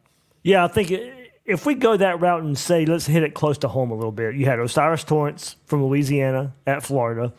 Yeah, 0.44 0.66
I 0.66 0.68
think 0.68 0.92
if 1.46 1.66
we 1.66 1.76
go 1.76 1.98
that 1.98 2.20
route 2.20 2.44
and 2.44 2.58
say 2.58 2.86
let's 2.86 3.06
hit 3.06 3.24
it 3.24 3.34
close 3.34 3.58
to 3.60 3.68
home 3.68 3.92
a 3.92 3.96
little 3.96 4.12
bit, 4.12 4.36
you 4.36 4.46
had 4.46 4.60
O'Cyrus 4.60 5.04
Torrence 5.04 5.56
from 5.66 5.84
Louisiana 5.86 6.54
at 6.66 6.84
Florida. 6.84 7.34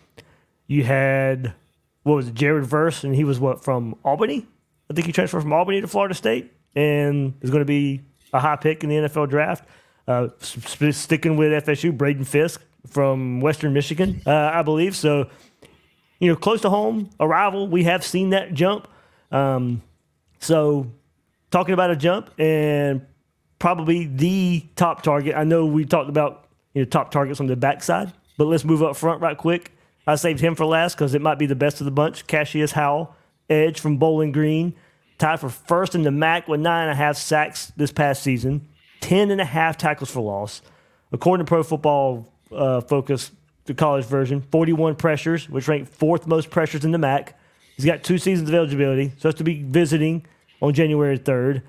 You 0.67 0.85
had 0.85 1.55
what 2.03 2.17
was 2.17 2.29
it, 2.29 2.35
Jared 2.35 2.65
Verse, 2.65 3.05
and 3.05 3.15
he 3.15 3.25
was 3.25 3.39
what 3.39 3.65
from 3.65 3.97
Albany. 4.05 4.47
I 4.91 4.95
think 4.95 5.07
he 5.07 5.13
transferred 5.13 5.43
from 5.43 5.53
Albany 5.53 5.83
to 5.83 5.87
Florida 5.87 6.15
State, 6.15 6.53
and 6.75 7.35
is 7.43 7.51
going 7.51 7.61
to 7.61 7.67
be 7.67 8.01
a 8.33 8.41
high 8.41 8.57
pick 8.57 8.83
in 8.83 8.91
the 8.91 8.97
NFL 8.97 9.29
draft. 9.29 9.65
Uh, 10.09 10.29
sticking 10.41 11.37
with 11.37 11.67
FSU, 11.67 11.97
Braden 11.97 12.25
Fiske 12.25 12.63
from 12.87 13.41
Western 13.41 13.75
Michigan, 13.75 14.23
uh, 14.27 14.51
I 14.55 14.63
believe. 14.63 14.97
So, 14.97 15.29
you 16.19 16.29
know, 16.29 16.37
close 16.37 16.63
to 16.63 16.71
home, 16.71 17.11
arrival. 17.21 17.69
We 17.69 17.85
have 17.85 18.03
seen 18.03 18.31
that 18.31 18.55
jump. 18.55 18.89
Um, 19.31 19.83
so, 20.39 20.91
talking 21.51 21.75
about 21.75 21.91
a 21.91 21.97
jump 21.97 22.31
and 22.39 23.05
probably 23.59 24.07
the 24.07 24.65
top 24.77 25.03
target. 25.03 25.37
I 25.37 25.45
know 25.45 25.67
we 25.67 25.85
talked 25.85 26.09
about 26.09 26.49
you 26.75 26.83
know 26.83 26.87
top 26.87 27.11
targets 27.11 27.41
on 27.41 27.47
the 27.47 27.57
backside, 27.57 28.13
but 28.37 28.47
let's 28.47 28.65
move 28.65 28.83
up 28.83 28.97
front 28.97 29.21
right 29.21 29.37
quick. 29.37 29.73
I 30.07 30.15
saved 30.15 30.41
him 30.41 30.55
for 30.55 30.65
last 30.65 30.95
because 30.95 31.15
it 31.15 31.21
might 31.21 31.39
be 31.39 31.47
the 31.47 31.55
best 31.55 31.81
of 31.81 31.85
the 31.85 31.91
bunch. 31.91 32.27
Cassius 32.27 32.73
Howell, 32.73 33.15
edge 33.51 33.79
from 33.79 33.99
Bowling 33.99 34.33
Green, 34.33 34.75
tied 35.19 35.41
for 35.41 35.51
first 35.51 35.95
in 35.95 36.03
the 36.03 36.11
MAC 36.11 36.49
with 36.49 36.61
nine 36.61 36.85
and 36.85 36.93
a 36.93 36.95
half 36.95 37.17
sacks 37.17 37.73
this 37.77 37.93
past 37.93 38.23
season, 38.23 38.67
ten 39.01 39.31
and 39.31 39.41
a 39.41 39.45
half 39.45 39.77
tackles 39.77 40.11
for 40.11 40.21
loss. 40.21 40.63
According 41.13 41.47
to 41.47 41.49
Pro 41.49 41.63
Football 41.63 42.33
uh, 42.53 42.81
Focus, 42.83 43.33
the 43.65 43.75
college 43.75 44.05
version, 44.05 44.41
41 44.51 44.97
pressures, 44.97 45.49
which 45.49 45.69
ranked 45.69 45.93
fourth 45.93 46.27
most 46.27 46.51
pressures 46.51 46.85
in 46.85 46.91
the 46.91 46.99
MAC. 46.99 47.39
He's 47.77 47.85
got 47.85 48.03
two 48.03 48.19
seasons 48.19 48.49
of 48.49 48.55
eligibility, 48.55 49.11
so 49.11 49.15
supposed 49.17 49.39
to 49.39 49.45
be 49.45 49.63
visiting 49.63 50.27
on 50.61 50.75
January 50.75 51.19
3rd. 51.19 51.63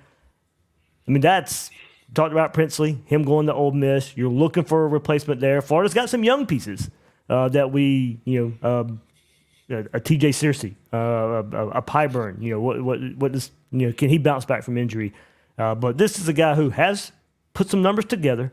I 1.07 1.11
mean, 1.11 1.21
that's 1.21 1.69
talked 2.13 2.31
about 2.31 2.53
Princely, 2.53 2.97
him 3.05 3.23
going 3.23 3.45
to 3.47 3.53
Ole 3.53 3.71
Miss. 3.71 4.15
You're 4.17 4.29
looking 4.29 4.63
for 4.63 4.85
a 4.85 4.87
replacement 4.87 5.41
there. 5.41 5.61
Florida's 5.61 5.93
got 5.93 6.09
some 6.09 6.23
young 6.23 6.45
pieces 6.45 6.89
uh, 7.29 7.49
that 7.49 7.71
we, 7.71 8.19
you 8.25 8.57
know, 8.61 8.69
um, 8.69 9.01
a 9.69 9.99
TJ 9.99 10.29
Searcy, 10.29 10.75
uh, 10.91 11.43
a, 11.55 11.67
a 11.77 11.81
Pyburn. 11.81 12.41
You 12.41 12.53
know, 12.53 12.61
what 12.61 12.81
what 12.81 12.99
what 13.17 13.31
does 13.31 13.51
you 13.71 13.87
know? 13.87 13.93
Can 13.93 14.09
he 14.09 14.17
bounce 14.17 14.45
back 14.45 14.63
from 14.63 14.77
injury? 14.77 15.13
Uh, 15.59 15.75
but 15.75 15.97
this 15.97 16.17
is 16.17 16.27
a 16.27 16.33
guy 16.33 16.55
who 16.55 16.71
has 16.71 17.11
put 17.53 17.69
some 17.69 17.81
numbers 17.81 18.05
together 18.05 18.51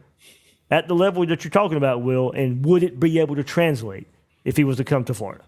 at 0.70 0.88
the 0.88 0.94
level 0.94 1.24
that 1.26 1.44
you're 1.44 1.50
talking 1.50 1.76
about, 1.76 2.02
Will. 2.02 2.32
And 2.32 2.64
would 2.64 2.82
it 2.82 2.98
be 2.98 3.18
able 3.18 3.36
to 3.36 3.44
translate 3.44 4.06
if 4.44 4.56
he 4.56 4.64
was 4.64 4.76
to 4.78 4.84
come 4.84 5.04
to 5.04 5.14
Florida? 5.14 5.44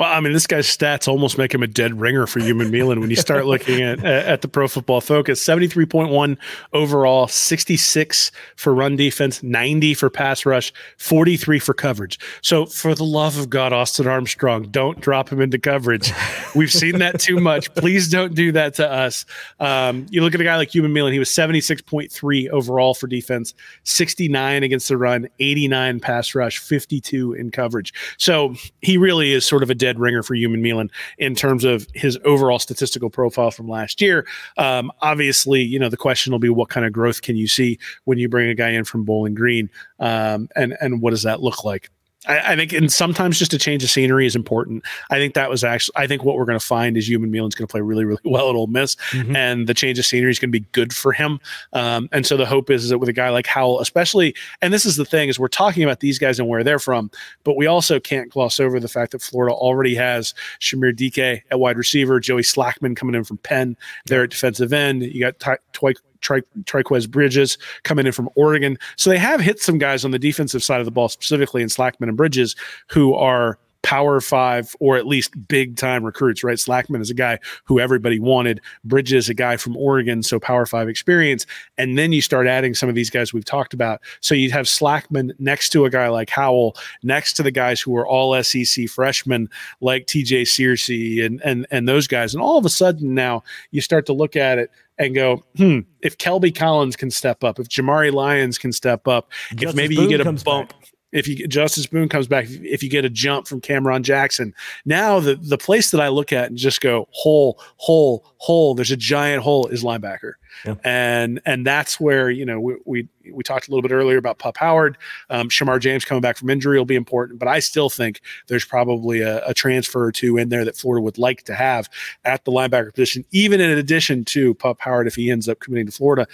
Well, 0.00 0.10
I 0.10 0.18
mean, 0.20 0.32
this 0.32 0.46
guy's 0.46 0.66
stats 0.66 1.06
almost 1.08 1.36
make 1.36 1.52
him 1.52 1.62
a 1.62 1.66
dead 1.66 2.00
ringer 2.00 2.26
for 2.26 2.40
Umanmielen 2.40 3.00
when 3.00 3.10
you 3.10 3.16
start 3.16 3.44
looking 3.44 3.82
at 3.82 4.02
at 4.02 4.40
the 4.40 4.48
Pro 4.48 4.66
Football 4.66 5.02
Focus. 5.02 5.42
Seventy 5.42 5.68
three 5.68 5.84
point 5.84 6.10
one 6.10 6.38
overall, 6.72 7.28
sixty 7.28 7.76
six 7.76 8.32
for 8.56 8.72
run 8.72 8.96
defense, 8.96 9.42
ninety 9.42 9.92
for 9.92 10.08
pass 10.08 10.46
rush, 10.46 10.72
forty 10.96 11.36
three 11.36 11.58
for 11.58 11.74
coverage. 11.74 12.18
So, 12.40 12.64
for 12.64 12.94
the 12.94 13.04
love 13.04 13.36
of 13.36 13.50
God, 13.50 13.74
Austin 13.74 14.06
Armstrong, 14.06 14.62
don't 14.70 14.98
drop 15.02 15.28
him 15.28 15.42
into 15.42 15.58
coverage. 15.58 16.10
We've 16.54 16.72
seen 16.72 17.00
that 17.00 17.20
too 17.20 17.38
much. 17.38 17.70
Please 17.74 18.08
don't 18.08 18.34
do 18.34 18.52
that 18.52 18.72
to 18.76 18.90
us. 18.90 19.26
Um, 19.58 20.06
you 20.08 20.22
look 20.22 20.34
at 20.34 20.40
a 20.40 20.44
guy 20.44 20.56
like 20.56 20.70
Umanmielen; 20.70 21.12
he 21.12 21.18
was 21.18 21.30
seventy 21.30 21.60
six 21.60 21.82
point 21.82 22.10
three 22.10 22.48
overall 22.48 22.94
for 22.94 23.06
defense, 23.06 23.52
sixty 23.84 24.28
nine 24.28 24.62
against 24.62 24.88
the 24.88 24.96
run, 24.96 25.28
eighty 25.40 25.68
nine 25.68 26.00
pass 26.00 26.34
rush, 26.34 26.56
fifty 26.56 27.02
two 27.02 27.34
in 27.34 27.50
coverage. 27.50 27.92
So 28.16 28.54
he 28.80 28.96
really 28.96 29.32
is 29.32 29.44
sort 29.44 29.62
of 29.62 29.68
a 29.68 29.74
dead 29.74 29.89
ringer 29.98 30.22
for 30.22 30.34
Umanmielen 30.34 30.90
in 31.18 31.34
terms 31.34 31.64
of 31.64 31.86
his 31.94 32.18
overall 32.24 32.58
statistical 32.58 33.10
profile 33.10 33.50
from 33.50 33.68
last 33.68 34.00
year. 34.00 34.26
Um, 34.56 34.90
obviously, 35.00 35.62
you 35.62 35.78
know, 35.78 35.88
the 35.88 35.96
question 35.96 36.32
will 36.32 36.38
be 36.38 36.48
what 36.48 36.68
kind 36.68 36.86
of 36.86 36.92
growth 36.92 37.22
can 37.22 37.36
you 37.36 37.46
see 37.46 37.78
when 38.04 38.18
you 38.18 38.28
bring 38.28 38.48
a 38.48 38.54
guy 38.54 38.70
in 38.70 38.84
from 38.84 39.04
Bowling 39.04 39.34
Green, 39.34 39.70
um, 39.98 40.48
and 40.56 40.76
and 40.80 41.00
what 41.00 41.10
does 41.10 41.22
that 41.22 41.40
look 41.40 41.64
like? 41.64 41.90
I, 42.26 42.52
I, 42.52 42.56
think, 42.56 42.72
and 42.72 42.92
sometimes 42.92 43.38
just 43.38 43.54
a 43.54 43.58
change 43.58 43.82
of 43.82 43.90
scenery 43.90 44.26
is 44.26 44.36
important. 44.36 44.84
I 45.10 45.16
think 45.16 45.34
that 45.34 45.48
was 45.48 45.64
actually, 45.64 45.94
I 45.96 46.06
think 46.06 46.22
what 46.22 46.36
we're 46.36 46.44
going 46.44 46.58
to 46.58 46.64
find 46.64 46.96
is 46.96 47.08
Umanmielen's 47.08 47.54
going 47.54 47.66
to 47.66 47.70
play 47.70 47.80
really, 47.80 48.04
really 48.04 48.20
well 48.24 48.50
at 48.50 48.56
Ole 48.56 48.66
Miss, 48.66 48.96
mm-hmm. 49.10 49.34
and 49.34 49.66
the 49.66 49.74
change 49.74 49.98
of 49.98 50.04
scenery 50.04 50.30
is 50.30 50.38
going 50.38 50.52
to 50.52 50.58
be 50.58 50.66
good 50.72 50.94
for 50.94 51.12
him. 51.12 51.40
Um, 51.72 52.08
and 52.12 52.26
so 52.26 52.36
the 52.36 52.44
hope 52.44 52.68
is, 52.70 52.84
is 52.84 52.90
that 52.90 52.98
with 52.98 53.08
a 53.08 53.14
guy 53.14 53.30
like 53.30 53.46
Howell, 53.46 53.80
especially, 53.80 54.34
and 54.60 54.72
this 54.72 54.84
is 54.84 54.96
the 54.96 55.04
thing, 55.04 55.28
is 55.28 55.38
we're 55.38 55.48
talking 55.48 55.82
about 55.82 56.00
these 56.00 56.18
guys 56.18 56.38
and 56.38 56.48
where 56.48 56.62
they're 56.62 56.78
from, 56.78 57.10
but 57.44 57.56
we 57.56 57.66
also 57.66 57.98
can't 57.98 58.30
gloss 58.30 58.60
over 58.60 58.78
the 58.78 58.88
fact 58.88 59.12
that 59.12 59.22
Florida 59.22 59.54
already 59.54 59.94
has 59.94 60.34
Chimere 60.60 60.94
Dike 60.94 61.44
at 61.50 61.58
wide 61.58 61.78
receiver, 61.78 62.20
Joey 62.20 62.42
Slackman 62.42 62.96
coming 62.96 63.14
in 63.14 63.24
from 63.24 63.38
Penn, 63.38 63.76
there 64.06 64.22
at 64.24 64.30
defensive 64.30 64.72
end. 64.72 65.02
You 65.02 65.20
got 65.20 65.38
Ty, 65.38 65.58
Twy, 65.72 65.94
Tri- 66.20 66.42
Trikweze 66.64 67.10
Bridges 67.10 67.58
coming 67.82 68.06
in 68.06 68.12
from 68.12 68.28
Oregon. 68.34 68.78
So 68.96 69.10
they 69.10 69.18
have 69.18 69.40
hit 69.40 69.60
some 69.60 69.78
guys 69.78 70.04
on 70.04 70.10
the 70.10 70.18
defensive 70.18 70.62
side 70.62 70.80
of 70.80 70.86
the 70.86 70.90
ball, 70.90 71.08
specifically 71.08 71.62
in 71.62 71.68
Slackman 71.68 72.08
and 72.08 72.16
Bridges, 72.16 72.56
who 72.88 73.14
are 73.14 73.58
power 73.82 74.20
five 74.20 74.74
or 74.78 74.96
at 74.96 75.06
least 75.06 75.32
big 75.48 75.76
time 75.76 76.04
recruits, 76.04 76.44
right? 76.44 76.58
Slackman 76.58 77.00
is 77.00 77.10
a 77.10 77.14
guy 77.14 77.38
who 77.64 77.80
everybody 77.80 78.18
wanted. 78.18 78.60
Bridges, 78.84 79.28
a 79.28 79.34
guy 79.34 79.56
from 79.56 79.76
Oregon, 79.76 80.22
so 80.22 80.38
power 80.38 80.66
five 80.66 80.88
experience. 80.88 81.46
And 81.78 81.98
then 81.98 82.12
you 82.12 82.20
start 82.20 82.46
adding 82.46 82.74
some 82.74 82.88
of 82.88 82.94
these 82.94 83.10
guys 83.10 83.32
we've 83.32 83.44
talked 83.44 83.74
about. 83.74 84.00
So 84.20 84.34
you'd 84.34 84.52
have 84.52 84.66
Slackman 84.66 85.32
next 85.38 85.70
to 85.70 85.84
a 85.84 85.90
guy 85.90 86.08
like 86.08 86.30
Howell, 86.30 86.76
next 87.02 87.34
to 87.34 87.42
the 87.42 87.50
guys 87.50 87.80
who 87.80 87.96
are 87.96 88.06
all 88.06 88.40
SEC 88.42 88.88
freshmen 88.88 89.48
like 89.80 90.06
TJ 90.06 90.42
Searcy 90.42 91.24
and 91.24 91.40
and 91.42 91.66
and 91.70 91.88
those 91.88 92.06
guys. 92.06 92.34
And 92.34 92.42
all 92.42 92.58
of 92.58 92.64
a 92.64 92.70
sudden 92.70 93.14
now 93.14 93.42
you 93.70 93.80
start 93.80 94.06
to 94.06 94.12
look 94.12 94.36
at 94.36 94.58
it 94.58 94.70
and 95.00 95.14
go, 95.14 95.42
hmm, 95.56 95.80
if 96.02 96.18
Kelby 96.18 96.54
Collins 96.54 96.94
can 96.94 97.10
step 97.10 97.42
up, 97.42 97.58
if 97.58 97.68
Jamari 97.68 98.12
Lyons 98.12 98.58
can 98.58 98.70
step 98.70 99.08
up, 99.08 99.32
Justice 99.52 99.70
if 99.70 99.74
maybe 99.74 99.96
Boone 99.96 100.10
you 100.10 100.18
get 100.18 100.26
a 100.26 100.32
bump. 100.44 100.68
Back. 100.68 100.92
If 101.12 101.26
you 101.26 101.46
Justice 101.48 101.86
Boone 101.86 102.08
comes 102.08 102.28
back, 102.28 102.46
if 102.48 102.82
you 102.82 102.90
get 102.90 103.04
a 103.04 103.10
jump 103.10 103.48
from 103.48 103.60
Cameron 103.60 104.02
Jackson, 104.02 104.54
now 104.84 105.20
the 105.20 105.36
the 105.36 105.58
place 105.58 105.90
that 105.90 106.00
I 106.00 106.08
look 106.08 106.32
at 106.32 106.48
and 106.48 106.56
just 106.56 106.80
go 106.80 107.08
hole, 107.10 107.60
hole, 107.76 108.24
hole. 108.38 108.74
There's 108.74 108.90
a 108.90 108.96
giant 108.96 109.42
hole 109.42 109.66
is 109.66 109.82
linebacker. 109.82 110.34
Yeah. 110.64 110.74
And 110.84 111.40
and 111.46 111.66
that's 111.66 111.98
where 111.98 112.30
you 112.30 112.44
know 112.44 112.60
we, 112.60 112.76
we, 112.84 113.08
we 113.32 113.42
talked 113.42 113.68
a 113.68 113.70
little 113.70 113.82
bit 113.82 113.92
earlier 113.92 114.18
about 114.18 114.38
Pup 114.38 114.56
Howard, 114.56 114.98
um, 115.30 115.48
Shemar 115.48 115.80
James 115.80 116.04
coming 116.04 116.20
back 116.20 116.36
from 116.36 116.50
injury 116.50 116.78
will 116.78 116.84
be 116.84 116.96
important, 116.96 117.38
but 117.38 117.48
I 117.48 117.60
still 117.60 117.90
think 117.90 118.20
there's 118.48 118.64
probably 118.64 119.20
a, 119.20 119.44
a, 119.46 119.54
transfer 119.54 120.04
or 120.04 120.12
two 120.12 120.36
in 120.36 120.48
there 120.48 120.64
that 120.64 120.76
Florida 120.76 121.02
would 121.02 121.18
like 121.18 121.44
to 121.44 121.54
have 121.54 121.88
at 122.24 122.44
the 122.44 122.52
linebacker 122.52 122.92
position, 122.92 123.24
even 123.30 123.60
in 123.60 123.70
addition 123.70 124.24
to 124.26 124.54
Pup 124.54 124.78
Howard 124.80 125.06
if 125.06 125.14
he 125.14 125.30
ends 125.30 125.48
up 125.48 125.60
committing 125.60 125.86
to 125.86 125.92
Florida. 125.92 126.26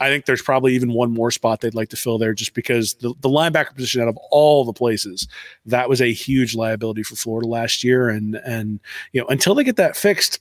I 0.00 0.08
think 0.08 0.26
there's 0.26 0.42
probably 0.42 0.74
even 0.74 0.92
one 0.92 1.12
more 1.12 1.30
spot 1.30 1.60
they'd 1.60 1.74
like 1.74 1.90
to 1.90 1.96
fill 1.96 2.18
there 2.18 2.34
just 2.34 2.54
because 2.54 2.94
the, 2.94 3.14
the 3.20 3.28
linebacker 3.28 3.74
position 3.74 4.02
out 4.02 4.08
of 4.08 4.18
all 4.30 4.64
the 4.64 4.72
places, 4.72 5.28
that 5.66 5.88
was 5.88 6.00
a 6.00 6.12
huge 6.12 6.54
liability 6.54 7.02
for 7.02 7.14
Florida 7.14 7.46
last 7.46 7.84
year. 7.84 8.08
And 8.08 8.36
and 8.44 8.80
you 9.12 9.20
know, 9.20 9.26
until 9.28 9.54
they 9.54 9.64
get 9.64 9.76
that 9.76 9.96
fixed, 9.96 10.40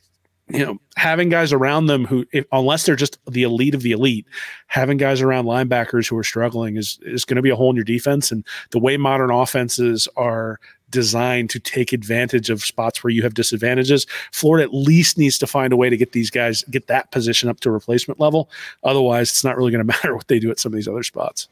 you 0.50 0.66
know, 0.66 0.80
having 0.96 1.30
guys 1.30 1.54
around 1.54 1.86
them 1.86 2.06
who, 2.06 2.26
if, 2.32 2.46
unless 2.52 2.86
they're 2.86 2.96
just 2.96 3.20
the 3.30 3.44
elite 3.44 3.76
of 3.76 3.84
the 3.84 3.92
elite, 3.92 4.26
having 4.68 4.98
guys 4.98 5.22
around 5.22 5.46
linebackers 5.46 6.08
who 6.08 6.18
are 6.18 6.24
struggling 6.24 6.78
is 6.78 7.00
is 7.04 7.26
going 7.26 7.36
to 7.36 7.42
be 7.42 7.50
a 7.50 7.56
hole 7.56 7.70
in 7.70 7.76
your 7.76 7.86
defense. 7.86 8.32
And 8.32 8.46
the 8.72 8.80
way 8.80 8.98
modern 8.98 9.32
offenses 9.32 10.08
are 10.16 10.60
designed 10.92 11.50
to 11.52 11.60
take 11.60 11.94
advantage 11.94 12.50
of 12.50 12.64
spots 12.64 13.04
where 13.04 13.12
you 13.12 13.24
have 13.24 13.34
disadvantages, 13.34 14.06
Florida 14.32 14.64
at 14.64 14.74
least 14.74 15.18
needs 15.18 15.38
to 15.40 15.48
find 15.48 15.74
a 15.74 15.78
way 15.78 15.90
to 15.90 15.98
get 15.98 16.12
these 16.12 16.30
guys 16.30 16.64
get 16.64 16.88
that 16.88 17.12
position 17.12 17.50
up 17.50 17.60
to 17.62 17.72
replacement 17.72 18.20
level. 18.20 18.50
Otherwise, 18.84 19.30
it's 19.30 19.44
not 19.44 19.58
really 19.58 19.72
going 19.72 19.86
to 19.86 19.94
matter 19.94 20.16
what 20.16 20.28
they 20.28 20.40
do 20.40 20.52
at 20.52 20.60
some 20.60 20.72
of 20.72 20.76
these 20.76 20.88
other 20.88 21.04
spots. 21.04 21.48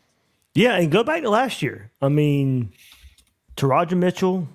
Yeah, 0.53 0.75
and 0.75 0.91
go 0.91 1.03
back 1.03 1.21
to 1.23 1.29
last 1.29 1.61
year. 1.61 1.91
I 2.01 2.09
mean, 2.09 2.71
Teradja 3.55 3.97
Mitchell, 3.97 4.47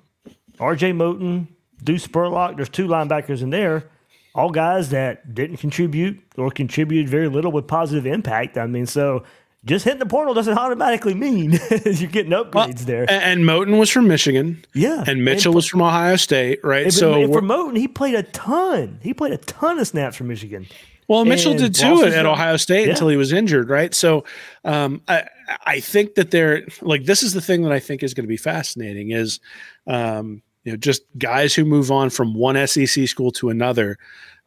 R.J. 0.60 0.92
Moten, 0.92 1.48
Deuce 1.82 2.06
Spurlock. 2.06 2.56
There's 2.56 2.68
two 2.68 2.86
linebackers 2.86 3.42
in 3.42 3.50
there 3.50 3.88
all 4.34 4.50
guys 4.50 4.90
that 4.90 5.34
didn't 5.34 5.58
contribute 5.58 6.20
or 6.36 6.50
contributed 6.50 7.08
very 7.08 7.28
little 7.28 7.52
with 7.52 7.66
positive 7.66 8.06
impact. 8.06 8.58
I 8.58 8.66
mean, 8.66 8.86
so 8.86 9.22
just 9.64 9.84
hitting 9.84 9.98
the 9.98 10.06
portal 10.06 10.34
doesn't 10.34 10.56
automatically 10.56 11.14
mean 11.14 11.52
you're 11.84 12.10
getting 12.10 12.32
upgrades 12.32 12.54
well, 12.54 12.66
there. 12.86 13.10
And 13.10 13.44
Moten 13.44 13.78
was 13.78 13.90
from 13.90 14.08
Michigan. 14.08 14.64
Yeah. 14.74 15.04
And 15.06 15.24
Mitchell 15.24 15.50
and, 15.50 15.56
was 15.56 15.66
from 15.66 15.82
Ohio 15.82 16.16
State, 16.16 16.60
right? 16.62 16.84
And, 16.84 16.94
so 16.94 17.14
and 17.14 17.32
for 17.32 17.40
Moten, 17.40 17.76
he 17.76 17.88
played 17.88 18.14
a 18.14 18.22
ton. 18.22 19.00
He 19.02 19.14
played 19.14 19.32
a 19.32 19.38
ton 19.38 19.78
of 19.78 19.86
snaps 19.86 20.16
for 20.16 20.24
Michigan. 20.24 20.66
Well, 21.08 21.24
Mitchell 21.24 21.54
did 21.54 21.74
too 21.74 22.02
at, 22.02 22.12
at 22.12 22.26
Ohio 22.26 22.56
State 22.56 22.86
yeah. 22.86 22.92
until 22.92 23.08
he 23.08 23.16
was 23.16 23.32
injured, 23.32 23.68
right? 23.68 23.94
So 23.94 24.24
um, 24.64 25.02
I, 25.06 25.24
I 25.66 25.80
think 25.80 26.14
that 26.14 26.30
they're 26.30 26.66
like 26.80 27.04
this 27.04 27.22
is 27.22 27.34
the 27.34 27.42
thing 27.42 27.62
that 27.62 27.72
I 27.72 27.80
think 27.80 28.02
is 28.02 28.14
going 28.14 28.24
to 28.24 28.28
be 28.28 28.38
fascinating 28.38 29.10
is 29.10 29.40
um, 29.86 30.42
you 30.64 30.72
know 30.72 30.78
just 30.78 31.02
guys 31.18 31.54
who 31.54 31.64
move 31.64 31.90
on 31.90 32.08
from 32.08 32.34
one 32.34 32.66
SEC 32.66 33.06
school 33.06 33.30
to 33.32 33.50
another 33.50 33.98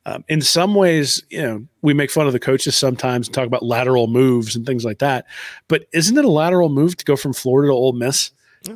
um, 0.07 0.23
in 0.29 0.41
some 0.41 0.73
ways, 0.73 1.21
you 1.29 1.41
know, 1.41 1.67
we 1.81 1.93
make 1.93 2.09
fun 2.09 2.27
of 2.27 2.33
the 2.33 2.39
coaches 2.39 2.75
sometimes 2.77 3.27
and 3.27 3.35
talk 3.35 3.45
about 3.45 3.61
lateral 3.61 4.07
moves 4.07 4.55
and 4.55 4.65
things 4.65 4.85
like 4.85 4.99
that. 4.99 5.25
But 5.67 5.85
isn't 5.91 6.17
it 6.17 6.23
a 6.23 6.29
lateral 6.29 6.69
move 6.69 6.95
to 6.97 7.05
go 7.05 7.17
from 7.17 7.33
Florida 7.33 7.67
to 7.69 7.73
Ole 7.73 7.91
Miss? 7.91 8.31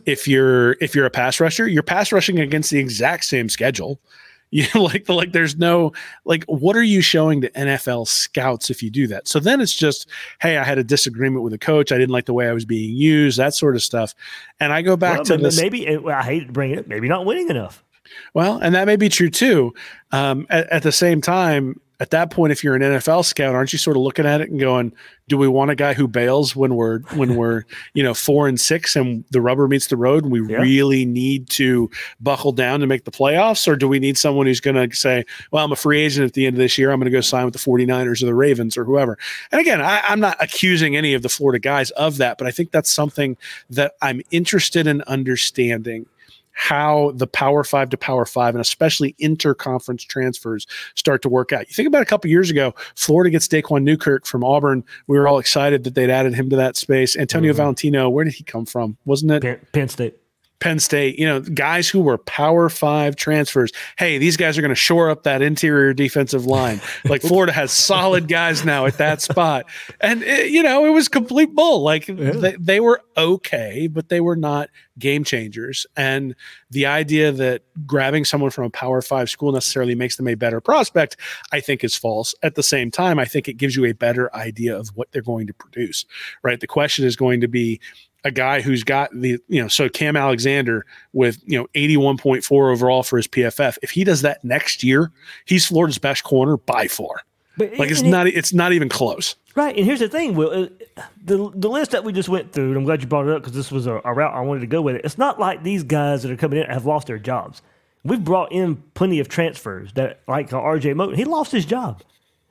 If 0.06 0.28
you're 0.28 0.74
if 0.82 0.94
you're 0.94 1.06
a 1.06 1.10
pass 1.10 1.40
rusher, 1.40 1.68
you're 1.68 1.84
pass 1.84 2.12
rushing 2.12 2.38
against 2.40 2.70
the 2.70 2.80
exact 2.80 3.26
same 3.26 3.50
schedule. 3.50 4.00
You 4.54 4.66
know, 4.76 4.84
like 4.84 5.08
like 5.08 5.32
there's 5.32 5.56
no 5.56 5.94
like 6.26 6.44
what 6.44 6.76
are 6.76 6.84
you 6.84 7.00
showing 7.00 7.40
to 7.40 7.50
NFL 7.52 8.06
scouts 8.06 8.70
if 8.70 8.84
you 8.84 8.90
do 8.90 9.08
that? 9.08 9.30
So 9.30 9.40
then 9.40 9.62
it's 9.62 9.74
just, 9.74 10.10
hey, 10.42 10.58
I 10.58 10.66
had 10.66 10.78
a 10.78 10.84
disagreement 10.84 11.46
with 11.46 11.54
a 11.54 11.58
coach. 11.58 11.94
I 11.94 11.98
didn't 11.98 12.12
like 12.12 12.26
the 12.26 12.34
way 12.34 12.50
I 12.50 12.52
was 12.52 12.66
being 12.66 12.94
used, 12.94 13.40
that 13.40 13.54
sort 13.56 13.78
of 13.78 13.82
stuff. 13.82 14.14
And 14.60 14.74
I 14.74 14.82
go 14.82 14.98
back 14.98 15.20
Well, 15.20 15.24
to 15.24 15.38
this. 15.38 15.56
maybe 15.58 15.88
I 15.88 16.22
hate 16.22 16.48
to 16.48 16.52
bring 16.52 16.72
it. 16.72 16.86
Maybe 16.86 17.08
not 17.08 17.26
winning 17.26 17.50
enough. 17.50 17.82
Well, 18.34 18.58
and 18.58 18.74
that 18.76 18.86
may 18.88 18.96
be 18.96 19.10
true 19.10 19.30
too. 19.30 19.74
Um, 20.12 20.46
at, 20.50 20.68
at 20.70 20.84
the 20.84 20.92
same 20.92 21.22
time, 21.22 21.80
at 22.02 22.10
that 22.10 22.32
point, 22.32 22.52
if 22.52 22.64
you're 22.64 22.76
an 22.76 22.82
NFL 22.82 23.24
scout, 23.26 23.54
aren't 23.54 23.72
you 23.74 23.78
sort 23.78 23.96
of 23.96 24.02
looking 24.02 24.26
at 24.26 24.42
it 24.42 24.50
and 24.50 24.60
going, 24.60 24.92
"Do 25.28 25.38
we 25.38 25.48
want 25.48 25.70
a 25.70 25.76
guy 25.76 25.94
who 25.94 26.08
bails 26.08 26.56
when 26.56 26.74
we're 26.76 27.02
when 27.14 27.36
we're 27.38 27.64
you 27.94 28.02
know 28.02 28.16
four 28.16 28.48
and 28.48 28.60
six 28.60 28.96
and 28.96 29.24
the 29.30 29.40
rubber 29.40 29.68
meets 29.68 29.86
the 29.86 29.96
road 29.98 30.24
and 30.24 30.32
we 30.32 30.42
Yeah. 30.48 30.58
really 30.58 31.06
need 31.06 31.48
to 31.52 31.92
buckle 32.20 32.54
down 32.54 32.80
to 32.80 32.88
make 32.88 33.04
the 33.06 33.12
playoffs, 33.12 33.68
or 33.68 33.76
do 33.76 33.88
we 33.88 34.00
need 34.00 34.18
someone 34.18 34.48
who's 34.48 34.60
going 34.60 34.90
to 34.90 34.96
say, 34.96 35.24
"Well, 35.52 35.64
I'm 35.64 35.72
a 35.72 35.76
free 35.76 36.02
agent 36.02 36.26
at 36.26 36.34
the 36.34 36.48
end 36.48 36.56
of 36.56 36.60
this 36.60 36.76
year. 36.76 36.90
I'm 36.92 37.00
going 37.00 37.06
to 37.06 37.12
go 37.16 37.22
sign 37.22 37.46
with 37.46 37.54
the 37.54 37.60
49ers 37.60 38.24
or 38.24 38.26
the 38.26 38.34
Ravens 38.34 38.78
or 38.78 38.84
whoever." 38.84 39.20
And 39.52 39.62
again, 39.62 39.80
I, 39.80 40.02
I'm 40.08 40.20
not 40.20 40.38
accusing 40.40 40.98
any 40.98 41.14
of 41.14 41.22
the 41.22 41.30
Florida 41.30 41.60
guys 41.60 41.92
of 41.92 42.18
that, 42.18 42.40
but 42.40 42.48
I 42.48 42.52
think 42.52 42.72
that's 42.72 42.92
something 42.92 43.38
that 43.70 43.94
I'm 44.02 44.24
interested 44.32 44.88
in 44.88 45.04
understanding 45.04 46.08
how 46.62 47.12
the 47.16 47.26
power 47.26 47.64
five 47.64 47.90
to 47.90 47.98
power 47.98 48.24
five 48.24 48.54
and 48.54 48.62
especially 48.62 49.16
interconference 49.20 50.06
transfers 50.06 50.68
start 50.94 51.24
to 51.24 51.28
work 51.28 51.52
out. 51.52 51.68
You 51.68 51.74
think 51.74 51.88
about 51.88 52.04
a 52.04 52.06
couple 52.06 52.30
years 52.30 52.52
ago, 52.52 52.76
Florida 52.96 53.32
gets 53.32 53.48
Daquan 53.48 53.82
Newkirk 53.82 54.28
from 54.28 54.44
Auburn. 54.44 54.84
We 55.08 55.18
were 55.18 55.28
all 55.28 55.40
excited 55.40 55.84
that 55.86 55.96
they'd 55.96 56.12
added 56.12 56.36
him 56.36 56.52
to 56.52 56.56
that 56.58 56.76
space. 56.76 57.18
Antonio 57.18 57.52
mm-hmm. 57.52 57.58
Valentino, 57.58 58.12
where 58.12 58.26
did 58.26 58.36
he 58.36 58.44
come 58.44 58.68
from? 58.68 58.96
Wasn't 59.06 59.32
it 59.32 59.42
Penn, 59.42 59.60
Penn 59.74 59.90
State. 59.90 60.21
Penn 60.62 60.80
State, 60.80 61.20
you 61.20 61.26
know, 61.26 61.42
guys 61.42 61.90
who 61.90 62.00
were 62.00 62.20
power 62.20 62.70
five 62.70 63.16
transfers. 63.16 63.72
Hey, 63.98 64.20
these 64.20 64.38
guys 64.38 64.58
are 64.58 64.62
going 64.62 64.70
to 64.70 64.76
shore 64.76 65.10
up 65.10 65.24
that 65.24 65.42
interior 65.42 65.94
defensive 65.94 66.46
line. 66.46 66.80
Like 67.04 67.24
Florida 67.24 67.52
has 67.52 67.72
solid 67.72 68.28
guys 68.28 68.64
now 68.64 68.86
at 68.86 69.00
that 69.00 69.22
spot. 69.22 69.66
And, 70.00 70.22
it, 70.22 70.52
you 70.52 70.62
know, 70.62 70.86
it 70.86 70.92
was 70.92 71.08
complete 71.08 71.54
bull. 71.56 71.82
Like 71.82 72.06
they, 72.06 72.56
they 72.60 72.80
were 72.80 73.02
okay, 73.18 73.88
but 73.88 74.10
they 74.10 74.22
were 74.22 74.36
not 74.36 74.70
game 75.00 75.24
changers. 75.24 75.86
And 75.98 76.36
the 76.70 76.86
idea 76.86 77.32
that 77.32 77.64
grabbing 77.86 78.24
someone 78.24 78.52
from 78.52 78.66
a 78.66 78.70
power 78.70 79.02
five 79.02 79.30
school 79.30 79.52
necessarily 79.52 79.96
makes 79.96 80.16
them 80.16 80.28
a 80.28 80.36
better 80.36 80.62
prospect, 80.62 81.18
I 81.52 81.60
think 81.60 81.84
is 81.84 81.96
false. 81.96 82.36
At 82.44 82.56
the 82.56 82.64
same 82.64 82.92
time, 82.92 83.20
I 83.20 83.26
think 83.26 83.48
it 83.48 83.54
gives 83.54 83.76
you 83.76 83.86
a 83.86 83.94
better 83.94 84.34
idea 84.36 84.78
of 84.78 84.90
what 84.90 85.12
they're 85.12 85.22
going 85.22 85.48
to 85.48 85.54
produce, 85.54 86.06
right? 86.44 86.60
The 86.60 86.68
question 86.68 87.04
is 87.04 87.16
going 87.16 87.42
to 87.42 87.48
be, 87.48 87.82
a 88.24 88.32
guy 88.32 88.62
who's 88.62 88.84
got 88.84 89.10
the 89.14 89.40
you 89.48 89.62
know 89.62 89.68
so 89.68 89.90
Cam 89.90 90.16
Alexander 90.16 90.86
with 91.14 91.42
you 91.46 91.58
know 91.58 91.68
81.4 91.76 92.72
overall 92.72 93.04
for 93.04 93.18
his 93.18 93.28
PFF 93.28 93.78
if 93.82 93.92
he 93.92 94.04
does 94.04 94.22
that 94.22 94.44
next 94.44 94.84
year 94.84 95.12
he's 95.46 95.66
Florida's 95.66 95.98
best 95.98 96.24
corner 96.24 96.58
by 96.58 96.88
far 96.88 97.22
But 97.58 97.78
like 97.78 97.90
it's 97.92 98.00
and 98.00 98.10
it- 98.10 98.12
not 98.12 98.28
it's 98.28 98.54
not 98.54 98.74
even 98.74 98.90
close 98.90 99.36
Right, 99.54 99.76
and 99.76 99.86
here's 99.86 100.00
the 100.00 100.08
thing, 100.08 100.34
Will. 100.36 100.70
The 101.26 101.52
the 101.54 101.68
list 101.70 101.92
that 101.92 102.06
we 102.06 102.14
just 102.14 102.30
went 102.30 102.54
through, 102.54 102.70
and 102.70 102.78
I'm 102.78 102.86
glad 102.86 103.02
you 103.02 103.08
brought 103.10 103.28
it 103.28 103.34
up 103.36 103.42
because 103.42 103.54
this 103.54 103.70
was 103.70 103.86
a, 103.86 104.00
a 104.06 104.14
route 104.14 104.34
I 104.34 104.40
wanted 104.40 104.62
to 104.62 104.68
go 104.68 104.82
with 104.82 104.96
it. 104.96 105.02
It's 105.04 105.18
not 105.18 105.42
like 105.42 105.62
these 105.62 105.84
guys 105.84 106.24
that 106.24 106.32
are 106.32 106.38
coming 106.38 106.60
in 106.60 106.68
have 106.70 106.86
lost 106.86 107.08
their 107.08 107.20
jobs. 107.20 107.62
We've 108.06 108.24
brought 108.24 108.54
in 108.54 108.78
plenty 108.94 109.20
of 109.20 109.28
transfers 109.28 109.92
that, 109.96 110.22
like 110.26 110.54
uh, 110.54 110.58
R.J. 110.58 110.94
Moten, 110.94 111.18
he 111.18 111.26
lost 111.26 111.52
his 111.52 111.66
job 111.66 112.02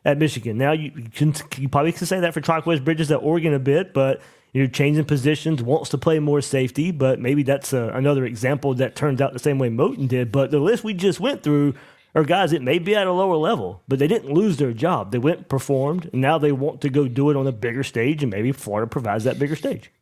at 0.05 0.19
Michigan. 0.19 0.59
Now 0.59 0.73
you, 0.73 0.93
you 0.95 1.09
can 1.09 1.33
you 1.57 1.71
probably 1.71 1.93
can 1.93 2.07
say 2.07 2.21
that 2.21 2.35
for 2.35 2.43
Trikweze 2.43 2.85
Bridges 2.85 3.11
at 3.11 3.23
Oregon 3.23 3.55
a 3.55 3.59
bit, 3.59 3.95
but 3.95 4.21
you're 4.53 4.67
changing 4.67 5.05
positions, 5.05 5.63
wants 5.63 5.91
to 5.91 5.99
play 5.99 6.19
more 6.19 6.41
safety, 6.41 6.91
but 6.91 7.19
maybe 7.21 7.43
that's 7.43 7.73
uh 7.73 7.91
another 7.95 8.25
example 8.25 8.75
that 8.75 8.97
turns 8.97 9.21
out 9.21 9.33
the 9.33 9.39
same 9.39 9.59
way 9.59 9.69
Moten 9.71 10.09
did. 10.09 10.33
But 10.33 10.51
the 10.51 10.59
list 10.61 10.85
we 10.85 10.95
just 10.95 11.21
went 11.21 11.43
through 11.43 11.75
are 12.15 12.25
guys 12.25 12.51
that 12.51 12.61
may 12.63 12.79
be 12.81 12.97
at 12.97 13.07
a 13.07 13.13
lower 13.13 13.37
level, 13.37 13.83
but 13.87 13.99
they 14.01 14.09
didn't 14.09 14.33
lose 14.35 14.57
their 14.57 14.73
job. 14.73 15.13
They 15.13 15.19
went, 15.19 15.49
performed, 15.49 16.11
and 16.13 16.21
now 16.21 16.39
they 16.39 16.51
want 16.51 16.81
to 16.81 16.89
go 16.91 17.07
do 17.07 17.31
it 17.31 17.37
on 17.37 17.47
a 17.47 17.53
bigger 17.53 17.85
stage, 17.85 18.23
and 18.25 18.31
maybe 18.33 18.51
Florida 18.51 18.89
provides 18.89 19.23
that 19.25 19.39
bigger 19.39 19.55
stage. 19.55 19.93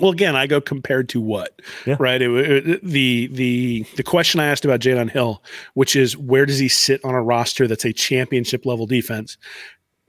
well 0.00 0.10
again 0.12 0.34
I 0.34 0.46
go 0.46 0.58
compared 0.62 1.10
to 1.10 1.20
what 1.20 1.60
Yeah. 1.84 1.96
right 1.98 2.22
it, 2.22 2.30
it- 2.68 2.82
the 2.82 3.26
the 3.26 3.84
the 3.96 4.02
question 4.02 4.40
I 4.40 4.46
asked 4.46 4.64
about 4.64 4.80
Jalen 4.80 5.10
Hill 5.10 5.42
which 5.74 5.94
is 5.94 6.16
where 6.16 6.46
does 6.46 6.58
he 6.58 6.68
sit 6.68 7.04
on 7.04 7.14
a 7.14 7.22
roster 7.22 7.68
that's 7.68 7.84
a 7.84 7.92
championship 7.92 8.64
level 8.64 8.86
defense 8.86 9.36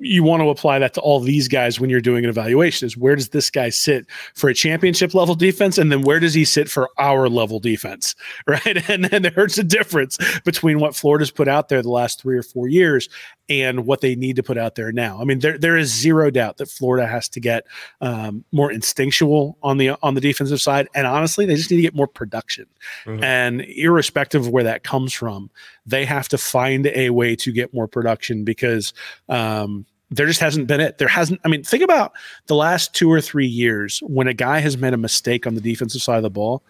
you 0.03 0.23
want 0.23 0.41
to 0.41 0.49
apply 0.49 0.79
that 0.79 0.93
to 0.93 1.01
all 1.01 1.19
these 1.19 1.47
guys 1.47 1.79
when 1.79 1.89
you're 1.89 2.01
doing 2.01 2.23
an 2.23 2.29
evaluation 2.29 2.85
is 2.85 2.97
where 2.97 3.15
does 3.15 3.29
this 3.29 3.49
guy 3.49 3.69
sit 3.69 4.05
for 4.35 4.49
a 4.49 4.53
championship 4.53 5.13
level 5.13 5.35
defense? 5.35 5.77
And 5.77 5.91
then 5.91 6.01
where 6.01 6.19
does 6.19 6.33
he 6.33 6.45
sit 6.45 6.69
for 6.69 6.89
our 6.97 7.29
level 7.29 7.59
defense 7.59 8.15
right? 8.47 8.89
And 8.89 9.05
then 9.05 9.23
there's 9.23 9.57
a 9.57 9.63
difference 9.63 10.17
between 10.43 10.79
what 10.79 10.95
florida's 10.95 11.31
put 11.31 11.47
out 11.47 11.69
there 11.69 11.81
the 11.81 11.89
last 11.89 12.21
three 12.21 12.37
or 12.37 12.43
four 12.43 12.67
years 12.67 13.09
and 13.49 13.85
what 13.85 14.01
they 14.01 14.15
need 14.15 14.35
to 14.37 14.43
put 14.43 14.57
out 14.57 14.75
there 14.75 14.91
now. 14.91 15.19
I 15.19 15.23
mean 15.25 15.39
there, 15.39 15.57
there 15.57 15.77
is 15.77 15.93
zero 15.93 16.29
doubt 16.29 16.57
that 16.57 16.69
florida 16.69 17.07
has 17.07 17.29
to 17.29 17.39
get 17.39 17.65
um, 18.01 18.43
more 18.51 18.71
instinctual 18.71 19.57
on 19.63 19.77
the 19.77 19.91
on 20.03 20.15
the 20.15 20.21
defensive 20.21 20.61
side. 20.61 20.87
And 20.93 21.07
honestly 21.07 21.45
they 21.45 21.55
just 21.55 21.71
need 21.71 21.77
to 21.77 21.83
get 21.83 21.95
more 21.95 22.07
production. 22.07 22.67
And 23.05 23.61
irrespective 23.61 24.45
of 24.45 24.49
where 24.49 24.63
that 24.63 24.83
comes 24.83 25.13
from 25.13 25.49
they 25.85 26.05
have 26.05 26.29
to 26.29 26.37
find 26.37 26.87
a 26.87 27.09
way 27.09 27.35
to 27.35 27.51
get 27.51 27.73
more 27.73 27.87
production 27.87 28.43
because 28.43 28.93
um, 29.29 29.85
there 30.16 30.28
just 30.28 30.39
hasn't 30.39 30.68
been 30.68 30.80
it. 30.80 30.97
There 30.97 31.07
hasn't. 31.07 31.39
I 31.43 31.47
mean, 31.47 31.64
think 31.64 31.84
about 31.84 32.14
the 32.47 32.55
last 32.55 32.93
two 32.93 33.11
or 33.11 33.22
three 33.22 33.47
years 33.47 33.99
when 34.05 34.28
a 34.28 34.34
guy 34.34 34.59
has 34.59 34.78
made 34.78 34.93
a 34.93 34.97
mistake 34.97 35.47
on 35.47 35.55
the 35.55 35.61
defensive 35.61 36.01
side 36.01 36.18
of 36.18 36.24
the 36.24 36.30
ball. 36.30 36.64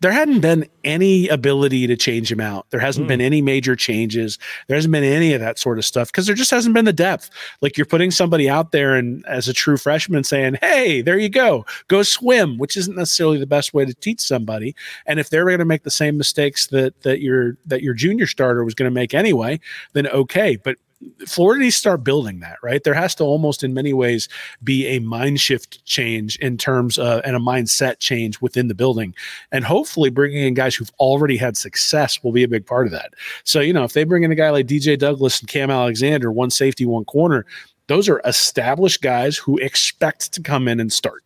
There 0.00 0.12
hadn't 0.12 0.40
been 0.40 0.68
any 0.82 1.28
ability 1.28 1.86
to 1.86 1.96
change 1.96 2.30
him 2.30 2.40
out. 2.40 2.66
There 2.68 2.80
hasn't 2.80 3.04
hmm. 3.04 3.08
been 3.08 3.20
any 3.22 3.40
major 3.40 3.74
changes. 3.74 4.38
There 4.66 4.74
hasn't 4.74 4.92
been 4.92 5.04
any 5.04 5.32
of 5.32 5.40
that 5.40 5.58
sort 5.58 5.78
of 5.78 5.84
stuff 5.86 6.08
because 6.08 6.26
there 6.26 6.34
just 6.34 6.50
hasn't 6.50 6.74
been 6.74 6.84
the 6.84 6.92
depth. 6.92 7.30
Like 7.62 7.78
you're 7.78 7.86
putting 7.86 8.10
somebody 8.10 8.50
out 8.50 8.72
there 8.72 8.96
and 8.96 9.24
as 9.26 9.48
a 9.48 9.54
true 9.54 9.76
freshman 9.76 10.24
saying, 10.24 10.56
"Hey, 10.60 11.00
there 11.00 11.18
you 11.18 11.28
go, 11.28 11.64
go 11.88 12.02
swim," 12.02 12.58
which 12.58 12.76
isn't 12.76 12.96
necessarily 12.96 13.38
the 13.38 13.46
best 13.46 13.72
way 13.72 13.84
to 13.84 13.94
teach 13.94 14.20
somebody. 14.20 14.74
And 15.06 15.20
if 15.20 15.30
they're 15.30 15.46
going 15.46 15.58
to 15.60 15.64
make 15.64 15.84
the 15.84 15.90
same 15.90 16.18
mistakes 16.18 16.66
that 16.66 17.00
that 17.02 17.20
your 17.20 17.56
that 17.66 17.82
your 17.82 17.94
junior 17.94 18.26
starter 18.26 18.64
was 18.64 18.74
going 18.74 18.90
to 18.90 18.94
make 18.94 19.14
anyway, 19.14 19.60
then 19.92 20.08
okay. 20.08 20.56
But 20.56 20.76
Florida 21.26 21.62
needs 21.62 21.76
to 21.76 21.80
start 21.80 22.04
building 22.04 22.40
that, 22.40 22.58
right? 22.62 22.82
There 22.82 22.94
has 22.94 23.14
to 23.16 23.24
almost, 23.24 23.62
in 23.62 23.74
many 23.74 23.92
ways, 23.92 24.28
be 24.62 24.86
a 24.86 24.98
mind 25.00 25.40
shift 25.40 25.84
change 25.84 26.36
in 26.36 26.56
terms 26.58 26.98
of 26.98 27.22
and 27.24 27.36
a 27.36 27.40
mindset 27.40 27.98
change 27.98 28.40
within 28.40 28.68
the 28.68 28.74
building. 28.74 29.14
And 29.52 29.64
hopefully, 29.64 30.10
bringing 30.10 30.44
in 30.44 30.54
guys 30.54 30.74
who've 30.74 30.92
already 30.98 31.36
had 31.36 31.56
success 31.56 32.22
will 32.22 32.32
be 32.32 32.42
a 32.42 32.48
big 32.48 32.66
part 32.66 32.86
of 32.86 32.92
that. 32.92 33.14
So, 33.44 33.60
you 33.60 33.72
know, 33.72 33.84
if 33.84 33.92
they 33.92 34.04
bring 34.04 34.22
in 34.22 34.32
a 34.32 34.36
guy 34.36 34.50
like 34.50 34.66
DJ 34.66 34.98
Douglas 34.98 35.40
and 35.40 35.48
Cam 35.48 35.70
Alexander, 35.70 36.30
one 36.32 36.50
safety, 36.50 36.84
one 36.86 37.04
corner, 37.04 37.46
those 37.86 38.08
are 38.08 38.20
established 38.24 39.02
guys 39.02 39.36
who 39.36 39.58
expect 39.58 40.32
to 40.32 40.42
come 40.42 40.68
in 40.68 40.80
and 40.80 40.92
start. 40.92 41.22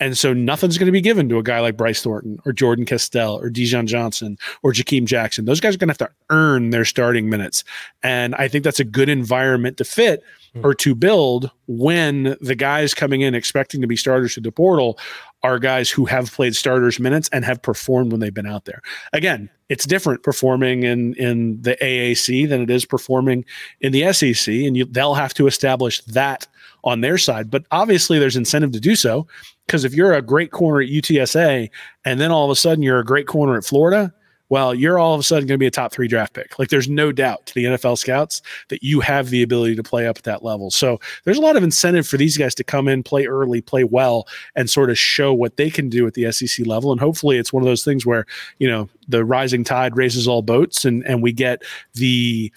And 0.00 0.16
so 0.16 0.32
nothing's 0.32 0.78
going 0.78 0.86
to 0.86 0.92
be 0.92 1.00
given 1.00 1.28
to 1.28 1.38
a 1.38 1.42
guy 1.42 1.60
like 1.60 1.76
Bryce 1.76 2.02
Thornton 2.02 2.38
or 2.44 2.52
Jordan 2.52 2.84
Castell 2.84 3.36
or 3.38 3.50
Dijon 3.50 3.86
Johnson 3.86 4.38
or 4.62 4.72
Jakeem 4.72 5.06
Jackson. 5.06 5.44
Those 5.44 5.60
guys 5.60 5.74
are 5.74 5.78
going 5.78 5.88
to 5.88 5.92
have 5.92 6.10
to 6.10 6.14
earn 6.30 6.70
their 6.70 6.84
starting 6.84 7.28
minutes. 7.28 7.64
And 8.02 8.34
I 8.36 8.46
think 8.46 8.62
that's 8.62 8.80
a 8.80 8.84
good 8.84 9.08
environment 9.08 9.76
to 9.78 9.84
fit 9.84 10.22
hmm. 10.54 10.64
or 10.64 10.74
to 10.74 10.94
build 10.94 11.50
when 11.66 12.36
the 12.40 12.54
guys 12.54 12.94
coming 12.94 13.22
in 13.22 13.34
expecting 13.34 13.80
to 13.80 13.88
be 13.88 13.96
starters 13.96 14.34
through 14.34 14.44
the 14.44 14.52
portal 14.52 14.98
are 15.42 15.58
guys 15.58 15.90
who 15.90 16.04
have 16.04 16.32
played 16.32 16.54
starters 16.54 16.98
minutes 16.98 17.28
and 17.32 17.44
have 17.44 17.62
performed 17.62 18.10
when 18.10 18.20
they've 18.20 18.34
been 18.34 18.46
out 18.46 18.64
there. 18.64 18.82
Again, 19.12 19.48
it's 19.68 19.86
different 19.86 20.22
performing 20.22 20.82
in 20.82 21.14
in 21.14 21.60
the 21.62 21.76
AAC 21.80 22.48
than 22.48 22.62
it 22.62 22.70
is 22.70 22.84
performing 22.84 23.44
in 23.80 23.92
the 23.92 24.12
SEC, 24.12 24.52
and 24.52 24.76
you, 24.76 24.84
they'll 24.86 25.14
have 25.14 25.34
to 25.34 25.46
establish 25.46 26.00
that 26.04 26.46
on 26.84 27.02
their 27.02 27.18
side. 27.18 27.50
But 27.50 27.66
obviously, 27.70 28.18
there's 28.18 28.36
incentive 28.36 28.72
to 28.72 28.80
do 28.80 28.96
so 28.96 29.26
because 29.68 29.84
if 29.84 29.94
you're 29.94 30.14
a 30.14 30.22
great 30.22 30.50
corner 30.50 30.80
at 30.80 30.88
UTSA 30.88 31.70
and 32.06 32.18
then 32.18 32.32
all 32.32 32.46
of 32.46 32.50
a 32.50 32.56
sudden 32.56 32.82
you're 32.82 33.00
a 33.00 33.04
great 33.04 33.26
corner 33.26 33.56
at 33.56 33.66
Florida, 33.66 34.12
well, 34.48 34.74
you're 34.74 34.98
all 34.98 35.12
of 35.12 35.20
a 35.20 35.22
sudden 35.22 35.46
going 35.46 35.58
to 35.58 35.62
be 35.62 35.66
a 35.66 35.70
top 35.70 35.92
three 35.92 36.08
draft 36.08 36.32
pick. 36.32 36.58
Like 36.58 36.70
there's 36.70 36.88
no 36.88 37.12
doubt 37.12 37.44
to 37.46 37.54
the 37.54 37.64
NFL 37.64 37.98
scouts 37.98 38.40
that 38.68 38.82
you 38.82 39.00
have 39.00 39.28
the 39.28 39.42
ability 39.42 39.76
to 39.76 39.82
play 39.82 40.06
up 40.06 40.16
at 40.16 40.24
that 40.24 40.42
level. 40.42 40.70
So 40.70 40.98
there's 41.24 41.36
a 41.36 41.42
lot 41.42 41.56
of 41.56 41.62
incentive 41.62 42.08
for 42.08 42.16
these 42.16 42.38
guys 42.38 42.54
to 42.54 42.64
come 42.64 42.88
in, 42.88 43.02
play 43.02 43.26
early, 43.26 43.60
play 43.60 43.84
well, 43.84 44.26
and 44.56 44.70
sort 44.70 44.88
of 44.88 44.98
show 44.98 45.34
what 45.34 45.58
they 45.58 45.68
can 45.68 45.90
do 45.90 46.06
at 46.06 46.14
the 46.14 46.32
SEC 46.32 46.66
level. 46.66 46.90
And 46.90 47.00
hopefully 47.00 47.36
it's 47.36 47.52
one 47.52 47.62
of 47.62 47.68
those 47.68 47.84
things 47.84 48.06
where, 48.06 48.24
you 48.58 48.68
know, 48.68 48.88
the 49.06 49.22
rising 49.22 49.64
tide 49.64 49.98
raises 49.98 50.26
all 50.26 50.40
boats 50.40 50.86
and, 50.86 51.04
and 51.04 51.22
we 51.22 51.32
get 51.32 51.62
the 51.92 52.50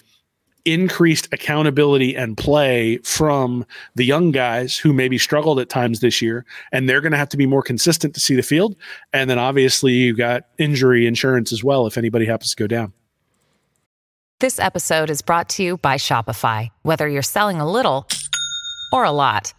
increased 0.64 1.28
accountability 1.32 2.16
and 2.16 2.36
play 2.36 2.98
from 2.98 3.64
the 3.94 4.04
young 4.04 4.30
guys 4.30 4.76
who 4.76 4.92
maybe 4.92 5.18
struggled 5.18 5.58
at 5.58 5.68
times 5.68 6.00
this 6.00 6.22
year 6.22 6.44
and 6.70 6.88
they're 6.88 7.00
going 7.00 7.12
to 7.12 7.18
have 7.18 7.28
to 7.28 7.36
be 7.36 7.46
more 7.46 7.62
consistent 7.62 8.14
to 8.14 8.20
see 8.20 8.36
the 8.36 8.42
field 8.42 8.76
and 9.12 9.28
then 9.28 9.38
obviously 9.38 9.92
you 9.92 10.14
got 10.14 10.44
injury 10.58 11.06
insurance 11.06 11.52
as 11.52 11.64
well 11.64 11.86
if 11.86 11.98
anybody 11.98 12.26
happens 12.26 12.50
to 12.50 12.56
go 12.56 12.66
down 12.66 12.92
This 14.40 14.58
episode 14.58 15.08
is 15.10 15.22
brought 15.22 15.48
to 15.50 15.62
you 15.62 15.76
by 15.78 15.98
Shopify. 15.98 16.68
Whether 16.82 17.06
you're 17.08 17.22
selling 17.22 17.60
a 17.60 17.70
little 17.70 18.08
or 18.92 19.04
a 19.04 19.12
lot, 19.12 19.54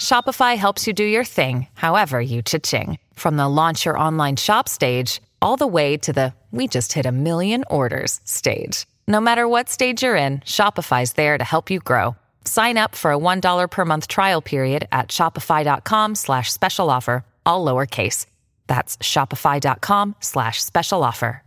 Shopify 0.00 0.56
helps 0.56 0.86
you 0.86 0.94
do 0.94 1.04
your 1.04 1.24
thing, 1.24 1.66
however 1.74 2.18
you 2.20 2.40
cha-ching. 2.42 2.98
From 3.14 3.36
the 3.36 3.48
launch 3.48 3.84
your 3.84 3.98
online 3.98 4.36
shop 4.36 4.68
stage, 4.68 5.20
all 5.42 5.56
the 5.56 5.66
way 5.66 5.98
to 5.98 6.12
the 6.12 6.32
we 6.52 6.68
just 6.68 6.94
hit 6.94 7.06
a 7.06 7.12
million 7.12 7.64
orders 7.68 8.20
stage. 8.24 8.86
No 9.08 9.20
matter 9.20 9.46
what 9.46 9.68
stage 9.68 10.02
you're 10.02 10.16
in, 10.16 10.40
Shopify's 10.40 11.12
there 11.12 11.38
to 11.38 11.44
help 11.44 11.70
you 11.70 11.78
grow. 11.78 12.16
Sign 12.44 12.76
up 12.76 12.94
for 12.96 13.12
a 13.12 13.18
$1 13.18 13.70
per 13.70 13.84
month 13.84 14.08
trial 14.08 14.40
period 14.40 14.88
at 14.90 15.08
shopify.com 15.08 16.14
slash 16.14 16.52
special 16.52 16.90
offer, 16.90 17.24
all 17.44 17.64
lowercase. 17.64 18.26
That's 18.66 18.96
shopify.com 18.96 20.16
slash 20.20 20.62
special 20.64 21.04
offer. 21.04 21.42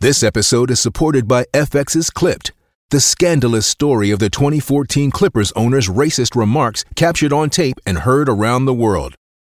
This 0.00 0.22
episode 0.22 0.70
is 0.70 0.78
supported 0.78 1.26
by 1.26 1.46
FX's 1.52 2.10
Clipped, 2.10 2.52
the 2.90 3.00
scandalous 3.00 3.66
story 3.66 4.12
of 4.12 4.20
the 4.20 4.30
2014 4.30 5.10
Clippers 5.10 5.50
owner's 5.56 5.88
racist 5.88 6.36
remarks 6.36 6.84
captured 6.94 7.32
on 7.32 7.50
tape 7.50 7.78
and 7.84 7.98
heard 7.98 8.28
around 8.28 8.66
the 8.66 8.74
world. 8.74 9.16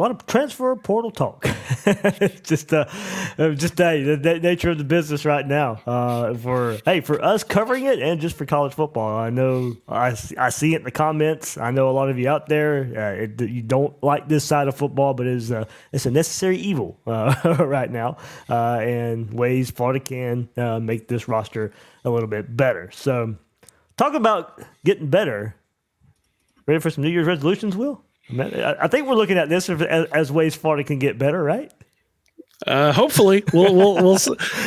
A 0.00 0.04
lot 0.04 0.12
of 0.12 0.24
transfer 0.24 0.74
portal 0.76 1.10
talk. 1.10 1.46
just, 2.42 2.72
uh, 2.72 2.86
just 3.36 3.76
hey, 3.76 4.02
the, 4.02 4.16
the 4.16 4.40
nature 4.40 4.70
of 4.70 4.78
the 4.78 4.84
business 4.84 5.26
right 5.26 5.46
now. 5.46 5.72
Uh, 5.86 6.32
for 6.32 6.78
hey, 6.86 7.02
for 7.02 7.22
us 7.22 7.44
covering 7.44 7.84
it, 7.84 7.98
and 7.98 8.18
just 8.18 8.34
for 8.34 8.46
college 8.46 8.72
football. 8.72 9.18
I 9.18 9.28
know 9.28 9.76
I, 9.86 10.16
I 10.38 10.48
see 10.48 10.72
it 10.72 10.78
in 10.78 10.84
the 10.84 10.90
comments. 10.90 11.58
I 11.58 11.70
know 11.70 11.90
a 11.90 11.92
lot 11.92 12.08
of 12.08 12.18
you 12.18 12.30
out 12.30 12.48
there. 12.48 12.90
Uh, 12.96 13.24
it, 13.24 13.42
you 13.42 13.60
don't 13.60 14.02
like 14.02 14.26
this 14.26 14.42
side 14.42 14.68
of 14.68 14.74
football, 14.74 15.12
but 15.12 15.26
it's 15.26 15.50
a 15.50 15.68
it's 15.92 16.06
a 16.06 16.10
necessary 16.10 16.56
evil 16.56 16.98
uh, 17.06 17.34
right 17.60 17.90
now, 17.90 18.16
uh, 18.48 18.78
and 18.80 19.30
ways 19.34 19.70
Florida 19.70 20.00
can 20.00 20.48
uh, 20.56 20.80
make 20.80 21.08
this 21.08 21.28
roster 21.28 21.74
a 22.06 22.08
little 22.08 22.26
bit 22.26 22.56
better. 22.56 22.90
So, 22.90 23.36
talk 23.98 24.14
about 24.14 24.62
getting 24.82 25.08
better. 25.08 25.56
Ready 26.64 26.80
for 26.80 26.88
some 26.88 27.04
New 27.04 27.10
Year's 27.10 27.26
resolutions, 27.26 27.76
Will? 27.76 28.02
I 28.38 28.88
think 28.88 29.08
we're 29.08 29.14
looking 29.14 29.38
at 29.38 29.48
this 29.48 29.68
as, 29.68 29.82
as 29.82 30.32
ways 30.32 30.54
Florida 30.54 30.84
can 30.84 30.98
get 30.98 31.18
better, 31.18 31.42
right? 31.42 31.72
Uh, 32.66 32.92
hopefully, 32.92 33.42
we'll 33.54 33.74
we'll 33.74 33.94
we'll 33.94 34.18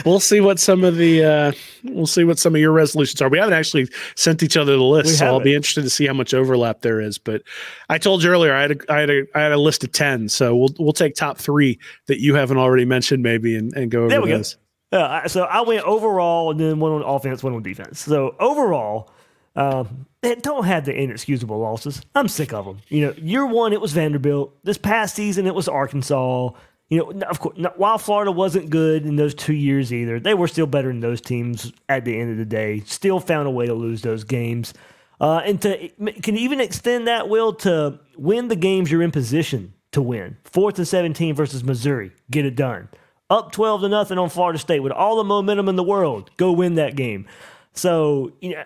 we'll 0.03 0.19
see 0.19 0.41
what 0.41 0.59
some 0.59 0.83
of 0.83 0.97
the 0.97 1.23
uh, 1.23 1.51
we'll 1.83 2.07
see 2.07 2.23
what 2.23 2.39
some 2.39 2.55
of 2.55 2.59
your 2.59 2.71
resolutions 2.71 3.21
are. 3.21 3.29
We 3.29 3.37
haven't 3.37 3.53
actually 3.53 3.87
sent 4.15 4.41
each 4.41 4.57
other 4.57 4.75
the 4.75 4.81
list, 4.81 5.19
so 5.19 5.27
I'll 5.27 5.39
be 5.39 5.53
interested 5.53 5.83
to 5.83 5.91
see 5.91 6.07
how 6.07 6.13
much 6.13 6.33
overlap 6.33 6.81
there 6.81 6.99
is. 6.99 7.19
But 7.19 7.43
I 7.89 7.99
told 7.99 8.23
you 8.23 8.31
earlier, 8.31 8.55
I 8.55 8.61
had 8.61 8.71
a, 8.71 8.91
I 8.91 8.99
had 8.99 9.09
a, 9.11 9.23
I 9.35 9.41
had 9.41 9.51
a 9.51 9.59
list 9.59 9.83
of 9.83 9.91
ten, 9.91 10.27
so 10.27 10.55
we'll 10.55 10.73
we'll 10.79 10.93
take 10.93 11.13
top 11.13 11.37
three 11.37 11.77
that 12.07 12.19
you 12.19 12.33
haven't 12.33 12.57
already 12.57 12.85
mentioned, 12.85 13.21
maybe, 13.21 13.55
and, 13.55 13.71
and 13.73 13.91
go 13.91 14.05
over 14.05 14.25
those. 14.25 14.57
Go. 14.91 14.99
Uh, 14.99 15.27
so 15.27 15.43
I 15.43 15.61
went 15.61 15.83
overall, 15.83 16.49
and 16.49 16.59
then 16.59 16.79
one 16.79 16.93
on 16.93 17.03
offense, 17.03 17.43
one 17.43 17.53
on 17.53 17.61
defense. 17.61 17.99
So 17.99 18.35
overall, 18.39 19.11
um, 19.55 20.07
don't 20.41 20.65
have 20.65 20.85
the 20.85 20.93
inexcusable 20.93 21.59
losses. 21.59 22.01
I'm 22.15 22.27
sick 22.27 22.53
of 22.53 22.65
them. 22.65 22.79
You 22.89 23.07
know, 23.07 23.13
year 23.17 23.45
one 23.45 23.73
it 23.73 23.81
was 23.81 23.93
Vanderbilt. 23.93 24.53
This 24.63 24.77
past 24.77 25.15
season 25.15 25.45
it 25.45 25.55
was 25.55 25.67
Arkansas. 25.67 26.51
You 26.89 26.99
know, 26.99 27.27
of 27.27 27.39
course, 27.39 27.57
while 27.75 27.97
Florida 27.97 28.31
wasn't 28.31 28.69
good 28.69 29.05
in 29.05 29.15
those 29.15 29.33
two 29.33 29.53
years 29.53 29.93
either, 29.93 30.19
they 30.19 30.33
were 30.33 30.47
still 30.47 30.67
better 30.67 30.89
than 30.89 30.99
those 30.99 31.21
teams 31.21 31.71
at 31.89 32.05
the 32.05 32.19
end 32.19 32.31
of 32.31 32.37
the 32.37 32.45
day. 32.45 32.81
Still 32.85 33.19
found 33.19 33.47
a 33.47 33.51
way 33.51 33.65
to 33.65 33.73
lose 33.73 34.01
those 34.01 34.23
games. 34.23 34.73
Uh, 35.21 35.41
and 35.45 35.61
to 35.61 35.89
can 36.21 36.37
even 36.37 36.59
extend 36.59 37.07
that 37.07 37.29
will 37.29 37.53
to 37.53 37.99
win 38.17 38.47
the 38.47 38.55
games 38.55 38.91
you're 38.91 39.01
in 39.01 39.11
position 39.11 39.73
to 39.91 40.01
win. 40.01 40.37
Fourth 40.43 40.77
and 40.77 40.87
17 40.87 41.35
versus 41.35 41.63
Missouri, 41.63 42.11
get 42.29 42.45
it 42.45 42.55
done. 42.55 42.89
Up 43.29 43.51
12 43.51 43.81
to 43.81 43.89
nothing 43.89 44.17
on 44.17 44.29
Florida 44.29 44.59
State 44.59 44.81
with 44.81 44.91
all 44.91 45.15
the 45.15 45.23
momentum 45.23 45.69
in 45.69 45.75
the 45.75 45.83
world, 45.83 46.29
go 46.37 46.51
win 46.51 46.75
that 46.75 46.95
game. 46.95 47.27
So 47.73 48.33
you 48.41 48.55
know, 48.55 48.63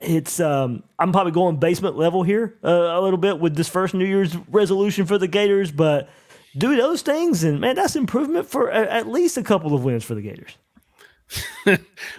it's 0.00 0.40
um, 0.40 0.82
I'm 0.98 1.12
probably 1.12 1.32
going 1.32 1.56
basement 1.56 1.96
level 1.96 2.22
here 2.22 2.58
uh, 2.62 2.68
a 2.68 3.00
little 3.00 3.18
bit 3.18 3.38
with 3.38 3.56
this 3.56 3.68
first 3.68 3.94
New 3.94 4.04
Year's 4.04 4.36
resolution 4.50 5.06
for 5.06 5.18
the 5.18 5.28
Gators, 5.28 5.70
but 5.70 6.08
do 6.56 6.76
those 6.76 7.02
things 7.02 7.44
and 7.44 7.60
man, 7.60 7.76
that's 7.76 7.96
improvement 7.96 8.46
for 8.46 8.68
a, 8.68 8.90
at 8.90 9.08
least 9.08 9.36
a 9.36 9.42
couple 9.42 9.74
of 9.74 9.84
wins 9.84 10.04
for 10.04 10.14
the 10.14 10.22
Gators. 10.22 10.56
Well, 11.66 11.78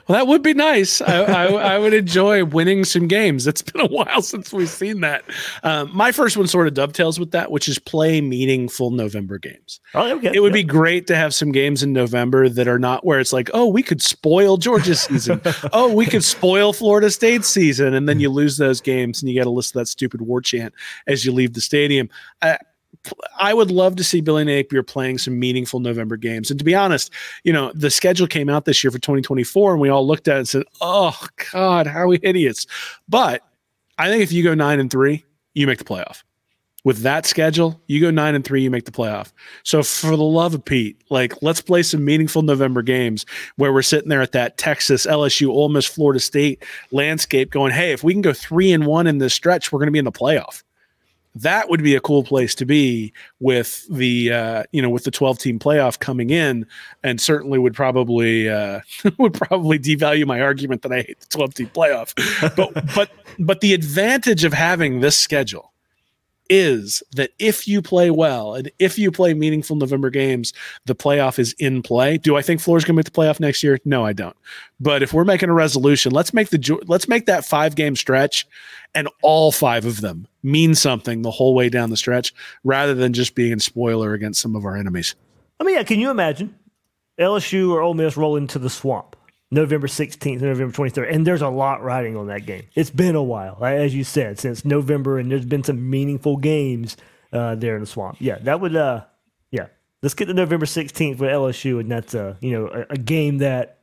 that 0.10 0.28
would 0.28 0.44
be 0.44 0.54
nice. 0.54 1.00
I, 1.00 1.24
I, 1.24 1.46
I, 1.46 1.80
would 1.80 1.94
enjoy 1.94 2.44
winning 2.44 2.84
some 2.84 3.08
games. 3.08 3.48
It's 3.48 3.62
been 3.62 3.82
a 3.82 3.88
while 3.88 4.22
since 4.24 4.52
we've 4.52 4.70
seen 4.70 5.00
that. 5.02 5.24
Um, 5.64 5.90
my 5.96 6.12
first 6.12 6.36
one 6.36 6.48
sort 6.48 6.68
of 6.68 6.74
dovetails 6.74 7.18
with 7.18 7.32
that, 7.32 7.50
which 7.50 7.70
is 7.70 7.80
play 7.80 8.20
meaningful 8.20 8.92
November 8.92 9.38
games. 9.38 9.80
Oh, 9.94 10.18
okay. 10.18 10.32
It 10.34 10.42
would 10.42 10.52
be 10.52 10.64
great 10.64 11.08
to 11.08 11.16
have 11.16 11.34
some 11.34 11.54
games 11.54 11.84
in 11.84 11.94
November 11.94 12.50
that 12.50 12.68
are 12.68 12.80
not 12.80 13.06
where 13.06 13.20
it's 13.22 13.32
like, 13.32 13.50
oh, 13.54 13.68
we 13.68 13.82
could 13.82 14.02
spoil 14.02 14.58
Georgia's 14.58 15.02
season. 15.02 15.42
oh, 15.72 15.94
we 15.94 16.06
could 16.06 16.24
spoil 16.24 16.74
Florida 16.74 17.10
State's 17.10 17.48
season. 17.48 17.94
And 17.94 18.10
then 18.10 18.20
you 18.20 18.30
lose 18.30 18.58
those 18.58 18.82
games 18.82 19.22
and 19.22 19.30
you 19.32 19.40
got 19.40 19.46
to 19.46 19.50
listen 19.50 19.74
to 19.74 19.80
that 19.80 19.88
stupid 19.88 20.22
war 20.22 20.42
chant 20.42 20.74
as 21.08 21.26
you 21.26 21.32
leave 21.32 21.54
the 21.54 21.62
stadium. 21.62 22.10
I, 22.42 22.58
I 23.40 23.54
would 23.54 23.72
love 23.72 23.96
to 23.98 24.04
see 24.04 24.22
Billy 24.22 24.44
Napier 24.44 24.84
playing 24.84 25.18
some 25.20 25.40
meaningful 25.40 25.80
November 25.80 26.18
games. 26.18 26.50
And 26.50 26.60
to 26.60 26.66
be 26.66 26.76
honest, 26.76 27.12
you 27.44 27.54
know, 27.54 27.72
the 27.74 27.90
schedule 27.90 28.28
came 28.28 28.50
out 28.50 28.66
this 28.66 28.84
year 28.84 28.92
for 28.92 29.00
2024 29.00 29.74
and 29.74 29.82
we 29.82 29.90
all 29.90 30.06
looked 30.06 30.28
at 30.28 30.36
it 30.36 30.40
and 30.40 30.48
said, 30.48 30.64
oh, 30.82 31.18
God, 31.52 31.88
how 31.88 32.08
we 32.08 32.20
idiots? 32.22 32.66
But 33.08 33.44
I 33.98 34.10
think 34.10 34.24
if 34.24 34.32
you 34.32 34.44
go 34.44 34.54
nine 34.54 34.80
and 34.80 34.92
three, 34.92 35.26
you 35.54 35.68
make 35.68 35.80
the 35.80 35.84
playoff. 35.84 36.24
With 36.84 37.00
that 37.00 37.26
schedule, 37.26 37.82
you 37.88 38.00
go 38.00 38.12
nine 38.12 38.34
and 38.34 38.46
three, 38.46 38.62
you 38.62 38.72
make 38.72 38.86
the 38.86 38.92
playoff. 38.92 39.34
So 39.64 39.84
for 39.84 40.16
the 40.16 40.24
love 40.24 40.54
of 40.54 40.64
Pete, 40.64 41.02
like 41.10 41.42
let's 41.42 41.60
play 41.60 41.84
some 41.84 42.06
meaningful 42.06 42.44
November 42.44 42.82
games 42.82 43.26
where 43.58 43.74
we're 43.74 43.82
sitting 43.82 44.08
there 44.08 44.22
at 44.22 44.32
that 44.32 44.58
Texas, 44.58 45.06
LSU, 45.06 45.50
Ole 45.50 45.68
Miss, 45.68 45.86
Florida 45.86 46.20
State 46.20 46.64
landscape, 46.92 47.52
going, 47.52 47.74
"Hey, 47.74 47.92
if 47.92 48.06
we 48.06 48.14
can 48.14 48.22
go 48.22 48.32
three 48.32 48.72
and 48.72 48.86
one 48.86 49.06
in 49.06 49.18
this 49.18 49.34
stretch, 49.34 49.72
we're 49.72 49.80
going 49.80 49.88
to 49.88 49.92
be 49.92 50.00
in 50.00 50.06
the 50.06 50.14
playoff." 50.14 50.64
That 51.36 51.70
would 51.70 51.84
be 51.84 51.96
a 51.96 52.00
cool 52.00 52.24
place 52.24 52.56
to 52.56 52.66
be 52.66 53.14
with 53.40 53.86
the 53.90 54.32
uh, 54.32 54.64
you 54.72 54.82
know 54.82 54.90
with 54.90 55.04
the 55.04 55.12
12 55.12 55.40
team 55.40 55.60
playoff 55.60 56.00
coming 56.00 56.30
in 56.30 56.66
and 57.04 57.22
certainly 57.22 57.60
would 57.60 57.74
probably 57.74 58.50
uh, 58.50 58.82
would 59.18 59.34
probably 59.34 59.80
devalue 59.80 60.26
my 60.26 60.42
argument 60.42 60.82
that 60.82 60.92
I 60.92 61.02
hate 61.02 61.20
the 61.20 61.28
12 61.28 61.54
team 61.54 61.72
playoff 61.74 62.14
but 62.56 62.74
but 62.96 63.12
but 63.40 63.62
the 63.62 63.74
advantage 63.74 64.44
of 64.44 64.54
having 64.54 65.02
this 65.02 65.18
schedule 65.18 65.72
is 66.50 67.04
that 67.16 67.32
if 67.40 67.68
you 67.68 67.82
play 67.82 68.10
well 68.10 68.56
and 68.56 68.72
if 68.80 68.98
you 68.98 69.12
play 69.12 69.34
meaningful 69.34 69.76
November 69.76 70.10
games, 70.10 70.54
the 70.86 70.96
playoff 70.96 71.40
is 71.40 71.54
in 71.60 71.82
play. 71.82 72.18
Do 72.18 72.38
I 72.38 72.42
think 72.42 72.62
Florida's 72.62 72.86
going 72.86 72.96
to 72.96 72.98
make 72.98 73.06
the 73.06 73.12
playoff 73.12 73.40
next 73.40 73.64
year? 73.64 73.80
No, 73.86 74.06
I 74.06 74.14
don't. 74.14 74.36
But 74.80 75.04
if 75.04 75.14
we're 75.14 75.26
making 75.26 75.50
a 75.50 75.54
resolution, 75.54 76.12
let's 76.12 76.34
make 76.34 76.50
the 76.50 76.80
let's 76.88 77.08
make 77.08 77.26
that 77.26 77.46
five 77.46 77.76
game 77.76 77.96
stretch, 77.96 78.48
and 78.96 79.08
all 79.22 79.52
five 79.52 79.86
of 79.86 80.02
them 80.02 80.28
mean 80.44 80.76
something 80.76 81.22
the 81.22 81.32
whole 81.32 81.56
way 81.56 81.70
down 81.70 81.90
the 81.90 81.98
stretch, 81.98 82.34
rather 82.64 82.94
than 82.94 83.14
just 83.14 83.36
being 83.36 83.54
a 83.54 83.60
spoiler 83.60 84.14
against 84.14 84.42
some 84.42 84.56
of 84.56 84.66
our 84.66 84.76
enemies. 84.76 85.16
I 85.60 85.64
mean, 85.64 85.76
yeah, 85.76 85.84
can 85.84 86.00
you 86.00 86.10
imagine 86.10 86.56
LSU 87.20 87.72
or 87.72 87.82
Ole 87.82 87.94
Miss 87.94 88.18
roll 88.18 88.36
into 88.36 88.60
the 88.60 88.70
swamp? 88.70 89.16
November 89.50 89.88
16th, 89.88 90.42
November 90.42 90.74
23rd. 90.74 91.14
And 91.14 91.26
there's 91.26 91.42
a 91.42 91.48
lot 91.48 91.82
riding 91.82 92.18
on 92.18 92.28
that 92.28 92.46
game. 92.46 92.64
It's 92.76 92.90
been 92.90 93.16
a 93.16 93.24
while, 93.24 93.64
as 93.64 93.96
you 93.96 94.04
said, 94.04 94.40
since 94.40 94.66
November, 94.66 95.20
and 95.20 95.32
there's 95.32 95.46
been 95.46 95.64
some 95.64 95.90
meaningful 95.90 96.36
games 96.36 96.98
uh, 97.32 97.56
there 97.56 97.76
in 97.76 97.82
the 97.82 97.88
swamp. 97.88 98.18
Yeah, 98.20 98.40
that 98.40 98.60
would, 98.60 98.76
uh, 98.76 99.06
yeah. 99.52 99.68
Let's 100.04 100.16
get 100.16 100.26
to 100.26 100.34
November 100.34 100.66
16th 100.66 101.20
with 101.20 101.30
LSU, 101.30 101.80
and 101.80 101.90
that's, 101.90 102.14
a 102.14 102.38
you 102.42 102.52
know, 102.52 102.68
a, 102.68 102.94
a 102.94 102.98
game 102.98 103.38
that 103.38 103.78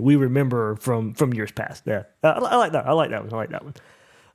we 0.00 0.16
remember 0.16 0.76
from 0.76 1.12
from 1.14 1.34
years 1.34 1.52
past. 1.52 1.82
Yeah, 1.86 2.04
I, 2.22 2.30
I, 2.30 2.56
like 2.56 2.72
that. 2.72 2.86
I 2.86 2.92
like 2.92 3.10
that 3.10 3.24
one. 3.24 3.32
I 3.32 3.36
like 3.36 3.50
that 3.50 3.64
one. 3.64 3.74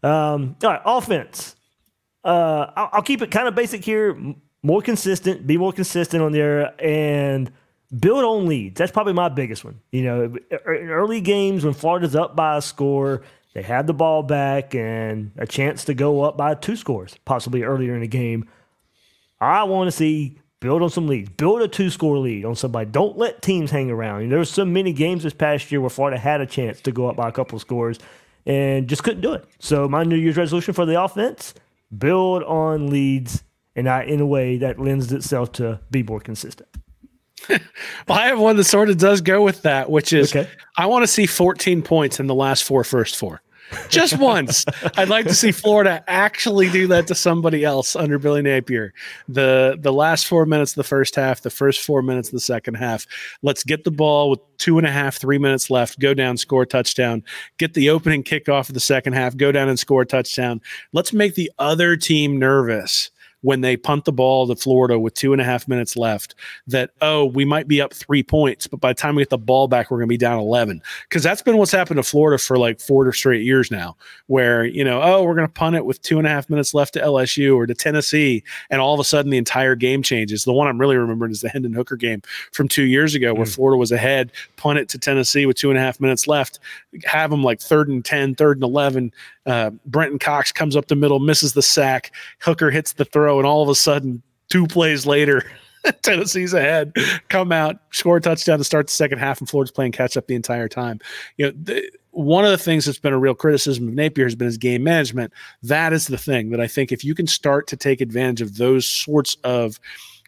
Um, 0.03 0.55
all 0.63 0.69
right, 0.69 0.81
offense. 0.85 1.55
Uh, 2.23 2.71
I'll, 2.75 2.89
I'll 2.93 3.01
keep 3.01 3.21
it 3.21 3.31
kind 3.31 3.47
of 3.47 3.55
basic 3.55 3.83
here, 3.83 4.17
more 4.63 4.81
consistent, 4.81 5.47
be 5.47 5.57
more 5.57 5.73
consistent 5.73 6.23
on 6.23 6.31
there, 6.31 6.73
and– 6.81 7.51
build 7.97 8.23
on 8.23 8.47
leads. 8.47 8.77
That's 8.77 8.91
probably 8.91 9.13
my 9.13 9.29
biggest 9.29 9.63
one. 9.63 9.79
You 9.91 10.03
know, 10.03 10.23
in 10.51 10.89
early 10.89 11.21
games 11.21 11.63
when 11.63 11.73
Florida's 11.73 12.15
up 12.15 12.35
by 12.35 12.57
a 12.57 12.61
score, 12.61 13.23
they 13.53 13.61
had 13.61 13.87
the 13.87 13.93
ball 13.93 14.23
back 14.23 14.75
and 14.75 15.31
a 15.37 15.47
chance 15.47 15.85
to 15.85 15.93
go 15.93 16.23
up 16.23 16.37
by 16.37 16.55
two 16.55 16.75
scores, 16.75 17.15
possibly 17.25 17.63
earlier 17.63 17.95
in 17.95 18.01
the 18.01 18.07
game. 18.07 18.47
I 19.39 19.63
want 19.63 19.87
to 19.87 19.91
see 19.91 20.39
build 20.59 20.81
on 20.81 20.89
some 20.89 21.07
leads, 21.07 21.29
build 21.29 21.61
a 21.61 21.67
two 21.67 21.89
score 21.89 22.17
lead 22.17 22.43
on 22.43 22.55
somebody. 22.55 22.89
Don't 22.89 23.17
let 23.17 23.41
teams 23.41 23.71
hang 23.71 23.91
around. 23.91 24.21
You 24.21 24.27
know, 24.27 24.31
there 24.31 24.39
were 24.39 24.45
so 24.45 24.65
many 24.65 24.91
games 24.91 25.23
this 25.23 25.33
past 25.33 25.71
year 25.71 25.79
where 25.79 25.89
Florida 25.89 26.17
had 26.17 26.41
a 26.41 26.45
chance 26.45 26.81
to 26.81 26.91
go 26.91 27.07
up 27.07 27.15
by 27.15 27.29
a 27.29 27.31
couple 27.31 27.59
scores 27.59 27.99
and 28.47 28.87
just 28.87 29.03
couldn't 29.03 29.21
do 29.21 29.33
it. 29.33 29.45
So 29.59 29.87
my 29.87 30.03
New 30.03 30.15
Year's 30.15 30.37
resolution 30.37 30.73
for 30.73 30.87
the 30.87 30.99
offense: 30.99 31.53
build 31.95 32.41
on 32.43 32.89
leads 32.89 33.43
and 33.75 33.87
I 33.87 34.03
in 34.03 34.19
a 34.19 34.25
way 34.25 34.57
that 34.57 34.79
lends 34.79 35.11
itself 35.13 35.51
to 35.53 35.79
be 35.91 36.01
more 36.01 36.19
consistent. 36.19 36.67
well, 37.49 37.59
I 38.09 38.27
have 38.27 38.39
one 38.39 38.57
that 38.57 38.63
sort 38.63 38.89
of 38.89 38.97
does 38.97 39.21
go 39.21 39.43
with 39.43 39.61
that, 39.61 39.89
which 39.91 40.11
is 40.11 40.35
Okay. 40.35 40.49
I 40.75 40.87
want 40.87 41.03
to 41.03 41.07
see 41.07 41.27
14 41.27 41.83
points 41.83 42.19
in 42.19 42.25
the 42.25 42.33
last 42.33 42.63
four 42.63 42.83
first 42.83 43.15
four. 43.15 43.41
Just 43.89 44.17
once. 44.17 44.65
I'd 44.95 45.09
like 45.09 45.25
to 45.27 45.33
see 45.33 45.51
Florida 45.51 46.03
actually 46.07 46.69
do 46.69 46.87
that 46.87 47.07
to 47.07 47.15
somebody 47.15 47.63
else 47.63 47.95
under 47.95 48.17
Billy 48.17 48.41
Napier. 48.41 48.93
The 49.27 49.77
the 49.79 49.93
last 49.93 50.27
four 50.27 50.45
minutes 50.45 50.71
of 50.71 50.75
the 50.75 50.83
first 50.83 51.15
half, 51.15 51.41
the 51.41 51.49
first 51.49 51.81
four 51.81 52.01
minutes 52.01 52.29
of 52.29 52.33
the 52.33 52.39
second 52.39 52.75
half. 52.75 53.05
Let's 53.41 53.63
get 53.63 53.83
the 53.83 53.91
ball 53.91 54.29
with 54.29 54.39
two 54.57 54.77
and 54.77 54.87
a 54.87 54.91
half, 54.91 55.17
three 55.17 55.37
minutes 55.37 55.69
left, 55.69 55.99
go 55.99 56.13
down, 56.13 56.37
score 56.37 56.65
touchdown, 56.65 57.23
get 57.57 57.73
the 57.73 57.89
opening 57.89 58.23
kickoff 58.23 58.69
of 58.69 58.73
the 58.73 58.79
second 58.79 59.13
half, 59.13 59.35
go 59.35 59.51
down 59.51 59.69
and 59.69 59.79
score 59.79 60.05
touchdown. 60.05 60.61
Let's 60.93 61.13
make 61.13 61.35
the 61.35 61.51
other 61.59 61.95
team 61.97 62.39
nervous 62.39 63.11
when 63.41 63.61
they 63.61 63.77
punt 63.77 64.05
the 64.05 64.11
ball 64.11 64.47
to 64.47 64.55
Florida 64.55 64.99
with 64.99 65.13
two 65.13 65.31
and 65.31 65.41
a 65.41 65.45
half 65.45 65.67
minutes 65.67 65.95
left 65.95 66.35
that, 66.67 66.91
oh, 67.01 67.25
we 67.25 67.45
might 67.45 67.67
be 67.67 67.81
up 67.81 67.93
three 67.93 68.23
points, 68.23 68.67
but 68.67 68.79
by 68.79 68.91
the 68.91 68.99
time 68.99 69.15
we 69.15 69.21
get 69.21 69.29
the 69.29 69.37
ball 69.37 69.67
back, 69.67 69.91
we're 69.91 69.97
going 69.97 70.07
to 70.07 70.13
be 70.13 70.17
down 70.17 70.39
11. 70.39 70.81
Because 71.03 71.23
that's 71.23 71.41
been 71.41 71.57
what's 71.57 71.71
happened 71.71 71.97
to 71.97 72.03
Florida 72.03 72.41
for 72.41 72.57
like 72.57 72.79
four 72.79 73.11
straight 73.13 73.43
years 73.43 73.69
now, 73.69 73.95
where, 74.25 74.65
you 74.65 74.83
know, 74.83 75.01
oh, 75.01 75.23
we're 75.23 75.35
going 75.35 75.47
to 75.47 75.53
punt 75.53 75.75
it 75.75 75.85
with 75.85 76.01
two 76.01 76.17
and 76.17 76.27
a 76.27 76.29
half 76.29 76.49
minutes 76.49 76.73
left 76.73 76.93
to 76.93 76.99
LSU 76.99 77.55
or 77.55 77.67
to 77.67 77.73
Tennessee. 77.73 78.43
And 78.69 78.81
all 78.81 78.93
of 78.93 78.99
a 78.99 79.03
sudden, 79.03 79.31
the 79.31 79.37
entire 79.37 79.75
game 79.75 80.01
changes. 80.01 80.43
The 80.43 80.53
one 80.53 80.67
I'm 80.67 80.79
really 80.79 80.97
remembering 80.97 81.31
is 81.31 81.41
the 81.41 81.49
Hendon 81.49 81.73
Hooker 81.73 81.95
game 81.95 82.21
from 82.51 82.67
two 82.67 82.83
years 82.83 83.15
ago, 83.15 83.33
where 83.33 83.45
hmm. 83.45 83.51
Florida 83.51 83.77
was 83.77 83.91
ahead, 83.91 84.31
punt 84.55 84.79
it 84.79 84.89
to 84.89 84.97
Tennessee 84.97 85.45
with 85.45 85.57
two 85.57 85.69
and 85.69 85.77
a 85.77 85.81
half 85.81 85.99
minutes 85.99 86.27
left, 86.27 86.59
have 87.05 87.29
them 87.29 87.43
like 87.43 87.61
third 87.61 87.87
and 87.87 88.03
10, 88.03 88.35
third 88.35 88.57
and 88.57 88.63
11. 88.63 89.13
Uh, 89.47 89.71
Brenton 89.85 90.19
Cox 90.19 90.51
comes 90.51 90.75
up 90.75 90.87
the 90.87 90.95
middle, 90.95 91.19
misses 91.19 91.53
the 91.53 91.61
sack. 91.61 92.13
Hooker 92.39 92.69
hits 92.69 92.93
the 92.93 93.05
throw, 93.05 93.39
and 93.39 93.47
all 93.47 93.63
of 93.63 93.69
a 93.69 93.75
sudden, 93.75 94.21
two 94.49 94.67
plays 94.67 95.05
later, 95.05 95.43
Tennessee's 96.03 96.53
ahead. 96.53 96.93
Come 97.29 97.51
out, 97.51 97.77
score 97.91 98.17
a 98.17 98.21
touchdown 98.21 98.57
to 98.57 98.63
start 98.63 98.87
the 98.87 98.93
second 98.93 99.19
half, 99.19 99.39
and 99.39 99.49
Florida's 99.49 99.71
playing 99.71 99.93
catch 99.93 100.17
up 100.17 100.27
the 100.27 100.35
entire 100.35 100.67
time. 100.67 100.99
You 101.37 101.51
know, 101.51 101.81
one 102.11 102.45
of 102.45 102.51
the 102.51 102.57
things 102.57 102.85
that's 102.85 102.99
been 102.99 103.13
a 103.13 103.19
real 103.19 103.35
criticism 103.35 103.87
of 103.87 103.93
Napier 103.93 104.25
has 104.25 104.35
been 104.35 104.47
his 104.47 104.57
game 104.57 104.83
management. 104.83 105.31
That 105.63 105.93
is 105.93 106.07
the 106.07 106.17
thing 106.17 106.49
that 106.49 106.59
I 106.59 106.67
think 106.67 106.91
if 106.91 107.03
you 107.03 107.15
can 107.15 107.27
start 107.27 107.67
to 107.67 107.77
take 107.77 108.01
advantage 108.01 108.41
of 108.41 108.57
those 108.57 108.85
sorts 108.85 109.37
of 109.43 109.79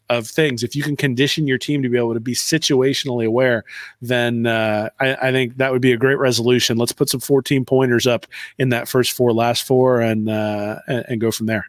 of 0.10 0.28
things. 0.28 0.64
If 0.64 0.76
you 0.76 0.84
can 0.84 0.95
condition 0.95 1.47
your 1.47 1.57
team 1.57 1.84
to 1.84 1.89
be 1.89 1.97
able 1.97 2.14
to 2.14 2.20
be 2.20 2.34
situationally 2.34 3.26
aware, 3.26 3.64
then 4.01 4.45
uh, 4.45 4.89
I, 4.99 5.16
I, 5.16 5.32
think 5.32 5.57
that 5.57 5.72
would 5.72 5.82
be 5.82 5.93
a 5.93 5.97
great 5.97 6.18
resolution. 6.18 6.78
Let's 6.78 6.91
put 6.91 7.10
some 7.10 7.20
14 7.20 7.66
pointers 7.66 8.07
up 8.07 8.26
in 8.57 8.70
that 8.70 8.88
first 8.88 9.12
four, 9.12 9.34
last 9.34 9.66
four, 9.66 10.01
and 10.01 10.30
uh, 10.30 10.80
and, 10.88 11.05
and, 11.07 11.22
go 11.22 11.32
from 11.32 11.45
there. 11.45 11.68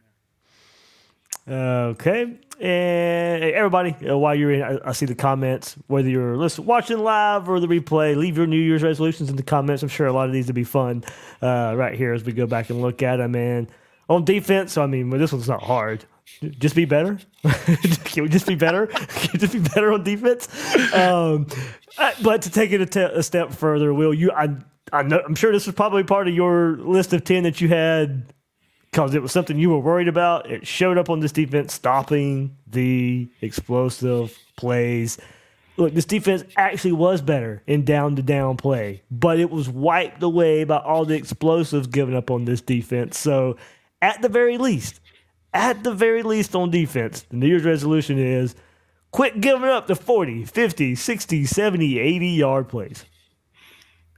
Okay. 1.49 2.39
And 2.61 3.43
everybody, 3.43 3.97
uh, 4.07 4.17
while 4.19 4.35
you're 4.35 4.53
in, 4.53 4.81
I, 4.85 4.93
see 4.93 5.07
the 5.07 5.15
comments. 5.15 5.77
Whether 5.87 6.11
you're 6.11 6.37
listening, 6.37 6.67
watching 6.67 6.99
live 6.99 7.49
or 7.49 7.59
the 7.59 7.67
replay, 7.67 8.17
leave 8.17 8.37
your 8.37 8.47
New 8.47 8.61
Year's 8.61 8.83
resolutions 8.83 9.31
in 9.31 9.37
the 9.37 9.43
comments. 9.43 9.83
I'm 9.83 9.89
sure 9.89 10.07
a 10.07 10.13
lot 10.13 10.27
of 10.27 10.33
these 10.33 10.47
will 10.47 10.55
be 10.55 10.65
fun 10.65 11.05
uh, 11.41 11.75
right 11.77 11.95
here 11.95 12.13
as 12.13 12.23
we 12.23 12.33
go 12.33 12.47
back 12.47 12.69
and 12.71 12.83
look 12.83 13.03
at 13.03 13.17
them. 13.17 13.35
And 13.35 13.69
on 14.11 14.25
defense, 14.25 14.77
I 14.77 14.87
mean, 14.87 15.09
this 15.11 15.33
one's 15.33 15.49
not 15.49 15.63
hard 15.63 16.05
just 16.59 16.75
be 16.75 16.85
better. 16.85 17.19
Can 18.05 18.25
we 18.25 18.29
just 18.29 18.47
be 18.47 18.55
better? 18.55 18.87
Can 18.87 19.31
we 19.33 19.39
just 19.39 19.53
be 19.53 19.61
better 19.61 19.93
on 19.93 20.03
defense? 20.03 20.49
Um, 20.95 21.47
but 22.23 22.43
to 22.43 22.51
take 22.51 22.73
it 22.73 22.81
a, 22.81 22.87
te- 22.87 23.01
a 23.01 23.23
step 23.23 23.53
further, 23.53 23.93
Will 23.93 24.15
you? 24.15 24.31
I 24.33 24.57
I 24.93 25.03
know 25.03 25.21
I'm 25.25 25.35
sure 25.35 25.53
this 25.53 25.67
was 25.67 25.75
probably 25.75 26.05
part 26.05 26.29
of 26.29 26.35
your 26.35 26.77
list 26.77 27.13
of 27.13 27.25
ten 27.25 27.45
that 27.45 27.61
you 27.61 27.69
had 27.69 28.33
because 28.91 29.15
it 29.15 29.23
was 29.23 29.33
something 29.33 29.59
you 29.59 29.71
were 29.71 29.79
worried 29.79 30.09
about. 30.09 30.51
It 30.51 30.67
showed 30.67 30.99
up 30.99 31.11
on 31.11 31.21
this 31.21 31.33
defense, 31.33 31.73
stopping 31.73 32.57
the 32.67 33.29
explosive 33.41 34.37
plays. 34.57 35.19
Look, 35.77 35.95
this 35.95 36.05
defense 36.05 36.45
actually 36.57 36.93
was 36.93 37.23
better 37.23 37.63
in 37.67 37.85
down 37.85 38.17
to 38.17 38.23
down 38.23 38.57
play, 38.57 39.03
but 39.11 39.39
it 39.39 39.51
was 39.51 39.69
wiped 39.69 40.23
away 40.23 40.65
by 40.65 40.79
all 40.79 41.05
the 41.05 41.15
explosives 41.15 41.87
given 41.87 42.15
up 42.15 42.31
on 42.31 42.45
this 42.45 42.61
defense. 42.61 43.19
So, 43.19 43.57
at 44.03 44.21
the 44.21 44.29
very 44.29 44.59
least, 44.59 45.00
at 45.53 45.83
the 45.85 45.93
very 45.93 46.23
least 46.23 46.55
on 46.55 46.71
defense, 46.71 47.23
the 47.23 47.37
New 47.37 47.47
Year's 47.47 47.65
resolution 47.65 48.19
is 48.19 48.55
quit 49.11 49.41
giving 49.41 49.69
up 49.69 49.87
the 49.87 49.97
40, 49.97 50.45
50, 50.45 50.95
60, 50.95 51.45
70, 51.45 51.99
80 51.99 52.27
yard 52.29 52.69
plays. 52.69 53.05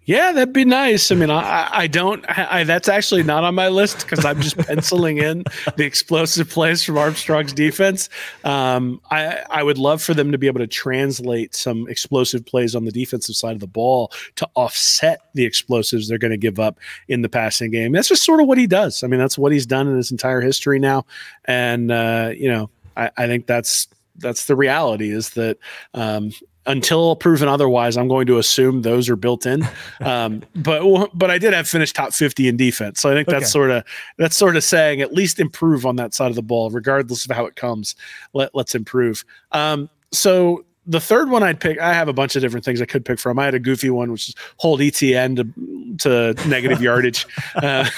Yeah, 0.04 0.32
that'd 0.32 0.52
be 0.52 0.64
nice. 0.64 1.12
I 1.12 1.14
mean, 1.14 1.30
I, 1.30 1.68
I 1.70 1.86
don't. 1.86 2.24
I, 2.28 2.64
that's 2.64 2.88
actually 2.88 3.22
not 3.22 3.44
on 3.44 3.54
my 3.54 3.68
list 3.68 4.00
because 4.00 4.24
I'm 4.24 4.40
just 4.40 4.56
penciling 4.58 5.18
in 5.18 5.44
the 5.76 5.84
explosive 5.84 6.50
plays 6.50 6.82
from 6.82 6.98
Armstrong's 6.98 7.52
defense. 7.52 8.08
Um, 8.42 9.00
I 9.12 9.44
I 9.48 9.62
would 9.62 9.78
love 9.78 10.02
for 10.02 10.12
them 10.12 10.32
to 10.32 10.38
be 10.38 10.48
able 10.48 10.58
to 10.58 10.66
translate 10.66 11.54
some 11.54 11.86
explosive 11.88 12.44
plays 12.44 12.74
on 12.74 12.84
the 12.84 12.90
defensive 12.90 13.36
side 13.36 13.52
of 13.52 13.60
the 13.60 13.68
ball 13.68 14.10
to 14.36 14.48
offset 14.56 15.20
the 15.34 15.44
explosives 15.44 16.08
they're 16.08 16.18
going 16.18 16.32
to 16.32 16.36
give 16.36 16.58
up 16.58 16.80
in 17.06 17.22
the 17.22 17.28
passing 17.28 17.70
game. 17.70 17.92
That's 17.92 18.08
just 18.08 18.24
sort 18.24 18.40
of 18.40 18.48
what 18.48 18.58
he 18.58 18.66
does. 18.66 19.04
I 19.04 19.06
mean, 19.06 19.20
that's 19.20 19.38
what 19.38 19.52
he's 19.52 19.66
done 19.66 19.86
in 19.86 19.96
his 19.96 20.10
entire 20.10 20.40
history 20.40 20.80
now, 20.80 21.06
and 21.44 21.92
uh, 21.92 22.32
you 22.36 22.48
know, 22.48 22.70
I, 22.96 23.10
I 23.16 23.26
think 23.28 23.46
that's 23.46 23.86
that's 24.16 24.46
the 24.46 24.56
reality 24.56 25.10
is 25.10 25.30
that 25.30 25.58
um, 25.94 26.32
until 26.66 27.16
proven 27.16 27.48
otherwise, 27.48 27.96
I'm 27.96 28.08
going 28.08 28.26
to 28.26 28.38
assume 28.38 28.82
those 28.82 29.08
are 29.08 29.16
built 29.16 29.46
in. 29.46 29.66
Um, 30.00 30.42
but 30.56 31.10
but 31.14 31.30
I 31.30 31.38
did 31.38 31.52
have 31.52 31.68
finished 31.68 31.94
top 31.94 32.12
50 32.12 32.48
in 32.48 32.56
defense, 32.56 33.00
so 33.00 33.10
I 33.10 33.14
think 33.14 33.28
that's 33.28 33.44
okay. 33.44 33.50
sort 33.50 33.70
of 33.70 33.84
that's 34.18 34.36
sort 34.36 34.56
of 34.56 34.64
saying 34.64 35.00
at 35.00 35.12
least 35.12 35.38
improve 35.38 35.86
on 35.86 35.94
that 35.96 36.12
side 36.12 36.30
of 36.30 36.34
the 36.34 36.42
ball, 36.42 36.70
regardless 36.70 37.24
of 37.24 37.30
how 37.30 37.46
it 37.46 37.54
comes. 37.54 37.94
Let 38.32 38.52
let's 38.52 38.74
improve. 38.74 39.24
Um, 39.52 39.88
so 40.10 40.64
the 40.86 41.00
third 41.00 41.30
one 41.30 41.42
I'd 41.42 41.60
pick, 41.60 41.78
I 41.78 41.92
have 41.94 42.08
a 42.08 42.12
bunch 42.12 42.34
of 42.34 42.42
different 42.42 42.64
things 42.64 42.82
I 42.82 42.86
could 42.86 43.04
pick 43.04 43.18
from. 43.18 43.38
I 43.38 43.44
had 43.44 43.54
a 43.54 43.60
goofy 43.60 43.90
one, 43.90 44.10
which 44.10 44.30
is 44.30 44.34
hold 44.56 44.80
ETN 44.80 45.36
to, 45.36 46.34
to 46.34 46.48
negative 46.48 46.82
yardage. 46.82 47.26
Uh, 47.54 47.84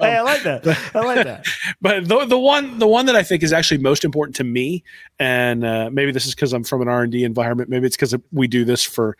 hey, 0.00 0.16
I 0.16 0.22
like 0.22 0.42
that. 0.44 0.90
I 0.94 1.00
like 1.00 1.24
that. 1.24 1.46
but 1.82 2.08
the, 2.08 2.24
the 2.24 2.38
one, 2.38 2.78
the 2.78 2.86
one 2.86 3.06
that 3.06 3.16
I 3.16 3.22
think 3.22 3.42
is 3.42 3.52
actually 3.52 3.78
most 3.78 4.04
important 4.04 4.36
to 4.36 4.44
me, 4.44 4.82
and 5.18 5.64
uh, 5.64 5.90
maybe 5.92 6.10
this 6.10 6.26
is 6.26 6.34
because 6.34 6.54
I'm 6.54 6.64
from 6.64 6.80
an 6.80 6.88
R 6.88 7.02
and 7.02 7.12
D 7.12 7.24
environment. 7.24 7.68
Maybe 7.68 7.86
it's 7.86 7.96
because 7.96 8.14
we 8.32 8.48
do 8.48 8.64
this 8.64 8.82
for 8.82 9.16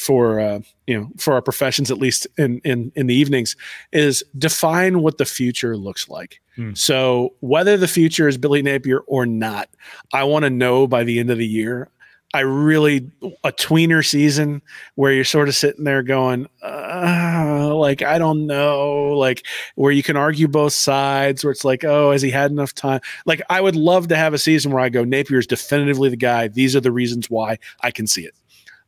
for 0.00 0.40
uh, 0.40 0.60
you 0.86 0.98
know 0.98 1.10
for 1.18 1.34
our 1.34 1.42
professions 1.42 1.90
at 1.90 1.98
least 1.98 2.26
in 2.38 2.60
in 2.64 2.90
in 2.96 3.06
the 3.06 3.14
evenings 3.14 3.54
is 3.92 4.24
define 4.38 5.02
what 5.02 5.18
the 5.18 5.26
future 5.26 5.76
looks 5.76 6.08
like. 6.08 6.40
Hmm. 6.56 6.72
So 6.74 7.34
whether 7.40 7.76
the 7.76 7.86
future 7.86 8.26
is 8.26 8.38
Billy 8.38 8.62
Napier 8.62 9.00
or 9.00 9.26
not, 9.26 9.68
I 10.14 10.24
want 10.24 10.44
to 10.44 10.50
know 10.50 10.86
by 10.86 11.04
the 11.04 11.20
end 11.20 11.30
of 11.30 11.36
the 11.38 11.46
year. 11.46 11.90
I 12.32 12.40
really 12.40 13.10
a 13.42 13.50
tweener 13.50 14.06
season 14.06 14.62
where 14.94 15.12
you're 15.12 15.24
sort 15.24 15.48
of 15.48 15.56
sitting 15.56 15.82
there 15.82 16.04
going, 16.04 16.46
uh, 16.62 17.74
like 17.74 18.02
I 18.02 18.18
don't 18.18 18.46
know, 18.46 19.16
like 19.18 19.44
where 19.74 19.90
you 19.90 20.04
can 20.04 20.16
argue 20.16 20.46
both 20.46 20.72
sides, 20.72 21.42
where 21.42 21.50
it's 21.50 21.64
like, 21.64 21.84
oh, 21.84 22.12
has 22.12 22.22
he 22.22 22.30
had 22.30 22.52
enough 22.52 22.72
time? 22.72 23.00
Like 23.26 23.42
I 23.50 23.60
would 23.60 23.74
love 23.74 24.06
to 24.08 24.16
have 24.16 24.32
a 24.32 24.38
season 24.38 24.70
where 24.70 24.80
I 24.80 24.90
go, 24.90 25.04
Napier 25.04 25.40
is 25.40 25.46
definitively 25.48 26.08
the 26.08 26.16
guy. 26.16 26.46
These 26.46 26.76
are 26.76 26.80
the 26.80 26.92
reasons 26.92 27.28
why 27.28 27.58
I 27.80 27.90
can 27.90 28.06
see 28.06 28.22
it. 28.22 28.34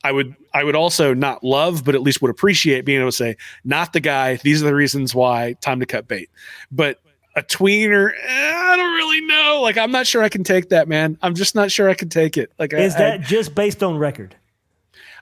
I 0.05 0.12
would 0.12 0.34
I 0.53 0.64
would 0.64 0.74
also 0.74 1.14
not 1.14 1.44
love, 1.44 1.84
but 1.84 1.94
at 1.94 2.03
least 2.03 2.22
would 2.22 2.30
appreciate 2.30 2.84
being 2.84 3.00
able 3.00 3.11
to 3.11 3.16
say, 3.16 3.36
not 3.64 3.92
the 3.92 4.00
guy. 4.00 4.36
These 4.36 4.62
are 4.62 4.66
the 4.66 4.74
reasons 4.74 5.14
why. 5.14 5.55
Time 5.61 5.80
to 5.80 5.86
cut 5.86 6.09
bait. 6.09 6.30
But 6.70 7.00
a 7.36 7.42
tweener, 7.42 8.12
eh, 8.12 8.53
I 8.55 8.76
don't 8.76 8.94
really 8.94 9.20
know. 9.22 9.61
Like 9.62 9.78
I'm 9.78 9.92
not 9.92 10.07
sure 10.07 10.22
I 10.22 10.28
can 10.28 10.44
take 10.44 10.70
that, 10.70 10.88
man. 10.88 11.18
I'm 11.22 11.34
just 11.34 11.55
not 11.55 11.70
sure 11.70 11.88
I 11.88 11.94
can 11.94 12.09
take 12.09 12.36
it. 12.36 12.53
Like 12.59 12.72
is 12.72 12.94
I, 12.96 12.98
that 12.98 13.12
I, 13.12 13.18
just 13.18 13.55
based 13.55 13.82
on 13.82 13.96
record? 13.96 14.36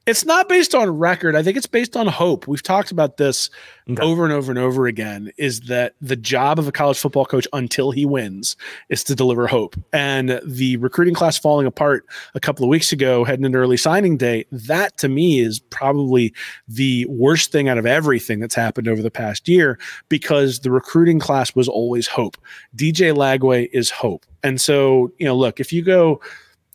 It's 0.07 0.25
not 0.25 0.49
based 0.49 0.75
on 0.75 0.89
record. 0.91 1.37
I 1.37 1.43
think 1.43 1.59
it's 1.59 1.67
based 1.67 1.95
on 1.95 2.07
hope. 2.07 2.49
We've 2.49 2.63
talked 2.63 2.91
about 2.91 3.19
this 3.19 3.51
okay. 3.89 4.03
over 4.03 4.25
and 4.25 4.33
over 4.33 4.51
and 4.51 4.59
over 4.59 4.87
again 4.87 5.31
is 5.37 5.61
that 5.63 5.95
the 6.01 6.17
job 6.17 6.59
of 6.59 6.67
a 6.67 6.73
college 6.73 6.99
football 6.99 7.27
coach 7.27 7.47
until 7.53 7.91
he 7.91 8.07
wins 8.07 8.57
is 8.89 9.05
to 9.05 9.15
deliver 9.15 9.47
hope. 9.47 9.77
And 9.93 10.41
the 10.45 10.79
recruiting 10.79 11.13
class 11.13 11.39
falling 11.39 11.67
apart 11.67 12.07
a 12.35 12.41
couple 12.41 12.65
of 12.65 12.71
weeks 12.71 12.93
ago, 12.93 13.25
heading 13.25 13.45
into 13.45 13.59
early 13.59 13.77
signing 13.77 14.17
day, 14.17 14.47
that 14.51 14.97
to 14.99 15.09
me 15.09 15.41
is 15.41 15.61
probably 15.61 16.33
the 16.67 17.05
worst 17.07 17.53
thing 17.53 17.69
out 17.69 17.77
of 17.77 17.85
everything 17.85 18.41
that's 18.41 18.55
happened 18.55 18.89
over 18.89 19.03
the 19.03 19.11
past 19.11 19.49
year 19.49 19.79
because 20.09 20.61
the 20.61 20.71
recruiting 20.71 21.21
class 21.21 21.55
was 21.55 21.69
always 21.69 22.07
hope. 22.07 22.39
DJ 22.75 23.15
Lagway 23.15 23.69
is 23.75 23.91
hope. 23.91 24.25
And 24.43 24.59
so, 24.59 25.13
you 25.19 25.27
know, 25.27 25.37
look, 25.37 25.61
if 25.61 25.75
you 25.75 25.83
go 25.83 26.23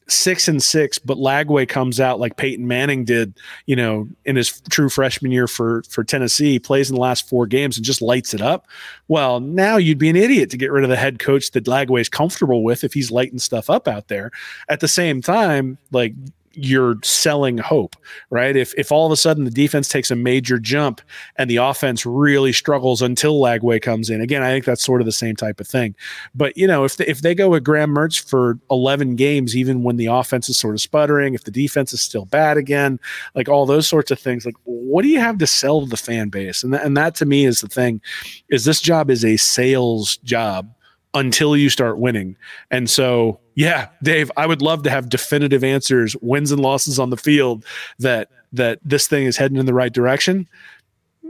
six 0.08 0.47
and 0.47 0.62
six, 0.62 0.99
but 0.99 1.18
Lagway 1.18 1.68
comes 1.68 1.99
out 1.99 2.20
like 2.20 2.38
Peyton 2.38 2.68
Manning 2.68 3.06
did, 3.06 3.34
you 3.66 3.76
know, 3.76 4.08
in 4.26 4.36
his 4.36 4.62
true 4.70 4.89
freshman 4.89 5.32
year 5.32 5.47
for 5.47 5.84
for 5.89 6.03
Tennessee, 6.03 6.60
plays 6.60 6.89
in 6.89 6.95
the 6.95 7.01
last 7.01 7.28
four 7.28 7.47
games 7.47 7.78
and 7.78 7.86
just 7.86 8.01
lights 8.01 8.34
it 8.34 8.41
up. 8.41 8.68
Well, 9.08 9.39
now 9.39 9.78
you'd 9.78 9.97
be 9.97 10.10
an 10.10 10.16
idiot 10.16 10.49
to 10.51 10.58
get 10.58 10.72
rid 10.72 10.84
of 10.84 10.89
the 10.89 10.95
head 10.95 11.20
coach 11.20 11.51
that 11.51 11.66
Lagway 11.66 12.01
is 12.01 12.10
comfortable 12.10 12.64
with 12.64 12.84
if 12.84 12.93
he's 12.93 13.12
lighting 13.12 13.39
stuff 13.39 13.70
up 13.70 13.88
out 13.88 14.08
there. 14.08 14.32
At 14.70 14.80
the 14.80 14.88
same 14.88 15.22
time, 15.22 15.78
like 15.91 16.14
you're 16.56 16.95
selling 17.03 17.58
hope, 17.58 17.95
right? 18.30 18.56
If 18.56 18.74
if 18.78 18.91
all 18.91 19.06
of 19.06 19.12
a 19.12 19.18
sudden 19.18 19.45
the 19.45 19.51
defense 19.51 19.88
takes 19.88 20.12
a 20.12 20.16
major 20.16 20.60
jump 20.60 21.01
and 21.38 21.49
the 21.49 21.58
offense 21.58 22.06
really 22.06 22.53
struggles 22.53 23.01
until 23.01 23.39
Lagway 23.39 23.82
comes 23.82 24.10
in, 24.10 24.22
again, 24.22 24.43
I 24.43 24.51
think 24.51 24.66
that's 24.66 24.84
sort 24.84 25.01
of 25.01 25.06
the 25.06 25.12
same 25.12 25.36
type 25.36 25.60
of 25.60 25.68
thing. 25.68 25.95
But 26.34 26.56
you 26.58 26.68
know, 26.68 26.84
if 26.84 26.97
they, 26.97 27.06
if 27.06 27.22
they 27.22 27.36
go 27.36 27.49
with 27.49 27.64
Graham 27.64 27.93
Mertz 27.93 28.20
for 28.20 28.60
11 28.70 29.16
games, 29.16 29.56
even 29.56 29.84
when 29.84 29.97
the 29.97 30.08
offense 30.08 30.49
is 30.49 30.58
sort 30.58 30.76
of 30.76 30.82
sputtering, 30.82 31.34
if 31.34 31.43
the 31.43 31.51
defense 31.51 31.93
is 31.93 32.01
still 32.01 32.26
bad 32.26 32.58
again, 32.58 32.99
like 33.34 33.49
all 33.49 33.66
those 33.66 33.88
sorts 33.88 34.12
of 34.12 34.20
things, 34.20 34.45
like 34.45 34.56
what 34.64 35.01
do 35.03 35.08
you 35.08 35.20
have 35.20 35.38
to 35.39 35.47
sell 35.47 35.82
to 35.82 35.88
the 35.88 35.97
fan 35.97 36.30
base? 36.30 36.64
And 36.64 36.74
th- 36.74 36.84
and 36.86 36.95
that 36.97 37.16
to 37.16 37.26
me 37.26 37.45
is 37.45 37.62
the 37.62 37.68
thing, 37.68 38.01
is 38.49 38.66
this 38.66 38.82
job 38.82 39.10
is 39.10 39.24
a 39.24 39.38
sales 39.38 40.18
job 40.18 40.70
until 41.16 41.57
you 41.57 41.70
start 41.70 41.97
winning. 41.97 42.36
And 42.70 42.89
so, 42.89 43.39
yeah, 43.55 43.88
Dave, 44.03 44.32
I 44.38 44.45
would 44.45 44.61
love 44.61 44.84
to 44.84 44.89
have 44.89 45.09
definitive 45.09 45.63
answers, 45.63 46.16
wins 46.22 46.51
and 46.51 46.61
losses 46.61 46.99
on 46.99 47.09
the 47.09 47.18
field 47.18 47.66
that 47.99 48.30
that 48.53 48.80
this 48.84 49.07
thing 49.07 49.26
is 49.26 49.36
heading 49.36 49.57
in 49.57 49.66
the 49.66 49.74
right 49.74 49.91
direction 49.91 50.47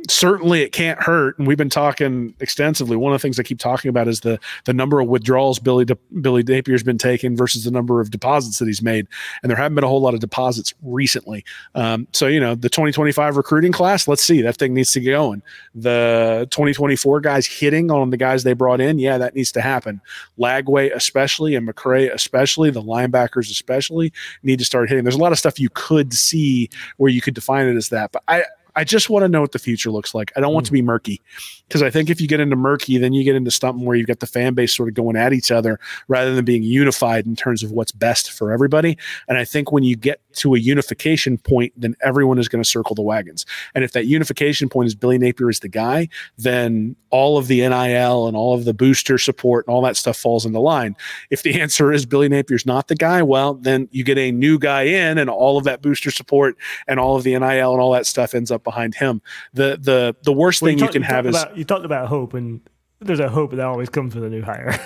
certainly 0.10 0.62
it 0.62 0.72
can't 0.72 1.01
hurt. 1.01 1.38
And 1.38 1.47
we've 1.47 1.58
been 1.58 1.70
talking 1.70 2.34
extensively. 2.39 2.97
One 2.97 3.14
of 3.14 3.20
the 3.20 3.22
things 3.22 3.39
I 3.39 3.43
keep 3.43 3.60
talking 3.60 3.89
about 3.89 4.08
is 4.08 4.22
the 4.22 4.39
the 4.66 4.74
number 4.74 4.99
of 4.99 5.08
withdrawals 5.08 5.60
Billy 5.60 5.86
De, 5.86 5.95
Billy 6.22 6.43
Napier's 6.43 6.84
been 6.84 6.97
taking 6.97 7.36
versus 7.36 7.64
the 7.64 7.72
number 7.72 8.01
of 8.01 8.12
deposits 8.12 8.60
that 8.60 8.66
he's 8.66 8.82
made. 8.82 9.08
And 9.41 9.49
there 9.49 9.58
haven't 9.58 9.76
been 9.76 9.84
a 9.84 9.88
whole 9.88 10.01
lot 10.01 10.14
of 10.14 10.20
deposits 10.20 10.74
recently. 10.82 11.43
Um, 11.76 12.08
so 12.14 12.28
you 12.28 12.39
know 12.39 12.56
the 12.56 12.70
2025 12.70 13.38
recruiting 13.38 13.72
class. 13.72 14.08
Let's 14.08 14.24
see 14.24 14.41
that 14.41 14.58
thing 14.58 14.74
needs 14.74 14.91
to 14.93 14.99
get 14.99 15.12
going. 15.12 15.41
The 15.74 16.47
2024 16.51 17.22
guys 17.22 17.45
hitting 17.45 17.91
on 17.91 18.10
the 18.10 18.18
guys 18.18 18.43
they 18.43 18.53
brought 18.53 18.82
in. 18.82 18.99
Yeah, 18.99 19.18
that 19.18 19.36
needs 19.36 19.51
to 19.53 19.62
happen. 19.62 20.01
Lagway 20.39 20.93
especially 20.93 21.56
and 21.56 21.68
McCray 21.68 22.14
especially 22.14 22.70
the 22.70 22.82
linebackers 22.82 23.49
especially 23.49 24.12
need 24.43 24.60
to 24.60 24.66
start 24.66 24.89
hitting. 24.89 25.03
There's 25.03 25.16
a 25.16 25.20
lot 25.20 25.32
of 25.32 25.39
stuff 25.39 25.60
you 25.60 25.70
could 25.74 26.14
see 26.14 26.70
where 26.97 27.12
you 27.12 27.22
could 27.22 27.34
define 27.34 27.68
it 27.68 27.76
as 27.76 27.89
that, 27.89 28.12
but 28.12 28.24
I 28.28 28.43
I 28.76 28.84
just 28.84 29.09
want 29.09 29.23
to 29.23 29.30
know 29.30 29.41
what 29.41 29.51
the 29.51 29.59
future 29.59 29.91
looks 29.91 30.13
like. 30.13 30.32
I 30.36 30.39
don't 30.39 30.53
want 30.53 30.65
hmm. 30.65 30.69
to 30.69 30.73
be 30.73 30.82
murky 30.82 31.21
because 31.68 31.82
I 31.82 31.89
think 31.89 32.09
if 32.09 32.22
you 32.22 32.28
get 32.28 32.39
into 32.39 32.55
murky, 32.55 32.97
then 32.97 33.13
you 33.13 33.24
get 33.24 33.36
into 33.36 33.51
something 33.51 33.86
where 33.86 33.95
you've 33.95 34.07
got 34.07 34.20
the 34.20 34.28
fan 34.28 34.53
base 34.53 34.76
sort 34.76 34.88
of 34.89 34.95
going 34.95 35.16
at 35.16 35.34
each 35.34 35.51
other 35.51 35.80
rather 36.07 36.36
than 36.36 36.45
being 36.45 36.63
unified 36.63 37.26
in 37.26 37.36
terms 37.36 37.63
of 37.63 37.72
what's 37.72 37.91
best 37.91 38.32
for 38.32 38.51
everybody. 38.51 38.97
And 39.28 39.38
I 39.38 39.45
think 39.45 39.72
when 39.72 39.84
you 39.84 39.95
get 39.95 40.22
to 40.36 40.53
a 40.55 40.59
unification 40.59 41.38
point, 41.38 41.74
then 41.76 41.95
everyone 42.01 42.38
is 42.38 42.47
going 42.47 42.63
to 42.63 42.70
circle 42.70 42.93
the 42.95 43.01
wagons. 43.01 43.45
And 43.74 43.84
if 43.84 43.93
that 43.93 44.05
unification 44.05 44.70
point 44.70 44.88
is 44.88 44.95
Billy 44.95 45.18
Napier 45.18 45.49
is 45.49 45.59
the 45.59 45.68
guy, 45.70 46.07
then 46.38 46.95
all 47.09 47.38
of 47.38 47.47
the 47.47 47.61
NIL 47.61 48.28
and 48.28 48.36
all 48.36 48.53
of 48.53 48.66
the 48.66 48.74
booster 48.74 49.18
support 49.18 49.66
and 49.66 49.74
all 49.74 49.82
that 49.82 49.95
stuff 49.95 50.18
falls 50.18 50.45
into 50.45 50.59
line. 50.59 50.95
If 51.30 51.43
the 51.43 51.59
answer 51.61 51.91
is 51.91 52.05
Billy 52.05 52.28
Napier's 52.30 52.66
not 52.66 52.89
the 52.89 52.95
guy, 52.95 53.22
well, 53.24 53.53
then 53.55 53.88
you 53.91 54.03
get 54.03 54.18
a 54.18 54.32
new 54.32 54.59
guy 54.59 54.84
in 54.84 55.18
and 55.18 55.30
all 55.30 55.57
of 55.57 55.63
that 55.63 55.82
booster 55.82 56.11
support 56.11 56.57
and 56.88 56.99
all 56.99 57.16
of 57.16 57.24
the 57.24 57.32
NIL 57.32 57.72
and 57.72 57.82
all 57.82 57.91
that 57.93 58.05
stuff 58.05 58.36
ends 58.36 58.51
up 58.51 58.63
behind 58.63 58.93
him. 58.95 59.22
The 59.53 59.78
the 59.82 60.16
the 60.24 60.34
worst 60.34 60.61
Well, 60.61 60.70
thing 60.70 60.78
you 60.78 60.84
you, 60.84 60.88
talk- 60.88 60.93
can 60.93 61.01
have 61.03 61.26
is 61.26 61.45
you 61.56 61.64
talked 61.64 61.86
about 61.86 62.08
hope, 62.08 62.34
and 62.34 62.62
there's 62.99 63.20
a 63.20 63.30
hope 63.30 63.51
that 63.51 63.60
always 63.60 63.89
comes 63.89 64.16
with 64.16 64.24
a 64.24 64.30
new 64.30 64.41
hire. 64.41 64.80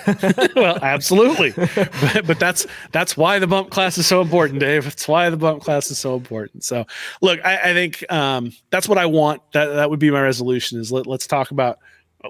well, 0.56 0.78
absolutely. 0.82 1.52
but, 1.52 2.26
but 2.26 2.38
that's 2.38 2.66
that's 2.92 3.16
why 3.16 3.38
the 3.38 3.46
bump 3.46 3.70
class 3.70 3.98
is 3.98 4.06
so 4.06 4.20
important, 4.20 4.60
Dave. 4.60 4.84
That's 4.84 5.06
why 5.06 5.30
the 5.30 5.36
bump 5.36 5.62
class 5.62 5.90
is 5.90 5.98
so 5.98 6.16
important. 6.16 6.64
So, 6.64 6.86
look, 7.22 7.40
I, 7.44 7.70
I 7.70 7.72
think 7.72 8.10
um, 8.12 8.52
that's 8.70 8.88
what 8.88 8.98
I 8.98 9.06
want. 9.06 9.42
That 9.52 9.66
that 9.66 9.90
would 9.90 10.00
be 10.00 10.10
my 10.10 10.22
resolution. 10.22 10.78
Is 10.80 10.92
let, 10.92 11.06
let's 11.06 11.26
talk 11.26 11.50
about. 11.50 11.78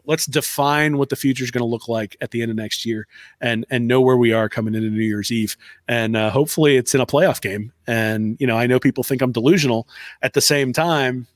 Let's 0.05 0.26
define 0.26 0.99
what 0.99 1.09
the 1.09 1.16
future 1.16 1.43
is 1.43 1.51
going 1.51 1.62
to 1.62 1.66
look 1.66 1.88
like 1.88 2.16
at 2.20 2.30
the 2.30 2.43
end 2.43 2.53
of 2.53 2.57
next 2.57 2.86
year, 2.86 3.09
and 3.41 3.66
and 3.70 3.88
know 3.88 4.01
where 4.01 4.16
we 4.16 4.32
are 4.32 4.49
coming 4.49 4.74
into 4.74 4.88
New 4.88 5.03
Year's 5.03 5.32
Eve, 5.32 5.57
and 5.88 6.16
uh, 6.16 6.30
hopefully 6.30 6.76
it's 6.76 6.95
in 6.95 7.01
a 7.01 7.07
playoff 7.07 7.41
game. 7.41 7.72
And 7.88 8.36
you 8.38 8.47
know, 8.47 8.57
I 8.57 8.68
know 8.68 8.78
people 8.78 9.03
think 9.03 9.20
I'm 9.20 9.32
delusional. 9.32 9.88
At 10.22 10.34
the 10.34 10.41
same 10.41 10.72
time, 10.72 11.26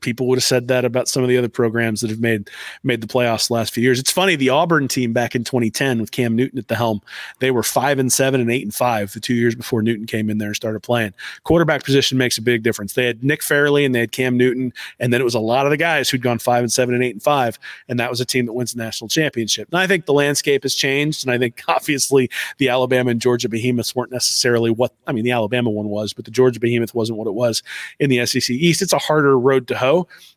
people 0.00 0.26
would 0.26 0.38
have 0.38 0.44
said 0.44 0.68
that 0.68 0.84
about 0.84 1.08
some 1.08 1.22
of 1.22 1.28
the 1.28 1.36
other 1.36 1.48
programs 1.48 2.00
that 2.00 2.10
have 2.10 2.20
made 2.20 2.48
made 2.82 3.00
the 3.00 3.06
playoffs 3.06 3.48
the 3.48 3.54
last 3.54 3.72
few 3.72 3.82
years. 3.82 3.98
It's 3.98 4.10
funny, 4.10 4.36
the 4.36 4.50
Auburn 4.50 4.88
team 4.88 5.12
back 5.12 5.34
in 5.34 5.44
2010 5.44 6.00
with 6.00 6.10
Cam 6.10 6.36
Newton 6.36 6.58
at 6.58 6.68
the 6.68 6.76
helm, 6.76 7.00
they 7.40 7.50
were 7.50 7.62
five 7.62 7.98
and 7.98 8.12
seven 8.12 8.40
and 8.40 8.50
eight 8.50 8.62
and 8.62 8.74
five 8.74 9.12
the 9.12 9.20
two 9.20 9.34
years 9.34 9.54
before 9.54 9.82
Newton 9.82 10.06
came 10.06 10.30
in 10.30 10.38
there 10.38 10.48
and 10.48 10.56
started 10.56 10.80
playing. 10.80 11.14
Quarterback 11.44 11.84
position 11.84 12.18
makes 12.18 12.38
a 12.38 12.42
big 12.42 12.62
difference. 12.62 12.92
They 12.92 13.06
had 13.06 13.24
Nick 13.24 13.42
Fairley 13.42 13.84
and 13.84 13.94
they 13.94 14.00
had 14.00 14.12
Cam 14.12 14.36
Newton, 14.36 14.72
and 15.00 15.12
then 15.12 15.20
it 15.20 15.24
was 15.24 15.34
a 15.34 15.40
lot 15.40 15.66
of 15.66 15.70
the 15.70 15.76
guys 15.76 16.08
who'd 16.08 16.22
gone 16.22 16.38
five 16.38 16.62
and 16.62 16.72
seven 16.72 16.94
and 16.94 17.02
eight 17.02 17.14
and 17.14 17.22
five, 17.22 17.58
and 17.88 17.98
that 17.98 18.10
was 18.10 18.20
a 18.20 18.24
team 18.24 18.46
that 18.46 18.52
wins 18.52 18.72
the 18.72 18.82
national 18.82 19.08
championship. 19.08 19.68
And 19.70 19.80
I 19.80 19.86
think 19.86 20.06
the 20.06 20.12
landscape 20.12 20.62
has 20.62 20.74
changed, 20.74 21.24
and 21.24 21.32
I 21.32 21.38
think 21.38 21.62
obviously 21.68 22.30
the 22.58 22.68
Alabama 22.68 23.10
and 23.10 23.20
Georgia 23.20 23.48
behemoths 23.48 23.94
weren't 23.96 24.12
necessarily 24.12 24.70
what 24.70 24.92
I 25.06 25.12
mean. 25.12 25.24
The 25.24 25.32
Alabama 25.32 25.70
one 25.70 25.88
was, 25.88 26.12
but 26.12 26.24
the 26.24 26.30
Georgia 26.30 26.60
behemoth 26.60 26.94
wasn't 26.94 27.18
what 27.18 27.26
it 27.26 27.34
was 27.34 27.62
in 27.98 28.10
the 28.10 28.24
SEC 28.26 28.50
East. 28.50 28.82
It's 28.82 28.92
a 28.92 28.98
harder 28.98 29.38
road 29.38 29.66
to 29.68 29.76
hoe 29.76 29.87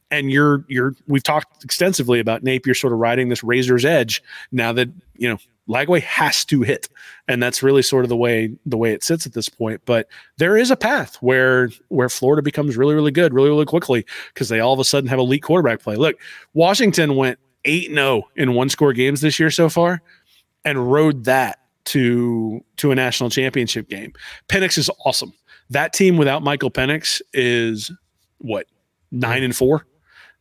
and 0.10 0.32
you're 0.32 0.66
you're 0.68 0.96
we've 1.08 1.24
talked 1.24 1.64
extensively 1.64 2.20
about 2.20 2.44
Napier 2.44 2.74
sort 2.74 2.94
of 2.94 3.00
riding 3.00 3.30
this 3.30 3.44
razor's 3.44 3.86
edge 3.86 4.22
now 4.52 4.74
that 4.74 4.90
you 5.16 5.30
know 5.30 5.38
Lagway 5.72 6.02
has 6.02 6.44
to 6.46 6.62
hit. 6.62 6.90
And 7.28 7.42
that's 7.42 7.64
really 7.64 7.82
sort 7.82 8.04
of 8.04 8.10
the 8.10 8.18
way 8.18 8.54
the 8.66 8.78
way 8.78 8.94
it 8.94 9.04
sits 9.04 9.26
at 9.26 9.34
this 9.34 9.50
point. 9.50 9.82
But 9.86 10.08
there 10.38 10.58
is 10.58 10.70
a 10.70 10.76
path 10.76 11.16
where 11.22 11.70
where 11.88 12.10
Florida 12.10 12.42
becomes 12.42 12.78
really 12.78 12.94
really 12.94 13.12
good 13.12 13.34
really 13.34 13.50
really 13.50 13.66
quickly 13.66 14.06
because 14.34 14.50
they 14.50 14.60
all 14.60 14.74
of 14.74 14.80
a 14.80 14.84
sudden 14.84 15.10
have 15.10 15.20
elite 15.20 15.44
quarterback 15.44 15.82
play. 15.82 15.96
Look 15.96 16.18
Washington 16.54 17.16
went 17.16 17.40
8-0 17.66 18.24
in 18.36 18.54
one 18.54 18.70
score 18.70 18.94
games 18.94 19.22
this 19.22 19.40
year 19.40 19.52
so 19.52 19.70
far 19.70 20.02
and 20.66 20.92
rode 20.92 21.26
that 21.26 21.60
to 21.86 22.64
to 22.78 22.92
a 22.92 22.96
national 22.96 23.30
championship 23.30 23.88
game. 23.90 24.14
Penix 24.50 24.78
is 24.78 24.90
awesome. 25.06 25.34
That 25.70 25.94
team 25.94 26.18
without 26.18 26.44
Michael 26.44 26.72
Penix 26.72 27.22
is 27.34 27.92
what 28.40 28.68
nine 29.12 29.44
and 29.44 29.56
four 29.56 29.86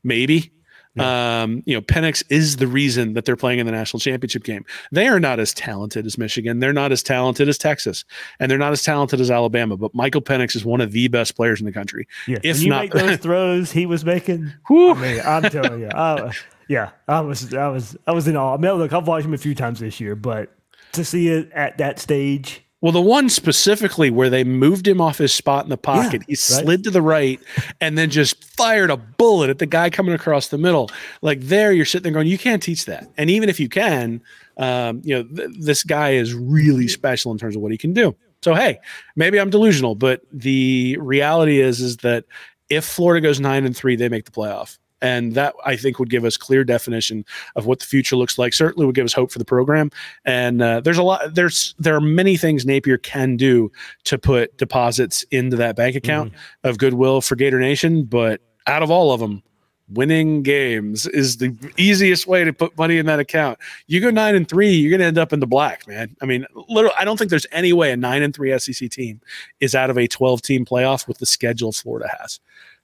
maybe. 0.03 0.53
Um, 0.99 1.63
you 1.67 1.75
know, 1.75 1.81
Penix 1.81 2.23
is 2.31 2.57
the 2.57 2.67
reason 2.67 3.15
that 3.15 3.25
they're 3.25 3.37
playing 3.37 3.59
in 3.61 3.65
the 3.67 3.73
national 3.73 4.01
championship 4.01 4.43
game. 4.43 4.67
They 4.91 5.07
are 5.07 5.21
not 5.21 5.39
as 5.39 5.55
talented 5.55 6.05
as 6.05 6.19
Michigan. 6.19 6.59
They're 6.59 6.73
not 6.73 6.91
as 6.93 7.03
talented 7.03 7.49
as 7.49 7.57
Texas, 7.59 8.05
and 8.41 8.51
they're 8.51 8.59
not 8.59 8.73
as 8.73 8.83
talented 8.83 9.21
as 9.21 9.31
Alabama. 9.31 9.77
But 9.77 9.95
Michael 9.95 10.21
Penix 10.21 10.57
is 10.57 10.65
one 10.65 10.81
of 10.81 10.91
the 10.93 11.07
best 11.09 11.37
players 11.37 11.61
in 11.61 11.65
the 11.67 11.73
country. 11.73 12.07
yeah, 12.27 12.39
If 12.43 12.57
when 12.57 12.65
you 12.65 12.71
not- 12.71 12.83
make 12.83 12.93
those 12.93 13.17
throws 13.23 13.71
he 13.73 13.87
was 13.87 14.05
making, 14.05 14.53
Whew. 14.67 14.95
I 14.95 15.01
mean, 15.01 15.21
I'm 15.25 15.43
telling 15.45 15.81
you, 15.81 15.89
I, 15.95 16.33
yeah, 16.69 16.91
I 17.09 17.21
was, 17.21 17.55
I 17.55 17.69
was, 17.69 17.97
I 18.07 18.13
was 18.13 18.27
in 18.29 18.37
awe. 18.37 18.55
I 18.55 18.57
mean, 18.59 18.73
look, 18.73 18.93
I've 18.93 19.07
watched 19.07 19.25
him 19.27 19.33
a 19.35 19.39
few 19.39 19.55
times 19.55 19.81
this 19.81 20.01
year, 20.01 20.17
but 20.17 20.53
to 20.93 21.05
see 21.05 21.29
it 21.29 21.51
at 21.53 21.79
that 21.79 21.99
stage, 22.01 22.65
Well, 22.83 22.93
the 22.93 23.01
one 23.03 23.29
specifically 23.29 24.11
where 24.11 24.31
they 24.31 24.43
moved 24.43 24.89
him 24.89 25.03
off 25.03 25.19
his 25.19 25.35
spot 25.35 25.65
in 25.65 25.71
the 25.71 25.77
pocket, 25.77 26.23
he 26.27 26.35
slid 26.35 26.85
to 26.85 26.91
the 26.91 27.03
right 27.03 27.39
and 27.81 27.99
then 27.99 28.09
just 28.09 28.43
fired 28.57 28.91
a 28.91 28.97
bullet 28.97 29.51
at 29.51 29.59
the 29.59 29.67
guy 29.67 29.91
coming 29.91 30.15
across 30.15 30.49
the 30.49 30.57
middle. 30.57 30.91
Like 31.21 31.41
there, 31.43 31.73
you're 31.73 31.85
sitting 31.85 32.05
there 32.05 32.13
going, 32.13 32.27
you 32.27 32.39
can't 32.39 32.63
teach 32.63 32.87
that. 32.87 33.07
And 33.19 33.29
even 33.29 33.51
if 33.51 33.61
you 33.61 33.69
can, 33.69 34.23
um, 34.57 35.03
you 35.05 35.15
know, 35.15 35.25
th- 35.25 35.51
this 35.59 35.83
guy 35.83 36.13
is 36.13 36.33
really 36.33 36.89
special 36.89 37.33
in 37.33 37.39
terms 37.39 37.55
of 37.55 37.61
what 37.61 37.71
he 37.71 37.77
can 37.77 37.93
do. 37.93 38.17
So 38.43 38.55
hey, 38.55 38.79
maybe 39.15 39.39
I'm 39.39 39.51
delusional, 39.51 39.95
but 39.95 40.23
the 40.33 40.97
reality 40.99 41.61
is 41.61 41.81
is 41.81 41.99
that 41.99 42.25
if 42.71 42.87
Florida 42.87 43.21
goes 43.23 43.41
nine 43.41 43.67
and 43.67 43.77
three, 43.77 43.97
they 43.97 44.09
make 44.09 44.25
the 44.25 44.31
playoff. 44.31 44.79
And 45.03 45.35
that 45.35 45.55
I 45.65 45.77
think 45.77 45.99
would 45.99 46.11
give 46.11 46.25
us 46.25 46.37
clear 46.37 46.65
definition 46.65 47.25
of 47.57 47.67
what 47.67 47.81
the 47.81 47.87
future 47.87 48.17
looks 48.17 48.39
like. 48.39 48.53
Certainly 48.53 48.87
would 48.87 48.95
give 48.95 49.05
us 49.05 49.13
hope 49.13 49.33
for 49.33 49.39
the 49.39 49.45
program. 49.45 49.91
And 50.25 50.63
uh, 50.63 50.81
there's 50.81 50.99
a 50.99 51.03
lot. 51.03 51.35
There's 51.35 51.75
there 51.79 51.95
are 51.95 52.01
many 52.01 52.37
things 52.37 52.67
Napier 52.67 52.99
can 52.99 53.37
do 53.37 53.73
to 54.05 54.19
put 54.19 54.57
deposits 54.57 55.23
into 55.31 55.57
that 55.57 55.77
bank 55.77 55.97
account 55.97 56.33
of 56.65 56.79
goodwill 56.79 57.21
for 57.21 57.37
Gator 57.37 57.61
Nation. 57.61 58.05
But 58.05 58.41
out 58.67 58.83
of 58.83 58.91
all 58.91 59.13
of 59.13 59.21
them, 59.21 59.43
winning 59.91 60.43
games 60.43 61.07
is 61.07 61.39
the 61.39 61.55
easiest 61.77 62.27
way 62.27 62.45
to 62.45 62.53
put 62.53 62.77
money 62.79 62.99
in 62.99 63.07
that 63.07 63.19
account. 63.19 63.59
You 63.87 64.01
go 64.01 64.11
nine 64.11 64.35
and 64.35 64.49
three, 64.49 64.71
you're 64.71 64.91
going 64.91 65.01
to 65.01 65.07
end 65.07 65.19
up 65.19 65.33
in 65.33 65.41
the 65.41 65.47
black, 65.47 65.87
man. 65.87 66.17
I 66.23 66.27
mean, 66.27 66.47
literally, 66.69 66.95
I 66.99 67.05
don't 67.05 67.17
think 67.17 67.31
there's 67.31 67.47
any 67.53 67.73
way 67.73 67.91
a 67.91 67.97
nine 67.97 68.23
and 68.23 68.35
three 68.35 68.57
SEC 68.59 68.91
team 68.91 69.21
is 69.61 69.75
out 69.75 69.91
of 69.91 69.99
a 69.99 70.07
12 70.07 70.43
team 70.43 70.65
playoff 70.65 71.09
with 71.09 71.19
the 71.19 71.27
schedule 71.27 71.73
Florida 71.73 72.09
has. 72.21 72.41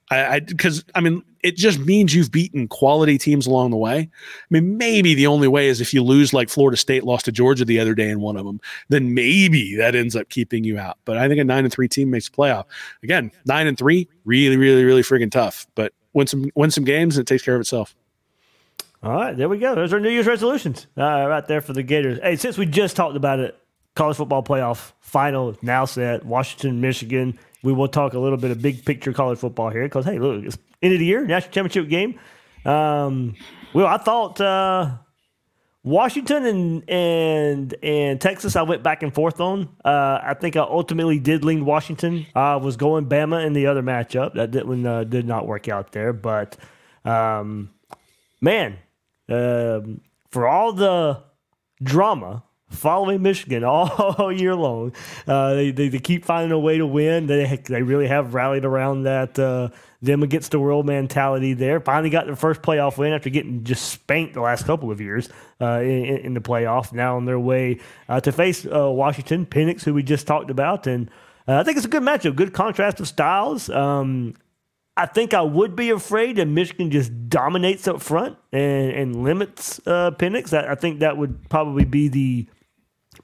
I 0.09 0.39
because 0.39 0.85
I, 0.95 1.01
mean 1.01 1.21
it 1.43 1.57
just 1.57 1.79
means 1.79 2.15
you've 2.15 2.31
beaten 2.31 2.67
quality 2.69 3.17
teams 3.17 3.45
along 3.45 3.71
the 3.71 3.77
way. 3.77 3.97
I 3.99 4.45
mean 4.49 4.77
maybe 4.77 5.13
the 5.13 5.27
only 5.27 5.49
way 5.49 5.67
is 5.67 5.81
if 5.81 5.93
you 5.93 6.01
lose 6.01 6.31
like 6.33 6.49
Florida 6.49 6.77
State 6.77 7.03
lost 7.03 7.25
to 7.25 7.31
Georgia 7.31 7.65
the 7.65 7.79
other 7.79 7.93
day 7.93 8.09
in 8.09 8.21
one 8.21 8.37
of 8.37 8.45
them, 8.45 8.61
then 8.87 9.13
maybe 9.13 9.75
that 9.75 9.95
ends 9.95 10.15
up 10.15 10.29
keeping 10.29 10.63
you 10.63 10.79
out. 10.79 10.97
But 11.03 11.17
I 11.17 11.27
think 11.27 11.41
a 11.41 11.43
nine 11.43 11.65
and 11.65 11.73
three 11.73 11.89
team 11.89 12.09
makes 12.09 12.29
a 12.29 12.31
playoff. 12.31 12.65
Again, 13.03 13.31
nine 13.45 13.67
and 13.67 13.77
three, 13.77 14.07
really, 14.23 14.55
really, 14.55 14.85
really 14.85 15.01
friggin' 15.01 15.31
tough. 15.31 15.67
But 15.75 15.93
win 16.13 16.27
some 16.27 16.49
win 16.55 16.71
some 16.71 16.85
games 16.85 17.17
and 17.17 17.23
it 17.23 17.27
takes 17.27 17.43
care 17.43 17.55
of 17.55 17.61
itself. 17.61 17.93
All 19.03 19.11
right, 19.11 19.35
there 19.35 19.49
we 19.49 19.59
go. 19.59 19.75
Those 19.75 19.93
are 19.93 19.99
New 19.99 20.09
Year's 20.09 20.25
resolutions 20.25 20.87
uh, 20.97 21.01
right 21.27 21.45
there 21.47 21.61
for 21.61 21.73
the 21.73 21.83
Gators. 21.83 22.19
Hey, 22.21 22.35
since 22.35 22.57
we 22.57 22.65
just 22.65 22.95
talked 22.95 23.15
about 23.15 23.39
it, 23.39 23.59
college 23.95 24.17
football 24.17 24.41
playoff 24.41 24.93
final 25.01 25.55
now 25.61 25.85
set. 25.85 26.25
Washington, 26.25 26.81
Michigan. 26.81 27.37
We 27.63 27.73
will 27.73 27.87
talk 27.87 28.13
a 28.13 28.19
little 28.19 28.37
bit 28.37 28.51
of 28.51 28.61
big 28.61 28.85
picture 28.85 29.13
college 29.13 29.39
football 29.39 29.69
here 29.69 29.83
because 29.83 30.05
hey, 30.05 30.19
look, 30.19 30.43
it's 30.43 30.57
end 30.81 30.93
of 30.93 30.99
the 30.99 31.05
year 31.05 31.25
national 31.25 31.51
championship 31.51 31.89
game. 31.89 32.19
Um, 32.65 33.35
well, 33.73 33.87
I 33.87 33.97
thought 33.97 34.39
uh, 34.39 34.97
Washington 35.83 36.45
and 36.45 36.89
and 36.89 37.75
and 37.81 38.21
Texas, 38.21 38.55
I 38.55 38.61
went 38.61 38.83
back 38.83 39.03
and 39.03 39.13
forth 39.13 39.39
on. 39.39 39.69
Uh, 39.83 40.19
I 40.21 40.33
think 40.33 40.55
I 40.55 40.61
ultimately 40.61 41.19
did 41.19 41.45
lean 41.45 41.65
Washington. 41.65 42.25
I 42.35 42.57
was 42.57 42.77
going 42.77 43.07
Bama 43.07 43.45
in 43.45 43.53
the 43.53 43.67
other 43.67 43.81
matchup. 43.81 44.33
That 44.33 44.51
did, 44.51 44.67
one, 44.67 44.85
uh, 44.85 45.03
did 45.05 45.25
not 45.25 45.47
work 45.47 45.67
out 45.69 45.93
there. 45.93 46.13
But 46.13 46.57
um, 47.05 47.69
man, 48.41 48.77
um, 49.29 50.01
for 50.29 50.47
all 50.47 50.73
the 50.73 51.23
drama 51.81 52.43
following 52.69 53.21
Michigan 53.21 53.63
all 53.63 54.31
year 54.31 54.55
long. 54.55 54.93
Uh, 55.27 55.53
they, 55.53 55.71
they, 55.71 55.89
they 55.89 55.99
keep 55.99 56.25
finding 56.25 56.51
a 56.51 56.59
way 56.59 56.77
to 56.77 56.85
win. 56.85 57.27
They 57.27 57.57
they 57.65 57.81
really 57.81 58.07
have 58.07 58.33
rallied 58.33 58.65
around 58.65 59.03
that 59.03 59.37
uh, 59.39 59.69
them 60.01 60.23
against 60.23 60.51
the 60.51 60.59
world 60.59 60.85
mentality. 60.85 61.53
There, 61.53 61.79
finally 61.79 62.09
got 62.09 62.25
their 62.25 62.35
first 62.35 62.61
playoff 62.61 62.97
win 62.97 63.13
after 63.13 63.29
getting 63.29 63.63
just 63.63 63.89
spanked 63.89 64.33
the 64.33 64.41
last 64.41 64.65
couple 64.65 64.91
of 64.91 65.01
years 65.01 65.29
uh, 65.61 65.79
in, 65.81 66.17
in, 66.17 66.33
the 66.33 66.41
playoff. 66.41 66.93
Now 66.93 67.17
on 67.17 67.25
their 67.25 67.39
way 67.39 67.79
uh, 68.07 68.19
to 68.21 68.31
face 68.31 68.65
uh, 68.65 68.89
Washington, 68.91 69.45
Penix, 69.45 69.83
who 69.83 69.93
we 69.93 70.03
just 70.03 70.27
talked 70.27 70.49
about, 70.49 70.87
and 70.87 71.09
uh, 71.47 71.55
I 71.55 71.63
think 71.63 71.77
it's 71.77 71.85
a 71.85 71.89
good 71.89 72.03
matchup. 72.03 72.35
Good 72.35 72.53
contrast 72.53 72.99
of 72.99 73.07
styles. 73.07 73.69
Um, 73.69 74.35
I 74.97 75.05
think 75.05 75.35
I 75.35 75.41
would 75.41 75.75
be 75.75 75.91
afraid 75.91 76.37
that 76.37 76.47
Michigan 76.47 76.89
just 76.89 77.29
dominates 77.29 77.87
up 77.87 78.01
front 78.01 78.35
and, 78.51 78.91
and 78.91 79.23
limits 79.23 79.79
uh, 79.85 80.09
Penix. 80.11 80.57
I, 80.57 80.71
I, 80.71 80.75
think 80.75 81.01
that 81.01 81.17
would 81.17 81.47
probably 81.49 81.85
be 81.85 82.07
the 82.07 82.47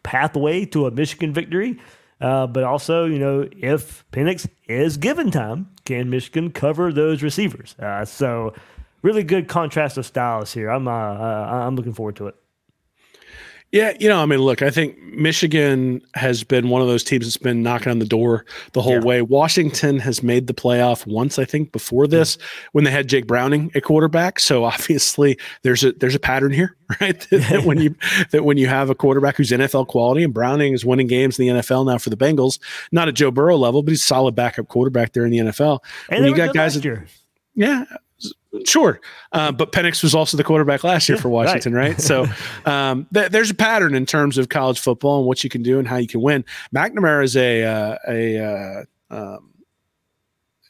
pathway 0.04 0.66
to 0.68 0.88
a 0.88 0.92
Michigan 0.92 1.34
victory. 1.34 1.80
Uh, 2.22 2.48
but 2.48 2.64
also, 2.64 3.06
you 3.06 3.20
know, 3.20 3.48
if 3.58 4.06
Penix 4.12 4.48
is 4.68 4.98
given 4.98 5.32
time, 5.32 5.70
can 5.84 6.10
Michigan 6.10 6.52
cover 6.52 6.94
those 6.94 7.22
receivers? 7.22 7.76
Uh, 7.78 8.06
so, 8.06 8.54
really 9.02 9.24
good 9.24 9.48
contrast 9.50 9.98
of 9.98 10.06
styles 10.06 10.54
here. 10.54 10.70
I'm 10.70 10.88
uh, 10.88 10.92
uh 10.92 11.66
I'm 11.68 11.76
looking 11.76 11.94
forward 11.94 12.16
to 12.18 12.28
it. 12.28 12.36
Yeah, 13.74 13.94
you 14.00 14.08
know, 14.08 14.22
I 14.22 14.28
mean, 14.28 14.38
look, 14.38 14.62
I 14.62 14.70
think 14.70 15.02
Michigan 15.02 16.00
has 16.14 16.44
been 16.44 16.70
one 16.70 16.84
of 16.84 16.88
those 16.88 17.04
teams 17.04 17.26
that's 17.26 17.38
been 17.38 17.64
knocking 17.64 17.90
on 17.90 17.98
the 17.98 18.06
door 18.06 18.46
the 18.74 18.84
whole 18.84 19.00
yeah. 19.00 19.00
way. 19.00 19.22
Washington 19.24 19.98
has 19.98 20.22
made 20.22 20.46
the 20.46 20.54
playoff 20.54 21.08
once, 21.08 21.40
I 21.40 21.46
think, 21.46 21.72
before 21.72 22.06
this 22.06 22.38
when 22.74 22.84
they 22.84 22.92
had 22.92 23.10
Jake 23.10 23.26
Browning 23.26 23.72
at 23.74 23.82
quarterback. 23.82 24.40
So 24.40 24.64
obviously, 24.74 25.40
there's 25.64 25.84
a 25.84 25.92
there's 25.94 26.14
a 26.14 26.20
pattern 26.20 26.52
here, 26.52 26.78
right? 27.02 27.20
that, 27.32 27.50
that 27.50 27.64
when 27.64 27.80
you 27.80 27.96
that 28.30 28.46
when 28.46 28.58
you 28.58 28.68
have 28.68 28.92
a 28.92 28.96
quarterback 28.96 29.38
who's 29.38 29.50
NFL 29.50 29.88
quality, 29.88 30.24
and 30.24 30.36
Browning 30.36 30.74
is 30.74 30.86
winning 30.86 31.08
games 31.08 31.40
in 31.40 31.48
the 31.48 31.62
NFL 31.62 31.88
now 31.88 31.98
for 31.98 32.12
the 32.12 32.18
Bengals, 32.18 32.60
not 32.92 33.08
at 33.08 33.16
Joe 33.16 33.32
Burrow 33.32 33.58
level, 33.58 33.82
but 33.82 33.90
he's 33.90 34.02
a 34.02 34.06
solid 34.06 34.36
backup 34.36 34.68
quarterback 34.68 35.14
there 35.14 35.26
in 35.26 35.32
the 35.32 35.40
NFL. 35.40 35.80
And 36.10 36.22
when 36.22 36.30
you 36.30 36.38
got 36.38 36.54
guys 36.54 36.80
that, 36.80 37.08
yeah, 37.56 37.86
Sure, 38.66 39.02
uh, 39.32 39.52
but 39.52 39.72
Penix 39.72 40.04
was 40.04 40.14
also 40.14 40.38
the 40.38 40.44
quarterback 40.44 40.84
last 40.84 41.10
year 41.10 41.16
yeah, 41.16 41.22
for 41.22 41.30
Washington, 41.30 41.74
right? 41.74 41.94
right? 41.94 42.02
So 42.02 42.28
um, 42.66 43.08
th- 43.14 43.32
there's 43.32 43.50
a 43.50 43.56
pattern 43.56 43.96
in 43.96 44.06
terms 44.06 44.38
of 44.38 44.50
college 44.50 44.80
football 44.80 45.18
and 45.20 45.28
what 45.28 45.44
you 45.44 45.50
can 45.50 45.64
do 45.64 45.80
and 45.80 45.88
how 45.88 45.98
you 45.98 46.08
can 46.08 46.22
win. 46.22 46.46
McNamara 46.74 47.24
is 47.24 47.36
a 47.36 47.64
uh, 47.64 47.98
a 48.08 48.40
uh, 48.40 48.84
um, 49.10 49.54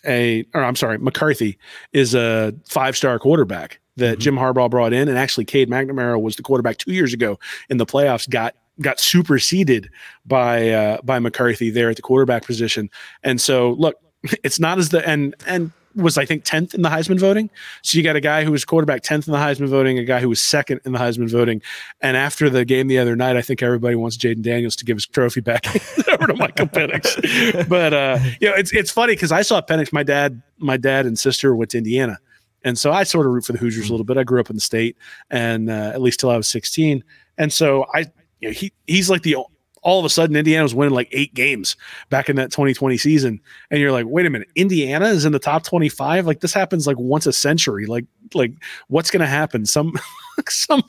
a 0.06 0.46
or 0.54 0.64
I'm 0.64 0.76
sorry, 0.76 0.98
McCarthy 0.98 1.58
is 1.92 2.16
a 2.16 2.54
five 2.68 2.96
star 2.96 3.20
quarterback 3.20 3.80
that 3.98 4.14
mm-hmm. 4.14 4.20
Jim 4.22 4.36
Harbaugh 4.36 4.70
brought 4.70 4.94
in, 4.94 5.08
and 5.08 5.18
actually 5.18 5.46
Cade 5.46 5.70
McNamara 5.70 6.22
was 6.22 6.36
the 6.36 6.44
quarterback 6.44 6.78
two 6.78 6.94
years 6.94 7.14
ago 7.14 7.40
in 7.70 7.78
the 7.78 7.86
playoffs. 7.86 8.30
Got 8.30 8.56
got 8.82 9.00
superseded 9.00 9.90
by 10.26 10.70
uh, 10.70 11.02
by 11.04 11.20
McCarthy 11.20 11.70
there 11.70 11.90
at 11.90 11.96
the 11.96 12.02
quarterback 12.02 12.46
position, 12.46 12.90
and 13.24 13.40
so 13.40 13.72
look, 13.74 13.98
it's 14.44 14.60
not 14.60 14.78
as 14.78 14.90
the 14.90 15.08
and 15.08 15.36
and 15.46 15.72
was 15.96 16.18
I 16.18 16.26
think 16.26 16.44
10th 16.44 16.74
in 16.74 16.82
the 16.82 16.90
Heisman 16.90 17.20
voting. 17.20 17.50
So 17.82 17.98
you 17.98 18.04
got 18.04 18.16
a 18.16 18.22
guy 18.22 18.44
who 18.44 18.52
was 18.52 18.66
quarterback 18.66 19.04
10th 19.04 19.28
in 19.28 19.32
the 19.32 19.40
Heisman 19.40 19.68
voting, 19.68 19.98
a 19.98 20.04
guy 20.04 20.20
who 20.20 20.30
was 20.30 20.42
second 20.42 20.82
in 20.86 20.92
the 20.92 21.00
Heisman 21.00 21.30
voting. 21.30 21.62
And 22.02 22.18
after 22.18 22.50
the 22.50 22.66
game 22.66 22.88
the 22.88 23.00
other 23.00 23.16
night, 23.16 23.38
I 23.38 23.42
think 23.42 23.62
everybody 23.62 23.96
wants 23.96 24.18
Jayden 24.18 24.42
Daniels 24.42 24.76
to 24.78 24.86
give 24.86 24.98
his 24.98 25.06
trophy 25.06 25.42
back 25.42 25.66
over 26.14 26.28
to 26.28 26.36
Michael 26.36 26.68
Penix. 26.68 27.68
But 27.70 27.94
uh, 27.94 28.20
you 28.40 28.50
know, 28.50 28.56
it's 28.56 28.72
it's 28.74 28.92
funny 28.92 29.14
because 29.14 29.32
I 29.32 29.42
saw 29.42 29.62
Penix. 29.62 29.94
My 29.94 30.04
dad, 30.04 30.42
my 30.58 30.78
dad 30.78 31.06
and 31.06 31.18
sister 31.18 31.56
went 31.56 31.72
to 31.72 31.78
Indiana. 31.78 32.18
And 32.64 32.78
so 32.78 32.92
I 32.92 33.04
sort 33.04 33.26
of 33.26 33.34
root 33.34 33.46
for 33.46 33.52
the 33.52 33.60
Hoosiers 33.60 33.90
a 33.90 33.92
little 33.92 34.06
bit. 34.06 34.18
I 34.18 34.24
grew 34.24 34.40
up 34.40 34.50
in 34.50 34.56
the 34.56 34.62
state, 34.62 34.98
and 35.30 35.70
uh, 35.70 35.92
at 35.94 36.02
least 36.02 36.22
till 36.22 36.30
I 36.30 36.38
was 36.38 36.48
16. 36.48 37.04
And 37.38 37.52
so 37.52 37.86
I, 37.94 38.06
you 38.40 38.50
know, 38.50 38.52
he 38.52 38.72
he's 38.88 39.10
like 39.10 39.24
the 39.24 39.36
all 39.84 40.00
of 40.00 40.06
a 40.06 40.10
sudden 40.10 40.36
Indiana 40.36 40.64
was 40.64 40.74
winning 40.74 40.94
like 40.94 41.10
eight 41.12 41.34
games 41.34 41.76
back 42.10 42.30
in 42.30 42.36
that 42.38 42.52
2020 42.52 42.98
season. 42.98 43.40
And 43.70 43.80
you're 43.80 43.92
like, 43.92 44.06
wait 44.08 44.26
a 44.26 44.30
minute, 44.30 44.50
Indiana 44.56 45.08
is 45.08 45.26
in 45.26 45.34
the 45.34 45.40
top 45.40 45.64
25. 45.64 46.26
Like 46.26 46.40
this 46.40 46.54
happens 46.54 46.88
like 46.88 46.98
once 46.98 47.26
a 47.26 47.34
century. 47.34 47.86
Like, 47.86 48.06
like 48.34 48.54
what's 48.88 49.12
going 49.12 49.22
to 49.22 49.28
happen? 49.28 49.66
Some, 49.66 49.94
some, 50.48 50.84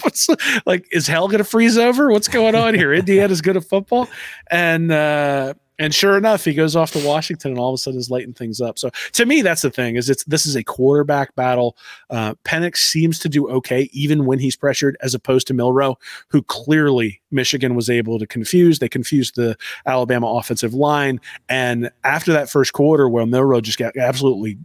like, 0.64 0.86
is 0.92 1.06
hell 1.06 1.28
going 1.28 1.38
to 1.38 1.44
freeze 1.44 1.76
over? 1.76 2.10
What's 2.10 2.28
going 2.28 2.54
on 2.54 2.74
here? 2.74 2.92
Indiana's 2.94 3.40
good 3.40 3.56
at 3.56 3.64
football. 3.64 4.08
And, 4.50 4.90
uh, 4.90 5.54
and 5.78 5.94
sure 5.94 6.16
enough, 6.16 6.44
he 6.44 6.55
goes 6.55 6.76
off 6.76 6.92
to 6.92 7.05
Washington, 7.05 7.52
and 7.52 7.60
all 7.60 7.70
of 7.70 7.74
a 7.74 7.78
sudden 7.78 7.98
is 7.98 8.10
lighting 8.10 8.32
things 8.32 8.60
up. 8.60 8.78
So 8.78 8.90
to 9.12 9.26
me, 9.26 9.42
that's 9.42 9.62
the 9.62 9.70
thing: 9.70 9.96
is 9.96 10.09
it's 10.09 10.24
this 10.24 10.46
is 10.46 10.55
a 10.55 10.62
quarterback 10.62 11.34
battle. 11.34 11.76
Uh, 12.10 12.34
Penix 12.44 12.78
seems 12.78 13.18
to 13.20 13.28
do 13.28 13.48
okay 13.51 13.88
even 13.92 14.24
when 14.26 14.38
he's 14.38 14.56
pressured, 14.56 14.96
as 15.01 15.14
opposed 15.14 15.46
to 15.48 15.55
Milroe, 15.55 15.98
who 16.28 16.42
clearly 16.42 17.20
Michigan 17.30 17.74
was 17.74 17.90
able 17.90 18.18
to 18.18 18.26
confuse. 18.26 18.78
They 18.78 18.88
confused 18.88 19.36
the 19.36 19.56
Alabama 19.86 20.28
offensive 20.28 20.74
line, 20.74 21.20
and 21.48 21.90
after 22.05 22.32
that 22.32 22.48
first 22.48 22.72
quarter, 22.72 23.09
where 23.09 23.26
Milroe 23.26 23.60
just 23.60 23.78
got 23.78 23.96
absolutely 23.96 24.59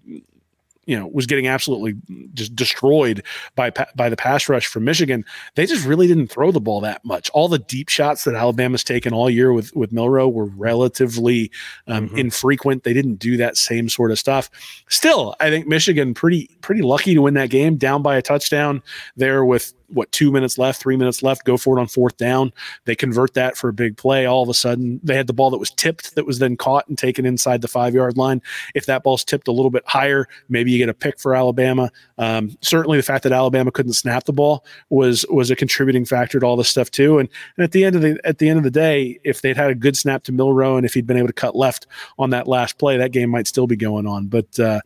you 0.90 0.99
know 0.99 1.07
was 1.07 1.28
getting 1.28 1.48
absolutely 1.48 1.95
just 2.34 2.56
destroyed 2.56 3.24
by 3.56 3.72
by 3.95 4.10
the 4.10 4.18
pass 4.18 4.49
rush 4.49 4.66
from 4.66 4.84
Michigan. 4.86 5.24
They 5.53 5.68
just 5.68 5.86
really 5.86 6.07
didn't 6.07 6.28
throw 6.28 6.52
the 6.52 6.60
ball 6.60 6.82
that 6.82 7.06
much. 7.06 7.30
All 7.30 7.48
the 7.48 7.60
deep 7.60 7.90
shots 7.90 8.24
that 8.24 8.34
Alabama's 8.34 8.84
taken 8.84 9.14
all 9.14 9.30
year 9.30 9.53
with 9.53 9.76
with 9.76 9.91
Milroe 9.94 10.28
were 10.28 10.45
relatively 10.45 11.52
um, 11.86 12.07
mm-hmm. 12.07 12.18
infrequent. 12.18 12.84
They 12.84 12.94
didn't 12.94 13.16
do 13.18 13.38
that 13.38 13.56
same 13.56 13.88
sort 13.88 14.10
of 14.10 14.18
stuff. 14.18 14.49
Still, 14.90 15.36
I 15.40 15.52
think 15.52 15.68
Michigan 15.68 16.16
pretty 16.16 16.49
pretty 16.61 16.82
lucky 16.82 17.14
to 17.14 17.22
win 17.22 17.36
that 17.36 17.52
game, 17.52 17.78
down 17.78 18.02
by 18.02 18.18
a 18.18 18.22
touchdown 18.24 18.82
there 19.16 19.45
with 19.45 19.74
what 19.91 20.11
two 20.11 20.32
minutes 20.32 20.57
left, 20.57 20.82
three 20.82 20.98
minutes 20.98 21.24
left, 21.24 21.45
go 21.45 21.57
for 21.57 21.78
it 21.78 21.82
on 21.82 21.88
fourth 21.88 22.18
down. 22.18 22.52
They 22.86 22.95
convert 22.95 23.34
that 23.34 23.57
for 23.57 23.70
a 23.70 23.74
big 23.74 23.98
play. 23.98 24.26
All 24.26 24.44
of 24.44 24.49
a 24.49 24.53
sudden, 24.53 24.99
they 25.03 25.16
had 25.16 25.28
the 25.28 25.34
ball 25.34 25.49
that 25.49 25.57
was 25.57 25.72
tipped 25.72 26.16
that 26.16 26.26
was 26.26 26.40
then 26.40 26.57
caught 26.57 26.88
and 26.88 26.98
taken 26.98 27.26
inside 27.26 27.61
the 27.61 27.68
five 27.68 27.94
yard 27.94 28.18
line. 28.18 28.41
If 28.76 28.86
that 28.86 29.03
ball's 29.03 29.24
tipped 29.24 29.48
a 29.48 29.52
little 29.52 29.72
bit 29.72 29.84
higher, 29.86 30.28
maybe 30.49 30.72
you 30.72 30.78
get 30.78 30.90
a 30.90 30.94
pick 30.94 31.20
for 31.20 31.36
Alabama. 31.36 31.91
Um, 32.18 32.57
certainly, 32.61 32.98
the 32.98 33.03
fact 33.03 33.24
that 33.24 33.32
Alabama 33.32 33.72
couldn't 33.72 33.94
snap 33.94 34.26
the 34.26 34.34
ball 34.34 34.66
was 34.90 35.26
was 35.30 35.52
a 35.52 35.56
contributing 35.56 36.06
factor 36.06 36.40
to 36.40 36.45
all 36.45 36.56
this 36.56 36.70
stuff 36.70 36.91
too. 36.91 37.20
And, 37.20 37.30
and 37.57 37.64
at 37.64 37.72
the 37.72 37.84
end 37.84 37.95
of 37.95 38.02
the 38.02 38.20
at 38.24 38.38
the 38.38 38.49
end 38.49 38.57
of 38.57 38.64
the 38.64 38.72
day, 38.72 39.20
if 39.24 39.41
they'd 39.41 39.57
had 39.57 39.70
a 39.70 39.76
good 39.76 39.98
snap 39.98 40.24
to 40.24 40.32
Milroe 40.32 40.78
and 40.78 40.86
if 40.86 40.94
he'd 40.94 41.07
been 41.07 41.18
able 41.18 41.28
to 41.28 41.34
cut 41.34 41.56
left 41.56 41.88
on 42.18 42.30
that 42.32 42.48
last 42.48 42.78
play, 42.78 42.98
that 42.98 43.11
game 43.11 43.30
might 43.30 43.48
still 43.48 43.68
be 43.68 43.76
going 43.76 44.07
on. 44.07 44.28
But 44.28 44.60
uh, 44.60 44.82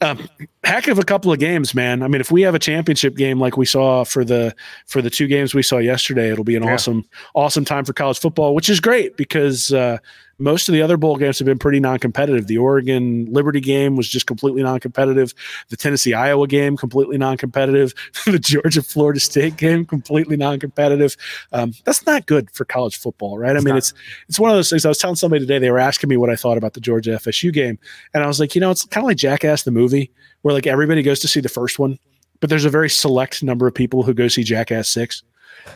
um, 0.00 0.28
heck 0.62 0.88
of 0.88 0.98
a 0.98 1.02
couple 1.02 1.32
of 1.32 1.38
games, 1.38 1.74
man. 1.74 2.02
I 2.02 2.08
mean, 2.08 2.20
if 2.20 2.30
we 2.30 2.42
have 2.42 2.54
a 2.54 2.58
championship 2.58 3.16
game 3.16 3.40
like 3.40 3.56
we 3.56 3.64
saw 3.64 4.04
for 4.04 4.24
the 4.24 4.54
for 4.86 5.00
the 5.00 5.08
two 5.10 5.26
games 5.26 5.54
we 5.54 5.62
saw 5.62 5.78
yesterday, 5.78 6.30
it'll 6.30 6.44
be 6.44 6.56
an 6.56 6.62
yeah. 6.62 6.74
awesome 6.74 7.04
awesome 7.34 7.64
time 7.64 7.84
for 7.84 7.92
college 7.92 8.18
football, 8.18 8.54
which 8.54 8.68
is 8.68 8.78
great 8.78 9.16
because 9.16 9.72
uh, 9.72 9.98
most 10.38 10.68
of 10.68 10.74
the 10.74 10.82
other 10.82 10.96
bowl 10.96 11.16
games 11.16 11.38
have 11.38 11.46
been 11.46 11.58
pretty 11.58 11.80
non-competitive. 11.80 12.46
The 12.46 12.58
Oregon 12.58 13.26
Liberty 13.32 13.60
game 13.60 13.96
was 13.96 14.08
just 14.08 14.26
completely 14.26 14.62
non-competitive. 14.62 15.32
The 15.68 15.76
Tennessee 15.76 16.12
Iowa 16.12 16.46
game 16.46 16.76
completely 16.76 17.16
non-competitive. 17.16 17.94
the 18.26 18.38
Georgia 18.38 18.82
Florida 18.82 19.20
State 19.20 19.56
game 19.56 19.86
completely 19.86 20.36
non-competitive. 20.36 21.16
Um, 21.52 21.72
that's 21.84 22.04
not 22.04 22.26
good 22.26 22.50
for 22.50 22.64
college 22.64 22.98
football, 22.98 23.38
right? 23.38 23.56
It's 23.56 23.64
I 23.64 23.64
mean, 23.64 23.74
not. 23.74 23.78
it's 23.78 23.94
it's 24.28 24.38
one 24.38 24.50
of 24.50 24.56
those 24.56 24.68
things. 24.68 24.84
I 24.84 24.88
was 24.88 24.98
telling 24.98 25.16
somebody 25.16 25.40
today 25.40 25.58
they 25.58 25.70
were 25.70 25.78
asking 25.78 26.10
me 26.10 26.16
what 26.16 26.30
I 26.30 26.36
thought 26.36 26.58
about 26.58 26.74
the 26.74 26.80
Georgia 26.80 27.12
FSU 27.12 27.52
game, 27.52 27.78
and 28.12 28.22
I 28.22 28.26
was 28.26 28.38
like, 28.38 28.54
you 28.54 28.60
know, 28.60 28.70
it's 28.70 28.84
kind 28.84 29.04
of 29.04 29.08
like 29.08 29.16
Jackass 29.16 29.62
the 29.62 29.70
movie, 29.70 30.10
where 30.42 30.54
like 30.54 30.66
everybody 30.66 31.02
goes 31.02 31.20
to 31.20 31.28
see 31.28 31.40
the 31.40 31.48
first 31.48 31.78
one, 31.78 31.98
but 32.40 32.50
there's 32.50 32.64
a 32.64 32.70
very 32.70 32.90
select 32.90 33.42
number 33.42 33.66
of 33.66 33.74
people 33.74 34.02
who 34.02 34.12
go 34.12 34.28
see 34.28 34.42
Jackass 34.42 34.88
Six 34.88 35.22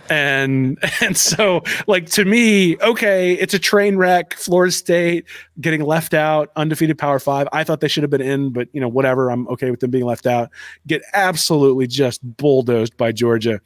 and 0.08 0.78
and 1.00 1.16
so 1.16 1.62
like 1.86 2.06
to 2.06 2.24
me 2.24 2.76
okay 2.78 3.34
it's 3.34 3.54
a 3.54 3.58
train 3.58 3.96
wreck 3.96 4.34
florida 4.34 4.72
state 4.72 5.24
getting 5.60 5.82
left 5.82 6.14
out 6.14 6.50
undefeated 6.56 6.98
power 6.98 7.18
five. 7.18 7.48
I 7.52 7.64
thought 7.64 7.80
they 7.80 7.88
should 7.88 8.02
have 8.02 8.10
been 8.10 8.20
in 8.20 8.52
but 8.52 8.68
you 8.72 8.80
know 8.80 8.88
whatever 8.88 9.30
i'm 9.30 9.46
okay 9.48 9.70
with 9.70 9.80
them 9.80 9.90
being 9.90 10.04
left 10.04 10.26
out. 10.26 10.50
Get 10.86 11.02
absolutely 11.12 11.86
just 11.86 12.20
bulldozed 12.36 12.96
by 12.96 13.12
georgia 13.12 13.60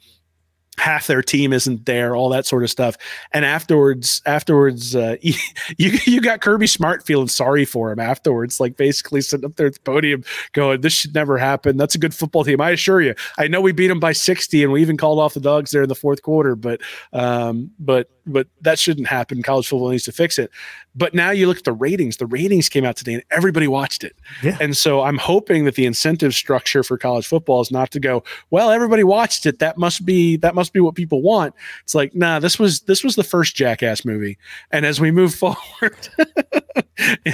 half 0.77 1.07
their 1.07 1.21
team 1.21 1.53
isn't 1.53 1.85
there, 1.85 2.15
all 2.15 2.29
that 2.29 2.45
sort 2.45 2.63
of 2.63 2.69
stuff. 2.69 2.97
And 3.31 3.45
afterwards, 3.45 4.21
afterwards, 4.25 4.95
uh, 4.95 5.15
you 5.21 5.33
you 5.77 6.21
got 6.21 6.41
Kirby 6.41 6.67
Smart 6.67 7.05
feeling 7.05 7.27
sorry 7.27 7.65
for 7.65 7.91
him 7.91 7.99
afterwards, 7.99 8.59
like 8.59 8.77
basically 8.77 9.21
sitting 9.21 9.45
up 9.45 9.55
there 9.55 9.67
at 9.67 9.73
the 9.73 9.79
podium 9.81 10.23
going, 10.53 10.81
"This 10.81 10.93
should 10.93 11.13
never 11.13 11.37
happen." 11.37 11.77
That's 11.77 11.95
a 11.95 11.99
good 11.99 12.13
football 12.13 12.43
team, 12.43 12.61
I 12.61 12.71
assure 12.71 13.01
you. 13.01 13.15
I 13.37 13.47
know 13.47 13.61
we 13.61 13.71
beat 13.71 13.87
them 13.87 13.99
by 13.99 14.13
sixty, 14.13 14.63
and 14.63 14.71
we 14.71 14.81
even 14.81 14.97
called 14.97 15.19
off 15.19 15.33
the 15.33 15.39
dogs 15.39 15.71
there 15.71 15.83
in 15.83 15.89
the 15.89 15.95
fourth 15.95 16.21
quarter, 16.21 16.55
but 16.55 16.81
um, 17.13 17.71
but 17.79 18.09
but 18.25 18.47
that 18.61 18.79
shouldn't 18.79 19.07
happen. 19.07 19.43
College 19.43 19.67
football 19.67 19.89
needs 19.89 20.03
to 20.03 20.11
fix 20.11 20.39
it. 20.39 20.51
But 20.95 21.13
now 21.13 21.31
you 21.31 21.47
look 21.47 21.57
at 21.57 21.63
the 21.63 21.73
ratings. 21.73 22.17
The 22.17 22.25
ratings 22.25 22.69
came 22.69 22.85
out 22.85 22.95
today, 22.95 23.15
and 23.15 23.23
everybody 23.31 23.67
watched 23.67 24.03
it. 24.03 24.15
Yeah. 24.41 24.57
And 24.61 24.75
so 24.77 25.01
I'm 25.01 25.17
hoping 25.17 25.65
that 25.65 25.75
the 25.75 25.85
incentive 25.85 26.33
structure 26.33 26.83
for 26.83 26.97
college 26.97 27.27
football 27.27 27.61
is 27.61 27.71
not 27.71 27.91
to 27.91 27.99
go, 27.99 28.23
well, 28.49 28.71
everybody 28.71 29.03
watched 29.03 29.45
it. 29.45 29.59
That 29.59 29.77
must 29.77 30.05
be 30.05 30.37
that 30.37 30.55
must 30.55 30.73
be 30.73 30.79
what 30.79 30.95
people 30.95 31.21
want. 31.21 31.53
It's 31.83 31.95
like, 31.95 32.15
nah, 32.15 32.39
this 32.39 32.57
was 32.57 32.81
this 32.81 33.03
was 33.03 33.15
the 33.15 33.23
first 33.23 33.55
Jackass 33.55 34.05
movie, 34.05 34.37
and 34.71 34.85
as 34.85 34.99
we 35.01 35.11
move 35.11 35.35
forward 35.45 36.09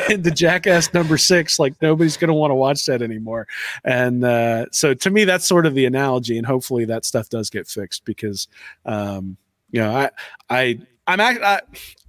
into 0.10 0.32
Jackass 0.32 0.94
number 0.94 1.18
six, 1.18 1.60
like 1.60 1.80
nobody's 1.82 2.18
going 2.18 2.30
to 2.30 2.34
want 2.34 2.52
to 2.52 2.56
watch 2.56 2.86
that 2.86 3.02
anymore. 3.02 3.48
And 3.84 4.24
uh, 4.24 4.66
so, 4.72 4.94
to 4.94 5.10
me, 5.10 5.24
that's 5.26 5.46
sort 5.46 5.66
of 5.66 5.76
the 5.76 5.86
analogy, 5.86 6.38
and 6.38 6.46
hopefully 6.46 6.86
that 6.86 7.06
stuff 7.06 7.30
does 7.30 7.50
get 7.50 7.68
fixed 7.68 8.06
because, 8.06 8.48
um, 8.86 9.38
you 9.72 9.82
know, 9.82 9.96
I 9.96 10.10
I 10.50 10.80
I'm 11.08 11.20
I, 11.20 11.62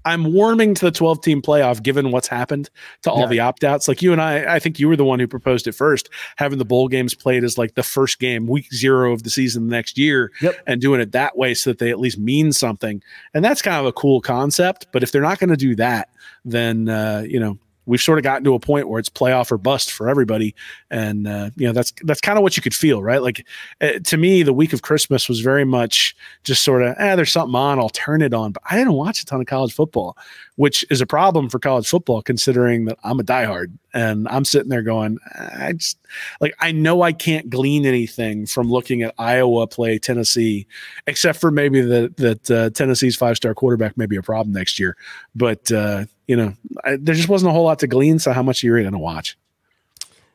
I'm 0.04 0.32
warming 0.32 0.74
to 0.74 0.84
the 0.84 0.90
12 0.90 1.20
team 1.20 1.42
playoff 1.42 1.82
given 1.82 2.10
what's 2.10 2.28
happened 2.28 2.70
to 3.02 3.10
all 3.10 3.20
yeah. 3.20 3.26
the 3.26 3.40
opt 3.40 3.64
outs. 3.64 3.88
Like 3.88 4.02
you 4.02 4.12
and 4.12 4.20
I, 4.20 4.56
I 4.56 4.58
think 4.58 4.78
you 4.78 4.88
were 4.88 4.96
the 4.96 5.04
one 5.04 5.20
who 5.20 5.28
proposed 5.28 5.66
it 5.66 5.72
first, 5.72 6.10
having 6.36 6.58
the 6.58 6.64
bowl 6.64 6.88
games 6.88 7.14
played 7.14 7.44
as 7.44 7.56
like 7.56 7.74
the 7.74 7.82
first 7.82 8.18
game, 8.18 8.46
week 8.46 8.72
zero 8.72 9.12
of 9.12 9.22
the 9.22 9.30
season 9.30 9.68
the 9.68 9.76
next 9.76 9.96
year, 9.96 10.32
yep. 10.40 10.56
and 10.66 10.80
doing 10.80 11.00
it 11.00 11.12
that 11.12 11.36
way 11.36 11.54
so 11.54 11.70
that 11.70 11.78
they 11.78 11.90
at 11.90 12.00
least 12.00 12.18
mean 12.18 12.52
something. 12.52 13.02
And 13.34 13.44
that's 13.44 13.62
kind 13.62 13.76
of 13.76 13.86
a 13.86 13.92
cool 13.92 14.20
concept. 14.20 14.86
But 14.92 15.02
if 15.02 15.12
they're 15.12 15.22
not 15.22 15.38
going 15.38 15.50
to 15.50 15.56
do 15.56 15.76
that, 15.76 16.08
then, 16.44 16.88
uh, 16.88 17.24
you 17.26 17.38
know, 17.38 17.58
we've 17.86 18.00
sort 18.00 18.18
of 18.18 18.22
gotten 18.22 18.44
to 18.44 18.54
a 18.54 18.60
point 18.60 18.88
where 18.88 18.98
it's 18.98 19.08
playoff 19.08 19.50
or 19.50 19.58
bust 19.58 19.90
for 19.92 20.08
everybody. 20.08 20.54
And 20.90 21.26
uh, 21.26 21.50
you 21.56 21.66
know 21.66 21.72
that's 21.72 21.92
that's 22.02 22.20
kind 22.20 22.38
of 22.38 22.42
what 22.42 22.56
you 22.56 22.62
could 22.62 22.74
feel 22.74 23.02
right? 23.02 23.22
Like 23.22 23.46
uh, 23.80 23.98
to 24.04 24.16
me 24.16 24.42
the 24.42 24.52
week 24.52 24.72
of 24.72 24.82
christmas 24.82 25.28
was 25.28 25.40
very 25.40 25.64
much 25.64 26.14
just 26.44 26.62
sort 26.62 26.82
of 26.82 26.94
eh, 26.98 27.16
there's 27.16 27.32
something 27.32 27.54
on 27.54 27.78
i'll 27.78 27.88
turn 27.90 28.22
it 28.22 28.34
on. 28.34 28.52
But 28.52 28.62
i 28.70 28.76
didn't 28.76 28.94
watch 28.94 29.22
a 29.22 29.26
ton 29.26 29.40
of 29.40 29.46
college 29.46 29.72
football 29.72 30.16
which 30.62 30.84
is 30.90 31.00
a 31.00 31.06
problem 31.06 31.48
for 31.48 31.58
college 31.58 31.88
football 31.88 32.22
considering 32.22 32.84
that 32.84 32.98
i'm 33.04 33.18
a 33.20 33.24
diehard 33.24 33.72
and 33.92 34.28
i'm 34.28 34.44
sitting 34.44 34.68
there 34.68 34.82
going 34.82 35.18
i 35.34 35.72
just 35.72 35.98
like 36.40 36.54
i 36.60 36.70
know 36.70 37.02
i 37.02 37.12
can't 37.12 37.50
glean 37.50 37.84
anything 37.84 38.46
from 38.46 38.70
looking 38.70 39.02
at 39.02 39.14
iowa 39.18 39.66
play 39.66 39.98
tennessee 39.98 40.66
except 41.06 41.40
for 41.40 41.50
maybe 41.50 41.80
that 41.80 42.16
that 42.16 42.50
uh, 42.50 42.70
tennessee's 42.70 43.16
five 43.16 43.36
star 43.36 43.54
quarterback 43.54 43.96
may 43.96 44.06
be 44.06 44.16
a 44.16 44.22
problem 44.22 44.52
next 44.52 44.78
year 44.78 44.96
but 45.34 45.70
uh, 45.72 46.04
you 46.26 46.36
know, 46.36 46.54
I, 46.84 46.96
there 46.96 47.14
just 47.14 47.28
wasn't 47.28 47.50
a 47.50 47.52
whole 47.52 47.64
lot 47.64 47.80
to 47.80 47.86
glean. 47.86 48.18
So 48.18 48.32
how 48.32 48.42
much 48.42 48.62
are 48.62 48.66
you 48.66 48.82
going 48.82 48.92
to 48.92 48.98
watch? 48.98 49.36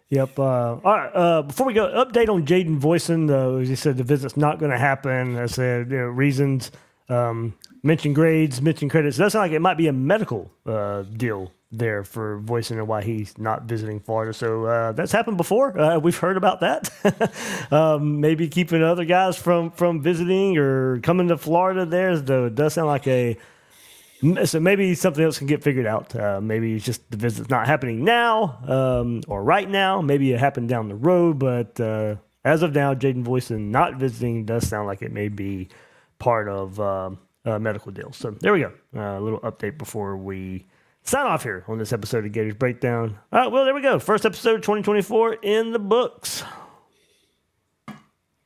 Yep. 0.10 0.40
Uh, 0.40 0.44
all 0.44 0.80
right. 0.84 1.10
Uh, 1.10 1.42
before 1.42 1.66
we 1.66 1.74
go, 1.74 1.88
update 1.88 2.30
on 2.30 2.46
Jaden 2.46 2.78
Voisin. 2.78 3.30
Uh, 3.30 3.56
as 3.56 3.70
you 3.70 3.76
said, 3.76 3.98
the 3.98 4.04
visit's 4.04 4.38
not 4.38 4.60
going 4.60 4.72
to 4.72 4.78
happen. 4.78 5.38
I 5.38 5.48
said 5.48 5.92
you 5.92 5.98
know, 5.98 6.06
reasons. 6.06 6.72
Um, 7.10 7.56
mention 7.84 8.14
grades, 8.14 8.62
mention 8.62 8.90
credits. 8.90 9.18
Sound 9.18 9.34
like 9.36 9.52
it 9.52 9.62
might 9.62 9.78
be 9.78 9.88
a 9.88 9.94
medical 9.94 10.52
uh, 10.66 11.04
deal 11.04 11.52
there 11.72 12.04
for 12.04 12.40
Voisin 12.40 12.78
and 12.80 12.88
why 12.88 13.02
he's 13.02 13.38
not 13.38 13.64
visiting 13.64 14.00
Florida. 14.00 14.34
So 14.34 14.66
uh, 14.66 14.92
that's 14.94 15.12
happened 15.12 15.38
before. 15.38 15.78
Uh, 15.78 16.00
we've 16.00 16.18
heard 16.18 16.38
about 16.38 16.62
that. 16.62 16.90
um, 17.72 18.22
maybe 18.22 18.48
keeping 18.48 18.84
other 18.84 19.06
guys 19.06 19.38
from 19.38 19.72
from 19.72 20.02
visiting 20.02 20.58
or 20.58 21.00
coming 21.00 21.28
to 21.30 21.38
Florida. 21.38 21.86
There, 21.86 22.18
though, 22.18 22.46
it 22.46 22.56
does 22.56 22.74
sound 22.74 22.88
like 22.88 23.08
a 23.08 23.38
so 24.46 24.60
maybe 24.60 24.96
something 24.96 25.24
else 25.24 25.38
can 25.38 25.46
get 25.48 25.64
figured 25.64 25.86
out. 25.86 26.16
Uh, 26.16 26.42
maybe 26.42 26.74
it's 26.76 26.86
just 26.86 27.10
the 27.12 27.18
visit's 27.18 27.50
not 27.50 27.68
happening 27.68 28.04
now 28.04 28.60
um, 28.68 29.22
or 29.28 29.44
right 29.44 29.70
now. 29.70 30.02
Maybe 30.02 30.32
it 30.32 30.40
happened 30.40 30.70
down 30.70 30.88
the 30.88 30.96
road, 30.96 31.38
but 31.38 31.80
uh, 31.80 32.16
as 32.44 32.64
of 32.64 32.74
now, 32.74 32.96
Jaden 32.96 33.24
Voisin 33.24 33.72
not 33.72 33.96
visiting 33.98 34.46
does 34.46 34.68
sound 34.68 34.88
like 34.88 35.04
it 35.04 35.12
may 35.12 35.28
be 35.28 35.70
part 36.20 36.50
of 36.50 36.80
um, 36.80 37.20
a 37.46 37.60
medical 37.60 37.92
deal. 37.92 38.12
So 38.12 38.32
there 38.32 38.54
we 38.54 38.62
go. 38.62 38.74
Uh, 38.96 39.20
a 39.20 39.22
little 39.22 39.40
update 39.42 39.78
before 39.78 40.18
we 40.18 40.66
sign 41.04 41.26
off 41.26 41.44
here 41.44 41.64
on 41.68 41.78
this 41.78 41.94
episode 41.94 42.26
of 42.26 42.32
Gators 42.32 42.56
Breakdown. 42.56 43.18
All 43.32 43.40
right, 43.40 43.52
well, 43.52 43.66
there 43.66 43.74
we 43.74 43.82
go. 43.82 44.00
First 44.00 44.26
episode 44.26 44.56
of 44.56 44.62
2024 44.62 45.36
in 45.44 45.72
the 45.72 45.80
books. 45.80 46.44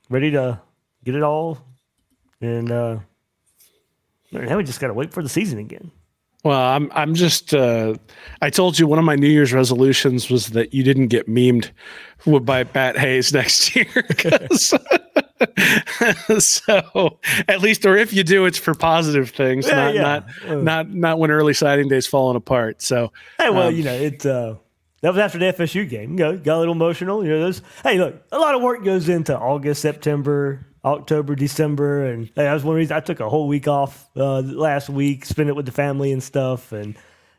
Ready 0.10 0.32
to 0.32 0.62
get 1.04 1.16
it 1.16 1.24
all 1.24 1.58
and 2.42 2.72
uh, 2.72 2.98
now 4.32 4.58
we 4.58 4.64
just 4.64 4.80
got 4.80 4.88
to 4.88 4.94
wait 4.94 5.14
for 5.14 5.22
the 5.24 5.30
season 5.30 5.60
again. 5.60 5.92
Well, 6.44 6.60
I'm 6.60 6.92
I'm 6.94 7.14
just 7.14 7.54
uh, 7.54 7.94
I 8.42 8.50
told 8.50 8.80
you 8.80 8.88
one 8.88 8.98
of 8.98 9.06
my 9.06 9.16
New 9.16 9.30
Year's 9.30 9.54
resolutions 9.54 10.30
was 10.32 10.48
that 10.48 10.74
you 10.74 10.84
didn't 10.84 11.08
get 11.08 11.28
memed 11.28 11.70
by 12.26 12.66
Matt 12.74 12.98
Hayes 12.98 13.32
next 13.32 13.76
year. 13.76 13.86
so 16.40 17.20
at 17.48 17.62
least, 17.62 17.86
or 17.86 17.96
if 17.98 18.14
you 18.14 18.24
do, 18.24 18.46
it's 18.46 18.58
for 18.58 18.74
positive 18.74 19.30
things, 19.30 19.68
yeah, 19.68 19.76
not 19.76 19.94
yeah. 19.94 20.02
not 20.02 20.26
uh, 20.48 20.56
not 20.56 20.90
not 20.90 21.20
when 21.20 21.32
early 21.32 21.54
signing 21.54 21.88
day's 21.88 22.08
falling 22.08 22.36
apart. 22.36 22.82
So 22.82 23.12
hey, 23.38 23.50
well, 23.50 23.68
um, 23.68 23.76
you 23.76 23.84
know 23.84 23.94
it. 23.94 24.26
Uh, 24.26 24.56
that 25.02 25.10
was 25.10 25.18
after 25.18 25.40
the 25.40 25.46
FSU 25.46 25.88
game. 25.88 26.12
You 26.12 26.18
know, 26.18 26.38
got 26.38 26.58
a 26.58 26.60
little 26.60 26.74
emotional. 26.74 27.24
You 27.24 27.32
know, 27.32 27.42
there's 27.42 27.62
hey, 27.84 27.98
look, 27.98 28.24
a 28.32 28.40
lot 28.40 28.56
of 28.56 28.62
work 28.62 28.84
goes 28.84 29.10
into 29.10 29.38
August, 29.38 29.82
September, 29.82 30.66
October, 30.84 31.36
December, 31.36 32.06
and 32.06 32.28
hey, 32.28 32.44
that 32.44 32.54
was 32.54 32.64
one 32.64 32.76
reason 32.76 32.96
I 32.96 33.00
took 33.00 33.20
a 33.20 33.30
whole 33.30 33.48
week 33.48 33.68
off 33.68 34.10
uh, 34.16 34.42
last 34.42 34.90
week, 34.90 35.26
spent 35.26 35.50
it 35.50 35.56
with 35.56 35.66
the 35.66 35.72
family 35.72 36.12
and 36.12 36.22
stuff. 36.22 36.72
And 36.72 36.98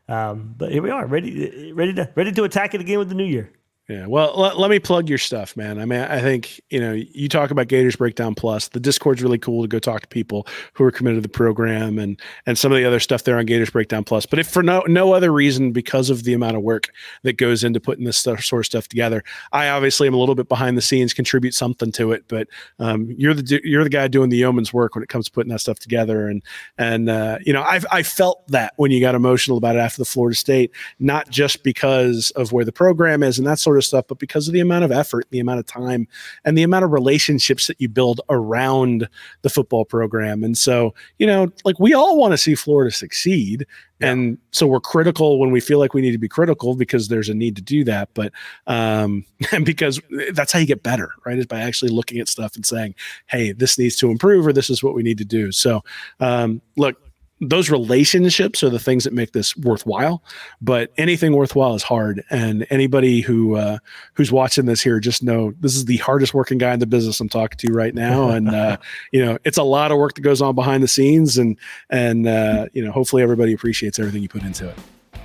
um, 0.09 0.55
but 0.57 0.73
here 0.73 0.83
we 0.83 0.91
are, 0.91 1.07
ready, 1.07 1.73
ready 1.73 1.95
to 1.95 2.11
ready 2.15 2.33
to 2.33 2.45
attack 2.45 2.75
it 2.75 2.81
again 2.81 2.99
with 2.99 3.09
the 3.09 3.15
new 3.15 3.25
year. 3.25 3.53
Yeah. 3.93 4.07
Well, 4.07 4.33
let, 4.39 4.59
let 4.59 4.71
me 4.71 4.79
plug 4.79 5.11
your 5.11 5.19
stuff, 5.19 5.55
man. 5.55 5.79
I 5.79 5.85
mean, 5.85 6.01
I 6.01 6.19
think, 6.23 6.63
you 6.71 6.81
know, 6.81 6.93
you 6.93 7.29
talk 7.29 7.51
about 7.51 7.69
Gators 7.69 7.95
Breakdown 7.95 8.35
Plus. 8.35 8.69
The 8.69 8.81
Discord's 8.81 9.23
really 9.23 9.37
cool 9.37 9.61
to 9.61 9.69
go 9.69 9.79
talk 9.79 10.01
to 10.01 10.09
people 10.09 10.47
who 10.73 10.85
are 10.85 10.91
committed 10.91 11.19
to 11.19 11.21
the 11.21 11.29
program 11.29 11.99
and 11.99 12.19
and 12.47 12.57
some 12.57 12.73
of 12.73 12.79
the 12.79 12.87
other 12.87 13.01
stuff 13.01 13.25
there 13.25 13.37
on 13.37 13.45
Gators 13.45 13.69
Breakdown 13.69 14.03
Plus. 14.03 14.25
But 14.25 14.39
if 14.39 14.49
for 14.49 14.63
no 14.63 14.83
no 14.87 15.13
other 15.13 15.31
reason 15.31 15.73
because 15.73 16.09
of 16.09 16.25
the 16.25 16.33
amount 16.33 16.57
of 16.57 16.63
work 16.63 16.89
that 17.25 17.37
goes 17.37 17.65
into 17.65 17.81
putting 17.81 18.07
this 18.07 18.17
stuff, 18.17 18.43
sort 18.43 18.61
of 18.61 18.67
stuff 18.67 18.89
together, 18.89 19.23
I 19.53 19.69
obviously 19.69 20.09
am 20.09 20.15
a 20.15 20.19
little 20.19 20.35
bit 20.35 20.49
behind 20.49 20.79
the 20.79 20.83
scenes, 20.83 21.13
contribute 21.13 21.53
something 21.53 21.93
to 21.93 22.13
it. 22.13 22.25
But 22.29 22.49
um, 22.79 23.15
you're 23.19 23.35
the 23.35 23.61
you're 23.63 23.85
the 23.85 23.91
guy 23.91 24.09
doing 24.09 24.31
the 24.31 24.39
yeoman's 24.39 24.73
work 24.73 24.95
when 24.95 25.05
it 25.05 25.11
comes 25.11 25.27
to 25.27 25.33
putting 25.33 25.53
that 25.53 25.61
stuff 25.61 25.79
together. 25.79 26.29
And 26.29 26.43
and 26.79 27.11
uh, 27.11 27.41
you 27.45 27.53
know, 27.53 27.63
I've 27.63 27.85
I 27.93 28.05
felt 28.05 28.49
that 28.49 28.73
when 28.77 28.91
you 28.91 29.03
got 29.03 29.15
emotional 29.15 29.59
about 29.59 29.77
it 29.77 29.81
after 29.81 29.99
the 29.99 30.07
Florida 30.07 30.35
State, 30.35 30.71
not 30.99 31.29
just 31.29 31.63
because 31.63 32.31
of 32.37 32.53
where 32.53 32.65
the 32.65 32.73
program 32.73 33.23
is 33.23 33.37
and 33.37 33.47
that 33.47 33.59
sort 33.59 33.77
of 33.77 33.82
stuff, 33.83 34.07
but 34.09 34.19
because 34.19 34.49
of 34.49 34.55
the 34.55 34.61
amount 34.61 34.85
of 34.85 34.93
effort, 34.93 35.27
the 35.31 35.41
amount 35.41 35.61
of 35.61 35.67
time, 35.67 36.09
and 36.45 36.57
the 36.57 36.63
amount 36.63 36.85
of 36.85 36.93
relationships 36.93 37.67
that 37.67 37.81
you 37.81 37.89
build 37.89 38.21
around 38.31 39.09
the 39.43 39.51
football 39.51 39.85
program. 39.85 40.43
And 40.45 40.57
so, 40.57 40.95
you 41.19 41.27
know, 41.27 41.53
like 41.65 41.79
we 41.79 41.95
all 41.95 42.19
want 42.19 42.33
to 42.33 42.39
see 42.39 42.55
Florida 42.55 42.91
succeed. 42.91 43.67
Yeah. 44.01 44.13
And 44.13 44.39
so 44.51 44.67
we're 44.67 44.81
critical 44.81 45.39
when 45.39 45.51
we 45.51 45.61
feel 45.61 45.79
like 45.79 45.95
we 45.95 46.01
need 46.01 46.13
to 46.13 46.19
be 46.19 46.29
critical 46.29 46.75
because 46.75 47.09
there's 47.09 47.29
a 47.29 47.35
need 47.35 47.57
to 47.57 47.63
do 47.63 47.85
that. 47.85 48.09
But 48.15 48.33
um, 48.67 49.25
and 49.53 49.65
because 49.67 50.01
that's 50.33 50.53
how 50.53 50.59
you 50.59 50.67
get 50.67 50.83
better, 50.83 51.13
right? 51.27 51.39
Is 51.39 51.47
by 51.47 51.61
actually 51.61 51.91
looking 51.91 52.19
at 52.19 52.29
stuff 52.29 52.57
and 52.57 52.65
saying, 52.65 52.95
hey, 53.27 53.53
this 53.53 53.79
needs 53.79 53.97
to 53.97 54.11
improve 54.11 54.47
or 54.47 54.53
this 54.53 54.71
is 54.71 54.83
what 54.83 54.95
we 54.95 55.03
need 55.03 55.19
to 55.19 55.25
do. 55.25 55.53
So 55.53 55.83
um, 56.21 56.61
look, 56.77 56.97
those 57.43 57.71
relationships 57.71 58.63
are 58.63 58.71
the 58.71 58.79
things 58.79 59.05
that 59.05 59.13
make 59.13 59.33
this 59.33 59.57
worthwhile. 59.57 60.23
But 60.61 60.93
anything 60.97 61.35
worthwhile 61.35 61.75
is 61.75 61.83
hard, 61.83 62.23
and 62.31 62.67
anybody 62.71 63.21
who 63.21 63.57
uh, 63.57 63.79
who's 64.15 64.31
watching 64.31 64.67
this 64.67 64.81
here 64.81 65.01
just 65.01 65.23
know 65.23 65.53
this 65.61 65.75
is 65.75 65.87
the 65.87 65.97
hardest 65.99 66.35
working 66.35 66.59
guy 66.59 66.73
in 66.73 66.81
the 66.81 66.87
business 66.87 67.21
I'm 67.21 67.29
talking 67.29 67.59
to 67.59 67.73
right 67.73 67.95
now, 67.95 68.31
and 68.31 68.49
uh, 68.49 68.77
you 69.11 69.25
know 69.25 69.39
it's 69.45 69.59
a 69.59 69.63
lot 69.63 69.91
of 69.91 69.99
work 69.99 70.15
that 70.15 70.23
goes 70.23 70.41
on 70.41 70.55
behind 70.55 70.83
the 70.83 70.89
scenes, 70.89 71.37
and 71.37 71.59
and 71.91 72.27
uh, 72.27 72.67
you 72.73 72.85
know 72.85 72.93
hopefully 72.93 73.23
everybody 73.23 73.53
appreciates 73.53 73.99
everything 73.99 74.23
you 74.23 74.29
put 74.29 74.43
into 74.43 74.69
it. 74.69 74.79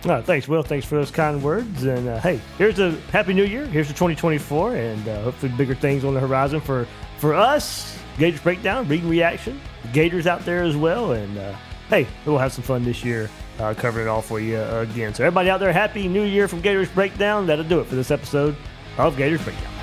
Oh, 0.06 0.22
thanks, 0.22 0.48
Will. 0.48 0.64
Thanks 0.64 0.86
for 0.86 0.96
those 0.96 1.12
kind 1.12 1.42
words. 1.42 1.84
And 1.84 2.08
uh, 2.08 2.20
hey, 2.20 2.40
here's 2.58 2.80
a 2.80 2.92
happy 3.12 3.34
new 3.34 3.44
year. 3.44 3.66
Here's 3.66 3.88
the 3.88 3.94
2024, 3.94 4.76
and 4.76 5.08
uh, 5.08 5.24
hopefully 5.24 5.52
bigger 5.58 5.76
things 5.76 6.04
on 6.04 6.14
the 6.14 6.20
horizon 6.20 6.62
for 6.62 6.88
for 7.18 7.34
us. 7.34 7.98
Gators 8.18 8.42
breakdown, 8.42 8.88
Read 8.88 9.02
and 9.02 9.12
Reaction, 9.12 9.62
Gators 9.94 10.26
out 10.26 10.44
there 10.44 10.64
as 10.64 10.76
well, 10.76 11.12
and 11.12 11.38
uh, 11.38 11.56
hey, 11.90 12.08
we'll 12.26 12.38
have 12.38 12.54
some 12.54 12.64
fun 12.64 12.84
this 12.84 13.04
year 13.04 13.30
uh, 13.60 13.74
covering 13.74 14.08
it 14.08 14.10
all 14.10 14.22
for 14.22 14.40
you 14.40 14.58
uh, 14.58 14.86
again. 14.90 15.14
So, 15.14 15.24
everybody 15.24 15.50
out 15.50 15.60
there, 15.60 15.74
happy 15.74 16.08
new 16.08 16.24
year 16.24 16.48
from 16.48 16.62
Gators 16.62 16.90
Breakdown. 16.90 17.48
That'll 17.48 17.66
do 17.66 17.80
it 17.80 17.86
for 17.86 17.96
this 17.96 18.12
episode 18.12 18.56
of 18.98 19.18
Gators 19.18 19.44
Breakdown. 19.44 19.77